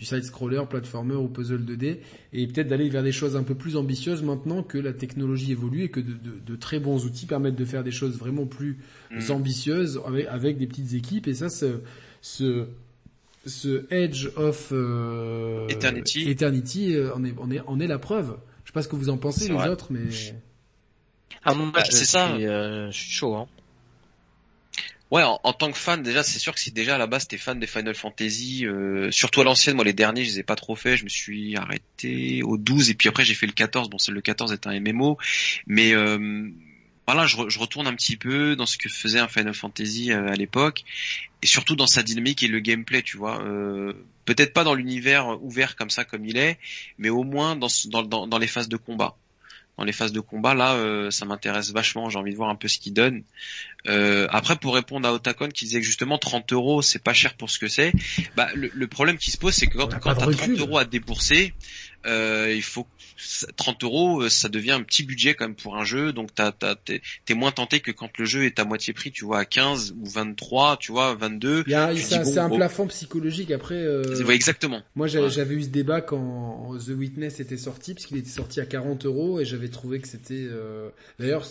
[0.00, 1.98] du side-scroller, platformer ou puzzle 2D,
[2.32, 5.84] et peut-être d'aller vers des choses un peu plus ambitieuses maintenant que la technologie évolue
[5.84, 8.78] et que de, très bons outils permettent de faire des choses vraiment plus
[9.10, 9.30] mm.
[9.30, 11.80] ambitieuses avec, des petites équipes, et ça, ce,
[12.22, 12.66] ce,
[13.44, 18.38] ce Edge of euh, Eternity, Eternity euh, on, est, on, est, on est la preuve.
[18.64, 20.08] Je sais pas ce que vous en pensez les autres, mais...
[21.44, 22.32] Ah, bah, c'est ça.
[22.34, 23.34] Euh, je suis chaud.
[23.34, 23.46] Hein.
[25.10, 27.36] Ouais, en, tant que fan, déjà, c'est sûr que si déjà à la base t'es
[27.36, 30.54] fan des Final Fantasy, euh, surtout à l'ancienne, moi les derniers, je les ai pas
[30.54, 33.90] trop fait, je me suis arrêté au 12 et puis après j'ai fait le 14.
[33.90, 35.18] Bon, c'est le 14 est un MMO,
[35.66, 36.48] mais euh,
[37.08, 40.28] voilà, je, je, retourne un petit peu dans ce que faisait un Final Fantasy euh,
[40.28, 40.84] à l'époque
[41.42, 43.42] et surtout dans sa dynamique et le gameplay, tu vois.
[43.42, 43.92] Euh,
[44.26, 46.56] Peut-être pas dans l'univers ouvert comme ça comme il est,
[46.98, 49.16] mais au moins dans, dans, dans, dans les phases de combat
[49.80, 50.54] dans les phases de combat.
[50.54, 52.10] Là, euh, ça m'intéresse vachement.
[52.10, 53.22] J'ai envie de voir un peu ce qu'il donne.
[53.88, 57.32] Euh, après, pour répondre à Otakon qui disait que justement 30 euros, c'est pas cher
[57.32, 57.92] pour ce que c'est.
[58.36, 61.54] Bah, le, problème qui se pose, c'est que quand, quand t'as 30 euros à débourser,
[62.06, 62.86] euh, il faut
[63.56, 66.74] 30 euros, ça devient un petit budget quand même pour un jeu, donc t'as, t'as,
[66.74, 69.94] t'es, moins tenté que quand le jeu est à moitié prix, tu vois, à 15
[70.00, 71.64] ou 23, tu vois, 22.
[71.66, 73.74] Il y a, c'est, un plafond psychologique après.
[73.74, 74.28] Euh...
[74.30, 74.82] exactement.
[74.94, 78.66] Moi, j'avais, eu ce débat quand The Witness était sorti, parce qu'il était sorti à
[78.66, 80.46] 40 euros, et j'avais trouvé que c'était.
[80.50, 80.88] Euh...
[81.18, 81.46] D'ailleurs,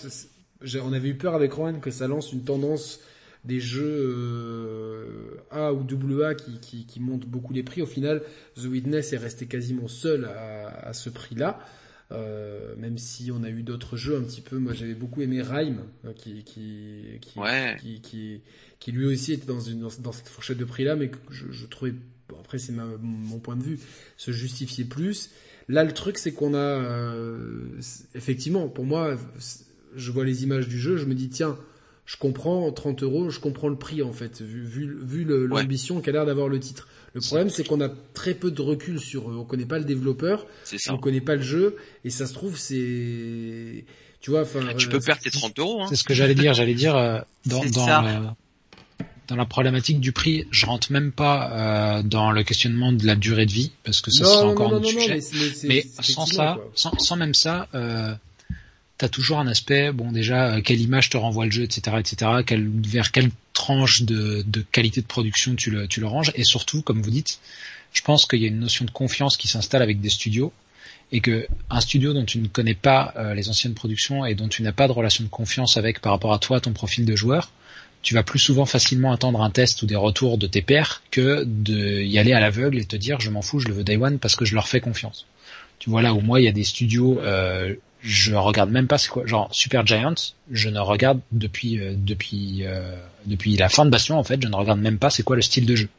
[0.84, 3.00] on avait eu peur avec Rowan que ça lance une tendance
[3.46, 5.86] des jeux euh, A ou
[6.22, 7.82] AA qui, qui, qui, montent beaucoup les prix.
[7.82, 8.22] Au final,
[8.56, 11.60] The Witness est resté quasiment seul à, à ce prix-là.
[12.12, 15.44] Euh, même si on a eu d'autres jeux un petit peu, moi j'avais beaucoup aimé
[15.44, 17.40] Rhyme, euh, qui qui qui,
[17.80, 18.42] qui, qui,
[18.80, 21.52] qui, lui aussi était dans une dans, cette fourchette de prix là, mais que je,
[21.52, 21.94] je trouvais
[22.40, 23.80] après c'est mon point de vue
[24.18, 25.30] se justifier plus.
[25.68, 27.78] Là le truc c'est qu'on a euh,
[28.16, 29.16] effectivement pour moi
[29.96, 31.60] je vois les images du jeu, je me dis tiens
[32.10, 36.12] je comprends 30 euros, je comprends le prix en fait, vu, vu, vu l'ambition qu'a
[36.12, 36.88] l'air d'avoir le titre.
[37.14, 40.48] Le problème, c'est qu'on a très peu de recul sur, on connaît pas le développeur,
[40.90, 43.86] on connaît pas le jeu, et ça se trouve c'est,
[44.22, 44.62] tu vois, enfin.
[44.76, 45.84] Tu peux euh, perdre tes 30 euros.
[45.84, 45.86] Hein.
[45.88, 46.56] C'est ce que j'allais dire.
[46.56, 48.36] J'allais dire euh, dans dans, la,
[49.28, 53.16] dans la problématique du prix, je rentre même pas euh, dans le questionnement de la
[53.18, 55.20] durée de vie parce que ça sera encore un sujet.
[55.66, 57.68] mais, sans ça, sans, sans, même ça.
[59.00, 62.32] T'as toujours un aspect, bon déjà, euh, quelle image te renvoie le jeu, etc., etc.,
[62.46, 66.44] quel, vers quelle tranche de, de, qualité de production tu le, tu le ranges, et
[66.44, 67.40] surtout, comme vous dites,
[67.94, 70.52] je pense qu'il y a une notion de confiance qui s'installe avec des studios,
[71.14, 74.50] et que un studio dont tu ne connais pas euh, les anciennes productions et dont
[74.50, 77.16] tu n'as pas de relation de confiance avec par rapport à toi, ton profil de
[77.16, 77.52] joueur,
[78.02, 81.44] tu vas plus souvent facilement attendre un test ou des retours de tes pairs que
[81.46, 83.98] de y aller à l'aveugle et te dire je m'en fous, je le veux day
[83.98, 85.26] one parce que je leur fais confiance.
[85.80, 88.98] Tu vois là où moi il y a des studios euh, je regarde même pas
[88.98, 90.16] c'est quoi genre Super Giant
[90.52, 92.96] je ne regarde depuis euh, depuis euh,
[93.26, 95.42] depuis la fin de Bastion en fait je ne regarde même pas c'est quoi le
[95.42, 95.90] style de jeu.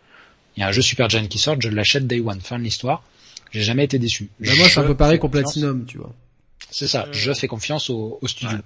[0.56, 2.64] Il y a un jeu Super Giant qui sort je l'achète day one fin de
[2.64, 3.02] l'histoire.
[3.52, 4.30] J'ai jamais été déçu.
[4.40, 6.12] Bah moi c'est un peu pareil qu'au Platinum tu vois.
[6.70, 8.58] C'est ça je fais confiance au, studio.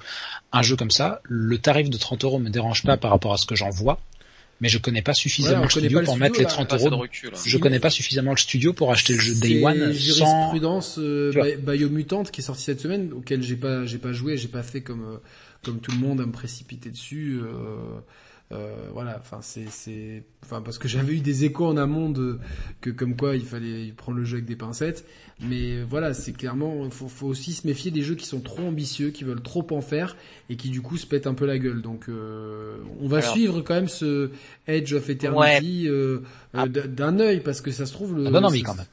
[0.52, 3.36] Un jeu comme ça le tarif de 30 euros me dérange pas par rapport à
[3.36, 3.98] ce que j'en vois
[4.64, 7.04] mais je connais pas suffisamment le studio pour mettre les 30 euros.
[7.44, 9.92] je connais pas suffisamment le studio pour acheter le jeu Day One sans...
[9.92, 14.48] jurisprudence euh, Biomutante qui est sorti cette semaine, auquel j'ai pas, j'ai pas joué, j'ai
[14.48, 15.16] pas fait comme, euh,
[15.62, 17.40] comme tout le monde à me précipiter dessus.
[17.42, 18.00] Euh,
[18.52, 22.38] euh, voilà, enfin c'est, c'est, enfin parce que j'avais eu des échos en amont de
[22.82, 25.06] que comme quoi il fallait prendre le jeu avec des pincettes.
[25.40, 29.10] Mais voilà, c'est clairement, faut, faut aussi se méfier des jeux qui sont trop ambitieux,
[29.10, 30.16] qui veulent trop en faire
[30.50, 31.80] et qui du coup se pètent un peu la gueule.
[31.80, 34.30] Donc euh, on va suivre quand même ce
[34.66, 36.20] Edge of Eternity euh,
[36.52, 36.68] ah.
[36.68, 38.24] d'un œil parce que ça se trouve le.
[38.24, 38.86] Ça donne envie quand même.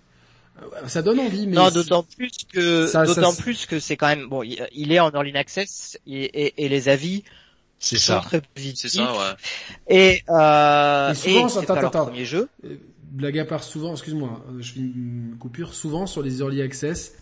[0.88, 4.44] Ça donne envie, mais non, d'autant plus que d'autant plus que c'est quand même bon.
[4.44, 7.24] Il est en early access et, et les avis
[7.82, 8.24] c'est ça.
[8.53, 9.34] C'est ça, ouais.
[9.90, 12.48] Et, euh, et souvent, et attends, attends, premier jeu.
[12.64, 12.76] Euh,
[13.11, 15.74] blague à part, souvent, excuse-moi, euh, je fais une coupure.
[15.74, 17.14] Souvent sur les early access,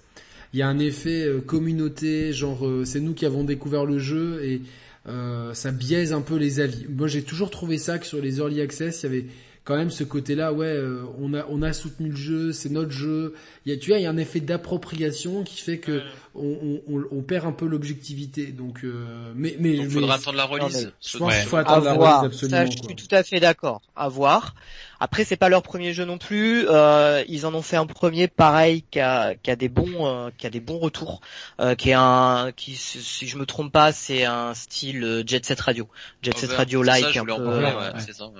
[0.53, 4.43] il y a un effet euh, communauté, genre c'est nous qui avons découvert le jeu
[4.43, 4.61] et
[5.07, 6.85] euh, ça biaise un peu les avis.
[6.89, 9.25] Moi, j'ai toujours trouvé ça que sur les early access, il y avait
[9.69, 12.89] quand même ce côté-là, ouais, euh, on a on a soutenu le jeu, c'est notre
[12.89, 13.35] jeu.
[13.67, 16.01] Il y a, tu vois, il y a un effet d'appropriation qui fait que
[16.33, 18.48] on, on, on, perd un peu l'objectivité.
[18.48, 20.91] Donc, euh, mais mais il faudra attendre la release.
[20.99, 22.57] je pense qu'il faut attendre la release absolument.
[22.57, 23.83] Ça, je suis tout à fait d'accord.
[23.95, 24.56] À voir.
[24.99, 26.67] Après, c'est pas leur premier jeu non plus.
[26.67, 30.31] Euh, ils en ont fait un premier pareil qui a, qui a des bons, euh,
[30.35, 31.22] qui a des bons retours,
[31.61, 35.61] euh, qui est un, qui si je me trompe pas, c'est un style Jet Set
[35.61, 35.88] Radio,
[36.23, 37.59] Jet Set Radio like un peu.
[37.59, 37.72] Ouais,
[38.11, 38.31] ça,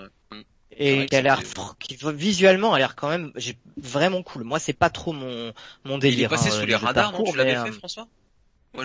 [0.78, 1.42] et qui a l'air
[1.80, 4.44] qui visuellement a l'air quand même j'ai vraiment cool.
[4.44, 6.20] Moi c'est pas trop mon mon délire.
[6.20, 8.08] Il est passé hein, sous les radars, non Tu l'avais fait François?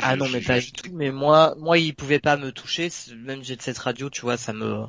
[0.01, 2.89] Ah non mais pas du tout mais moi moi il pouvait pas me toucher
[3.19, 4.85] même j'ai de cette radio tu vois ça me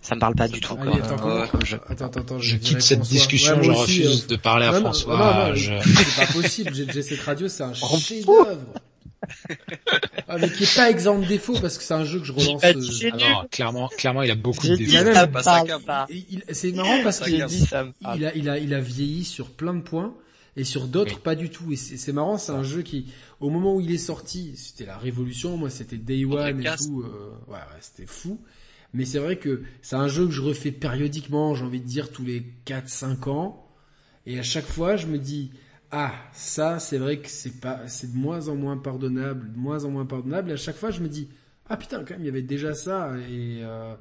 [0.00, 0.94] ça me parle pas du tout quoi.
[0.94, 1.76] attends, je...
[1.88, 5.72] attends, attends, je, quitte cette discussion je refuse euh, de parler à François je...
[5.82, 8.58] c'est pas possible j'ai cette radio c'est un chef d'œuvre
[10.28, 12.32] ah, mais qui est pas exempt de défaut parce que c'est un jeu que je
[12.32, 12.62] relance.
[12.64, 13.10] Euh...
[13.12, 14.90] Ah non, clairement, clairement, il a beaucoup de défauts.
[16.52, 20.14] C'est marrant parce qu'il il a, il a, il a vieilli sur plein de points
[20.56, 21.72] et sur d'autres pas du tout.
[21.72, 23.06] Et c'est marrant, c'est un jeu qui,
[23.40, 25.56] au moment où il est sorti, c'était la révolution.
[25.56, 27.02] Moi, c'était Day One et tout.
[27.02, 28.40] Euh, ouais, ouais c'était fou.
[28.92, 31.54] Mais c'est vrai que c'est un jeu que je refais périodiquement.
[31.54, 33.64] J'ai envie de dire tous les 4-5 ans.
[34.26, 35.52] Et à chaque fois, je me dis,
[35.90, 39.84] ah, ça, c'est vrai que c'est pas, c'est de moins en moins pardonnable, de moins
[39.84, 40.50] en moins pardonnable.
[40.50, 41.28] Et à chaque fois, je me dis,
[41.68, 43.12] ah putain, quand même, il y avait déjà ça.
[43.30, 43.94] Et euh,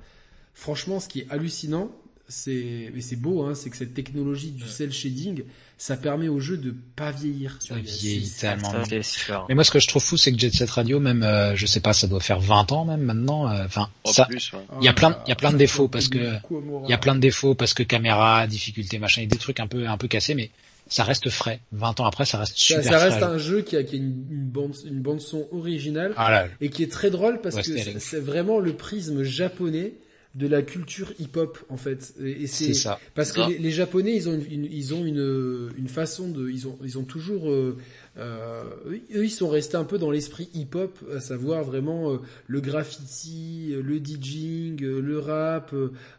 [0.54, 1.92] franchement, ce qui est hallucinant,
[2.28, 5.44] c'est, mais c'est beau, hein, c'est que cette technologie du cel shading,
[5.78, 7.58] ça permet au jeu de pas vieillir.
[7.62, 8.74] Ça vieillit tellement.
[9.48, 11.66] Mais moi, ce que je trouve fou, c'est que Jet Set Radio, même, euh, je
[11.66, 13.50] sais pas, ça doit faire 20 ans même maintenant.
[13.50, 16.10] Euh, enfin, oh, ça, il y a plein, il y a plein de défauts parce
[16.10, 19.62] que, il y a plein de défauts parce que caméra, difficulté, machin, et des trucs
[19.62, 20.52] un peu, un peu cassés, mais
[20.90, 21.60] ça reste frais.
[21.72, 23.98] 20 ans après, ça reste super ça, ça reste un jeu qui a, qui a
[23.98, 28.20] une, bande, une bande son originale ah et qui est très drôle parce que c'est
[28.20, 29.94] vraiment le prisme japonais
[30.38, 32.14] de la culture hip-hop en fait.
[32.24, 33.00] Et c'est ça.
[33.16, 36.78] Parce que les, Japonais, ils ont une, ils ont une, une façon de, ils ont,
[36.84, 37.78] ils ont toujours euh,
[38.20, 43.70] eux, ils sont restés un peu dans l'esprit hip-hop, à savoir vraiment euh, le graffiti,
[43.72, 45.74] euh, le DJing, euh, le rap,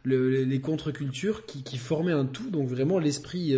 [0.05, 3.55] le, les contre-cultures qui, formaient un tout, donc vraiment l'esprit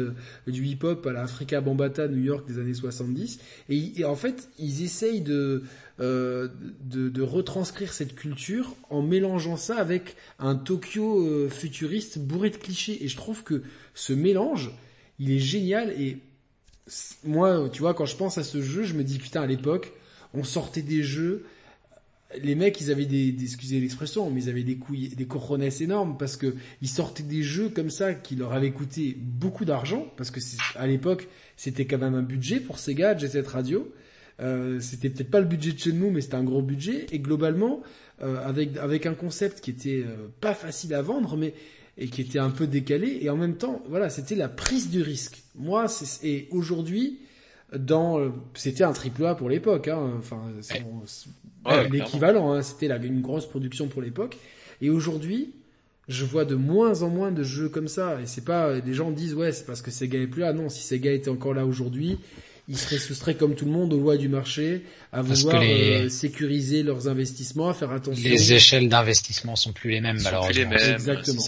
[0.47, 3.41] du hip-hop à l'Africa Bambata New York des années 70.
[3.69, 5.62] Et, en fait, ils essayent de,
[5.99, 13.02] retranscrire cette culture en mélangeant ça avec un Tokyo futuriste bourré de clichés.
[13.05, 13.62] Et je trouve que
[13.94, 14.70] ce mélange,
[15.19, 16.19] il est génial et
[17.25, 19.93] moi, tu vois, quand je pense à ce jeu, je me dis putain, à l'époque,
[20.35, 21.44] on sortait des jeux,
[22.43, 26.17] les mecs, ils avaient des, excusez l'expression, mais ils avaient des couilles, des coronets énormes
[26.19, 30.31] parce que ils sortaient des jeux comme ça qui leur avaient coûté beaucoup d'argent parce
[30.31, 30.41] que
[30.77, 33.93] à l'époque, c'était quand même un budget pour Sega, Jet Radio.
[34.41, 37.07] Euh, c'était peut-être pas le budget de chez nous, mais c'était un gros budget.
[37.12, 37.83] Et globalement,
[38.23, 41.52] euh, avec avec un concept qui était euh, pas facile à vendre, mais
[42.00, 43.18] et qui était un peu décalé.
[43.20, 45.42] Et en même temps, voilà, c'était la prise du risque.
[45.54, 45.86] Moi,
[46.24, 47.18] et aujourd'hui,
[47.76, 49.86] dans, c'était un triple A pour l'époque.
[49.88, 50.42] Hein, enfin,
[51.90, 52.52] l'équivalent.
[52.52, 54.38] Hein, c'était une grosse production pour l'époque.
[54.80, 55.52] Et aujourd'hui,
[56.08, 58.18] je vois de moins en moins de jeux comme ça.
[58.22, 60.54] Et c'est pas, des gens disent ouais, c'est parce que Sega est plus là.
[60.54, 62.18] Non, si Sega était encore là aujourd'hui,
[62.66, 66.82] ils seraient soustraits comme tout le monde aux lois du marché, à vouloir euh, sécuriser
[66.82, 68.26] leurs investissements, à faire attention.
[68.26, 70.72] Les échelles d'investissement sont plus les mêmes, malheureusement.
[70.72, 71.42] Exactement.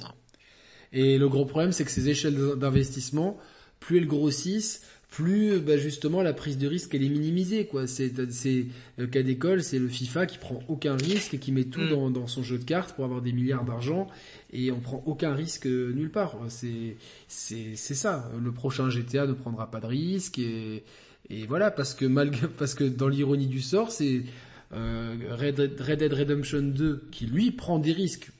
[0.93, 3.39] Et le gros problème, c'est que ces échelles d'investissement,
[3.81, 7.87] plus elles grossissent, plus bah, justement la prise de risque elle est minimisée quoi.
[7.87, 11.65] C'est c'est le cas d'école, c'est le FIFA qui prend aucun risque et qui met
[11.65, 11.91] tout mm.
[11.91, 14.09] dans, dans son jeu de cartes pour avoir des milliards d'argent
[14.53, 16.39] et on prend aucun risque euh, nulle part.
[16.49, 16.97] C'est
[17.29, 18.31] c'est c'est ça.
[18.43, 20.83] Le prochain GTA ne prendra pas de risque et
[21.29, 24.23] et voilà parce que malgré parce que dans l'ironie du sort, c'est
[24.73, 28.31] euh, Red, Red Dead Redemption 2 qui lui prend des risques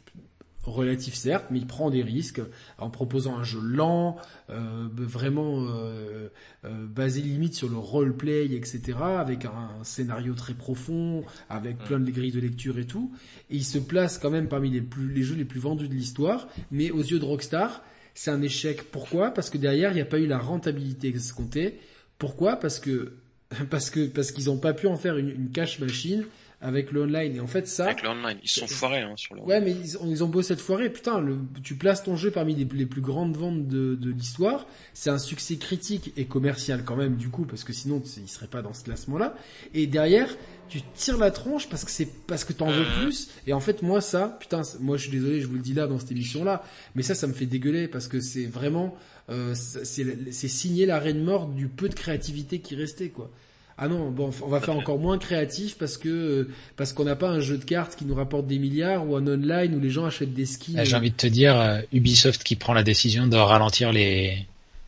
[0.71, 2.41] relatif certes, mais il prend des risques
[2.79, 4.17] en proposant un jeu lent,
[4.51, 6.29] euh, vraiment euh,
[6.65, 12.11] euh, basé limite sur le roleplay, etc., avec un, scénario très profond, avec plein de
[12.11, 13.13] grilles de lecture et tout.
[13.51, 15.95] Et il se place quand même parmi les, plus, les jeux les plus vendus de
[15.95, 17.83] l'histoire, mais aux yeux de Rockstar,
[18.15, 18.91] c'est un échec.
[18.91, 19.31] Pourquoi?
[19.31, 21.81] Parce que derrière, il n'y a pas eu la rentabilité escomptée.
[22.19, 22.57] Pourquoi?
[22.57, 23.15] Parce que
[23.71, 26.25] parce que parce qu'ils n'ont pas pu en faire une, une cash machine
[26.63, 27.37] avec le online.
[27.37, 27.87] Et en fait, ça.
[27.87, 29.43] Avec le online, ils sont foirés hein, sur le.
[29.43, 30.91] Ouais, mais ils, ils ont beau s'être foirés.
[30.91, 34.67] Putain, le, tu places ton jeu parmi les, les plus grandes ventes de, de l'histoire.
[34.95, 38.47] C'est un succès critique et commercial quand même du coup, parce que sinon il serait
[38.47, 39.35] pas dans ce classement-là.
[39.75, 40.29] Et derrière,
[40.69, 43.03] tu tires la tronche parce que c'est parce que t'en veux mmh.
[43.03, 43.31] plus.
[43.47, 45.87] Et en fait, moi ça, putain, moi je suis désolé, je vous le dis là
[45.87, 48.97] dans cette émission-là, mais ça, ça me fait dégueuler parce que c'est vraiment,
[49.31, 53.31] euh, c'est signer l'arrêt de mort du peu de créativité qui restait quoi.
[53.79, 57.29] Ah non, bon, on va faire encore moins créatif parce que parce qu'on n'a pas
[57.29, 60.05] un jeu de cartes qui nous rapporte des milliards ou un online où les gens
[60.05, 60.77] achètent des skins.
[60.79, 64.47] Ah, j'ai envie de te dire euh, Ubisoft qui prend la décision de ralentir les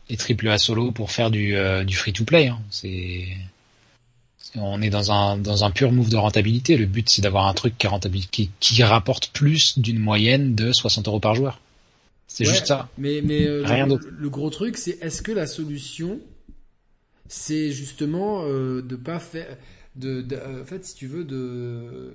[0.09, 2.47] les triple A solo pour faire du euh, du free to play.
[2.47, 2.59] Hein.
[2.69, 3.25] C'est
[4.55, 6.77] on est dans un dans un pur move de rentabilité.
[6.77, 7.87] Le but c'est d'avoir un truc qui,
[8.31, 11.59] qui, qui rapporte plus d'une moyenne de 60 euros par joueur.
[12.27, 12.87] C'est juste ça.
[12.97, 14.07] Mais mais euh, rien d'autre.
[14.09, 16.19] Le gros truc c'est est-ce que la solution
[17.27, 19.57] c'est justement euh, de pas faire
[19.95, 22.13] de, euh, en fait si tu veux de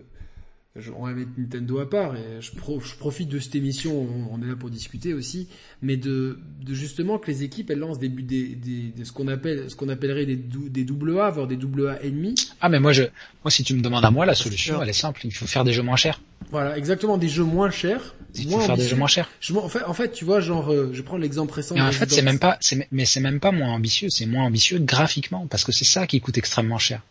[0.96, 4.46] on va mettre Nintendo à part et je, je profite de cette émission, on, est
[4.46, 5.48] là pour discuter aussi,
[5.82, 9.70] mais de, de justement que les équipes elles lancent des, des, des, ce qu'on appelle
[9.70, 12.34] ce qu'on appellerait des, des double A voire des double A ennemis.
[12.60, 13.04] Ah mais moi je
[13.44, 15.64] moi si tu me demandes à moi la solution elle est simple, il faut faire
[15.64, 16.20] des jeux moins chers.
[16.50, 18.14] Voilà, exactement des jeux moins chers.
[18.34, 19.30] Il faut faire des jeux moins chers.
[19.40, 21.74] Je, en fait en fait tu vois genre euh, je prends l'exemple récent.
[21.74, 22.58] Mais en fait c'est même pas
[22.90, 26.20] mais c'est même pas moins ambitieux, c'est moins ambitieux graphiquement parce que c'est ça qui
[26.20, 27.02] coûte extrêmement cher.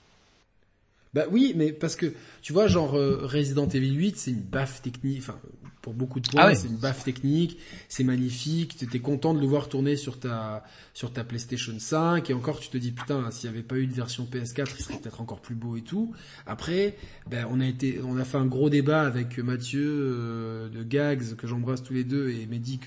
[1.13, 4.81] Bah oui, mais parce que tu vois, genre euh, Resident Evil 8, c'est une baffe
[4.81, 5.19] technique.
[5.19, 5.39] Enfin,
[5.81, 7.57] pour beaucoup de points, ah c'est une baffe technique.
[7.87, 8.77] C'est magnifique.
[8.77, 10.63] Tu étais content de le voir tourner sur ta
[10.93, 12.29] sur ta PlayStation 5.
[12.29, 14.83] Et encore, tu te dis putain, s'il n'y avait pas eu de version PS4, il
[14.83, 16.13] serait peut-être encore plus beau et tout.
[16.45, 16.95] Après,
[17.27, 21.35] ben on a été, on a fait un gros débat avec Mathieu euh, de Gags
[21.35, 22.79] que j'embrasse tous les deux et Mehdi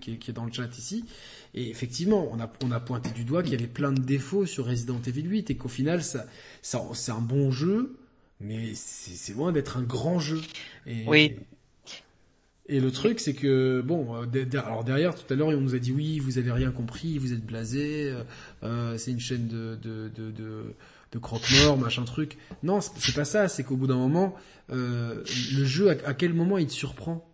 [0.00, 1.04] qui, qui est dans le chat ici.
[1.54, 4.46] Et effectivement, on a, on a pointé du doigt qu'il y avait plein de défauts
[4.46, 6.26] sur Resident Evil 8 et qu'au final, ça,
[6.62, 7.96] ça c'est un bon jeu,
[8.40, 10.40] mais c'est loin d'être un grand jeu.
[10.86, 11.36] Et, oui.
[12.70, 15.78] Et le truc, c'est que bon, euh, alors derrière, tout à l'heure, on nous a
[15.78, 18.22] dit oui, vous avez rien compris, vous êtes blasé, euh,
[18.62, 20.74] euh c'est une chaîne de de de, de,
[21.10, 22.38] de croque-mort, machin truc.
[22.62, 23.48] Non, c'est pas ça.
[23.48, 24.36] C'est qu'au bout d'un moment,
[24.70, 25.24] euh,
[25.56, 27.28] le jeu, à, quel moment il te surprend?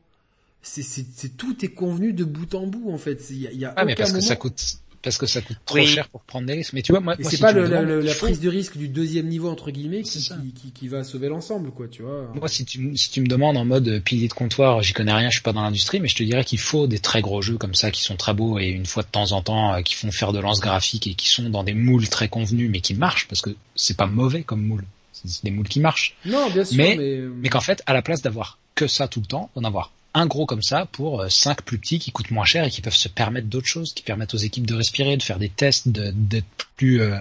[0.67, 3.31] C'est tout est convenu de bout en bout en fait.
[3.31, 5.59] Il y a, y a ah, mais parce que ça coûte parce que ça coûte
[5.65, 6.73] trop cher pour prendre des risques.
[6.73, 9.49] Mais tu vois, moi, moi c'est pas le, la prise de risque du deuxième niveau
[9.49, 10.19] entre guillemets qui,
[10.55, 12.28] qui, qui, va sauver l'ensemble, quoi, tu vois.
[12.35, 15.31] Moi, si tu, si tu me demandes en mode pilier de comptoir, j'y connais rien,
[15.31, 17.57] je suis pas dans l'industrie, mais je te dirais qu'il faut des très gros jeux
[17.57, 19.95] comme ça qui sont très beaux et une fois de temps en temps euh, qui
[19.95, 22.95] font faire de lance graphique et qui sont dans des moules très convenus mais qui
[22.95, 24.85] marchent parce que c'est pas mauvais comme moule.
[25.12, 26.17] C'est des moules qui marchent.
[26.25, 29.20] Non, bien sûr, mais, mais, mais qu'en fait, à la place d'avoir que ça tout
[29.20, 32.31] le temps, d'en avoir un gros comme ça pour euh, cinq plus petits qui coûtent
[32.31, 35.17] moins cher et qui peuvent se permettre d'autres choses, qui permettent aux équipes de respirer,
[35.19, 36.47] de faire des tests, d'être
[36.77, 37.19] plus euh,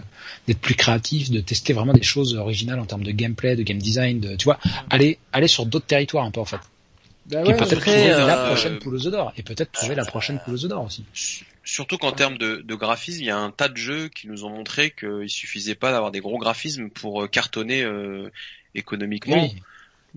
[0.47, 3.79] d'être plus créatifs, de tester vraiment des choses originales en termes de gameplay, de game
[3.79, 4.57] design, de tu vois,
[4.89, 6.59] aller aller sur d'autres territoires un peu en fait.
[7.25, 10.85] Bah et peut-être trouver la prochaine poule d'or et peut-être trouver la prochaine poule d'or
[10.85, 11.03] aussi.
[11.65, 14.45] Surtout qu'en termes de, de, graphisme, il y a un tas de jeux qui nous
[14.45, 17.83] ont montré qu'il suffisait pas d'avoir des gros graphismes pour euh, cartonner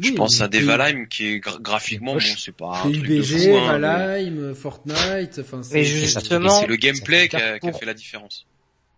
[0.01, 3.57] Je pense à des Valheim qui est graphiquement bon, c'est pas un truc de fou,
[3.57, 8.47] hein, Valheim, Fortnite, enfin c'est justement c'est le gameplay qui a, fait la différence.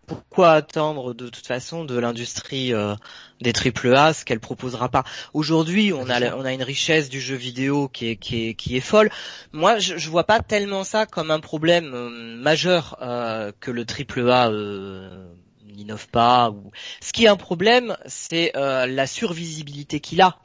[0.07, 2.95] Pourquoi attendre de toute façon de l'industrie euh,
[3.39, 5.05] des triple A ce qu'elle proposera pas?
[5.33, 8.75] Aujourd'hui, on a on a une richesse du jeu vidéo qui est qui est qui
[8.75, 9.09] est folle.
[9.53, 13.85] Moi, je, je vois pas tellement ça comme un problème euh, majeur euh, que le
[13.85, 15.31] triple A euh,
[15.75, 16.49] n'innove pas.
[16.51, 16.71] Ou...
[17.01, 20.37] Ce qui est un problème, c'est euh, la survisibilité qu'il a.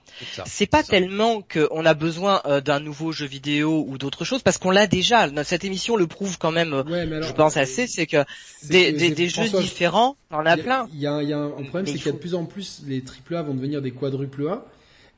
[0.46, 4.56] C'est pas tellement qu'on a besoin euh, d'un nouveau jeu vidéo ou d'autre chose, parce
[4.56, 5.28] qu'on l'a déjà.
[5.44, 8.24] Cette émission le prouve quand même, euh, je pense assez, c'est que
[8.62, 10.88] des, des, des jeux différents, on en a, plein.
[10.94, 12.82] Il y a, y a un problème, c'est qu'il y a de plus en plus
[12.86, 14.64] les AAA vont devenir des quadruple A.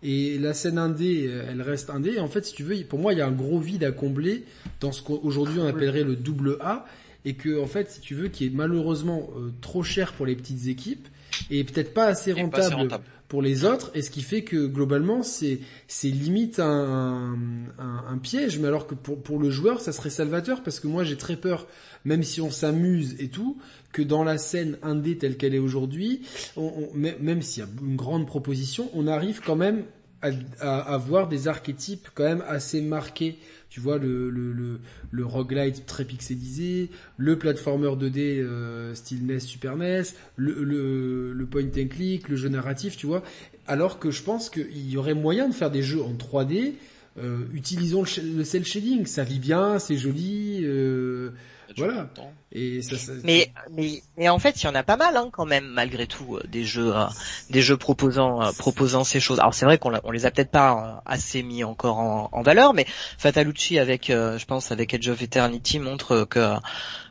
[0.02, 2.14] Et la scène indé, elle reste indé.
[2.14, 3.90] Et en fait, si tu veux, pour moi, il y a un gros vide à
[3.90, 4.44] combler
[4.80, 6.86] dans ce qu'aujourd'hui on appellerait le double A
[7.28, 10.34] et que en fait, si tu veux, qui est malheureusement euh, trop cher pour les
[10.34, 11.06] petites équipes
[11.50, 12.88] et peut-être pas assez rentable,
[13.28, 17.36] pour les autres, et ce qui fait que globalement, c'est c'est limite un,
[17.78, 20.86] un, un, piège, mais alors que pour pour le joueur, ça serait salvateur parce que
[20.86, 21.66] moi, j'ai très peur,
[22.06, 23.58] même si on s'amuse et tout,
[23.92, 26.22] que dans la scène indé telle qu'elle est aujourd'hui,
[26.56, 29.84] on, même s'il y a une grande proposition, on arrive quand même
[30.22, 33.38] à, avoir des archétypes quand même assez marqués.
[33.70, 34.80] Tu vois le le le,
[35.10, 40.02] le roguelite très pixelisé, le platformer 2D euh, style NES Super NES,
[40.36, 43.22] le, le le point and click, le jeu narratif, tu vois.
[43.66, 46.74] Alors que je pense qu'il y aurait moyen de faire des jeux en 3D.
[47.18, 50.60] Euh, utilisons le, le cel shading, ça vit bien, c'est joli.
[50.62, 51.30] Euh,
[51.76, 52.08] voilà.
[52.52, 55.28] Et ça, ça, mais, mais mais en fait, il y en a pas mal hein,
[55.30, 57.04] quand même malgré tout euh, des jeux euh,
[57.50, 59.38] des jeux proposant euh, proposant ces choses.
[59.38, 62.74] Alors c'est vrai qu'on on les a peut-être pas assez mis encore en, en valeur,
[62.74, 62.86] mais
[63.18, 66.54] Fatalucci avec je pense avec Edge of Eternity montre que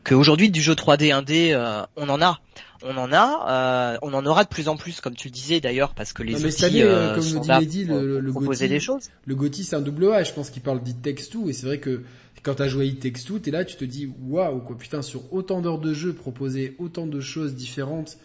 [0.03, 2.39] que aujourd'hui du jeu 3D 1D on en a
[2.83, 5.59] on en a, euh, on en aura de plus en plus, comme tu le disais
[5.59, 8.79] d'ailleurs, parce que les non, outils euh, comme sont là dit, le, le, proposer des
[8.79, 9.09] choses.
[9.25, 11.65] Le GOTY c'est un double A, je pense qu'il parle d'It Takes Two, et c'est
[11.65, 12.03] vrai que
[12.47, 15.33] quand t'as joué It Takes Two, t'es là, tu te dis waouh quoi, putain sur
[15.33, 18.17] autant d'heures de jeu, proposer autant de choses différentes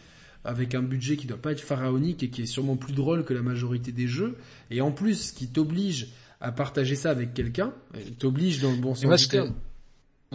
[0.45, 3.35] avec un budget qui doit pas être pharaonique et qui est sûrement plus drôle que
[3.35, 4.37] la majorité des jeux,
[4.71, 6.07] et en plus qui t'oblige
[6.41, 7.73] à partager ça avec quelqu'un,
[8.21, 9.55] t'oblige dans le bon sens du terme.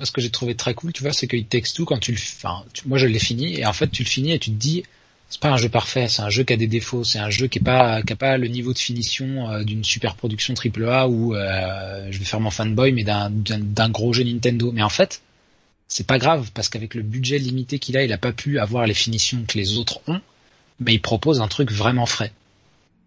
[0.03, 2.11] ce que j'ai trouvé très cool, tu vois, c'est que It Takes Two, quand tu
[2.11, 4.57] le, enfin, moi je l'ai fini, et en fait tu le finis et tu te
[4.57, 4.83] dis,
[5.29, 7.47] c'est pas un jeu parfait, c'est un jeu qui a des défauts, c'est un jeu
[7.47, 11.07] qui est pas, qui a pas le niveau de finition euh, d'une super production AAA
[11.09, 14.71] où euh, je vais faire mon fanboy, mais d'un, d'un gros jeu Nintendo.
[14.71, 15.21] Mais en fait,
[15.89, 18.87] c'est pas grave parce qu'avec le budget limité qu'il a, il a pas pu avoir
[18.87, 20.21] les finitions que les autres ont,
[20.79, 22.31] mais il propose un truc vraiment frais.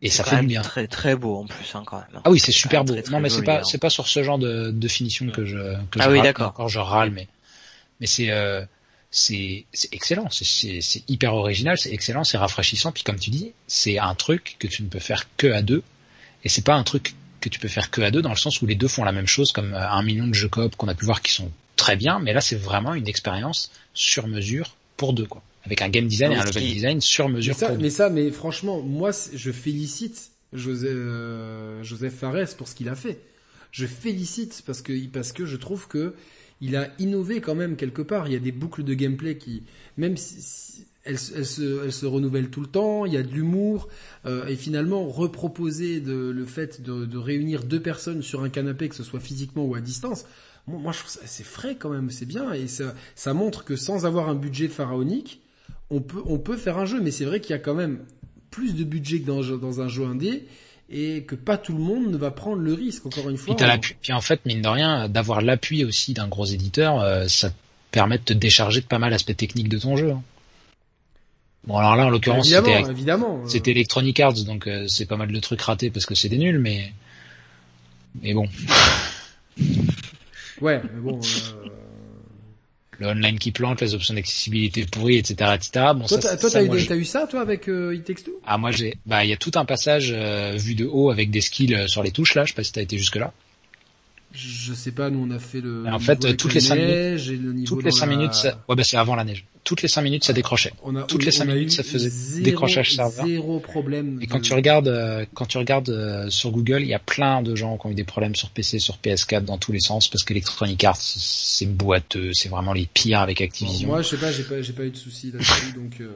[0.03, 0.63] Et ça fait bien.
[0.63, 2.23] Très très beau en plus hein, quand même.
[2.25, 2.95] Ah oui, c'est super beau.
[3.11, 3.65] non mais c'est pas hein.
[3.65, 5.59] c'est pas sur ce genre de, de finition que je
[5.91, 6.49] que ah je oui, d'accord.
[6.49, 7.29] encore je râle mais
[8.01, 8.65] mais c'est euh,
[9.11, 12.93] c'est c'est excellent, c'est c'est hyper original, c'est excellent, c'est rafraîchissant.
[12.93, 15.83] Puis comme tu dis, c'est un truc que tu ne peux faire que à deux.
[16.45, 18.63] Et c'est pas un truc que tu peux faire que à deux dans le sens
[18.63, 20.89] où les deux font la même chose comme euh, un million de jeux coop qu'on
[20.89, 22.21] a pu voir qui sont très bien.
[22.21, 25.43] Mais là c'est vraiment une expérience sur mesure pour deux quoi.
[25.65, 27.55] Avec un game design et un level design sur mesure.
[27.55, 32.75] Mais ça, mais ça, mais franchement, moi, je félicite Joseph, euh, Joseph Fares pour ce
[32.75, 33.19] qu'il a fait.
[33.71, 36.15] Je félicite parce que parce que je trouve que
[36.61, 38.27] il a innové quand même quelque part.
[38.27, 39.63] Il y a des boucles de gameplay qui,
[39.97, 43.07] même si, elles, elles, se, elles se renouvellent tout le temps.
[43.07, 43.89] Il y a de l'humour
[44.27, 49.05] euh, et finalement reproposer le fait de, réunir deux personnes sur un canapé, que ce
[49.05, 50.25] soit physiquement ou à distance
[50.67, 53.77] moi, je trouve ça c'est frais quand même, c'est bien et ça, ça montre que
[53.77, 55.43] sans avoir un budget pharaonique,
[55.91, 58.05] on peut, on peut faire un jeu, mais c'est vrai qu'il y a quand même
[58.51, 60.47] plus de budget que dans, dans un jeu indé
[60.91, 63.55] et que pas tout le monde ne va prendre le risque, encore une fois.
[63.55, 67.51] Puis, puis en fait, mine de rien, d'avoir l'appui aussi d'un gros éditeur, euh, ça
[67.51, 67.55] te
[67.93, 70.11] permet de te décharger de pas mal l'aspect technique de ton jeu.
[70.11, 70.23] Hein.
[71.65, 75.31] Bon alors là en l'occurrence c'était évidemment, c'était Electronic Arts donc euh, c'est pas mal
[75.31, 76.91] de trucs ratés parce que c'est des nuls mais
[78.23, 78.49] mais bon.
[80.63, 81.69] ouais mais bon euh,
[83.01, 85.87] le online qui plante, les options d'accessibilité pourries, etc., etc.
[85.95, 88.33] Bon, toi, ça, toi, t'as eu, eu, ça, toi, avec euh, It Takes Two?
[88.47, 91.31] Ah, moi, j'ai, bah, il y a tout un passage euh, vu de haut avec
[91.31, 92.45] des skills euh, sur les touches là.
[92.45, 93.33] Je sais pas si t'as été jusque là.
[94.33, 95.85] Je sais pas, nous on a fait le.
[95.87, 98.63] en fait, toutes les 5 minutes, toutes les 5 minutes, ça...
[98.69, 99.45] ouais, bah c'est avant la neige.
[99.65, 100.73] Toutes les 5 minutes, ça décrochait.
[100.85, 103.27] On a, toutes les 5 minutes, ça faisait zéro, décrochage serveur.
[103.27, 104.19] Zéro problème.
[104.23, 107.43] Et quand tu regardes, euh, quand tu regardes euh, sur Google, il y a plein
[107.43, 110.09] de gens qui ont eu des problèmes sur PC, sur PS4, dans tous les sens,
[110.09, 113.89] parce qu'Electronic Arts, c'est boiteux, c'est vraiment les pires avec Activision.
[113.89, 116.01] moi, je sais pas, j'ai pas, j'ai pas eu de soucis là-dessus, donc.
[116.01, 116.09] Euh...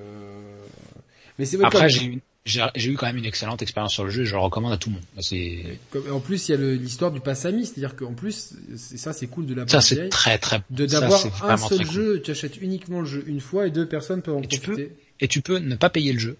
[1.38, 4.22] Mais c'est Après, j'ai eu j'ai eu quand même une excellente expérience sur le jeu
[4.22, 5.04] et je le recommande à tout le monde.
[5.20, 5.78] C'est
[6.10, 9.46] en plus il y a l'histoire du pass ami, c'est-à-dire qu'en plus ça c'est cool
[9.46, 13.06] de la Ça c'est très très de d'avoir un seul jeu, tu achètes uniquement le
[13.06, 14.66] jeu une fois et deux personnes peuvent en et profiter.
[14.66, 14.90] Tu peux,
[15.20, 16.36] et tu peux ne pas payer le jeu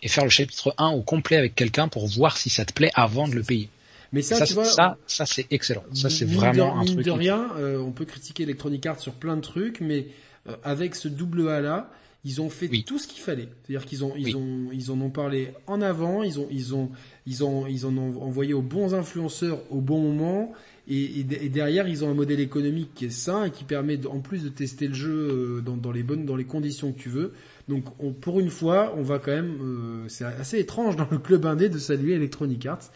[0.00, 2.90] et faire le chapitre 1 au complet avec quelqu'un pour voir si ça te plaît
[2.94, 3.68] avant de le payer.
[4.12, 5.84] Mais ça, ça tu vois, ça, ça c'est excellent.
[5.94, 7.04] Ça c'est vraiment un truc.
[7.04, 10.06] de rien, euh, on peut critiquer Electronic Arts sur plein de trucs, mais
[10.48, 11.90] euh, avec ce double A là,
[12.24, 13.48] ils ont fait tout ce qu'il fallait.
[13.62, 16.90] C'est-à-dire qu'ils ont, ils ont, ils en ont parlé en avant, ils ont, ils ont,
[17.26, 20.52] ils ont, ils en ont envoyé aux bons influenceurs au bon moment.
[20.88, 24.18] Et, et, derrière, ils ont un modèle économique qui est sain et qui permet, en
[24.18, 27.08] plus de tester le jeu euh, dans, dans, les bonnes, dans les conditions que tu
[27.08, 27.32] veux.
[27.68, 31.18] Donc, on, pour une fois, on va quand même, euh, c'est assez étrange dans le
[31.18, 32.90] club indé de saluer Electronic Arts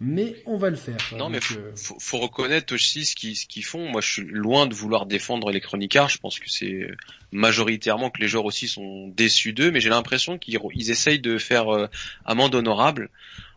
[0.00, 0.96] mais on va le faire.
[1.16, 3.86] Non, mais euh, faut, faut, reconnaître aussi ce qu'ils font.
[3.90, 6.08] Moi, je suis loin de vouloir défendre Electronic Arts.
[6.08, 6.88] Je pense que c'est
[7.32, 11.36] majoritairement que les joueurs aussi sont déçus d'eux, mais j'ai l'impression qu'ils ils essayent de
[11.36, 11.86] faire euh,
[12.24, 13.10] amende honorable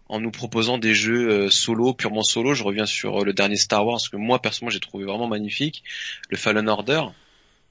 [0.10, 2.54] en nous proposant des jeux euh, solo, purement solo.
[2.54, 5.82] Je reviens sur le dernier Star Wars que moi personnellement j'ai trouvé vraiment magnifique,
[6.30, 7.04] le Fallen Order.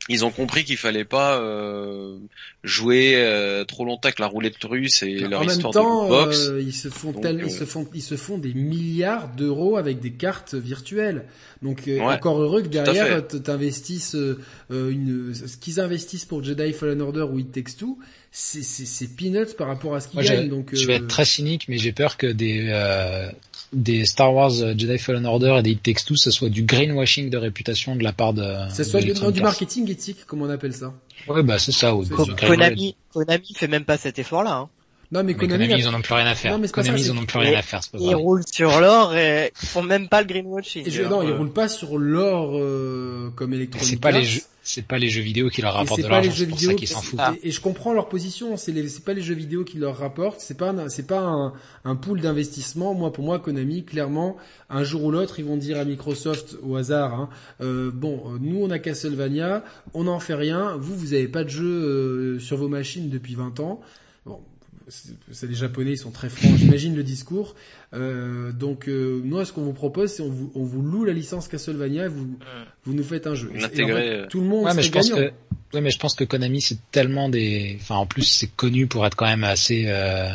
[0.08, 2.16] Ils ont compris qu'il fallait pas euh,
[2.64, 6.08] jouer euh, trop longtemps avec la roulette russe et leur en histoire même temps, de
[6.08, 6.48] box.
[6.48, 10.12] euh, ils se font ils se font ils se font des milliards d'euros avec des
[10.12, 11.24] cartes virtuelles.
[11.62, 14.16] Donc encore heureux que derrière t'investisses
[14.70, 17.98] une ce qu'ils investissent pour Jedi Fallen Order ou It Takes Two,
[18.32, 20.48] c'est c'est peanuts par rapport à ce qu'ils gagnent.
[20.48, 22.70] Donc je vais être très cynique, mais j'ai peur que des
[23.72, 26.62] des Star Wars euh, Jedi Fallen Order et des It Takes Two, ce soit du
[26.64, 28.44] greenwashing de réputation de la part de.
[28.72, 30.92] Ce soit du, du, marketing éthique, comme on appelle ça.
[31.28, 31.94] Ouais, bah c'est ça.
[32.38, 34.56] Konami, Konami fait même pas cet effort-là.
[34.56, 34.68] Hein.
[35.12, 36.52] Non mais Konami, ils en ont plus rien à faire.
[36.52, 37.80] Non, mais Konami, ils en ont plus rien à faire.
[38.00, 40.88] Ils roulent sur l'or et ils font même pas le greenwashing.
[40.88, 44.86] Et non, ils roulent pas sur l'or euh, comme Electronic C'est pas les jeux, c'est
[44.86, 46.30] pas les jeux vidéo qui leur rapportent de l'argent.
[46.34, 47.20] C'est pour ça qu'ils s'en foutent.
[47.42, 48.56] Et, je comprends leur position.
[48.56, 50.40] C'est les, c'est pas les jeux vidéo qui leur rapportent.
[50.40, 51.52] C'est pas, c'est pas un,
[51.84, 52.94] un pool d'investissement.
[52.94, 54.36] Moi, pour moi, Konami, clairement,
[54.70, 57.28] un jour ou l'autre, ils vont dire à Microsoft au hasard, hein,
[57.60, 60.76] euh, bon, euh, nous on a Castlevania, on n'en fait rien.
[60.78, 63.80] Vous, vous avez pas de jeu euh, sur vos machines depuis 20 ans.
[65.30, 67.54] C'est les Japonais, ils sont très francs, j'imagine le discours.
[67.94, 71.12] Euh, donc euh, moi, ce qu'on vous propose, c'est on vous, on vous loue la
[71.12, 72.38] licence Castlevania, et vous,
[72.84, 73.50] vous nous faites un jeu.
[73.54, 74.64] Euh, tout le monde.
[74.64, 75.32] Ouais, mais je pense que,
[75.74, 79.06] ouais, mais je pense que Konami, c'est tellement des, enfin, en plus, c'est connu pour
[79.06, 80.30] être quand même assez, euh,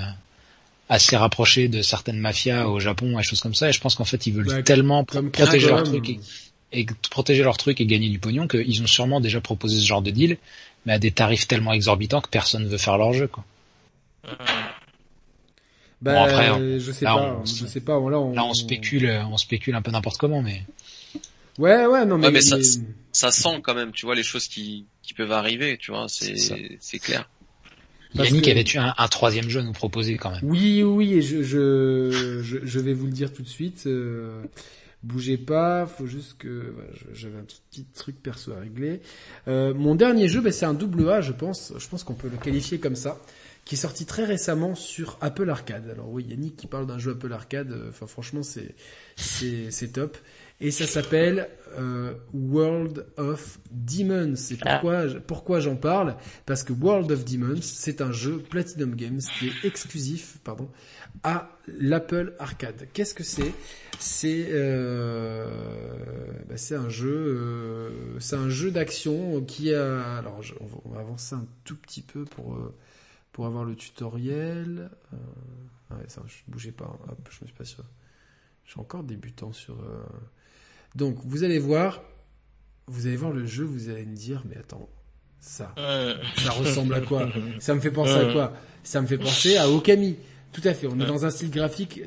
[0.90, 3.69] assez rapproché de certaines mafias au Japon et choses comme ça.
[3.69, 6.19] Et je pense qu'en fait, ils veulent tellement protéger leur truc et,
[6.72, 10.02] et, protéger leur truc et gagner du pognon qu'ils ont sûrement déjà proposé ce genre
[10.02, 10.38] de deal,
[10.86, 13.44] mais à des tarifs tellement exorbitants que personne ne veut faire leur jeu, quoi.
[16.00, 17.94] Bah, bon, après, je sais pas, je sais pas.
[18.10, 20.64] Là, on, spécule, on spécule un peu n'importe comment, mais.
[21.58, 22.30] Ouais, ouais, non, mais.
[22.30, 22.58] mais ça,
[23.12, 26.36] ça, sent quand même, tu vois, les choses qui, qui peuvent arriver, tu vois, c'est,
[26.80, 27.28] c'est clair.
[28.14, 30.40] Yannick avait tu un, un, troisième jeu à nous proposer quand même.
[30.44, 33.84] Oui, oui, et je, je, je, je vais vous le dire tout de suite.
[33.86, 34.44] Euh,
[35.04, 36.74] bougez pas, faut juste que
[37.14, 39.02] j'avais un petit, petit, truc perso à régler.
[39.48, 41.74] Euh, mon dernier jeu, bah, c'est un double A, je pense.
[41.78, 43.20] Je pense qu'on peut le qualifier comme ça
[43.68, 45.90] qui est sorti très récemment sur Apple Arcade.
[45.90, 48.76] Alors oui, Yannick qui parle d'un jeu Apple Arcade, euh, enfin franchement c'est
[49.18, 50.18] c'est top.
[50.60, 54.36] Et ça s'appelle euh, World of Demons.
[54.36, 54.80] C'est ah.
[54.80, 56.16] pourquoi pourquoi j'en parle?
[56.46, 60.70] Parce que World of Demons c'est un jeu Platinum Games qui est exclusif pardon
[61.24, 62.88] à l'Apple Arcade.
[62.94, 63.54] Qu'est-ce que c'est?
[64.00, 65.50] C'est euh,
[66.48, 70.40] bah c'est un jeu euh, c'est un jeu d'action qui a alors
[70.86, 72.74] on va avancer un tout petit peu pour euh,
[73.38, 74.90] pour avoir le tutoriel.
[75.14, 76.86] Euh, ouais, ça, je bougeais pas.
[76.86, 77.12] Hein.
[77.12, 77.84] Hop, je me suis pas sûr.
[78.66, 79.76] Je suis encore débutant sur.
[79.76, 80.04] Euh...
[80.96, 82.02] Donc, vous allez voir,
[82.88, 84.90] vous allez voir le jeu, vous allez me dire, mais attends,
[85.40, 85.76] ça,
[86.36, 87.30] ça ressemble à quoi?
[87.60, 88.54] Ça me fait penser à quoi?
[88.82, 90.16] Ça me fait penser à Okami.
[90.52, 90.88] Tout à fait.
[90.88, 92.02] On est dans un style graphique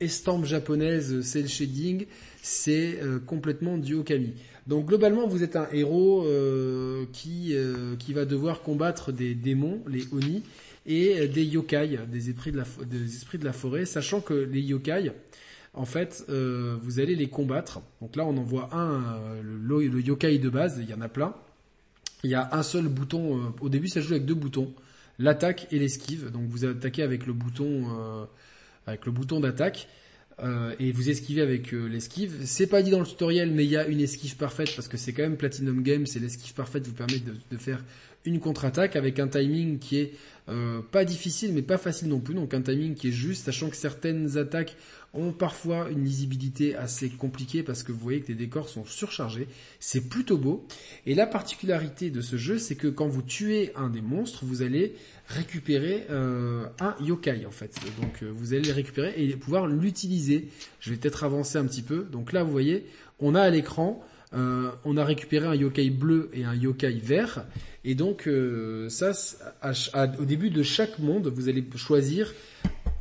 [0.00, 2.06] estampe japonaise, cel shading.
[2.42, 4.34] C'est euh, complètement du Okami.
[4.66, 9.80] Donc globalement, vous êtes un héros euh, qui euh, qui va devoir combattre des démons,
[9.86, 10.42] les oni,
[10.86, 14.60] et des yokai, des esprits de la, des esprits de la forêt, sachant que les
[14.60, 15.12] yokai,
[15.74, 17.80] en fait, euh, vous allez les combattre.
[18.00, 21.08] Donc là, on en voit un, euh, le, yokai de base, il y en a
[21.08, 21.34] plein.
[22.24, 24.72] Il y a un seul bouton, euh, au début ça joue avec deux boutons,
[25.18, 26.30] l'attaque et l'esquive.
[26.30, 28.28] Donc vous attaquez avec le bouton,
[28.86, 29.88] avec le bouton d'attaque.
[30.78, 32.44] et vous esquivez avec l'esquive.
[32.44, 34.96] C'est pas dit dans le tutoriel, mais il y a une esquive parfaite parce que
[34.96, 36.06] c'est quand même Platinum Games.
[36.06, 37.82] C'est l'esquive parfaite vous permet de, de faire
[38.24, 40.12] une contre-attaque avec un timing qui est
[40.48, 43.70] euh, pas difficile mais pas facile non plus, donc un timing qui est juste, sachant
[43.70, 44.76] que certaines attaques
[45.14, 49.46] ont parfois une lisibilité assez compliquée parce que vous voyez que les décors sont surchargés.
[49.78, 50.66] C'est plutôt beau.
[51.06, 54.62] Et la particularité de ce jeu, c'est que quand vous tuez un des monstres, vous
[54.62, 54.94] allez
[55.28, 57.78] récupérer euh, un yokai en fait.
[58.00, 60.48] Donc euh, vous allez le récupérer et pouvoir l'utiliser.
[60.80, 62.04] Je vais peut-être avancer un petit peu.
[62.10, 62.86] Donc là, vous voyez,
[63.20, 64.02] on a à l'écran,
[64.32, 67.44] on a récupéré un yokai bleu et un yokai vert.
[67.84, 69.12] Et donc euh, ça,
[70.18, 72.32] au début de chaque monde, vous allez choisir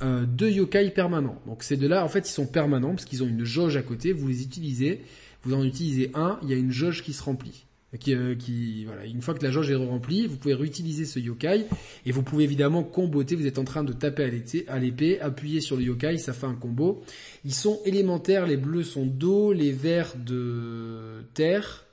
[0.02, 1.40] euh, deux yokai permanents.
[1.46, 4.14] Donc ces deux-là, en fait, ils sont permanents parce qu'ils ont une jauge à côté.
[4.14, 5.02] Vous les utilisez,
[5.44, 7.66] vous en utilisez un, il y a une jauge qui se remplit.
[8.08, 11.66] Euh, qui, voilà, une fois que la jauge est remplie, vous pouvez réutiliser ce yokai
[12.06, 13.36] et vous pouvez évidemment comboter.
[13.36, 14.24] Vous êtes en train de taper
[14.70, 17.04] à l'épée, appuyer sur le yokai, ça fait un combo.
[17.44, 18.48] Ils sont élémentaires.
[18.48, 21.86] Les bleus sont d'eau, les verts de terre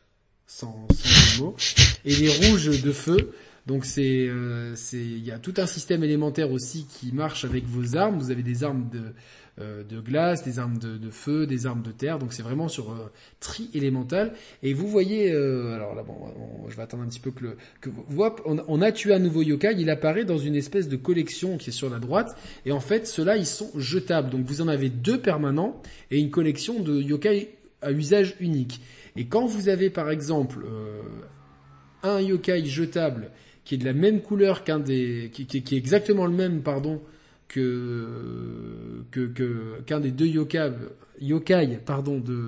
[0.46, 1.56] sans, sans mots,
[2.04, 3.32] et les rouges de feu.
[3.66, 7.66] Donc c'est, euh, c'est, il y a tout un système élémentaire aussi qui marche avec
[7.66, 8.18] vos armes.
[8.18, 9.12] Vous avez des armes de,
[9.58, 12.18] de glace, des armes de, feu, des armes de terre.
[12.18, 14.32] Donc c'est vraiment sur euh, tri élémental.
[14.62, 16.14] Et vous voyez, euh, alors là bon,
[16.68, 17.90] je vais attendre un petit peu que le, que
[18.44, 19.74] on, on, a tué un nouveau yokai.
[19.78, 22.36] Il apparaît dans une espèce de collection qui est sur la droite.
[22.66, 24.30] Et en fait, ceux-là ils sont jetables.
[24.30, 25.80] Donc vous en avez deux permanents
[26.10, 27.50] et une collection de yokai
[27.82, 28.80] à usage unique.
[29.16, 31.02] Et quand vous avez par exemple euh,
[32.02, 33.30] un yokai jetable
[33.64, 37.02] qui est de la même couleur qu'un des, qui, est exactement le même, pardon,
[37.48, 40.70] que que qu'un des deux yokai,
[41.20, 42.38] yokai pardon de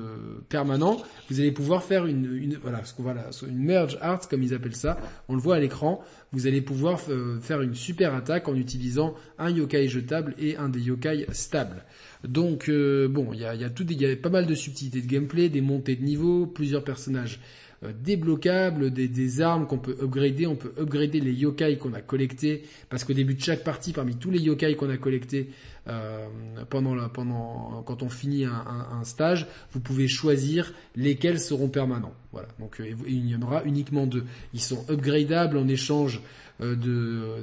[0.48, 0.98] permanent,
[1.30, 4.42] vous allez pouvoir faire une, une voilà ce qu'on va là, une merge art comme
[4.42, 4.98] ils appellent ça.
[5.28, 6.02] On le voit à l'écran.
[6.32, 7.00] Vous allez pouvoir
[7.40, 11.84] faire une super attaque en utilisant un yokai jetable et un des yokai stables.
[12.24, 14.54] Donc euh, bon, il y a, y a tout, il y a pas mal de
[14.54, 19.78] subtilités de gameplay, des montées de niveau, plusieurs personnages euh, débloquables, des, des armes qu'on
[19.78, 20.46] peut upgrader.
[20.46, 24.16] On peut upgrader les yokai qu'on a collectés parce qu'au début de chaque partie, parmi
[24.16, 25.48] tous les yokai qu'on a collectés
[25.88, 26.26] euh,
[26.68, 31.68] pendant, la, pendant quand on finit un, un, un, stage, vous pouvez choisir lesquels seront
[31.68, 32.12] permanents.
[32.32, 32.48] Voilà.
[32.58, 34.24] Donc euh, il y en aura uniquement deux.
[34.52, 36.20] Ils sont upgradables en échange
[36.60, 37.42] euh, de,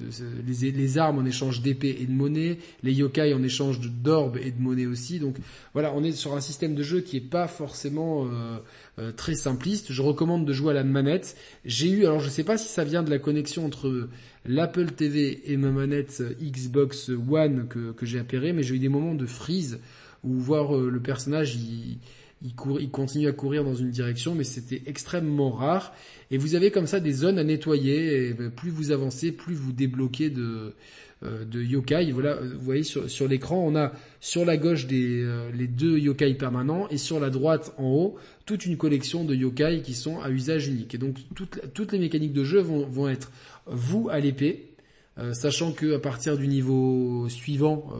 [0.00, 0.10] de, de
[0.46, 4.50] les, les, armes en échange d'épée et de monnaie, les yokai en échange d'orbes et
[4.50, 5.18] de monnaie aussi.
[5.18, 5.36] Donc
[5.74, 8.26] voilà, on est sur un système de jeu qui est pas forcément
[8.98, 9.92] euh, très simpliste.
[9.92, 11.36] Je recommande de jouer à la manette.
[11.66, 14.08] J'ai eu, alors je sais pas si ça vient de la connexion entre
[14.46, 19.14] l'Apple TV et ma manette Xbox One que, j'ai appairé, mais j'ai eu des moments
[19.14, 19.80] de freeze
[20.22, 21.98] où voir le personnage il
[22.42, 25.94] il, continue à courir dans une direction, mais c'était extrêmement rare.
[26.30, 28.28] Et vous avez comme ça des zones à nettoyer.
[28.28, 30.74] Et ben, plus vous avancez, plus vous débloquez de,
[31.24, 32.10] euh, de yokai.
[32.12, 35.98] Voilà, euh, vous voyez sur, l'écran, on a sur la gauche des, euh, les deux
[35.98, 40.20] yokai permanents et sur la droite en haut toute une collection de yokai qui sont
[40.20, 40.94] à usage unique.
[40.94, 43.32] Et donc toutes, les mécaniques de jeu vont, vont être
[43.66, 44.74] vous à l'épée.
[45.32, 47.90] sachant que à partir du niveau suivant,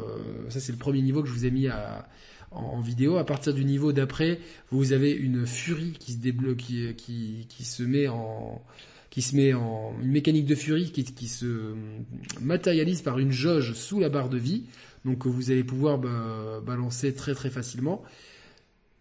[0.51, 2.07] ça c'est le premier niveau que je vous ai mis à,
[2.55, 3.17] en, vidéo.
[3.17, 4.39] À partir du niveau d'après,
[4.71, 8.63] vous avez une furie qui se débloque, qui, qui, qui, se met en
[9.11, 11.75] qui se met en une mécanique de furie qui, qui se
[12.41, 14.65] matérialise par une jauge sous la barre de vie,
[15.05, 15.99] donc vous allez pouvoir
[16.63, 18.03] balancer très très facilement.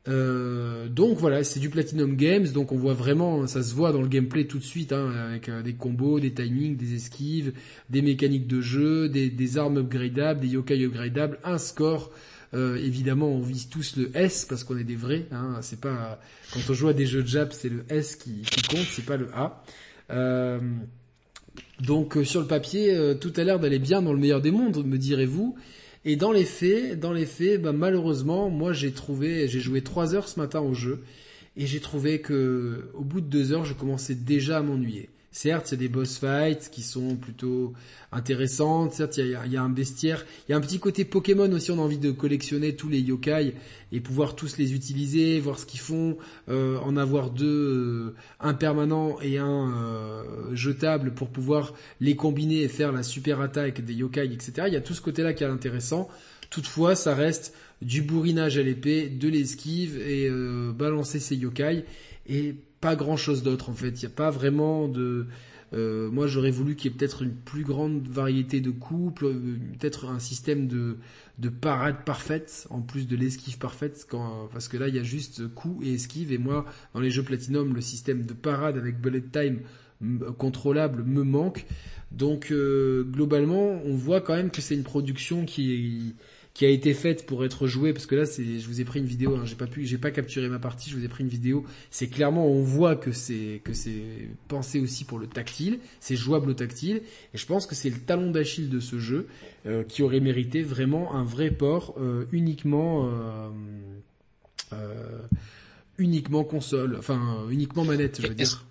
[0.09, 4.01] Euh, donc voilà, c'est du Platinum Games, donc on voit vraiment, ça se voit dans
[4.01, 7.53] le gameplay tout de suite, hein, avec euh, des combos, des timings, des esquives,
[7.89, 12.11] des mécaniques de jeu, des, des armes upgradables, des yokai upgradables, un score,
[12.53, 15.25] euh, évidemment, on vise tous le S parce qu'on est des vrais.
[15.31, 16.19] Hein, c'est pas
[16.53, 19.17] quand on joue à des jeux de Jap, c'est le S qui, compte, c'est pas
[19.17, 19.63] le A.
[20.11, 20.59] Euh,
[21.79, 24.85] donc euh, sur le papier, tout a l'air d'aller bien dans le meilleur des mondes,
[24.85, 25.55] me direz-vous.
[26.05, 30.15] Et dans les faits, dans les faits, bah, malheureusement, moi j'ai trouvé, j'ai joué trois
[30.15, 31.03] heures ce matin au jeu
[31.55, 35.09] et j'ai trouvé que au bout de deux heures, je commençais déjà à m'ennuyer.
[35.33, 37.73] Certes, a des boss fights qui sont plutôt
[38.11, 38.93] intéressantes.
[38.93, 40.23] Certes, il y, a, un bestiaire.
[40.47, 41.71] Il y a un petit côté Pokémon aussi.
[41.71, 43.55] On a envie de collectionner tous les yokai
[43.91, 46.17] et pouvoir tous les utiliser, voir ce qu'ils font,
[46.49, 52.61] euh, en avoir deux, euh, un permanent et un euh, jetable pour pouvoir les combiner
[52.61, 54.67] et faire la super attaque des yokai, etc.
[54.67, 56.09] Il y a tout ce côté-là qui est intéressant.
[56.51, 60.29] Toutefois, ça reste du bourrinage à l'épée, de l'esquive et
[60.75, 61.85] balancer ses yokai.
[62.29, 64.01] Et pas grand chose d'autre en fait.
[64.01, 65.25] Il n'y a pas vraiment de.
[65.71, 69.57] Euh, moi, j'aurais voulu qu'il y ait peut-être une plus grande variété de coups, euh,
[69.79, 70.97] peut-être un système de,
[71.39, 75.03] de parade parfaite en plus de l'esquive parfaite, quand, parce que là, il y a
[75.03, 76.31] juste coup et esquive.
[76.31, 79.61] Et moi, dans les jeux Platinum, le système de parade avec bullet time
[80.37, 81.65] contrôlable me manque.
[82.11, 86.15] Donc, euh, globalement, on voit quand même que c'est une production qui est
[86.53, 88.99] qui a été faite pour être jouée parce que là c'est je vous ai pris
[88.99, 91.23] une vidéo hein, j'ai pas pu j'ai pas capturé ma partie je vous ai pris
[91.23, 91.65] une vidéo.
[91.89, 96.51] C'est clairement on voit que c'est que c'est pensé aussi pour le tactile c'est jouable
[96.51, 97.01] au tactile
[97.33, 99.27] et je pense que c'est le talon d'Achille de ce jeu
[99.65, 103.09] euh, qui aurait mérité vraiment un vrai port euh, uniquement
[104.71, 105.19] euh,
[105.97, 108.63] uniquement console enfin uniquement manette je veux dire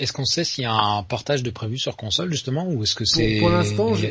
[0.00, 2.94] est-ce qu'on sait s'il y a un portage de prévu sur console justement ou est-ce
[2.94, 3.40] que c'est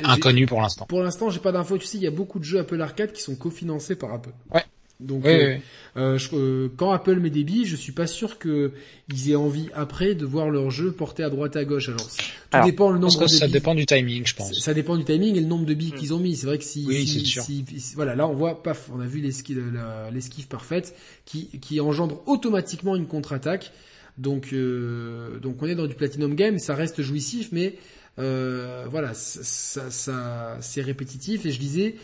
[0.04, 0.86] inconnu pour l'instant?
[0.86, 1.78] Pour l'instant, j'ai pas d'infos.
[1.78, 4.32] Tu sais, il y a beaucoup de jeux Apple Arcade qui sont cofinancés par Apple.
[4.54, 4.64] Ouais.
[5.00, 5.56] Donc euh,
[5.96, 8.74] euh, euh, quand Apple met des billes, je suis pas sûr que
[9.10, 11.88] ils aient envie après de voir leur jeu porté à droite à gauche.
[11.88, 12.06] Alors
[12.52, 14.60] tout dépend le nombre de ça dépend du timing, je pense.
[14.60, 16.36] Ça dépend du timing et le nombre de billes qu'ils ont mis.
[16.36, 19.22] C'est vrai que si, oui, si, si, voilà, là on voit paf, on a vu
[19.22, 20.94] l'esquive parfaite
[21.24, 23.72] qui qui engendre automatiquement une contre-attaque.
[24.20, 27.76] Donc, euh, donc on est dans du Platinum Game, ça reste jouissif, mais
[28.20, 31.46] euh, voilà, ça, c'est répétitif.
[31.46, 31.96] Et je disais,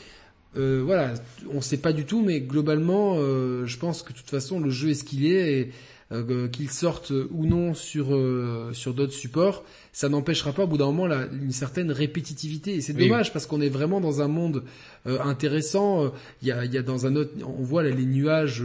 [0.56, 1.14] euh, voilà,
[1.54, 4.70] on sait pas du tout, mais globalement, euh, je pense que de toute façon, le
[4.70, 5.60] jeu est ce qu'il est.
[5.60, 5.72] Et,
[6.12, 10.78] euh, qu'il sorte ou non sur euh, sur d'autres supports, ça n'empêchera pas au bout
[10.78, 12.76] d'un moment la, une certaine répétitivité.
[12.76, 14.64] Et c'est dommage parce qu'on est vraiment dans un monde
[15.08, 16.14] euh, intéressant.
[16.44, 18.64] Il y a, y a dans un autre, on voit là, les nuages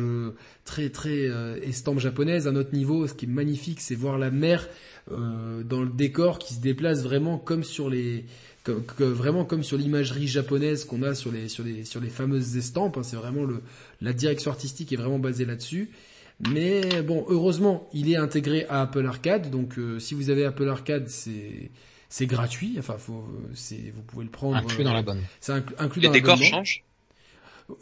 [0.66, 1.30] très très
[1.62, 2.46] estampes japonaises.
[2.46, 4.68] À notre niveau, ce qui est magnifique, c'est voir la mer
[5.10, 8.26] dans le décor qui se déplace vraiment comme sur les
[8.98, 12.98] vraiment comme sur l'imagerie japonaise qu'on a sur les sur les sur les fameuses estampes.
[12.98, 13.02] Hein.
[13.02, 13.62] c'est vraiment le
[14.02, 15.90] la direction artistique est vraiment basée là-dessus.
[16.48, 19.50] Mais bon, heureusement, il est intégré à Apple Arcade.
[19.50, 21.70] Donc, si vous avez Apple Arcade, c'est
[22.10, 22.76] c'est gratuit.
[22.78, 24.56] Enfin, faut, c'est, vous pouvez le prendre.
[24.56, 25.22] Inclus dans la bonne.
[25.40, 26.84] C'est inclus Les décors changent?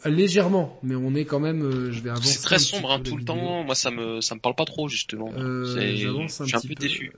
[0.05, 1.63] Légèrement, mais on est quand même.
[1.63, 2.33] Euh, je vais avancer.
[2.33, 3.63] C'est très sombre hein, tout le temps.
[3.63, 5.31] Moi, ça me ça me parle pas trop justement.
[5.35, 7.11] Euh, J'avance un, je suis un peu, déçu.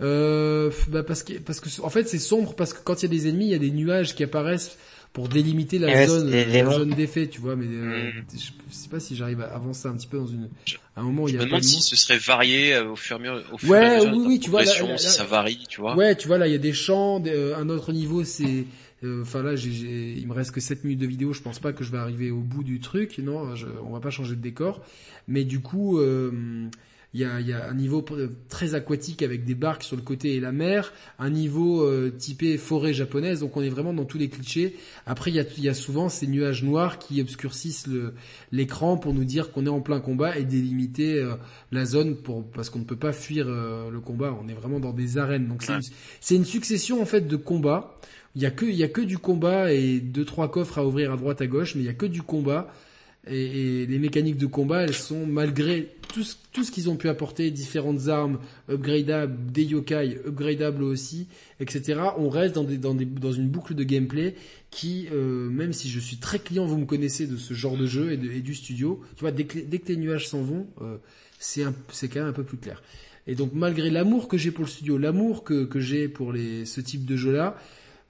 [0.00, 3.06] Euh, bah parce que parce que en fait c'est sombre parce que quand il y
[3.06, 4.78] a des ennemis, il y a des nuages qui apparaissent
[5.12, 7.56] pour délimiter la zone, la zone d'effet, tu vois.
[7.56, 8.24] Mais euh, mm.
[8.34, 10.48] je sais pas si j'arrive à avancer un petit peu dans une
[10.96, 11.40] un moment où il y a.
[11.40, 13.56] Me demande si ce serait varié euh, au fur et à mesure.
[13.68, 15.96] Ouais, à oui, oui, tu vois, là, si ça varie, tu vois.
[15.96, 17.22] Ouais, tu vois là, il y a des champs.
[17.24, 18.66] un autre niveau, c'est
[19.04, 21.32] euh, enfin là, j'ai, il me reste que 7 minutes de vidéo.
[21.32, 23.18] Je pense pas que je vais arriver au bout du truc.
[23.18, 24.80] Non, je, on va pas changer de décor.
[25.28, 26.68] Mais du coup, euh,
[27.14, 28.04] il y, a, y, a, un niveau
[28.48, 32.58] très aquatique avec des barques sur le côté et la mer, un niveau euh, typé
[32.58, 34.76] forêt japonaise, donc on est vraiment dans tous les clichés.
[35.06, 37.86] Après, il y a, y a, souvent ces nuages noirs qui obscurcissent
[38.52, 41.26] l'écran pour nous dire qu'on est en plein combat et délimiter
[41.72, 44.36] la zone pour parce qu'on ne peut pas fuir le combat.
[44.42, 47.98] On est vraiment dans des arènes, donc c'est, une, une succession en fait de combats
[48.34, 50.86] il y a que il y a que du combat et deux trois coffres à
[50.86, 52.72] ouvrir à droite à gauche, mais il y a que du combat.
[53.30, 57.08] Et, les mécaniques de combat, elles sont malgré tout ce, tout ce qu'ils ont pu
[57.08, 58.38] apporter, différentes armes
[58.70, 61.26] upgradables, des yokai upgradables aussi,
[61.60, 62.00] etc.
[62.18, 64.34] On reste dans, des, dans, des, dans une boucle de gameplay
[64.70, 67.86] qui, euh, même si je suis très client, vous me connaissez de ce genre de
[67.86, 70.66] jeu et, et du studio, tu vois, dès que, dès que les nuages s'en vont,
[70.82, 70.96] euh,
[71.38, 72.82] c'est c'est quand même un peu plus clair.
[73.26, 76.64] Et donc malgré l'amour que j'ai pour le studio, l'amour que, que j'ai pour les,
[76.64, 77.56] ce type de jeu-là,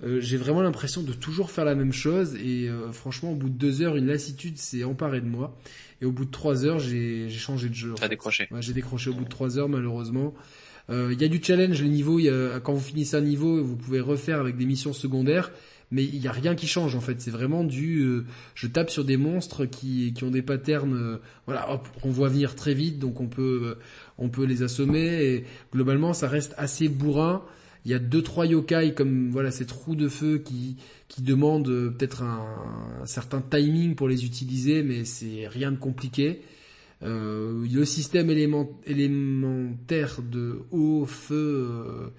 [0.05, 3.49] euh, j'ai vraiment l'impression de toujours faire la même chose et euh, franchement au bout
[3.49, 5.59] de deux heures une lassitude s'est emparée de moi
[6.01, 7.95] et au bout de trois heures j'ai changé de jeu.
[7.97, 8.47] T'as décroché.
[8.53, 10.35] Ouais, j'ai décroché au bout de trois heures malheureusement.
[10.91, 13.63] Euh, il y a du challenge, les niveaux, y a, quand vous finissez un niveau,
[13.63, 15.51] vous pouvez refaire avec des missions secondaires,
[15.91, 17.21] mais il y a rien qui change en fait.
[17.21, 18.23] C'est vraiment du,
[18.55, 22.55] je tape sur des monstres qui, qui ont des patterns, voilà, hop, on voit venir
[22.55, 23.77] très vite, donc on peut,
[24.17, 25.25] on peut les assommer.
[25.25, 27.43] Et globalement, ça reste assez bourrin.
[27.89, 30.77] Il y a deux trois yokai comme voilà ces trous de feu qui
[31.09, 36.43] qui demandent euh, peut-être un, certain timing pour les utiliser, mais c'est rien de compliqué.
[37.03, 42.13] Euh, le système élémentaire de eau, feu,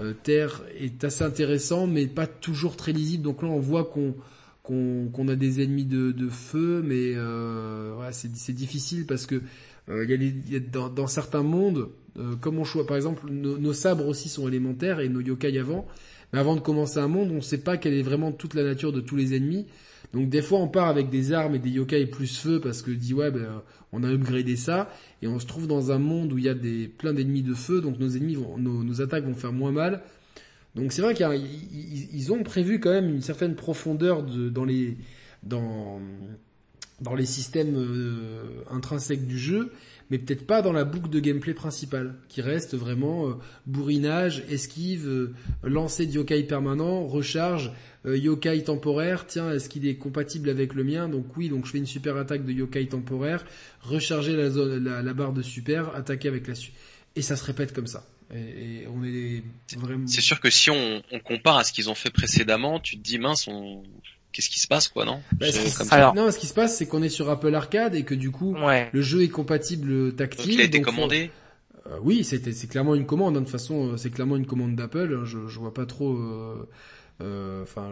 [0.00, 3.24] euh, terre est assez intéressant, mais pas toujours très lisible.
[3.24, 4.14] Donc là, on voit qu'on
[4.62, 7.14] qu'on a des ennemis de, de feu, mais
[8.12, 9.42] c'est difficile parce que
[9.88, 11.88] y a dans, dans, certains mondes,
[12.18, 15.86] euh, comme on choisit, par exemple, nos, sabres aussi sont élémentaires et nos yokai avant.
[16.32, 18.62] Mais avant de commencer un monde, on ne sait pas quelle est vraiment toute la
[18.62, 19.66] nature de tous les ennemis.
[20.12, 22.90] Donc des fois on part avec des armes et des yokai plus feu parce que
[22.90, 24.90] dit ouais ben, on a upgradé ça
[25.20, 27.52] et on se trouve dans un monde où il y a des plein d'ennemis de
[27.52, 30.02] feu donc nos ennemis vont, nos, attaques vont faire moins mal.
[30.74, 34.96] Donc c'est vrai qu'ils ont prévu quand même une certaine profondeur de, dans les
[35.42, 36.00] dans
[37.00, 39.72] dans les systèmes euh, intrinsèques du jeu,
[40.10, 43.32] mais peut-être pas dans la boucle de gameplay principale, qui reste vraiment euh,
[43.66, 47.72] bourrinage, esquive, euh, lancer de yokai permanent, recharge,
[48.04, 51.08] yokai temporaire, tiens, est-ce qu'il est compatible avec le mien?
[51.08, 53.44] Donc oui, donc je fais une super attaque de yokai temporaire,
[53.82, 56.54] recharger la, zone, la, barre de super, attaquer avec la...
[57.16, 58.06] Et ça se répète comme ça.
[58.34, 59.42] Et, on est
[59.76, 60.06] vraiment...
[60.06, 63.02] C'est sûr que si on, on compare à ce qu'ils ont fait précédemment, tu te
[63.02, 63.82] dis mince, on
[64.32, 66.86] qu'est-ce qui se passe quoi non bah, ce Alors, non, ce qui se passe c'est
[66.86, 68.56] qu'on est sur Apple Arcade et que du coup
[68.92, 70.46] le jeu est compatible tactile.
[70.46, 71.30] Donc il a été commandé.
[71.88, 73.36] Euh, oui, c'était c'est clairement une commande.
[73.36, 73.40] Hein.
[73.40, 75.24] De toute façon, euh, c'est clairement une commande d'Apple.
[75.24, 76.18] Je, je vois pas trop.
[77.20, 77.90] Euh, enfin,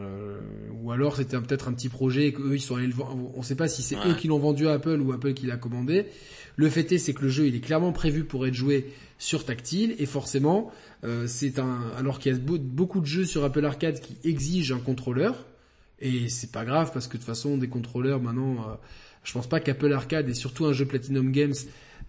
[0.81, 3.33] ou alors c'était peut-être un petit projet que eux ils sont allés le vendre.
[3.35, 5.57] On sait pas si c'est eux qui l'ont vendu à Apple ou Apple qui l'a
[5.57, 6.07] commandé.
[6.55, 9.45] Le fait est, c'est que le jeu il est clairement prévu pour être joué sur
[9.45, 10.71] tactile et forcément
[11.27, 14.79] c'est un alors qu'il y a beaucoup de jeux sur Apple Arcade qui exigent un
[14.79, 15.45] contrôleur
[16.01, 18.75] et c'est pas grave parce que de toute façon, des contrôleurs maintenant, euh,
[19.25, 21.55] je pense pas qu'Apple Arcade et surtout un jeu Platinum Games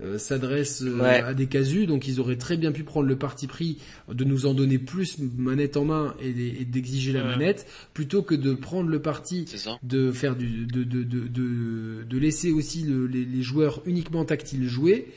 [0.01, 3.47] euh, s'adresse euh, à des casus, donc ils auraient très bien pu prendre le parti
[3.47, 3.77] pris
[4.09, 8.53] de nous en donner plus manette en main et, d'exiger la manette, plutôt que de
[8.53, 9.45] prendre le parti
[9.83, 15.07] de faire du, de, de, de, de, laisser aussi les, joueurs uniquement tactiles jouer.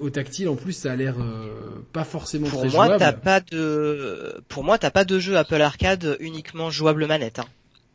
[0.00, 1.16] au tactile, en plus, ça a l'air
[1.92, 2.98] pas forcément pour très moi, jouable.
[2.98, 7.38] T'as pas de, pour moi, t'as pas de jeu Apple Arcade uniquement jouable manette.
[7.38, 7.46] Hein.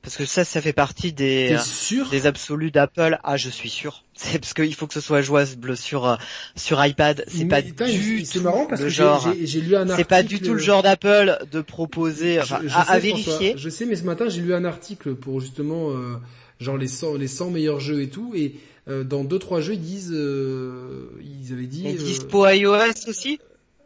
[0.06, 3.18] Parce que ça, ça fait partie des sûr des absolus d'Apple.
[3.24, 4.04] Ah, je suis sûr.
[4.14, 6.16] C'est parce qu'il faut que ce soit jouable sur euh,
[6.56, 7.26] sur iPad.
[7.28, 9.98] C'est pas du C'est marrant parce que j'ai lu un article.
[9.98, 12.40] C'est pas du tout le genre d'Apple de proposer.
[12.40, 13.56] Enfin, à, vérifier.
[13.58, 16.18] Je sais, mais ce matin j'ai lu un article pour justement euh,
[16.60, 19.74] genre les 100 les 100 meilleurs jeux et tout et euh, dans deux trois jeux
[19.74, 21.88] ils disent ils avaient dit.
[21.88, 23.40] Et dispo iOS aussi?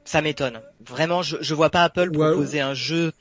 [0.04, 0.60] Ça m'étonne.
[0.86, 3.14] Vraiment, je je vois pas Apple proposer un jeu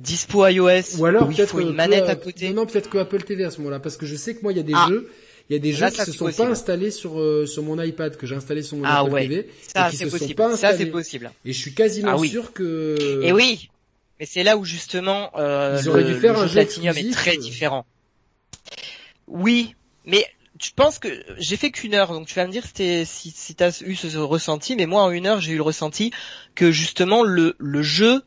[0.00, 2.48] dispo iOS ou alors faut une manette à côté.
[2.48, 4.52] Non, non peut-être que Apple TV à ce moment-là, parce que je sais que moi
[4.52, 4.86] il y a des ah.
[4.88, 5.10] jeux,
[5.48, 8.16] il y a des jeux qui se sont pas installés sur euh, sur mon iPad
[8.16, 10.30] que j'ai installé sur mon ah, Apple TV ça, et qui se possible.
[10.30, 10.78] sont pas installés.
[10.78, 11.30] Ça c'est possible.
[11.44, 13.20] Et je suis quasiment ah sûr que.
[13.22, 13.68] Et oui,
[14.18, 17.36] mais c'est là où justement euh, Ils auraient dû faire un jeu Platinum est très
[17.36, 17.40] euh.
[17.40, 17.86] différent.
[19.26, 20.26] Oui, mais
[20.60, 23.54] je pense que j'ai fait qu'une heure, donc tu vas me dire si, si, si
[23.54, 26.10] tu as eu ce ressenti, mais moi en une heure j'ai eu le ressenti
[26.54, 28.22] que justement le, le jeu,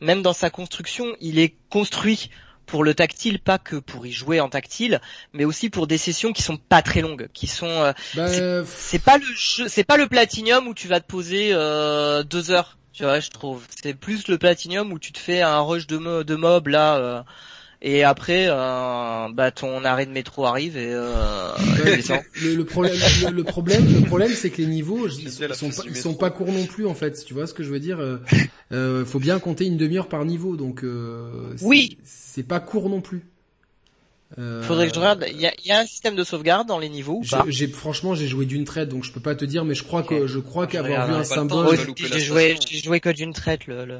[0.00, 2.30] même dans sa construction, il est construit
[2.66, 5.00] pour le tactile, pas que pour y jouer en tactile,
[5.32, 7.66] mais aussi pour des sessions qui sont pas très longues, qui sont.
[7.66, 8.26] Euh, bah,
[8.66, 9.24] c'est pas le
[9.68, 13.30] c'est pas le platinium où tu vas te poser euh, deux heures, tu vois, je
[13.30, 13.64] trouve.
[13.82, 17.24] C'est plus le platinium où tu te fais un rush de, de mob là.
[17.82, 21.52] Et après euh, bah ton arrêt de métro arrive et euh,
[21.84, 22.94] le, problème
[23.30, 26.52] le, problème le problème c'est que les niveaux ils sont pas, ils sont pas courts
[26.52, 27.22] non plus en fait.
[27.24, 28.16] Tu vois ce que je veux dire euh,
[28.72, 31.98] euh faut bien compter une demi-heure par niveau donc euh, oui.
[32.02, 33.26] c'est pas court non plus.
[34.38, 34.62] Euh...
[34.62, 35.24] Faudrait que je regarde.
[35.30, 37.44] Il y a, y a, un système de sauvegarde dans les niveaux ou pas?
[37.48, 40.02] J'ai franchement j'ai joué d'une traite donc je peux pas te dire mais je crois
[40.02, 41.78] que je crois qu'avoir vu un symbole.
[41.96, 43.98] J'ai joué j'ai joué que d'une traite le, le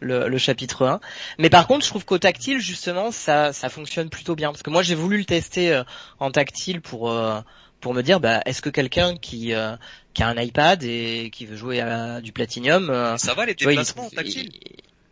[0.00, 1.00] le, chapitre 1.
[1.38, 4.50] Mais par contre, je trouve qu'au tactile, justement, ça, ça fonctionne plutôt bien.
[4.50, 5.84] Parce que moi, j'ai voulu le tester euh,
[6.20, 7.40] en tactile pour euh,
[7.80, 9.76] pour me dire, bah, est-ce que quelqu'un qui euh,
[10.14, 14.06] qui a un iPad et qui veut jouer à du Platinum, ça va les déplacements
[14.06, 14.50] en tactile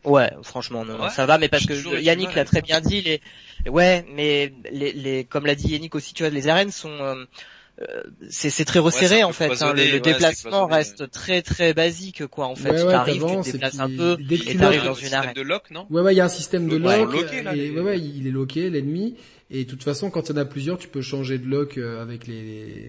[0.07, 3.21] Ouais, franchement, non, ça va, mais parce que Yannick l'a très bien dit, les,
[3.69, 7.25] ouais, mais les, les, comme l'a dit Yannick aussi, tu vois, les arènes sont, euh,
[8.31, 9.63] c'est très resserré en fait.
[9.63, 12.71] Hein, le, déplacement reste très très basique quoi en fait.
[12.71, 15.35] Ouais, tu arrives, tu te déplaces un peu et t'arrives dans une arène.
[15.35, 15.87] de lock non?
[15.91, 17.15] Ouais ouais, il y a un système de lock.
[17.55, 19.17] et, ouais ouais, il est locké l'ennemi.
[19.49, 21.79] Et de toute façon, quand il y en a plusieurs, tu peux changer de lock
[21.79, 22.43] euh, avec les,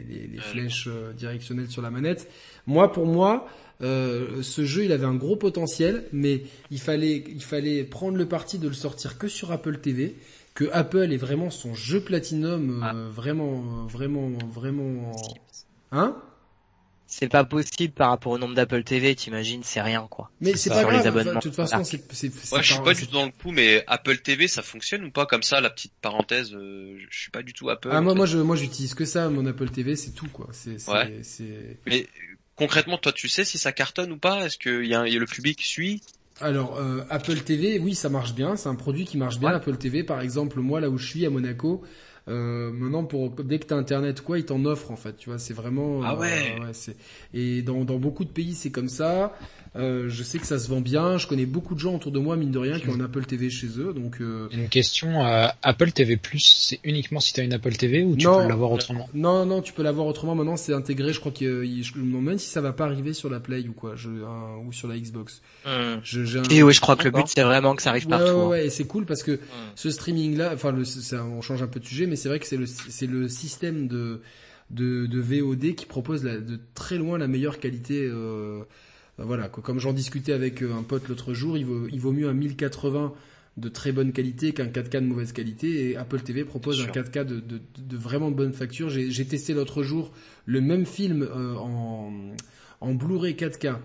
[0.10, 2.28] les, les flèches euh, directionnelles sur la manette.
[2.66, 3.48] Moi, pour moi,
[3.82, 8.26] euh, ce jeu, il avait un gros potentiel, mais il fallait, il fallait prendre le
[8.26, 10.16] parti de le sortir que sur Apple TV
[10.58, 12.94] que Apple est vraiment son jeu platinum, euh, ah.
[13.12, 15.12] vraiment, vraiment, vraiment,
[15.92, 16.18] hein?
[17.06, 20.32] C'est pas possible par rapport au nombre d'Apple TV, t'imagines, c'est rien quoi.
[20.42, 21.00] Mais c'est pas grave.
[21.00, 21.36] Les abonnements.
[21.36, 23.84] de toute façon, c'est, c'est, ouais, je suis pas du tout dans le coup, mais
[23.86, 27.44] Apple TV, ça fonctionne ou pas comme ça La petite parenthèse, euh, je suis pas
[27.44, 27.90] du tout Apple.
[27.92, 30.50] Ah moi, moi, je, moi, j'utilise que ça, mon Apple TV, c'est tout quoi.
[30.54, 30.80] C'est,
[31.22, 31.78] c'est...
[31.86, 32.08] Mais
[32.56, 34.48] concrètement, toi, tu sais si ça cartonne ou pas?
[34.48, 36.02] Est-ce que y a, y a le public suit?
[36.42, 38.56] Alors euh, Apple TV, oui, ça marche bien.
[38.56, 39.50] C'est un produit qui marche bien.
[39.50, 41.84] Apple TV, par exemple, moi là où je suis à Monaco,
[42.28, 45.18] euh, maintenant pour dès que t'as internet quoi, ils t'en offrent en fait.
[45.18, 46.02] Tu vois, c'est vraiment.
[46.04, 46.56] Ah ouais.
[46.60, 46.96] Euh, ouais
[47.34, 49.34] et dans dans beaucoup de pays c'est comme ça.
[49.78, 51.18] Euh, je sais que ça se vend bien.
[51.18, 53.26] Je connais beaucoup de gens autour de moi, mine de rien, qui ont un Apple
[53.26, 53.94] TV chez eux.
[53.94, 54.48] Donc euh...
[54.52, 58.16] une question euh, Apple TV Plus, c'est uniquement si tu as une Apple TV ou
[58.16, 59.10] tu peux l'avoir autrement?
[59.14, 60.36] Non, non, tu peux l'avoir autrement.
[60.36, 61.14] Maintenant, c'est intégré.
[61.14, 63.74] Je crois qu'il, je me demande si ça va pas arriver sur la Play ou
[63.74, 65.42] quoi, je, ou sur la Xbox.
[66.04, 68.26] Je, Et oui, je crois que le but c'est vraiment que ça arrive partout.
[68.26, 68.66] Ouais, ouais, hein.
[68.66, 69.40] et c'est cool parce que hmm.
[69.76, 72.40] ce streaming là, enfin, le, ça, on change un peu de sujet, mais c'est vrai
[72.40, 74.22] que c'est le, c'est le système de
[74.70, 78.06] de, de VOD qui propose la, de très loin la meilleure qualité.
[78.06, 78.64] Euh,
[79.18, 82.12] bah voilà, comme j'en discutais avec euh, un pote l'autre jour, il vaut, il vaut
[82.12, 83.14] mieux un 1080
[83.58, 87.26] de très bonne qualité qu'un 4K de mauvaise qualité et Apple TV propose un 4K
[87.26, 88.90] de, de, de, vraiment bonne facture.
[88.90, 90.12] J'ai testé l'autre jour
[90.46, 92.12] le même film euh, en,
[92.82, 93.78] en Blu-ray 4K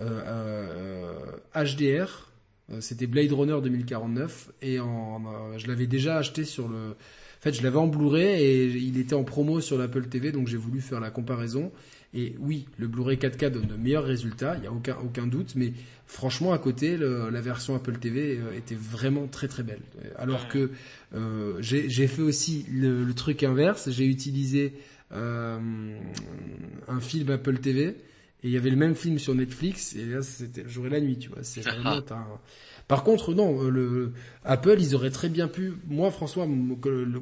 [0.00, 1.12] euh,
[1.54, 2.30] HDR.
[2.70, 6.90] Euh, c'était Blade Runner 2049 et en, je l'avais déjà acheté sur le.
[6.90, 10.48] En fait, je l'avais en Blu-ray et il était en promo sur l'Apple TV, donc
[10.48, 11.70] j'ai voulu faire la comparaison.
[12.14, 15.52] Et oui, le Blu-ray 4K donne de meilleurs résultats, il n'y a aucun, aucun doute,
[15.56, 15.74] mais
[16.06, 19.82] franchement, à côté, la version Apple TV euh, était vraiment très très belle.
[20.16, 20.70] Alors que
[21.14, 24.72] euh, j'ai fait aussi le, truc inverse, j'ai utilisé
[25.12, 25.58] euh,
[26.88, 27.94] un film Apple TV,
[28.44, 30.90] et il y avait le même film sur Netflix, et là, c'était le jour et
[30.90, 31.42] la nuit, tu vois.
[31.42, 32.00] C'est vraiment
[32.86, 34.12] Par contre, non, euh, le,
[34.44, 35.74] Apple, ils auraient très bien pu.
[35.88, 36.46] Moi, François,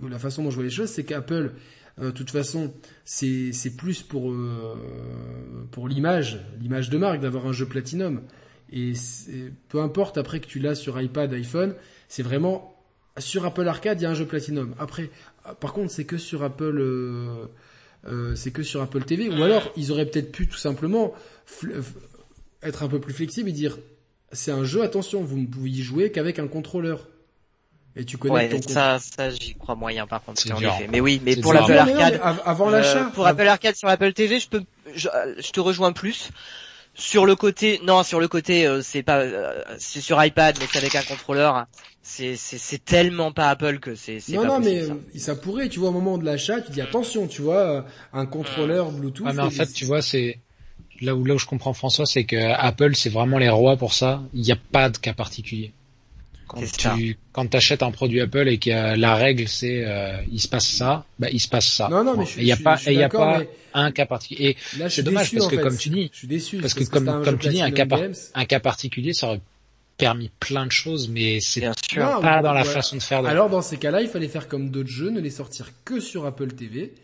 [0.08, 1.52] la façon dont je vois les choses, c'est qu'Apple
[1.98, 4.76] de toute façon, c'est plus pour euh,
[5.70, 8.22] pour l'image, l'image de marque d'avoir un jeu platinum.
[8.70, 8.92] Et
[9.68, 11.74] peu importe après que tu l'as sur iPad, iPhone,
[12.08, 12.74] c'est vraiment
[13.18, 14.74] sur Apple Arcade, il y a un jeu platinum.
[14.78, 15.10] Après,
[15.60, 16.78] par contre, c'est que sur Apple.
[16.78, 17.46] Euh,
[18.08, 19.28] euh, c'est que sur Apple TV.
[19.28, 21.12] Ou alors, ils auraient peut-être pu tout simplement
[22.62, 23.78] être un peu plus flexible et dire
[24.32, 27.08] c'est un jeu, attention, vous ne pouvez y jouer qu'avec un contrôleur.
[27.96, 30.42] Et tu connais ouais, ça, ça j'y crois moyen par contre.
[30.52, 30.86] En effet.
[30.92, 34.38] Mais oui, mais pour l'Apple Arcade, avant l'achat, euh, pour Apple Arcade sur Apple TV,
[34.38, 34.62] je peux,
[34.94, 35.08] je,
[35.50, 36.30] te rejoins plus.
[36.94, 40.66] Sur le côté, non, sur le côté, euh, c'est pas, euh, c'est sur iPad, mais
[40.70, 41.66] c'est avec un contrôleur.
[42.02, 45.34] C'est, c'est, c'est tellement pas Apple que c'est, non, pas non, mais ça.
[45.34, 45.68] pourrait.
[45.68, 49.26] Tu vois, au moment de l'achat, tu dis attention, tu vois, un contrôleur Bluetooth.
[49.28, 50.38] Ah, mais en fait, tu vois, c'est
[51.00, 53.94] là où là où je comprends François, c'est que Apple, c'est vraiment les rois pour
[53.94, 54.22] ça.
[54.34, 55.72] Il n'y a pas de cas particulier.
[56.46, 60.48] Quand tu quand achètes un produit Apple et que la règle c'est euh, il se
[60.48, 61.88] passe ça, bah il se passe ça.
[61.88, 63.42] Non non mais il y a pas il y a pas
[63.74, 64.56] un cas particulier.
[64.78, 67.38] Et c'est dommage parce que comme tu dis, je suis déçu parce que comme comme
[67.38, 67.86] tu dis un cas
[68.34, 69.40] un cas particulier ça aurait
[69.98, 71.62] permis plein de choses mais c'est
[71.94, 73.24] pas dans la façon de faire.
[73.24, 76.26] Alors dans ces cas-là, il fallait faire comme d'autres jeux, ne les sortir que sur
[76.26, 76.94] Apple TV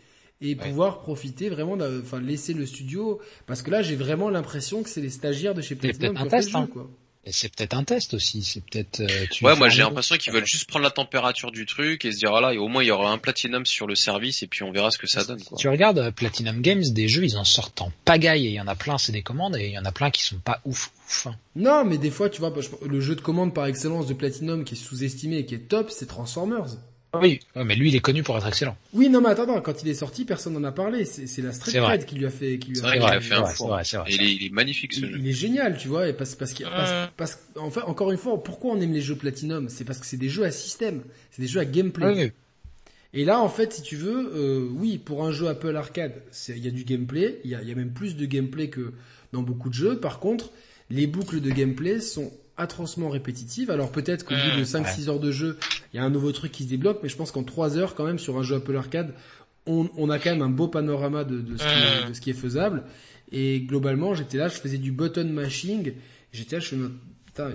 [0.41, 4.89] et pouvoir profiter vraiment, enfin laisser le studio, parce que là j'ai vraiment l'impression que
[4.89, 6.69] c'est les stagiaires de chez Platinum qui ont fait le hein.
[6.71, 6.89] quoi.
[7.25, 8.99] Et c'est peut-être un test aussi, c'est peut-être.
[8.99, 12.17] Euh, ouais, moi j'ai l'impression qu'ils veulent juste prendre la température du truc et se
[12.17, 14.63] dire ah et au moins il y aura un Platinum sur le service et puis
[14.63, 15.41] on verra ce que ça donne.
[15.41, 15.57] Quoi.
[15.57, 18.61] tu regardes euh, Platinum Games, des jeux ils en sortent en pagaille et il y
[18.61, 20.59] en a plein c'est des commandes et il y en a plein qui sont pas
[20.65, 21.27] ouf ouf.
[21.27, 21.35] Hein.
[21.55, 22.53] Non, mais des fois tu vois,
[22.85, 25.91] le jeu de commande par excellence de Platinum qui est sous-estimé et qui est top,
[25.91, 26.75] c'est Transformers.
[27.21, 28.75] Oui, mais lui il est connu pour être excellent.
[28.93, 31.05] Oui, non mais attends, quand il est sorti, personne n'en a parlé.
[31.05, 33.45] C'est la Street Cred qui lui a fait, qui lui a fait, vrai, fait un
[33.45, 33.79] four.
[34.07, 35.17] Il, est, il est magnifique ce il, jeu.
[35.19, 38.43] Il est génial, tu vois, et parce parce qu'il parce, parce, enfin encore une fois,
[38.43, 41.41] pourquoi on aime les jeux Platinum, c'est parce que c'est des jeux à système, c'est
[41.41, 42.33] des jeux à gameplay.
[43.15, 46.13] Et là, en fait, si tu veux, euh, oui, pour un jeu Apple Arcade,
[46.49, 48.91] il y a du gameplay, il y a, y a même plus de gameplay que
[49.33, 49.99] dans beaucoup de jeux.
[49.99, 50.49] Par contre,
[50.89, 53.71] les boucles de gameplay sont atrocement répétitive.
[53.71, 55.57] Alors peut-être qu'au bout de 5-6 mmh, heures de jeu,
[55.93, 57.95] il y a un nouveau truc qui se débloque, mais je pense qu'en 3 heures
[57.95, 59.13] quand même sur un jeu Apple Arcade,
[59.65, 62.09] on, on a quand même un beau panorama de, de, ce, qui est, mmh.
[62.09, 62.83] de ce qui est faisable.
[63.31, 65.93] Et globalement, j'étais là, je faisais du button mashing.
[66.31, 66.91] J'étais là, je me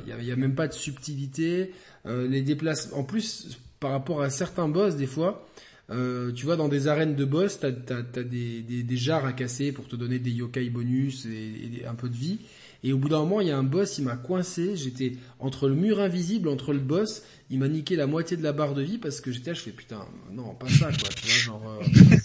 [0.06, 1.72] il y a, même pas de subtilité.
[2.06, 5.46] Euh, les déplacements, en plus, par rapport à certains boss, des fois,
[5.90, 9.32] euh, tu vois, dans des arènes de boss, t'as as, des, des, des, jarres à
[9.32, 12.38] casser pour te donner des yokai bonus et, et un peu de vie.
[12.84, 14.76] Et au bout d'un moment, il y a un boss, il m'a coincé.
[14.76, 17.22] J'étais entre le mur invisible, entre le boss.
[17.50, 19.60] Il m'a niqué la moitié de la barre de vie parce que j'étais là, je
[19.62, 21.08] fais putain, non, pas ça, quoi.
[21.16, 21.80] Tu vois, genre.
[21.80, 22.16] Euh...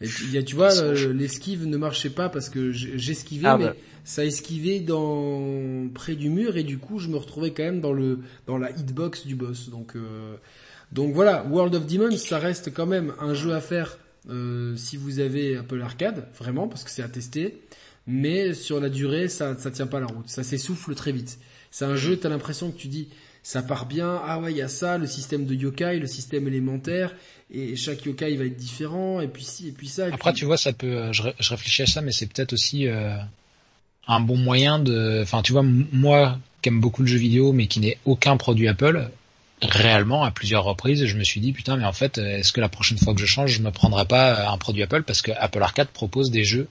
[0.00, 0.70] Et il y a, tu vois,
[1.12, 3.74] l'esquive ne marchait pas parce que j'esquivais, ah, mais bah.
[4.04, 7.92] ça esquivait dans près du mur et du coup, je me retrouvais quand même dans
[7.92, 9.70] le dans la hitbox du boss.
[9.70, 10.36] Donc euh...
[10.92, 13.98] donc voilà, World of Demons, ça reste quand même un jeu à faire
[14.30, 17.60] euh, si vous avez Apple Arcade, vraiment, parce que c'est à tester
[18.08, 20.28] mais sur la durée, ça, ça tient pas la route.
[20.28, 21.38] Ça s'essouffle très vite.
[21.70, 23.08] C'est un jeu, t'as l'impression que tu dis,
[23.42, 26.48] ça part bien, ah ouais, il y a ça, le système de yokai, le système
[26.48, 27.14] élémentaire,
[27.50, 30.06] et chaque yokai va être différent, et puis ci, et puis ça.
[30.10, 33.14] Après, tu vois, ça peut, euh, je, réfléchis à ça, mais c'est peut-être aussi euh,
[34.06, 37.66] un bon moyen de, enfin, tu vois, moi, qui aime beaucoup le jeu vidéo, mais
[37.66, 39.10] qui n'ai aucun produit Apple,
[39.60, 42.70] réellement, à plusieurs reprises, je me suis dit, putain, mais en fait, est-ce que la
[42.70, 45.62] prochaine fois que je change, je me prendrai pas un produit Apple, parce que Apple
[45.62, 46.68] Arcade propose des jeux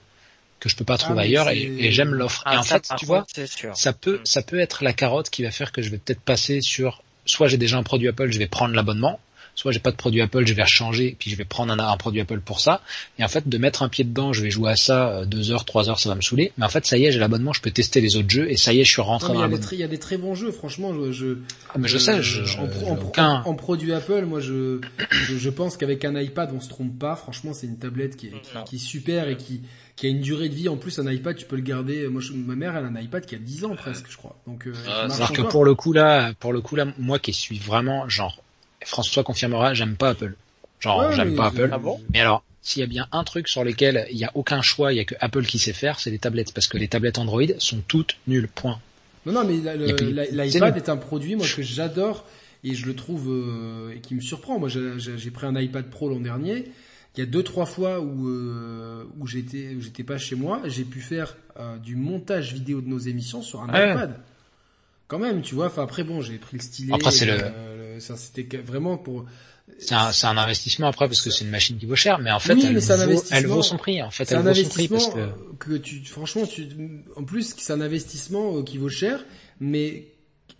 [0.60, 2.42] que je peux pas ah, trouver ailleurs et, j'aime l'offre.
[2.46, 3.26] et ah, en fait, tu vois,
[3.74, 4.26] ça peut, mm.
[4.26, 7.48] ça peut être la carotte qui va faire que je vais peut-être passer sur, soit
[7.48, 9.20] j'ai déjà un produit Apple, je vais prendre l'abonnement,
[9.58, 12.20] soit j'ai pas de produit Apple, je vais changer, puis je vais prendre un, produit
[12.20, 12.80] Apple pour ça.
[13.18, 15.50] Et en fait, de mettre un pied dedans, je vais jouer à ça euh, deux
[15.50, 16.52] heures, trois heures, ça va me saouler.
[16.58, 18.56] Mais en fait, ça y est, j'ai l'abonnement, je peux tester les autres jeux et
[18.56, 20.92] ça y est, je suis rentré dans Il y a des très bons jeux, franchement.
[21.10, 21.38] Je,
[21.70, 24.80] ah, mais je, sais, je, en, en, produit Apple, moi, je,
[25.10, 27.16] je, pense qu'avec un iPad, on se trompe pas.
[27.16, 29.62] Franchement, c'est une tablette qui est, qui est super et qui
[29.98, 32.06] qui a une durée de vie en plus un iPad tu peux le garder.
[32.06, 34.36] Moi ma mère elle a un iPad qui a 10 ans presque je crois.
[34.46, 37.58] Donc euh, ah, que pour le coup là pour le coup là moi qui suis
[37.58, 38.40] vraiment genre
[38.84, 40.36] François confirmera j'aime pas Apple.
[40.78, 41.70] Genre j'aime pas Apple.
[41.72, 41.80] Ah
[42.12, 44.92] mais alors s'il y a bien un truc sur lequel il y a aucun choix
[44.92, 46.54] il y a que Apple qui sait faire c'est les tablettes.
[46.54, 48.78] Parce que les tablettes Android sont toutes nulles point.
[49.26, 52.24] Non non mais l'iPad est, un produit moi que j'adore
[52.62, 54.60] et je le trouve euh, et qui me surprend.
[54.60, 56.66] Moi j'ai pris un iPad Pro l'an dernier
[57.18, 60.84] il y a deux trois fois où euh, où j'étais j'étais pas chez moi, j'ai
[60.84, 64.20] pu faire euh, du montage vidéo de nos émissions sur un ah iPad.
[65.08, 65.66] Quand même, tu vois.
[65.66, 66.94] Enfin après bon, j'ai pris le stylet.
[66.94, 67.98] Après c'est le...
[67.98, 69.26] ça c'était vraiment pour.
[69.80, 72.30] C'est un, c'est un investissement après parce que c'est une machine qui vaut cher, mais
[72.30, 74.00] en fait elle, vaut, elle, vaut, son prix.
[74.00, 75.28] En fait, elle vaut son prix parce que...
[75.58, 76.68] que tu franchement tu
[77.16, 79.24] en plus c'est un investissement euh, qui vaut cher,
[79.58, 80.04] mais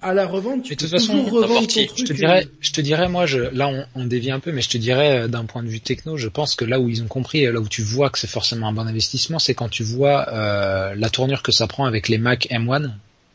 [0.01, 1.99] à la revente, tu peux de toute façon, revendre ton truc.
[1.99, 4.63] Je te dirais, je te dirais, moi, je, là, on, on dévie un peu, mais
[4.63, 7.03] je te dirais, euh, d'un point de vue techno, je pense que là où ils
[7.03, 9.83] ont compris, là où tu vois que c'est forcément un bon investissement, c'est quand tu
[9.83, 12.93] vois euh, la tournure que ça prend avec les Mac M1.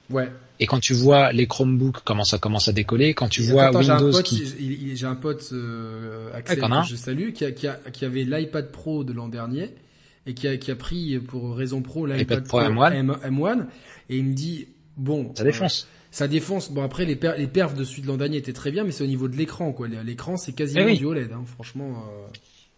[0.09, 0.30] Ouais.
[0.59, 4.11] Et quand tu vois les Chromebooks comment ça commence à décoller, quand tu vois Windows
[4.11, 4.95] j'ai un qui...
[4.95, 8.72] J'ai un pote euh, Axel, que je salue, qui, a, qui, a, qui avait l'iPad
[8.72, 9.72] Pro de l'an dernier
[10.25, 13.19] et qui a, qui a pris pour raison pro l'iPad Pro, M1.
[13.27, 13.66] M1
[14.09, 16.72] et il me dit bon ça défonce ça défonce.
[16.72, 18.92] Bon après les, per les perfs de celui de l'an dernier étaient très bien, mais
[18.92, 19.88] c'est au niveau de l'écran quoi.
[19.88, 21.90] L'écran c'est quasiment eh du OLED, hein, franchement.
[21.90, 22.27] Euh...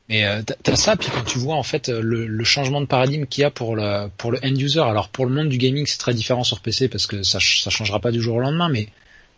[0.08, 2.86] Mais euh, t'as ça, puis quand tu vois en fait euh, le, le changement de
[2.86, 4.80] paradigme qu'il y a pour le pour le end user.
[4.80, 7.70] Alors pour le monde du gaming c'est très différent sur PC parce que ça ça
[7.70, 8.88] changera pas du jour au lendemain, mais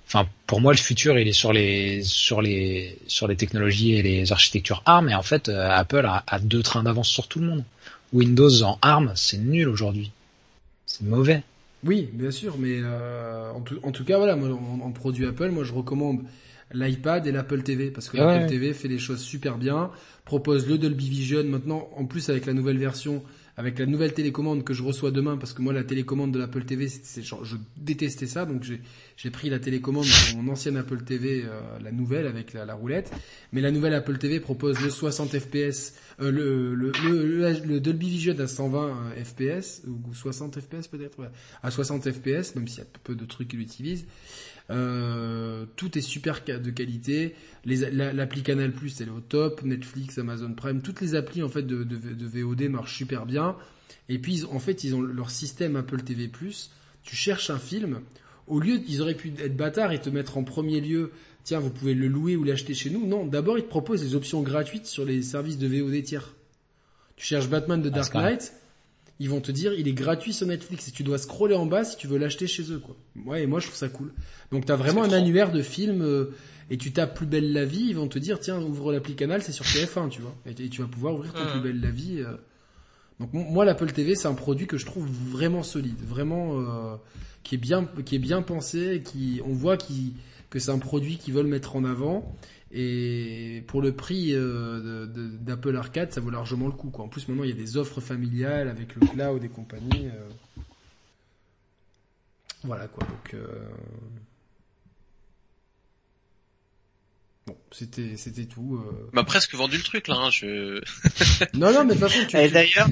[0.05, 4.03] enfin pour moi le futur il est sur les sur les sur les technologies et
[4.03, 7.39] les architectures ARM et en fait euh, Apple a, a, deux trains d'avance sur tout
[7.39, 7.63] le monde.
[8.13, 10.11] Windows en ARM c'est nul aujourd'hui,
[10.85, 11.41] c'est mauvais.
[11.87, 14.49] Oui, bien sûr, mais en, tout, cas, voilà, moi,
[14.83, 16.23] en, produit Apple, moi je recommande
[16.73, 19.89] l'iPad et l'Apple TV parce que l'Apple TV fait les choses super bien,
[20.25, 23.23] propose le Dolby Vision maintenant en plus avec la nouvelle version
[23.57, 26.63] avec la nouvelle télécommande que je reçois demain, parce que moi la télécommande de l'Apple
[26.63, 28.63] TV, c'est je détestais ça, donc
[29.17, 33.11] j'ai pris la télécommande de mon ancienne Apple TV, euh, la nouvelle avec la, roulette.
[33.51, 36.91] Mais la nouvelle Apple TV propose le 60 fps, euh, le, le,
[37.65, 41.17] le, Dolby Vision à 120 euh, fps ou 60 fps peut-être,
[41.63, 44.05] à 60 fps, même s'il y a peu de trucs qui l'utilisent.
[44.69, 47.35] Euh, tout est super de qualité.
[47.65, 49.63] L'appli Canal Plus, elle est au top.
[49.63, 53.55] Netflix, Amazon Prime, toutes les applis en fait de, de, de VOD marchent super bien.
[54.09, 56.71] Et puis en fait, ils ont leur système Apple TV Plus.
[57.03, 58.01] Tu cherches un film,
[58.47, 61.11] au lieu, ils auraient pu être bâtards et te mettre en premier lieu.
[61.43, 63.05] Tiens, vous pouvez le louer ou l'acheter chez nous.
[63.05, 66.33] Non, d'abord ils te proposent des options gratuites sur les services de VOD tiers.
[67.15, 68.53] Tu cherches Batman de Dark Knight
[69.19, 71.83] ils vont te dire il est gratuit sur Netflix et tu dois scroller en bas
[71.83, 72.95] si tu veux l'acheter chez eux quoi.
[73.25, 74.13] Ouais, et moi je trouve ça cool.
[74.51, 76.35] Donc t'as vraiment un annuaire de films euh,
[76.69, 79.41] et tu tapes Plus belle la vie, ils vont te dire tiens ouvre l'appli Canal,
[79.41, 80.35] c'est sur TF1, tu vois.
[80.45, 82.19] Et, tu vas pouvoir ouvrir ton Plus belle la vie.
[82.19, 82.35] Euh.
[83.19, 86.95] Donc moi l'Apple TV c'est un produit que je trouve vraiment solide, vraiment euh,
[87.43, 90.13] qui est bien qui est bien pensé, qui on voit qui
[90.51, 92.35] que c'est un produit qu'ils veulent mettre en avant
[92.79, 96.91] et pour le prix euh, d'Apple Arcade, ça vaut largement le coup.
[96.91, 97.05] Quoi.
[97.05, 100.09] En plus, maintenant, il y a des offres familiales avec le cloud et compagnie.
[100.09, 100.61] Euh.
[102.63, 103.07] Voilà quoi.
[103.07, 103.47] Donc, euh.
[107.47, 108.79] bon, c'était c'était tout.
[109.11, 110.17] M'a presque vendu le truc là.
[110.17, 110.79] Hein, je...
[111.57, 112.37] non non, mais de toute façon, tu.
[112.37, 112.89] Et d'ailleurs,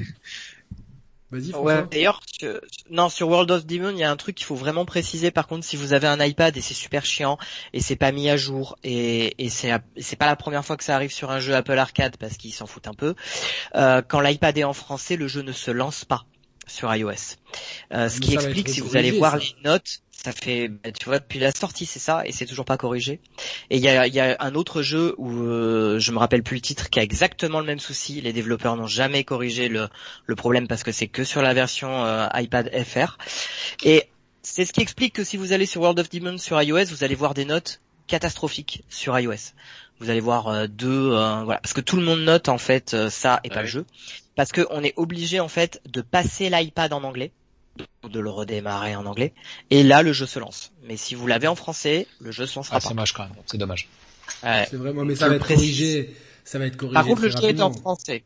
[1.32, 2.20] Vas-y, Ouais, d'ailleurs,
[2.88, 5.32] non, sur World of Demon, il y a un truc qu'il faut vraiment préciser.
[5.32, 7.36] Par contre, si vous avez un iPad et c'est super chiant
[7.72, 10.84] et c'est pas mis à jour et, et c'est c'est pas la première fois que
[10.84, 13.14] ça arrive sur un jeu Apple Arcade parce qu'ils s'en foutent un peu.
[13.74, 16.26] Euh, quand l'iPad est en français, le jeu ne se lance pas
[16.66, 17.10] sur iOS.
[17.92, 21.18] Euh, ce qui explique si vous allez voir les notes, ça fait, bah, tu vois,
[21.18, 23.20] depuis la sortie, c'est ça, et c'est toujours pas corrigé.
[23.70, 26.56] Et il y a, y a, un autre jeu où euh, je me rappelle plus
[26.56, 28.20] le titre, qui a exactement le même souci.
[28.20, 29.88] Les développeurs n'ont jamais corrigé le,
[30.24, 33.18] le problème parce que c'est que sur la version euh, iPad FR.
[33.84, 34.04] Et
[34.42, 37.04] c'est ce qui explique que si vous allez sur World of Demons sur iOS, vous
[37.04, 39.52] allez voir des notes catastrophiques sur iOS.
[40.00, 43.40] Vous allez voir euh, deux, voilà, parce que tout le monde note en fait ça
[43.44, 43.86] et pas le jeu
[44.36, 47.32] parce qu'on est obligé en fait de passer l'iPad en anglais,
[48.08, 49.32] de le redémarrer en anglais,
[49.70, 50.72] et là le jeu se lance.
[50.84, 52.88] Mais si vous l'avez en français, le jeu se lancera ah, pas.
[52.88, 53.88] C'est dommage quand même, c'est dommage.
[54.42, 56.14] C'est vraiment, mais ça va être corrigé,
[56.44, 56.94] ça va être corrigé.
[56.94, 58.24] Par contre, le jeu est en français.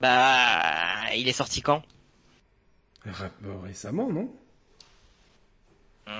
[0.00, 1.82] Bah, il est sorti quand?
[3.64, 4.30] Récemment, non?
[6.06, 6.12] Hum,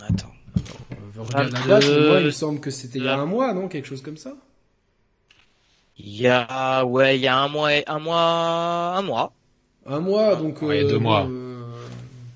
[0.00, 0.32] Attends.
[1.16, 3.68] Regarde la date, moi il me semble que c'était il y a un mois, non?
[3.68, 4.34] Quelque chose comme ça?
[5.98, 9.32] Il y a, ouais, il y a un mois, un mois, un mois.
[9.86, 10.62] Un mois, donc.
[10.62, 11.28] Ouais, euh, deux mois.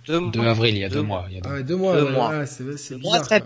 [0.06, 1.26] Deux, 2 avril, il y a deux, mois.
[1.28, 1.96] Il y a deux, ah, deux mois.
[1.96, 2.30] Deux mois.
[2.32, 3.42] Ah, c'est bizarre.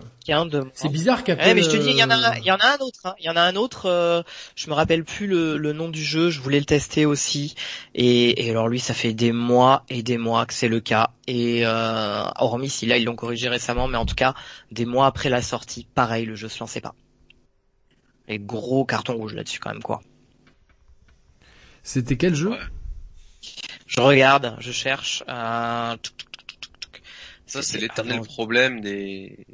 [0.75, 1.47] C'est bizarre qu'après.
[1.47, 3.01] Ouais, mais je te dis, il y en a, il y en a un autre.
[3.05, 3.15] Hein.
[3.19, 3.87] Il y en a un autre.
[3.87, 4.23] Euh,
[4.57, 6.29] je me rappelle plus le, le, nom du jeu.
[6.29, 7.55] Je voulais le tester aussi.
[7.95, 11.11] Et, et alors lui, ça fait des mois et des mois que c'est le cas.
[11.27, 14.35] Et euh, hormis si là ils l'ont corrigé récemment, mais en tout cas,
[14.71, 16.95] des mois après la sortie, pareil, le jeu se lançait pas.
[18.29, 20.03] Et gros carton rouge là-dessus quand même quoi.
[21.83, 22.53] C'était quel jeu?
[23.87, 25.23] Je regarde, je cherche.
[25.29, 25.97] Euh...
[27.47, 29.45] Ça c'est l'éternel problème des...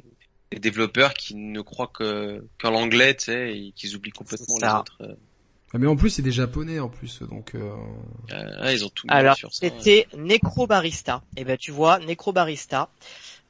[0.51, 4.97] développeurs qui ne croient que qu'en l'anglais, tu sais, et qu'ils oublient complètement les autres.
[5.01, 5.15] Euh.
[5.73, 7.55] Ah, mais en plus c'est des japonais en plus, donc.
[7.55, 7.75] Euh...
[8.31, 9.07] Ah, ils ont tout.
[9.09, 11.23] Alors c'était Necrobarista.
[11.35, 12.89] Et eh ben tu vois, Necrobarista.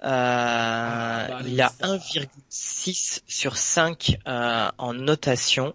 [0.04, 5.74] Euh, ah, il a 1,6 sur 5 euh, en notation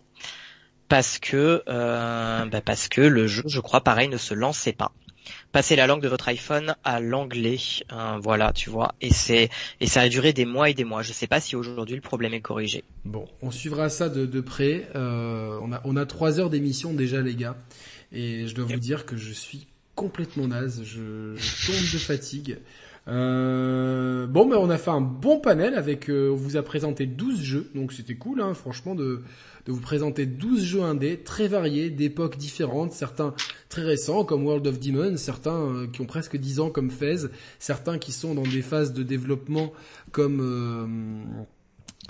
[0.92, 4.92] parce que euh, bah parce que le jeu, je crois, pareil, ne se lançait pas.
[5.50, 7.56] Passez la langue de votre iPhone à l'anglais,
[7.88, 9.48] hein, voilà, tu vois, et c'est
[9.80, 11.00] et ça a duré des mois et des mois.
[11.00, 12.84] Je sais pas si aujourd'hui le problème est corrigé.
[13.06, 14.86] Bon, on suivra ça de, de près.
[14.94, 17.56] Euh, on a on a trois heures d'émission déjà, les gars,
[18.12, 20.82] et je dois vous dire que je suis complètement naze.
[20.84, 22.58] Je, je tombe de fatigue.
[23.08, 27.06] Euh, bon, mais on a fait un bon panel avec, euh, on vous a présenté
[27.06, 29.22] 12 jeux, donc c'était cool, hein, franchement, de,
[29.66, 33.34] de vous présenter 12 jeux indés, très variés, d'époques différentes, certains
[33.68, 37.26] très récents comme World of Demons, certains euh, qui ont presque 10 ans comme Fez,
[37.58, 39.72] certains qui sont dans des phases de développement
[40.12, 41.46] comme...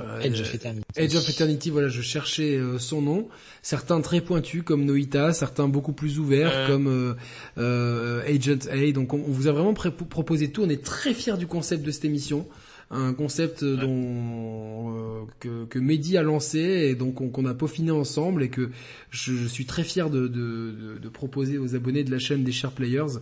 [0.00, 0.86] Euh, Edge of Eternity.
[0.96, 3.28] Edge of Eternity, voilà, je cherchais euh, son nom.
[3.60, 7.14] Certains très pointus comme Noita, certains beaucoup plus ouverts comme
[7.58, 8.92] euh, Agent A.
[8.92, 10.62] Donc on, vous a vraiment proposé tout.
[10.62, 12.46] On est très fiers du concept de cette émission.
[12.94, 18.50] Un concept dont que, que Mehdi a lancé et donc qu'on a peaufiné ensemble et
[18.50, 18.68] que
[19.08, 22.44] je, je suis très fier de, de, de, de, proposer aux abonnés de la chaîne
[22.44, 23.18] des Share Players.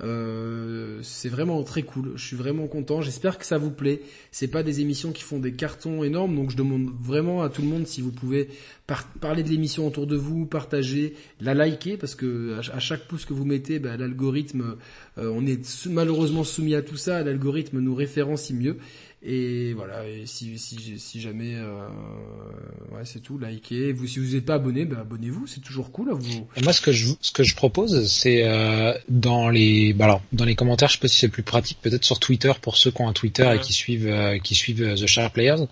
[0.00, 2.12] Euh, c'est vraiment très cool.
[2.16, 3.00] Je suis vraiment content.
[3.00, 4.02] J'espère que ça vous plaît.
[4.30, 7.62] C'est pas des émissions qui font des cartons énormes, donc je demande vraiment à tout
[7.62, 8.48] le monde si vous pouvez
[9.20, 13.34] parler de l'émission autour de vous, partager, la liker parce que à, chaque pouce que
[13.34, 14.76] vous mettez, bah, l'algorithme,
[15.18, 17.22] euh, on est malheureusement soumis à tout ça.
[17.22, 18.78] L'algorithme nous référencie mieux.
[19.20, 21.88] Et voilà, et si, si, si jamais, euh,
[22.92, 23.92] ouais, c'est tout, likez.
[23.92, 26.12] Vous, si vous n'êtes pas abonné, ben abonnez-vous, c'est toujours cool.
[26.12, 26.46] Vous...
[26.62, 30.44] moi, ce que je, ce que je propose, c'est euh, dans les, bah alors, dans
[30.44, 33.02] les commentaires, je sais pas si c'est plus pratique, peut-être sur Twitter pour ceux qui
[33.02, 35.64] ont un Twitter et qui suivent, euh, qui suivent The Sharp Players.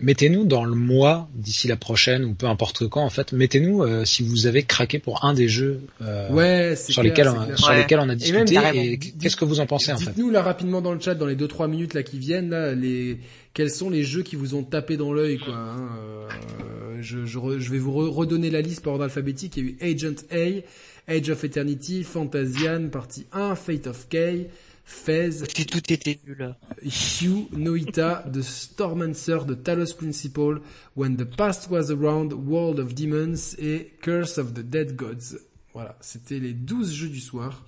[0.00, 4.04] Mettez-nous dans le mois d'ici la prochaine ou peu importe quand en fait, mettez-nous euh,
[4.04, 8.08] si vous avez craqué pour un des jeux euh, sur lesquels on, sur lesquels on
[8.08, 10.10] a discuté et, qu'est-ce que vous en pensez en fait.
[10.10, 12.74] Dites-nous là rapidement dans le chat dans les 2 3 minutes là qui viennent là
[12.74, 13.18] les
[13.54, 16.28] quels sont les jeux qui vous ont tapé dans l'œil quoi hein, euh,
[17.00, 19.94] je, je, je, vais vous redonner la liste par ordre alphabétique, il y a eu
[19.94, 24.16] Agent A, Age of Eternity, Fantasian, partie 1, Fate of K,
[24.90, 26.54] Fez, tout était nul.
[26.82, 30.62] Hugh, Noita, The Stormancer, The Talos Principle,
[30.96, 35.40] When the Past Was Around, World of Demons et Curse of the Dead Gods.
[35.74, 37.62] Voilà, c'était les 12 jeux du soir.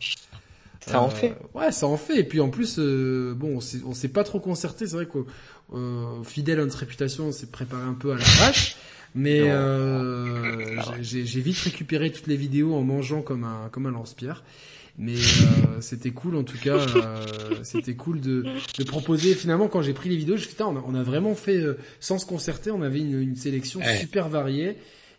[0.81, 1.33] Ça en fait.
[1.33, 2.21] Euh, ouais, ça en fait.
[2.21, 4.87] Et puis en plus, euh, bon, on s'est pas trop concerté.
[4.87, 5.19] C'est vrai que
[5.75, 8.77] euh, fidèle à notre réputation, on s'est préparé un peu à la vache.
[9.15, 14.43] Mais euh, j'ai vite récupéré toutes les vidéos en mangeant comme un comme un lance-pierre.
[14.99, 17.25] Mais euh, c'était cool en tout cas, euh,
[17.63, 18.45] c'était cool de,
[18.79, 19.35] de proposer.
[19.35, 21.35] Finalement, quand j'ai pris les vidéos, je me suis dit, on a, on a vraiment
[21.35, 24.77] fait euh, sans se concerter, on avait une, une sélection super variée.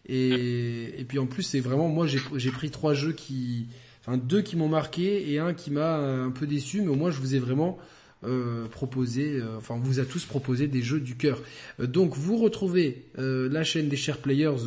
[0.08, 3.68] Et, et puis en plus, c'est vraiment moi j'ai pris trois jeux qui,
[4.02, 7.12] enfin deux qui m'ont marqué et un qui m'a un peu déçu, mais au moins
[7.12, 7.78] je vous ai vraiment
[8.24, 11.42] euh, proposé, euh, enfin vous a tous proposé des jeux du cœur.
[11.80, 14.64] donc vous retrouvez la chaîne des chers players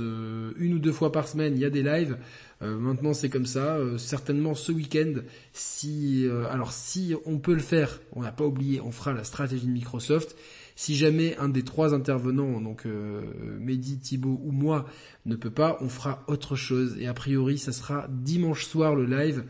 [0.57, 2.17] une ou deux fois par semaine, il y a des lives.
[2.65, 3.77] Euh, maintenant c'est comme ça.
[3.77, 5.15] Euh, certainement ce week-end,
[5.53, 9.25] si euh, alors si on peut le faire, on n'a pas oublié, on fera la
[9.25, 10.37] stratégie de Microsoft.
[10.77, 14.87] Si jamais un des trois intervenants, donc Mehdi, Thibaut ou moi,
[15.25, 16.97] ne peut pas, on fera autre chose.
[16.99, 19.45] Et a priori, ça sera dimanche soir le live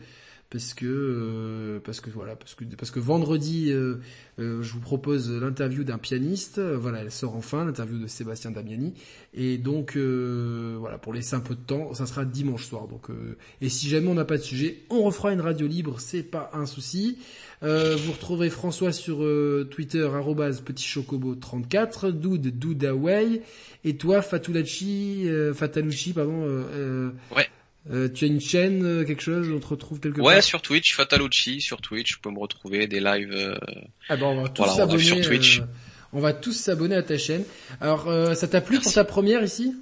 [0.49, 3.95] parce que euh, parce que voilà parce que parce que vendredi euh,
[4.39, 6.59] euh, je vous propose l'interview d'un pianiste.
[6.59, 8.93] Voilà elle sort enfin l'interview de Sébastien Damiani.
[9.33, 12.87] Et donc voilà pour laisser un peu de temps ça sera dimanche soir.
[12.87, 13.07] Donc
[13.61, 16.51] et si jamais on n'a pas de sujet on refera une radio libre c'est pas
[16.53, 17.17] un souci.
[17.61, 19.17] Vous retrouverez François sur
[19.71, 20.07] Twitter
[20.63, 23.41] petit chocobo 34 Doud Doudaway
[23.83, 26.63] et toi Fatulachi Fatalucci pardon
[27.35, 27.47] ouais
[27.91, 30.41] euh, tu as une chaîne, euh, quelque chose, on te retrouve quelque ouais, part Ouais,
[30.41, 33.31] sur Twitch, Fatalucci, sur Twitch, tu peux me retrouver, des lives.
[33.31, 33.55] Euh...
[34.09, 35.03] Ah ben on va tous s'abonner.
[35.03, 35.59] Sur Twitch.
[35.59, 35.65] Euh,
[36.13, 37.43] on va tous s'abonner à ta chaîne.
[37.81, 39.75] Alors, ça t'a plu pour ta première ici?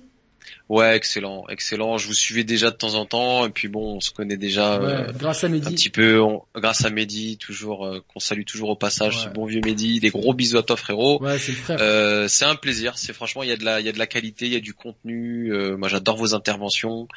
[0.69, 1.97] Ouais, excellent, excellent.
[1.97, 4.75] Je vous suivais déjà de temps en temps, et puis bon, on se connaît déjà
[4.75, 5.67] euh, grâce à Mehdi.
[5.67, 6.21] un petit peu,
[6.55, 9.99] grâce à Mehdi, toujours euh, qu'on salue toujours au passage, ce bon vieux Mehdi.
[9.99, 11.21] Des gros bisous à toi frérot.
[11.21, 11.53] Ouais, c'est.
[11.69, 12.97] Euh, un plaisir.
[12.97, 14.57] C'est franchement, il y a de la, il y a de la qualité, il y
[14.57, 15.51] a du contenu.
[15.77, 17.07] moi, j'adore vos interventions,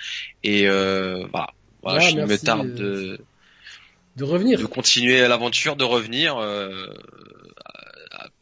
[0.44, 1.50] et voilà,
[1.82, 3.20] voilà je me tarde de
[4.16, 6.36] de revenir, de continuer l'aventure, de revenir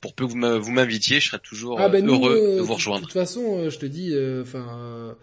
[0.04, 3.00] pour peu que vous m'invitiez, je serai toujours ah, ben heureux de vous rejoindre.
[3.00, 5.16] De toute façon, je te dis, enfin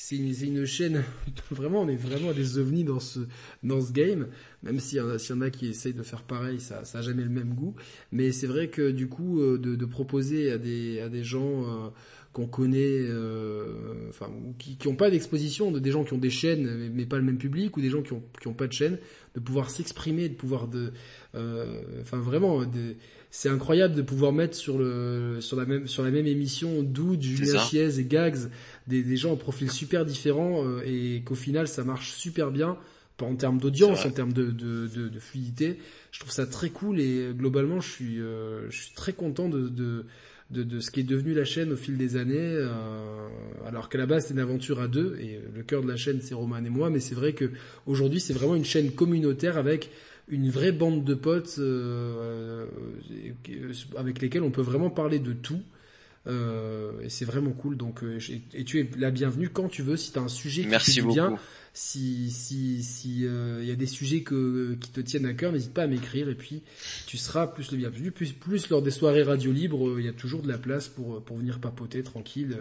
[0.00, 1.02] c'est une, une, chaîne
[1.50, 3.18] vraiment on est vraiment des ovnis dans ce
[3.64, 4.28] dans ce game
[4.62, 7.30] même s'il y, en a qui essayent de faire pareil ça ça a jamais le
[7.30, 7.74] même goût
[8.12, 11.64] mais c'est vrai que du coup euh, de, de, proposer à des à des gens
[11.64, 11.88] euh,
[12.32, 16.30] qu'on connaît euh, enfin qui qui ont pas d'exposition de des gens qui ont des
[16.30, 18.72] chaînes mais, pas le même public ou des gens qui ont qui ont pas de
[18.72, 18.98] chaîne
[19.34, 20.92] de pouvoir s'exprimer de pouvoir de
[21.34, 22.64] enfin vraiment
[23.30, 27.20] c'est incroyable de pouvoir mettre sur le sur la même sur la même émission Doud,
[27.20, 28.50] Julien Chiez et Gags
[28.86, 32.78] des, des gens au profil super différents euh, et qu'au final ça marche super bien
[33.20, 35.78] en termes d'audience, en termes de, de, de, de, fluidité.
[36.12, 39.68] Je trouve ça très cool et globalement je suis euh, je suis très content de,
[39.68, 40.04] de
[40.50, 43.28] de, de, ce qui est devenu la chaîne au fil des années, euh,
[43.66, 46.20] alors qu'à la base c'est une aventure à deux et le cœur de la chaîne
[46.22, 47.50] c'est Roman et moi, mais c'est vrai que
[47.84, 49.90] aujourd'hui c'est vraiment une chaîne communautaire avec
[50.28, 52.66] une vraie bande de potes euh,
[53.50, 55.62] euh, avec lesquels on peut vraiment parler de tout.
[56.26, 57.76] Euh, et c'est vraiment cool.
[57.76, 58.02] Donc,
[58.54, 59.96] et tu es la bienvenue quand tu veux.
[59.96, 61.36] Si tu as un sujet qui Merci te bien,
[61.72, 65.72] si si si il y a des sujets que, qui te tiennent à cœur, n'hésite
[65.72, 66.28] pas à m'écrire.
[66.28, 66.62] Et puis
[67.06, 68.10] tu seras plus le bienvenu.
[68.10, 71.22] Plus plus lors des soirées radio libres, il y a toujours de la place pour
[71.22, 72.58] pour venir papoter tranquille.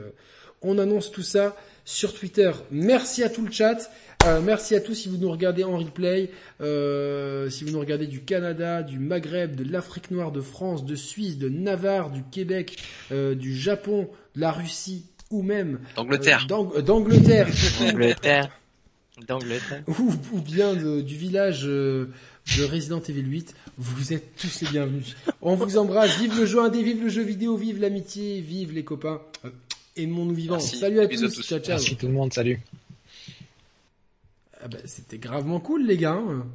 [0.62, 2.52] On annonce tout ça sur Twitter.
[2.72, 3.92] Merci à tout le chat.
[4.28, 8.08] Euh, merci à tous si vous nous regardez en replay, euh, si vous nous regardez
[8.08, 12.78] du Canada, du Maghreb, de l'Afrique noire, de France, de Suisse, de Navarre, du Québec,
[13.14, 16.46] euh, du Japon, de la Russie ou même d'Angleterre.
[16.46, 17.48] d'Angleterre.
[17.80, 18.50] D'Angleterre.
[19.28, 19.84] D'Angleterre.
[19.88, 22.10] Ou, ou bien de, du village de
[22.70, 23.56] Resident Evil 8.
[23.78, 25.16] Vous êtes tous les bienvenus.
[25.42, 26.20] On vous embrasse.
[26.20, 29.22] Vive le jeu indé, vive le jeu vidéo, vive l'amitié, vive les copains.
[29.96, 30.60] Aimons-nous vivants.
[30.60, 31.42] Salut à tous.
[31.42, 31.78] Ciao, ciao.
[31.78, 32.34] Merci tout le monde.
[32.34, 32.60] Salut.
[34.62, 36.14] Ah bah, c'était gravement cool les gars.
[36.14, 36.46] hein.